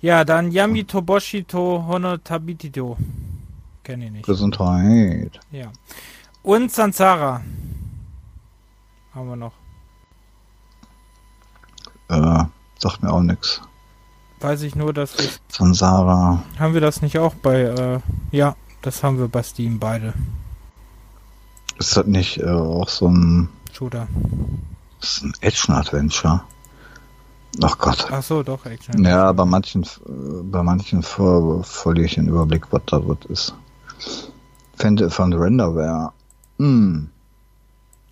Ja, 0.00 0.24
dann 0.24 0.50
Yami 0.50 0.84
Toboshi 0.84 1.44
to 1.44 1.84
Hono 1.86 2.18
Tabitito. 2.18 2.96
Kenne 3.82 4.06
ich 4.06 4.10
nicht. 4.10 4.26
Gesundheit. 4.26 5.40
Ja. 5.50 5.72
Und 6.42 6.70
Sansara. 6.70 7.40
Haben 9.14 9.28
wir 9.28 9.36
noch. 9.36 9.63
Äh, 12.08 12.44
sagt 12.78 13.02
mir 13.02 13.12
auch 13.12 13.22
nichts 13.22 13.60
weiß 14.44 14.62
ich 14.62 14.76
nur, 14.76 14.92
dass 14.92 15.18
wir. 15.18 15.28
Von 15.48 15.74
Sarah. 15.74 16.42
Haben 16.58 16.74
wir 16.74 16.80
das 16.80 17.02
nicht 17.02 17.18
auch 17.18 17.34
bei. 17.34 17.62
Äh, 17.62 18.00
ja, 18.30 18.54
das 18.82 19.02
haben 19.02 19.18
wir 19.18 19.28
bei 19.28 19.42
Steam 19.42 19.78
beide. 19.80 20.12
Ist 21.78 21.96
das 21.96 22.06
nicht 22.06 22.38
äh, 22.38 22.46
auch 22.50 22.88
so 22.88 23.08
ein. 23.08 23.48
Shooter. 23.72 24.06
Das 25.00 25.16
ist 25.16 25.22
ein 25.24 25.32
Action-Adventure. 25.40 26.42
Ach 27.62 27.78
Gott. 27.78 28.06
Ach 28.10 28.22
so, 28.22 28.42
doch, 28.42 28.64
Action. 28.66 29.04
Ja, 29.04 29.32
bei 29.32 29.44
manchen, 29.44 29.82
äh, 29.82 29.88
bei 30.42 30.62
manchen 30.62 31.02
ver 31.02 31.62
verliere 31.62 32.06
ich 32.06 32.14
den 32.14 32.28
Überblick, 32.28 32.66
was 32.70 32.82
da 32.86 33.00
was 33.08 33.18
ist. 33.28 33.54
Fände 34.76 35.10
von 35.10 35.32
Renderware. 35.32 36.12
Hm, 36.58 37.08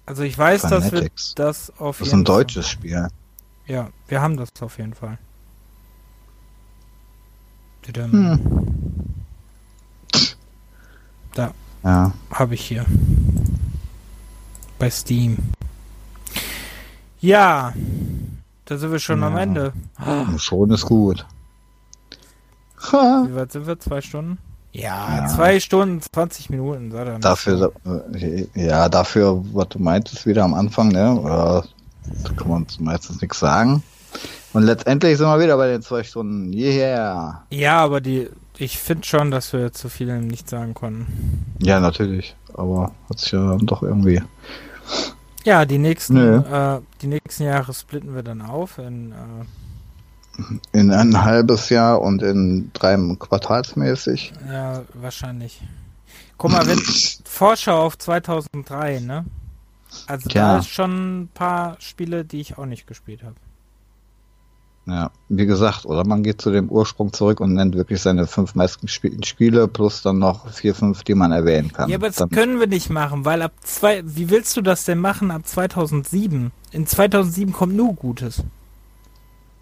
Also 0.07 0.23
ich 0.23 0.37
weiß, 0.37 0.63
dass 0.63 0.85
wir 0.85 0.91
Fanatics. 0.91 1.35
das 1.35 1.73
auf 1.79 1.99
das 1.99 2.09
ist 2.09 2.15
ein 2.15 2.25
deutsches 2.25 2.69
Spiel. 2.69 3.09
Ja, 3.73 3.89
wir 4.07 4.21
haben 4.21 4.37
das 4.37 4.51
auf 4.61 4.77
jeden 4.77 4.93
Fall. 4.93 5.17
Hm. 7.87 8.39
Da 11.35 11.53
Ja. 11.83 12.13
habe 12.31 12.55
ich 12.55 12.67
hier. 12.67 12.85
Bei 14.79 14.91
Steam. 14.91 15.39
Ja, 17.23 17.73
da 18.67 18.77
sind 18.77 18.93
wir 18.93 18.99
schon 18.99 19.23
am 19.25 19.37
Ja. 19.37 19.41
Ende. 19.41 19.73
Schon 20.37 20.71
ist 20.71 20.85
gut. 20.85 21.25
Ha. 22.93 23.25
Wie 23.27 23.35
weit 23.35 23.53
sind 23.53 23.67
wir? 23.67 23.81
Zwei 23.81 24.03
Stunden? 24.03 24.37
Ja, 24.73 25.17
Ja. 25.17 25.27
zwei 25.29 25.61
Stunden, 25.61 26.03
20 26.03 26.51
Minuten. 26.51 26.91
Dafür, 27.23 27.73
äh, 27.87 28.47
ja, 28.55 28.91
dafür, 28.91 29.43
was 29.55 29.69
du 29.71 29.79
meintest 29.79 30.27
wieder 30.27 30.45
am 30.45 30.53
Anfang, 30.53 30.89
ne? 30.89 31.19
Oder, 31.19 31.65
da 32.25 32.33
kann 32.33 32.49
man 32.49 32.67
meistens 32.79 33.21
nichts 33.21 33.39
sagen. 33.39 33.83
Und 34.53 34.65
letztendlich 34.65 35.17
sind 35.17 35.27
wir 35.27 35.41
wieder 35.41 35.57
bei 35.57 35.69
den 35.69 35.83
zwei 35.83 36.03
Stunden. 36.03 36.53
Yeah. 36.53 37.45
Ja, 37.51 37.79
aber 37.79 38.01
die, 38.01 38.29
ich 38.59 38.79
finde 38.79 39.07
schon, 39.07 39.31
dass 39.31 39.53
wir 39.53 39.73
zu 39.73 39.89
viel 39.89 40.21
nicht 40.21 40.49
sagen 40.49 40.75
konnten. 40.75 41.47
Ja, 41.59 41.81
natürlich. 41.81 42.37
Aber 42.53 42.93
hat 43.09 43.19
sich 43.19 43.33
ja 43.33 43.57
doch 43.63 43.83
irgendwie. 43.83 44.23
Ja, 45.45 45.65
die 45.65 45.79
nächsten, 45.79 46.17
äh, 46.17 46.81
die 47.01 47.07
nächsten 47.07 47.45
Jahre 47.45 47.73
splitten 47.73 48.15
wir 48.15 48.23
dann 48.23 48.43
auf 48.43 48.79
in 48.79 49.13
äh, 49.13 50.79
In 50.79 50.93
ein 50.93 51.23
halbes 51.23 51.69
Jahr 51.71 52.01
und 52.01 52.23
in 52.23 52.71
drei 52.75 52.97
quartalsmäßig. 53.19 54.33
Ja, 54.49 54.83
wahrscheinlich. 54.95 55.61
Guck 56.37 56.53
mal, 56.53 56.67
wenn 56.67 56.79
Vorschau 57.25 57.83
auf 57.83 57.99
2003, 57.99 59.01
ne? 59.01 59.25
Also 60.07 60.29
da 60.29 60.35
Ja. 60.55 60.59
ist 60.59 60.69
schon 60.69 61.23
ein 61.23 61.29
paar 61.35 61.77
Spiele, 61.81 62.25
die 62.25 62.41
ich 62.41 62.59
auch 62.59 62.67
nicht 62.67 62.87
gespielt 62.87 63.23
habe. 63.23 63.35
Ja, 64.85 65.13
wie 65.29 65.47
gesagt, 65.47 65.87
oder 65.87 66.05
man 66.05 66.25
geht 66.25 66.41
zu 66.41 66.51
dem 66.51 66.69
Ursprung 66.69 67.13
zurück 67.13 67.39
und 67.39 67.55
nennt 67.55 67.77
wirklich 67.77 68.01
seine 68.03 68.27
fünf 68.27 68.57
meisten 68.57 68.89
Spiele 68.89 69.69
plus 69.69 70.03
dann 70.03 70.19
noch 70.19 70.49
vier, 70.51 70.75
fünf, 70.75 71.05
die 71.05 71.15
man 71.15 71.31
erwähnen 71.31 71.73
kann. 71.73 71.89
Ja, 71.89 71.97
aber 71.99 72.09
das 72.09 72.17
dann, 72.17 72.31
können 72.31 72.59
wir 72.59 72.67
nicht 72.67 72.91
machen, 72.91 73.25
weil 73.25 73.43
ab 73.43 73.53
zwei, 73.63 74.03
wie 74.05 74.29
willst 74.29 74.57
du 74.57 74.61
das 74.61 74.85
denn 74.85 74.99
machen 74.99 75.31
ab 75.31 75.47
2007? 75.47 76.51
In 76.73 76.87
2007 76.89 77.53
kommt 77.53 77.77
nur 77.77 77.95
Gutes. 77.95 78.43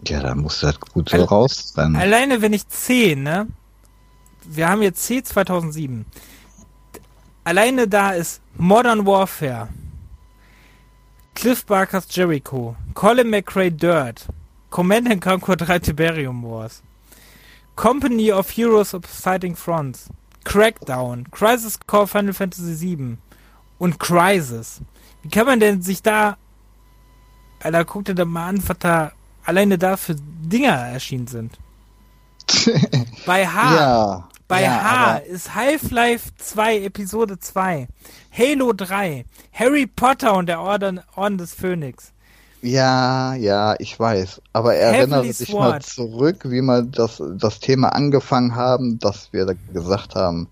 ja, 0.07 0.21
da 0.21 0.33
musst 0.33 0.63
du 0.63 0.67
halt 0.67 0.79
gut 0.79 1.09
so 1.09 1.17
Al- 1.17 1.23
rausrennen. 1.25 1.95
Alleine 1.97 2.41
wenn 2.41 2.53
ich 2.53 2.67
C, 2.67 3.15
ne? 3.15 3.45
Wir 4.49 4.69
haben 4.69 4.81
jetzt 4.81 5.03
C 5.03 5.21
2007. 5.21 6.03
Alleine 7.43 7.87
da 7.87 8.11
ist 8.13 8.41
Modern 8.57 9.05
Warfare, 9.05 9.67
Cliff 11.35 11.65
Barkers 11.65 12.07
Jericho, 12.07 12.75
Colin 12.93 13.29
McRae 13.29 13.71
Dirt, 13.71 14.27
Command 14.69 15.07
and 15.07 15.21
Conquer 15.21 15.55
3 15.55 15.79
Tiberium 15.79 16.41
Wars, 16.43 16.81
Company 17.75 18.31
of 18.31 18.51
Heroes 18.51 18.93
of 18.93 19.05
Fighting 19.05 19.55
Fronts, 19.55 20.09
Crackdown, 20.43 21.29
Crisis 21.31 21.77
Core 21.87 22.07
Final 22.07 22.33
Fantasy 22.33 22.75
VII 22.75 23.17
und 23.79 23.99
Crisis. 23.99 24.81
Wie 25.23 25.29
kann 25.29 25.45
man 25.45 25.59
denn 25.59 25.81
sich 25.81 26.01
da, 26.03 26.37
Alter, 27.59 27.85
guck 27.85 28.05
dir 28.05 28.15
da 28.15 28.25
mal 28.25 28.49
an, 28.49 28.67
was 28.67 28.77
da 28.79 29.11
alleine 29.45 29.77
da 29.77 29.97
für 29.97 30.15
Dinger 30.15 30.75
erschienen 30.75 31.27
sind. 31.27 31.57
Bei 33.25 33.47
H, 33.47 33.75
ja. 33.75 34.29
Bei 34.51 34.63
ja, 34.63 34.81
H 34.83 35.17
ist 35.19 35.55
Half-Life 35.55 36.31
2 36.37 36.79
Episode 36.83 37.39
2, 37.39 37.87
Halo 38.37 38.73
3, 38.73 39.25
Harry 39.53 39.87
Potter 39.87 40.35
und 40.35 40.47
der 40.47 40.59
Orden, 40.61 40.99
Orden 41.15 41.37
des 41.37 41.53
Phönix. 41.53 42.13
Ja, 42.61 43.33
ja, 43.35 43.75
ich 43.79 43.99
weiß. 43.99 44.41
Aber 44.53 44.75
erinnere 44.75 45.33
dich 45.35 45.57
mal 45.57 45.75
Sword. 45.75 45.83
zurück, 45.83 46.43
wie 46.49 46.61
wir 46.61 46.83
das, 46.83 47.21
das 47.37 47.59
Thema 47.59 47.89
angefangen 47.89 48.55
haben, 48.55 48.99
dass 48.99 49.33
wir 49.33 49.45
da 49.45 49.53
gesagt 49.73 50.15
haben, 50.15 50.49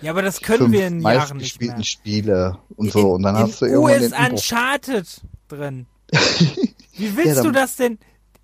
Ja, 0.00 0.12
aber 0.12 0.22
das 0.22 0.42
können 0.42 0.72
wir 0.72 0.86
in 0.86 1.00
Jahren 1.00 1.40
nicht 1.40 1.62
mehr. 1.62 1.82
Spiele 1.82 2.58
und 2.76 2.92
so. 2.92 3.12
Und 3.14 3.22
dann 3.22 3.36
in 3.36 3.36
hast 3.36 3.60
du 3.62 3.66
irgendwann 3.66 4.02
ist 4.02 4.18
den. 4.18 4.30
Uncharted 4.32 5.22
drin. 5.48 5.86
Wie 6.96 7.16
willst 7.16 7.36
Ja, 7.36 7.42
du 7.42 7.50
das 7.52 7.76
denn? 7.76 7.98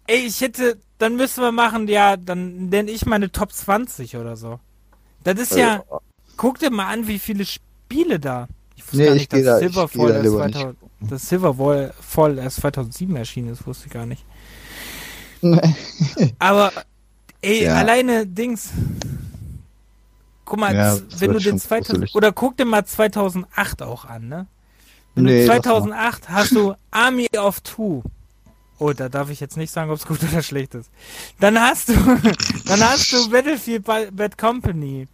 Ey, 0.06 0.26
ich 0.26 0.40
hätte, 0.40 0.78
dann 0.98 1.16
müssen 1.16 1.42
wir 1.42 1.52
machen, 1.52 1.88
ja, 1.88 2.16
dann 2.16 2.68
nenne 2.68 2.90
ich 2.90 3.06
meine 3.06 3.30
Top 3.32 3.52
20 3.52 4.16
oder 4.16 4.36
so. 4.36 4.60
Das 5.24 5.38
ist 5.38 5.54
ja, 5.56 5.76
Äh, 5.76 5.80
guck 6.36 6.58
dir 6.58 6.70
mal 6.70 6.86
an, 6.86 7.06
wie 7.06 7.18
viele 7.18 7.44
Spiele 7.44 8.18
da. 8.18 8.48
Ich 8.76 8.82
wusste 8.84 8.96
Nee, 8.96 9.04
gar 9.06 9.14
ich 9.14 9.20
nicht, 9.20 9.32
dass 9.32 9.42
da- 9.44 9.58
Silverfall 9.58 10.08
da 10.08 10.14
erst 10.14 10.24
lieber 10.24 10.38
2000, 10.38 10.76
dass 11.00 11.28
Silverfall 11.28 11.94
Fall 12.00 12.38
erst 12.38 12.56
2007 12.60 13.16
erschienen 13.16 13.48
ist, 13.52 13.66
wusste 13.66 13.86
ich 13.86 13.92
gar 13.92 14.06
nicht. 14.06 14.24
Aber, 16.38 16.72
ey, 17.40 17.64
Ja. 17.64 17.74
alleine 17.76 18.26
Dings. 18.26 18.70
Guck 20.44 20.58
mal, 20.58 20.74
Ja, 20.74 20.96
wenn 21.18 21.32
du 21.32 21.38
den 21.38 21.42
schon 21.52 21.58
2000, 21.58 21.86
gruselig. 21.88 22.14
oder 22.14 22.32
guck 22.32 22.56
dir 22.56 22.64
mal 22.64 22.84
2008 22.84 23.82
auch 23.82 24.04
an, 24.04 24.28
ne? 24.28 24.46
Wenn 25.14 25.24
Nee, 25.24 25.42
du 25.42 25.46
das 25.46 25.56
2008 25.62 26.28
hast 26.28 26.52
du 26.52 26.74
Army 26.90 27.28
of 27.38 27.60
Two. 27.60 28.02
Oh, 28.80 28.92
da 28.92 29.08
darf 29.08 29.30
ich 29.30 29.38
jetzt 29.40 29.56
nicht 29.56 29.70
sagen, 29.70 29.90
ob 29.90 29.98
es 29.98 30.06
gut 30.06 30.18
oder 30.32 30.42
schlecht 30.42 30.74
ist. 30.74 30.90
Dann 31.38 31.60
hast 31.60 31.90
du, 31.90 31.92
dann 32.66 32.80
hast 32.82 33.12
du 33.12 33.30
Battlefield 33.30 33.84
Ba- 33.84 34.10
Bad 34.10 34.36
Company. 34.36 35.06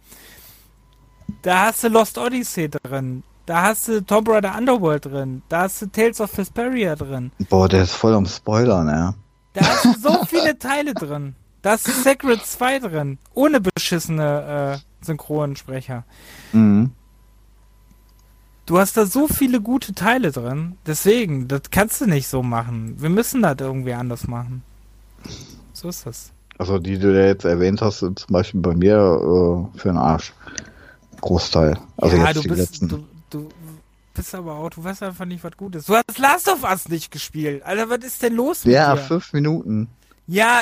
Da 1.41 1.65
hast 1.67 1.83
du 1.83 1.89
Lost 1.89 2.17
Odyssey 2.17 2.69
drin. 2.69 3.23
Da 3.45 3.61
hast 3.63 3.87
du 3.87 4.01
Tomb 4.05 4.27
Raider 4.29 4.57
Underworld 4.57 5.05
drin. 5.05 5.41
Da 5.49 5.61
hast 5.63 5.81
du 5.81 5.85
Tales 5.87 6.19
of 6.19 6.35
Vesperia 6.37 6.95
drin. 6.95 7.31
Boah, 7.49 7.69
der 7.69 7.83
ist 7.83 7.93
voll 7.93 8.13
am 8.13 8.25
Spoilern, 8.25 8.87
ja. 8.87 9.13
Da 9.53 9.61
hast 9.65 9.85
du 9.85 9.93
so 9.93 10.25
viele 10.25 10.57
Teile 10.59 10.93
drin. 10.93 11.35
Da 11.61 11.73
ist 11.73 11.85
Sacred 12.03 12.45
2 12.45 12.79
drin. 12.79 13.17
Ohne 13.33 13.59
beschissene 13.61 14.79
äh, 15.01 15.05
Synchronsprecher. 15.05 16.03
Mhm. 16.53 16.91
Du 18.67 18.77
hast 18.77 18.97
da 18.97 19.05
so 19.05 19.29
viele 19.29 19.61
gute 19.61 19.93
Teile 19.95 20.31
drin. 20.33 20.77
Deswegen, 20.85 21.47
das 21.47 21.61
kannst 21.71 22.01
du 22.01 22.05
nicht 22.05 22.27
so 22.27 22.43
machen. 22.43 22.95
Wir 23.01 23.09
müssen 23.09 23.41
das 23.41 23.55
irgendwie 23.59 23.93
anders 23.93 24.27
machen. 24.27 24.61
So 25.71 25.87
ist 25.87 26.05
das. 26.05 26.31
Also 26.57 26.77
die, 26.77 26.95
die 26.95 26.99
du 26.99 27.25
jetzt 27.25 27.45
erwähnt 27.45 27.81
hast, 27.81 27.99
sind 27.99 28.19
zum 28.19 28.33
Beispiel 28.33 28.59
bei 28.59 28.75
mir 28.75 28.97
äh, 28.97 29.77
für 29.79 29.87
den 29.87 29.97
Arsch. 29.97 30.33
Großteil. 31.21 31.79
Also 31.95 32.17
ja, 32.17 32.27
jetzt 32.27 32.35
du 32.35 32.41
die 32.41 32.47
bist, 32.49 32.59
letzten. 32.59 32.89
du, 32.89 33.05
du 33.29 33.49
bist 34.13 34.35
aber 34.35 34.55
auch, 34.55 34.69
du 34.69 34.83
weißt 34.83 35.01
einfach 35.01 35.25
nicht, 35.25 35.45
was 35.45 35.55
gut 35.55 35.75
ist. 35.75 35.87
Du 35.87 35.95
hast 35.95 36.17
Last 36.17 36.49
of 36.49 36.63
Us 36.63 36.89
nicht 36.89 37.09
gespielt. 37.09 37.63
Alter, 37.63 37.89
was 37.89 37.99
ist 37.99 38.21
denn 38.21 38.35
los 38.35 38.65
mit 38.65 38.73
ja, 38.73 38.95
dir? 38.95 39.01
fünf 39.01 39.31
Minuten. 39.31 39.87
Ja, 40.27 40.61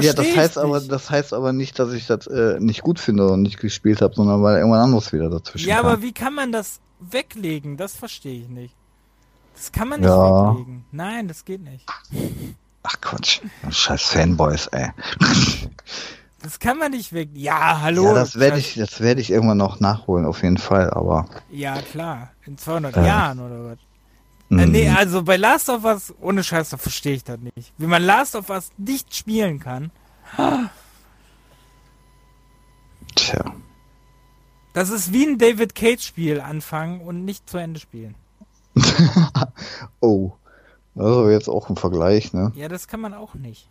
ja, 0.00 0.12
das 0.14 0.36
heißt 0.36 0.56
aber, 0.58 0.78
nicht. 0.78 0.90
das 0.90 1.10
heißt 1.10 1.34
aber 1.34 1.52
nicht, 1.52 1.78
dass 1.78 1.92
ich 1.92 2.06
das 2.06 2.26
äh, 2.28 2.58
nicht 2.60 2.80
gut 2.80 2.98
finde 2.98 3.28
und 3.28 3.42
nicht 3.42 3.60
gespielt 3.60 4.00
habe, 4.00 4.14
sondern 4.14 4.42
weil 4.42 4.56
irgendwann 4.56 4.80
anderes 4.80 5.12
wieder 5.12 5.28
dazwischen 5.28 5.68
Ja, 5.68 5.76
kam. 5.76 5.86
aber 5.86 6.02
wie 6.02 6.12
kann 6.12 6.34
man 6.34 6.50
das 6.50 6.80
weglegen? 7.00 7.76
Das 7.76 7.94
verstehe 7.96 8.42
ich 8.42 8.48
nicht. 8.48 8.74
Das 9.54 9.72
kann 9.72 9.88
man 9.88 10.00
nicht 10.00 10.08
Ja. 10.08 10.50
weglegen. 10.50 10.84
Nein, 10.92 11.28
das 11.28 11.44
geht 11.44 11.62
nicht. 11.62 11.86
Ach 12.82 13.00
Quatsch, 13.00 13.40
scheiß 13.70 14.02
Fanboys, 14.02 14.66
ey. 14.68 14.90
Das 16.42 16.60
kann 16.60 16.78
man 16.78 16.92
nicht 16.92 17.12
weg. 17.12 17.30
Ja, 17.34 17.80
hallo. 17.80 18.04
ja, 18.04 18.14
das 18.14 18.38
werde 18.38 18.58
ich, 18.58 18.74
das 18.74 19.00
werde 19.00 19.20
ich 19.20 19.30
irgendwann 19.30 19.56
noch 19.58 19.80
nachholen, 19.80 20.26
auf 20.26 20.42
jeden 20.42 20.58
Fall, 20.58 20.90
aber. 20.90 21.26
Ja, 21.50 21.80
klar. 21.82 22.30
In 22.44 22.56
200 22.58 22.96
Äh. 22.96 23.06
Jahren 23.06 23.40
oder 23.40 23.64
was? 23.64 23.78
Äh, 24.50 24.66
mm, 24.66 24.70
nee, 24.70 24.88
also 24.88 25.22
bei 25.24 25.36
Last 25.36 25.68
of 25.70 25.82
Us, 25.84 26.14
ohne 26.20 26.44
Scheiß, 26.44 26.68
da 26.70 26.76
verstehe 26.76 27.14
ich 27.14 27.24
das 27.24 27.38
nicht. 27.40 27.72
Wie 27.78 27.86
man 27.86 28.02
Last 28.04 28.36
of 28.36 28.48
Us 28.50 28.70
nicht 28.76 29.16
spielen 29.16 29.58
kann, 29.58 29.90
Tja. 33.16 33.44
Das 34.76 34.90
ist 34.90 35.10
wie 35.10 35.26
ein 35.26 35.38
David 35.38 35.74
Cage-Spiel 35.74 36.38
anfangen 36.38 37.00
und 37.00 37.24
nicht 37.24 37.48
zu 37.48 37.56
Ende 37.56 37.80
spielen. 37.80 38.14
oh. 40.00 40.32
Also 40.94 41.30
jetzt 41.30 41.48
auch 41.48 41.70
ein 41.70 41.76
Vergleich, 41.76 42.34
ne? 42.34 42.52
Ja, 42.54 42.68
das 42.68 42.86
kann 42.86 43.00
man 43.00 43.14
auch 43.14 43.32
nicht. 43.32 43.66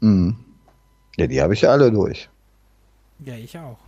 Mhm. 0.00 0.36
Ja, 1.16 1.26
die 1.26 1.40
habe 1.40 1.54
ich 1.54 1.62
ja 1.62 1.70
alle 1.70 1.90
durch. 1.90 2.28
Ja, 3.20 3.34
ich 3.36 3.58
auch. 3.58 3.78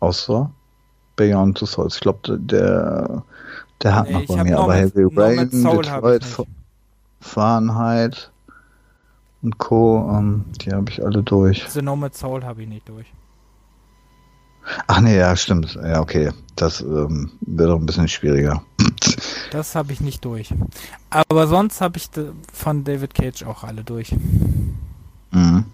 Außer 0.00 0.50
Beyond 1.14 1.58
Two 1.58 1.66
Souls. 1.66 1.94
Ich 1.94 2.00
glaube, 2.00 2.36
der, 2.40 3.22
der 3.80 3.94
hat 3.94 4.08
Nee, 4.08 4.14
noch 4.14 4.26
bei 4.26 4.42
mir. 4.42 4.58
Aber 4.58 4.74
Heavy 4.74 5.04
Rain, 5.14 5.48
Detroit, 5.48 6.26
Fahrenheit 7.20 8.32
und 9.42 9.58
Co. 9.58 10.10
Ähm, 10.12 10.46
die 10.60 10.72
habe 10.72 10.90
ich 10.90 11.04
alle 11.04 11.22
durch. 11.22 11.64
The 11.68 11.80
Nomad 11.80 12.16
Soul 12.16 12.42
habe 12.42 12.62
ich 12.62 12.68
nicht 12.68 12.88
durch. 12.88 13.06
Ach 14.86 15.00
nee, 15.00 15.16
ja, 15.16 15.34
stimmt. 15.36 15.74
Ja, 15.74 16.00
okay. 16.00 16.30
Das 16.56 16.80
ähm, 16.80 17.32
wird 17.40 17.70
doch 17.70 17.78
ein 17.78 17.86
bisschen 17.86 18.08
schwieriger. 18.08 18.62
Das 19.50 19.74
habe 19.74 19.92
ich 19.92 20.00
nicht 20.00 20.24
durch. 20.24 20.48
Aber 21.10 21.46
sonst 21.46 21.82
habe 21.82 21.98
ich 21.98 22.08
von 22.54 22.84
David 22.84 23.12
Cage 23.12 23.42
auch 23.42 23.64
alle 23.64 23.84
durch. 23.84 24.10
Mhm. 25.30 25.66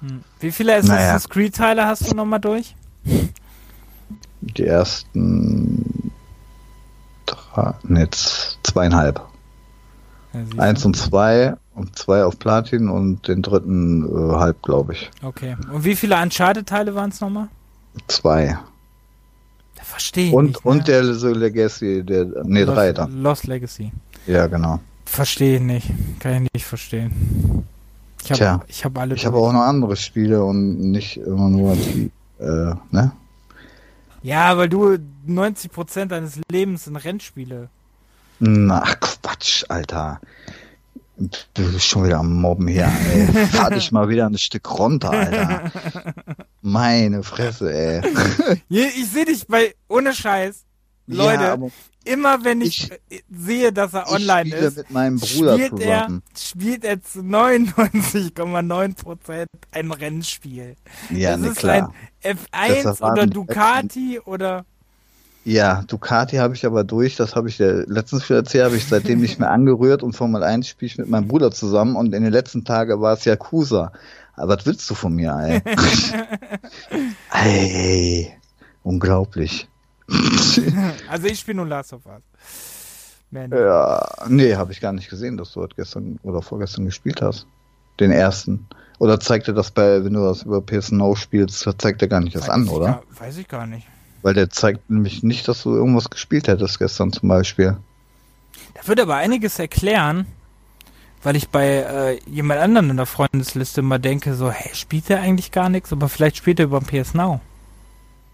Hm. 0.00 0.22
Wie 0.40 0.50
viele 0.50 0.76
Assassin's 0.76 0.88
naja. 0.88 1.18
Creed 1.28 1.54
Teile 1.54 1.86
hast 1.86 2.10
du 2.10 2.14
nochmal 2.14 2.40
durch? 2.40 2.74
Die 4.40 4.64
ersten 4.64 6.10
drei, 7.26 7.74
ne, 7.82 8.08
zweieinhalb. 8.62 9.20
Ja, 10.32 10.62
Eins 10.62 10.86
und 10.86 10.96
zwei 10.96 11.56
und 11.74 11.98
zwei 11.98 12.24
auf 12.24 12.38
Platin 12.38 12.88
und 12.88 13.26
den 13.28 13.42
dritten 13.42 14.04
äh, 14.04 14.34
halb, 14.36 14.62
glaube 14.62 14.92
ich. 14.92 15.10
Okay. 15.22 15.56
Und 15.72 15.84
wie 15.84 15.96
viele 15.96 16.20
Uncharted-Teile 16.20 16.94
waren 16.94 17.10
es 17.10 17.20
nochmal? 17.20 17.48
Zwei. 18.08 18.58
Verstehe 19.82 20.32
und, 20.32 20.46
nicht. 20.46 20.64
Und 20.64 20.88
der 20.88 21.14
so 21.14 21.28
Legacy, 21.28 22.02
der, 22.02 22.24
ne, 22.44 22.64
Lost, 22.64 22.76
drei 22.76 22.92
dann. 22.92 23.22
Lost 23.22 23.46
Legacy. 23.46 23.92
Ja, 24.26 24.46
genau. 24.46 24.80
Verstehe 25.04 25.60
nicht. 25.60 25.90
Kann 26.20 26.44
ich 26.44 26.48
nicht 26.54 26.66
verstehen. 26.66 27.66
Ich 28.22 28.30
habe 28.30 28.38
Tja, 28.38 28.60
ich 28.66 28.84
hab 28.84 28.98
alle. 28.98 29.14
Ich 29.14 29.26
habe 29.26 29.36
auch 29.36 29.52
noch 29.52 29.60
andere 29.60 29.96
Spiele 29.96 30.42
und 30.42 30.90
nicht 30.90 31.18
immer 31.18 31.50
nur 31.50 31.76
die, 31.76 32.10
äh, 32.38 32.74
ne? 32.90 33.12
Ja, 34.22 34.56
weil 34.56 34.70
du 34.70 34.96
90% 35.28 36.06
deines 36.06 36.40
Lebens 36.50 36.86
in 36.86 36.96
Rennspiele. 36.96 37.68
Na, 38.38 38.80
Quatsch, 38.98 39.64
Alter. 39.68 40.20
Du 41.16 41.72
bist 41.72 41.86
schon 41.86 42.04
wieder 42.04 42.18
am 42.18 42.40
Mobben 42.40 42.66
hier, 42.66 42.90
ey. 43.12 43.26
Fahr 43.46 43.70
dich 43.70 43.92
mal 43.92 44.08
wieder 44.08 44.26
ein 44.26 44.36
Stück 44.36 44.78
runter, 44.78 45.10
Alter. 45.10 45.70
Meine 46.60 47.22
Fresse, 47.22 47.72
ey. 47.72 48.02
Ich 48.68 49.10
sehe 49.10 49.24
dich 49.24 49.46
bei, 49.46 49.74
ohne 49.88 50.12
Scheiß. 50.12 50.64
Leute, 51.06 51.42
ja, 51.42 51.56
immer 52.04 52.44
wenn 52.44 52.60
ich, 52.62 52.90
ich, 53.08 53.24
sehe, 53.30 53.72
dass 53.72 53.94
er 53.94 54.10
online 54.10 54.54
ist, 54.54 54.76
mit 54.78 54.90
meinem 54.90 55.18
Bruder 55.18 55.54
spielt, 55.54 55.80
er, 55.80 56.20
spielt 56.36 56.84
er 56.84 57.02
zu 57.02 57.20
99,9% 57.20 59.46
ein 59.70 59.90
Rennspiel. 59.90 60.76
Ja, 61.10 61.32
das 61.32 61.40
ne, 61.40 61.48
ist 61.48 61.58
klar. 61.58 61.92
ein 62.22 62.38
F1 62.38 63.02
oder 63.02 63.26
Ducati 63.26 64.20
oder 64.20 64.64
ja, 65.44 65.82
Ducati 65.86 66.36
habe 66.36 66.54
ich 66.54 66.64
aber 66.64 66.84
durch, 66.84 67.16
das 67.16 67.36
habe 67.36 67.48
ich 67.48 67.58
dir 67.58 67.84
letztens 67.86 68.24
schon 68.24 68.36
erzählt, 68.36 68.64
habe 68.64 68.76
ich 68.76 68.86
seitdem 68.86 69.20
nicht 69.20 69.38
mehr 69.38 69.50
angerührt 69.50 70.02
und 70.02 70.14
Formel 70.14 70.42
1 70.42 70.66
spiele 70.66 70.86
ich 70.86 70.98
mit 70.98 71.08
meinem 71.08 71.28
Bruder 71.28 71.50
zusammen 71.50 71.96
und 71.96 72.14
in 72.14 72.22
den 72.22 72.32
letzten 72.32 72.64
Tagen 72.64 73.00
war 73.00 73.12
es 73.12 73.24
Yakuza. 73.24 73.92
Aber 74.36 74.56
was 74.56 74.66
willst 74.66 74.88
du 74.88 74.94
von 74.94 75.14
mir, 75.14 75.36
ey? 75.36 75.62
ey, 77.32 78.32
unglaublich. 78.82 79.68
also 81.08 81.26
ich 81.26 81.38
spiele 81.38 81.58
nur 81.58 81.66
Last 81.66 81.92
of 81.92 82.06
Us. 82.06 82.22
Man. 83.30 83.50
Ja, 83.50 84.06
nee, 84.28 84.54
habe 84.54 84.72
ich 84.72 84.80
gar 84.80 84.92
nicht 84.92 85.10
gesehen, 85.10 85.36
dass 85.36 85.52
du 85.52 85.60
heute 85.60 85.76
gestern 85.76 86.18
oder 86.22 86.40
vorgestern 86.40 86.84
gespielt 86.84 87.20
hast. 87.20 87.46
Den 88.00 88.12
ersten. 88.12 88.66
Oder 88.98 89.20
zeigt 89.20 89.48
er 89.48 89.54
das 89.54 89.70
bei, 89.70 90.04
wenn 90.04 90.14
du 90.14 90.20
das 90.20 90.42
über 90.42 90.62
PS 90.62 90.92
Now 90.92 91.16
spielst, 91.16 91.68
zeigt 91.78 92.00
er 92.02 92.08
gar 92.08 92.20
nicht 92.20 92.34
das 92.34 92.42
weiß 92.42 92.50
an, 92.50 92.68
oder? 92.68 92.86
Gar, 92.86 93.02
weiß 93.18 93.38
ich 93.38 93.48
gar 93.48 93.66
nicht. 93.66 93.86
Weil 94.24 94.32
der 94.32 94.48
zeigt 94.48 94.88
nämlich 94.88 95.22
nicht, 95.22 95.46
dass 95.48 95.62
du 95.62 95.74
irgendwas 95.74 96.08
gespielt 96.08 96.48
hättest 96.48 96.78
gestern 96.78 97.12
zum 97.12 97.28
Beispiel. 97.28 97.76
Da 98.72 98.88
würde 98.88 99.02
aber 99.02 99.16
einiges 99.16 99.58
erklären, 99.58 100.26
weil 101.22 101.36
ich 101.36 101.50
bei 101.50 101.66
äh, 101.66 102.18
jemand 102.26 102.60
anderen 102.60 102.88
in 102.88 102.96
der 102.96 103.04
Freundesliste 103.04 103.82
mal 103.82 103.98
denke, 103.98 104.32
so, 104.34 104.50
hey, 104.50 104.74
spielt 104.74 105.10
der 105.10 105.20
eigentlich 105.20 105.52
gar 105.52 105.68
nichts, 105.68 105.92
aber 105.92 106.08
vielleicht 106.08 106.38
spielt 106.38 106.58
er 106.58 106.64
über 106.64 106.80
den 106.80 106.86
PS 106.86 107.12
Now. 107.12 107.40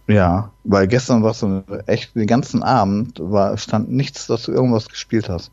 Ja, 0.07 0.53
weil 0.63 0.87
gestern 0.87 1.25
war 1.25 1.35
so 1.35 1.65
echt 1.87 2.15
den 2.15 2.29
ganzen 2.29 2.63
Abend 2.63 3.19
war 3.19 3.59
stand 3.59 3.91
nichts, 3.91 4.29
dass 4.29 4.45
du 4.45 4.53
irgendwas 4.53 4.89
gespielt 4.89 5.29
hast. 5.29 5.51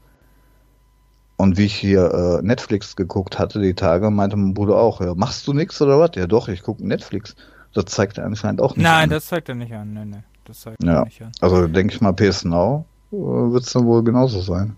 Und 1.35 1.57
wie 1.57 1.65
ich 1.65 1.75
hier 1.75 2.13
äh, 2.13 2.45
Netflix 2.45 2.95
geguckt 2.95 3.39
hatte 3.39 3.59
die 3.59 3.73
Tage, 3.73 4.11
meinte 4.11 4.37
mein 4.37 4.53
Bruder 4.53 4.75
auch, 4.75 5.01
ja, 5.01 5.15
machst 5.15 5.47
du 5.47 5.53
nichts 5.53 5.81
oder 5.81 5.99
was? 5.99 6.11
Ja 6.13 6.27
doch, 6.27 6.47
ich 6.47 6.61
gucke 6.61 6.85
Netflix. 6.85 7.35
Das 7.73 7.85
zeigt 7.85 8.17
er 8.17 8.25
anscheinend 8.25 8.61
auch 8.61 8.75
nicht 8.75 8.83
Nein, 8.83 9.03
an. 9.03 9.09
das 9.09 9.27
zeigt 9.27 9.49
er 9.49 9.55
nicht 9.55 9.73
an. 9.73 9.93
Nee, 9.93 10.05
nee. 10.05 10.23
Das 10.45 10.61
zeigt 10.61 10.83
ja. 10.83 10.99
er 10.99 11.05
nicht 11.05 11.21
an. 11.21 11.31
Also 11.41 11.67
denke 11.67 11.93
ich 11.93 12.01
mal, 12.01 12.13
PS 12.13 12.45
Now 12.45 12.85
äh, 13.11 13.15
wird 13.15 13.63
es 13.63 13.73
dann 13.73 13.85
wohl 13.85 14.03
genauso 14.03 14.41
sein. 14.41 14.75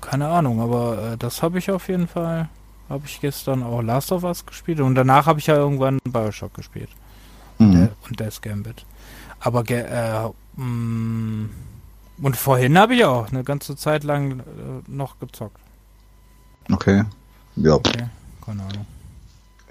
Keine 0.00 0.28
Ahnung, 0.28 0.60
aber 0.60 1.12
äh, 1.12 1.16
das 1.16 1.42
habe 1.42 1.58
ich 1.58 1.70
auf 1.70 1.88
jeden 1.88 2.06
Fall. 2.06 2.48
Habe 2.88 3.06
ich 3.06 3.20
gestern 3.20 3.62
auch 3.62 3.82
Last 3.82 4.10
of 4.12 4.24
Us 4.24 4.44
gespielt 4.44 4.80
und 4.80 4.94
danach 4.96 5.26
habe 5.26 5.38
ich 5.38 5.46
ja 5.46 5.54
irgendwann 5.54 5.98
Bioshock 6.04 6.54
gespielt. 6.54 6.90
Mhm. 7.58 7.88
Und 8.08 8.18
Death 8.18 8.42
Gambit. 8.42 8.84
Aber 9.38 9.68
äh, 9.70 10.28
mh, 10.56 10.64
mm, 10.64 11.50
und 12.22 12.36
vorhin 12.36 12.78
habe 12.78 12.94
ich 12.94 13.04
auch 13.04 13.30
eine 13.30 13.44
ganze 13.44 13.76
Zeit 13.76 14.04
lang 14.04 14.40
äh, 14.40 14.42
noch 14.88 15.18
gezockt. 15.18 15.60
Okay. 16.70 17.04
Ja. 17.56 17.74
Okay, 17.74 18.08
keine 18.44 18.62
Ahnung. 18.62 18.86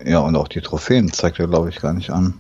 Ja, 0.06 0.20
und 0.20 0.36
auch 0.36 0.48
die 0.48 0.62
Trophäen 0.62 1.12
zeigt 1.12 1.40
er, 1.40 1.48
glaube 1.48 1.70
ich, 1.70 1.80
gar 1.80 1.94
nicht 1.94 2.10
an. 2.10 2.34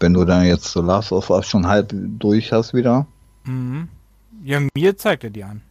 Wenn 0.00 0.14
du 0.14 0.24
dann 0.24 0.44
jetzt 0.44 0.64
so 0.64 0.80
Last 0.80 1.12
of 1.12 1.30
Us 1.30 1.46
schon 1.46 1.66
halb 1.66 1.92
durch 1.92 2.52
hast 2.52 2.74
wieder. 2.74 3.06
Mhm. 3.44 3.88
Ja, 4.42 4.60
mir 4.76 4.96
zeigt 4.96 5.24
er 5.24 5.30
die 5.30 5.44
an. 5.44 5.62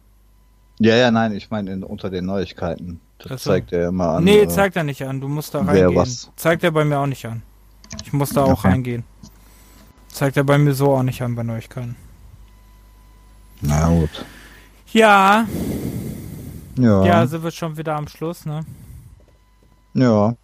Ja, 0.80 0.96
ja, 0.96 1.10
nein, 1.10 1.32
ich 1.32 1.50
meine 1.50 1.86
unter 1.86 2.10
den 2.10 2.26
Neuigkeiten. 2.26 3.00
Das 3.18 3.32
also. 3.32 3.50
zeigt 3.50 3.72
er 3.72 3.88
immer 3.88 4.08
an. 4.10 4.24
Nee, 4.24 4.40
äh, 4.40 4.48
zeigt 4.48 4.76
er 4.76 4.84
nicht 4.84 5.02
an. 5.04 5.20
Du 5.20 5.28
musst 5.28 5.54
da 5.54 5.60
reingehen. 5.60 5.94
Was? 5.94 6.30
Zeigt 6.36 6.64
er 6.64 6.72
bei 6.72 6.84
mir 6.84 6.98
auch 6.98 7.06
nicht 7.06 7.24
an. 7.26 7.42
Ich 8.04 8.12
muss 8.12 8.30
da 8.30 8.42
auch 8.42 8.58
okay. 8.58 8.68
reingehen. 8.68 9.04
Zeigt 10.08 10.36
er 10.36 10.44
bei 10.44 10.58
mir 10.58 10.74
so 10.74 10.92
auch 10.92 11.02
nicht 11.02 11.22
an 11.22 11.34
bei 11.34 11.42
Neuigkeiten. 11.42 11.96
Na 13.60 13.88
gut. 13.88 14.24
Ja. 14.92 15.46
Ja. 16.78 17.04
Ja, 17.04 17.26
sind 17.26 17.42
wir 17.42 17.50
schon 17.50 17.76
wieder 17.76 17.94
am 17.96 18.08
Schluss, 18.08 18.44
ne? 18.44 18.64
Ja. 19.94 20.34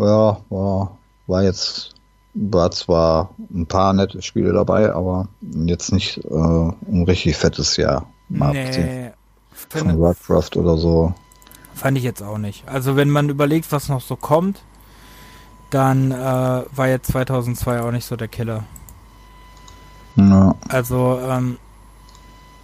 Ja, 0.00 0.38
war, 0.48 0.96
war 1.26 1.42
jetzt, 1.42 1.94
war 2.34 2.70
zwar 2.70 3.30
ein 3.52 3.66
paar 3.66 3.92
nette 3.92 4.22
Spiele 4.22 4.52
dabei, 4.52 4.92
aber 4.92 5.28
jetzt 5.42 5.92
nicht 5.92 6.18
äh, 6.24 6.30
ein 6.34 7.04
richtig 7.06 7.36
fettes 7.36 7.76
Jahr. 7.76 8.06
Mal 8.28 8.52
nee, 8.52 9.10
von 9.52 10.00
Warcraft 10.00 10.56
oder 10.56 10.78
so. 10.78 11.12
Fand 11.74 11.98
ich 11.98 12.04
jetzt 12.04 12.22
auch 12.22 12.38
nicht. 12.38 12.66
Also 12.66 12.96
wenn 12.96 13.10
man 13.10 13.28
überlegt, 13.28 13.72
was 13.72 13.88
noch 13.88 14.00
so 14.00 14.16
kommt, 14.16 14.62
dann 15.68 16.12
äh, 16.12 16.14
war 16.14 16.88
jetzt 16.88 17.12
2002 17.12 17.82
auch 17.82 17.92
nicht 17.92 18.06
so 18.06 18.16
der 18.16 18.28
Killer. 18.28 18.64
Ja. 20.16 20.54
Also 20.68 21.20
ähm, 21.22 21.58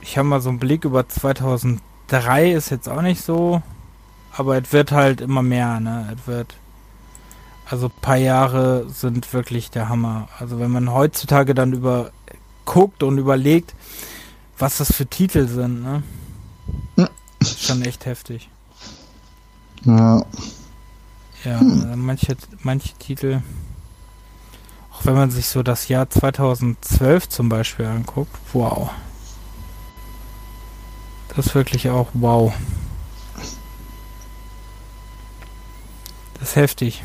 ich 0.01 0.17
habe 0.17 0.29
mal 0.29 0.41
so 0.41 0.49
einen 0.49 0.59
Blick 0.59 0.85
über 0.85 1.07
2003 1.07 2.53
ist 2.53 2.71
jetzt 2.71 2.89
auch 2.89 3.03
nicht 3.03 3.23
so, 3.23 3.63
aber 4.33 4.57
es 4.57 4.73
wird 4.73 4.93
halt 4.93 5.21
immer 5.21 5.43
mehr, 5.43 5.81
ne? 5.81 6.17
Es 6.17 6.27
wird 6.27 6.57
also 7.69 7.87
ein 7.87 8.01
paar 8.01 8.17
Jahre 8.17 8.89
sind 8.89 9.33
wirklich 9.33 9.71
der 9.71 9.89
Hammer. 9.89 10.29
Also 10.39 10.61
wenn 10.61 10.71
man 10.71 10.93
heutzutage 10.93 11.55
dann 11.55 11.73
über 11.73 12.13
guckt 12.65 13.03
und 13.03 13.19
überlegt, 13.19 13.75
was 14.59 14.79
das 14.79 14.93
für 14.93 15.07
Titel 15.07 15.49
sind, 15.49 15.83
ne? 15.83 16.03
Ist 17.41 17.63
schon 17.63 17.83
echt 17.83 18.07
heftig. 18.07 18.49
Ja. 19.85 20.25
Ja, 21.45 21.61
hm. 21.61 22.05
manche, 22.05 22.37
manche 22.63 22.93
Titel, 22.95 23.41
auch 24.93 25.05
wenn 25.05 25.15
man 25.15 25.31
sich 25.31 25.47
so 25.47 25.63
das 25.63 25.87
Jahr 25.89 26.11
2012 26.11 27.29
zum 27.29 27.49
Beispiel 27.49 27.87
anguckt, 27.87 28.35
wow. 28.53 28.91
Das 31.29 31.47
ist 31.47 31.55
wirklich 31.55 31.91
auch 31.91 32.09
wow. 32.15 32.53
Das 36.35 36.51
ist 36.51 36.57
heftig. 36.57 37.05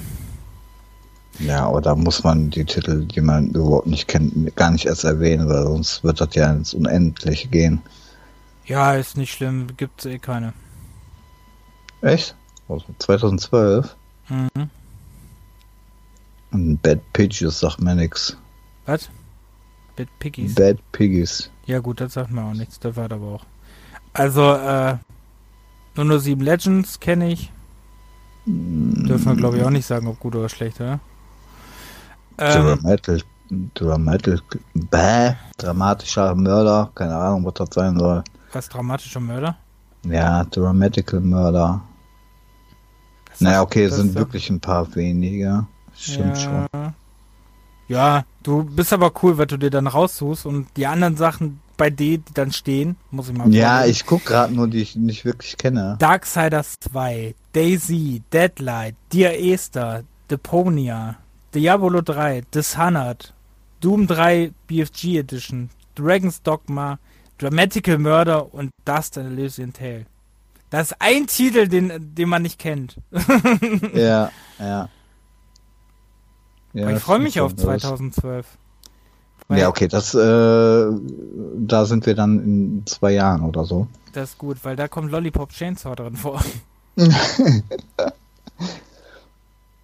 Ja, 1.45 1.65
aber 1.65 1.81
da 1.81 1.95
muss 1.95 2.23
man 2.23 2.49
die 2.49 2.65
Titel, 2.65 3.05
die 3.05 3.21
man 3.21 3.47
überhaupt 3.49 3.87
nicht 3.87 4.07
kennt, 4.07 4.55
gar 4.55 4.71
nicht 4.71 4.85
erst 4.85 5.03
erwähnen, 5.03 5.49
weil 5.49 5.63
sonst 5.63 6.03
wird 6.03 6.21
das 6.21 6.35
ja 6.35 6.51
ins 6.51 6.73
Unendliche 6.73 7.47
gehen. 7.47 7.81
Ja, 8.65 8.93
ist 8.93 9.17
nicht 9.17 9.33
schlimm, 9.33 9.67
gibt's 9.75 10.05
eh 10.05 10.19
keine. 10.19 10.53
Echt? 12.01 12.35
Also 12.69 12.85
2012? 12.99 13.95
Mhm. 14.29 14.69
Und 16.51 16.81
Bad 16.81 16.99
Piggies 17.13 17.59
sagt 17.59 17.81
mir 17.81 17.95
nix. 17.95 18.37
Was? 18.85 19.09
Bad 19.95 20.07
Piggies? 20.19 20.55
Bad 20.55 20.77
Piggies. 20.91 21.49
Ja 21.65 21.79
gut, 21.79 22.01
das 22.01 22.13
sagt 22.13 22.31
mir 22.31 22.43
auch 22.43 22.53
nichts, 22.53 22.79
das 22.79 22.95
war 22.95 23.11
aber 23.11 23.27
auch. 23.27 23.45
Also, 24.13 24.53
äh, 24.53 24.97
nur 25.95 26.05
nur 26.05 26.19
sieben 26.19 26.41
Legends 26.41 26.99
kenne 26.99 27.31
ich. 27.31 27.51
Dürfen 28.45 29.25
wir 29.25 29.35
glaube 29.35 29.57
ich 29.57 29.63
auch 29.63 29.69
nicht 29.69 29.85
sagen, 29.85 30.07
ob 30.07 30.19
gut 30.19 30.35
oder 30.35 30.49
schlecht, 30.49 30.81
oder? 30.81 30.99
Ähm, 32.41 32.79
Dramatic, 32.81 33.23
Dramatic, 33.75 34.41
bäh, 34.73 35.33
dramatischer 35.57 36.33
Mörder, 36.35 36.91
keine 36.95 37.15
Ahnung, 37.15 37.45
was 37.45 37.53
das 37.55 37.69
sein 37.73 37.97
soll. 37.97 38.23
Was, 38.53 38.67
dramatischer 38.69 39.19
Mörder? 39.19 39.57
Ja, 40.05 40.43
Dramatical 40.45 41.19
Mörder. 41.19 41.81
Das 43.29 43.41
naja, 43.41 43.61
okay, 43.61 43.83
es 43.85 43.95
sind 43.95 44.15
wirklich 44.15 44.49
ein 44.49 44.59
paar 44.59 44.93
weniger. 44.95 45.67
Stimmt 45.95 46.37
ja. 46.37 46.67
schon. 46.73 46.93
Ja, 47.87 48.23
du 48.43 48.63
bist 48.63 48.93
aber 48.93 49.11
cool, 49.21 49.37
weil 49.37 49.47
du 49.47 49.57
dir 49.57 49.69
dann 49.69 49.87
raussuchst 49.87 50.45
und 50.45 50.67
die 50.77 50.87
anderen 50.87 51.17
Sachen 51.17 51.59
bei 51.77 51.89
D, 51.89 52.17
die 52.19 52.33
dann 52.33 52.51
stehen, 52.51 52.95
muss 53.09 53.27
ich 53.29 53.37
mal 53.37 53.51
Ja, 53.53 53.77
vorlesen. 53.79 53.91
ich 53.91 54.05
guck 54.05 54.25
gerade 54.25 54.53
nur, 54.53 54.67
die 54.67 54.81
ich 54.81 54.95
nicht 54.95 55.25
wirklich 55.25 55.57
kenne. 55.57 55.97
Darksiders 55.99 56.75
2, 56.79 57.35
Daisy, 57.53 58.21
Deadlight, 58.31 58.95
Dear 59.11 59.33
Esther, 59.37 60.03
Deponia, 60.29 61.15
Diablo 61.53 62.01
3, 62.01 62.41
Dishonored, 62.53 63.33
Doom 63.81 64.07
3 64.07 64.51
BFG 64.67 65.17
Edition, 65.19 65.69
Dragon's 65.95 66.41
Dogma, 66.41 66.97
Dramatical 67.37 67.97
Murder 67.97 68.53
und 68.53 68.71
Dust 68.85 69.17
and 69.17 69.31
Elysian 69.31 69.73
Tale. 69.73 70.05
Das 70.69 70.91
ist 70.91 70.97
ein 70.99 71.27
Titel, 71.27 71.67
den, 71.67 72.15
den 72.15 72.29
man 72.29 72.43
nicht 72.43 72.57
kennt. 72.59 72.95
Ja, 73.93 74.31
ja. 74.59 74.87
ja 76.73 76.87
Aber 76.87 76.95
ich 76.95 77.03
freue 77.03 77.19
mich 77.19 77.41
auf 77.41 77.51
stimmt 77.51 77.61
schon. 77.61 77.73
Das- 77.73 77.81
2012. 77.81 78.47
Weil 79.49 79.59
Ja, 79.59 79.67
okay, 79.67 79.89
das, 79.89 80.13
äh, 80.15 80.85
da 81.57 81.85
sind 81.85 82.05
wir 82.05 82.15
dann 82.15 82.39
in 82.39 82.83
zwei 82.85 83.11
Jahren 83.11 83.41
oder 83.41 83.65
so. 83.65 83.87
Das 84.13 84.29
ist 84.29 84.37
gut, 84.37 84.57
weil 84.63 84.77
da 84.77 84.87
kommt 84.87 85.11
Lollipop 85.11 85.49
Chainsaw 85.49 85.95
drin 85.95 86.15
vor. 86.15 86.41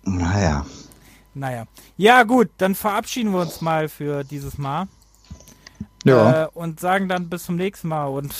Naja. 0.04 0.66
Naja. 1.38 1.66
Ja, 1.98 2.24
gut, 2.24 2.50
dann 2.58 2.76
verabschieden 2.76 3.32
wir 3.32 3.42
uns 3.42 3.62
mal 3.62 3.88
für 3.90 4.24
dieses 4.24 4.58
Mal. 4.58 4.88
Ja, 6.04 6.44
Äh, 6.44 6.48
und 6.54 6.80
sagen 6.80 7.08
dann 7.10 7.30
bis 7.30 7.44
zum 7.46 7.56
nächsten 7.58 7.88
Mal 7.90 8.06
und 8.06 8.34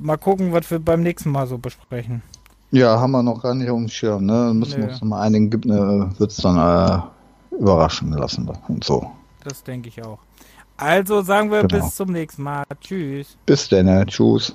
mal 0.00 0.16
gucken, 0.16 0.52
was 0.52 0.70
wir 0.70 0.78
beim 0.78 1.02
nächsten 1.02 1.30
Mal 1.30 1.46
so 1.46 1.58
besprechen. 1.58 2.22
ja, 2.70 2.98
haben 3.00 3.10
wir 3.12 3.22
noch 3.22 3.42
gar 3.42 3.54
nicht 3.54 3.68
auf 3.70 3.78
dem 3.78 3.88
Schirm, 3.88 4.26
ne? 4.26 4.52
Müssen 4.54 4.78
wir 4.78 4.86
Nö. 4.86 4.90
uns 4.92 5.00
noch 5.00 5.08
mal 5.08 5.20
einigen, 5.22 5.50
gibt 5.50 5.64
ne, 5.66 6.10
wird's 6.18 6.36
dann 6.36 6.56
äh, 6.56 7.56
überraschen 7.56 8.12
lassen 8.12 8.48
und 8.68 8.84
so. 8.84 9.10
Das 9.44 9.62
denke 9.64 9.88
ich 9.88 10.02
auch. 10.02 10.18
Also 10.76 11.20
sagen 11.22 11.50
wir 11.50 11.64
Genau. 11.64 11.84
bis 11.84 11.94
zum 11.94 12.10
nächsten 12.12 12.42
Mal. 12.42 12.64
Tschüss. 12.80 13.36
Bis 13.44 13.68
dann, 13.68 13.86
ne? 13.86 14.06
tschüss. 14.06 14.54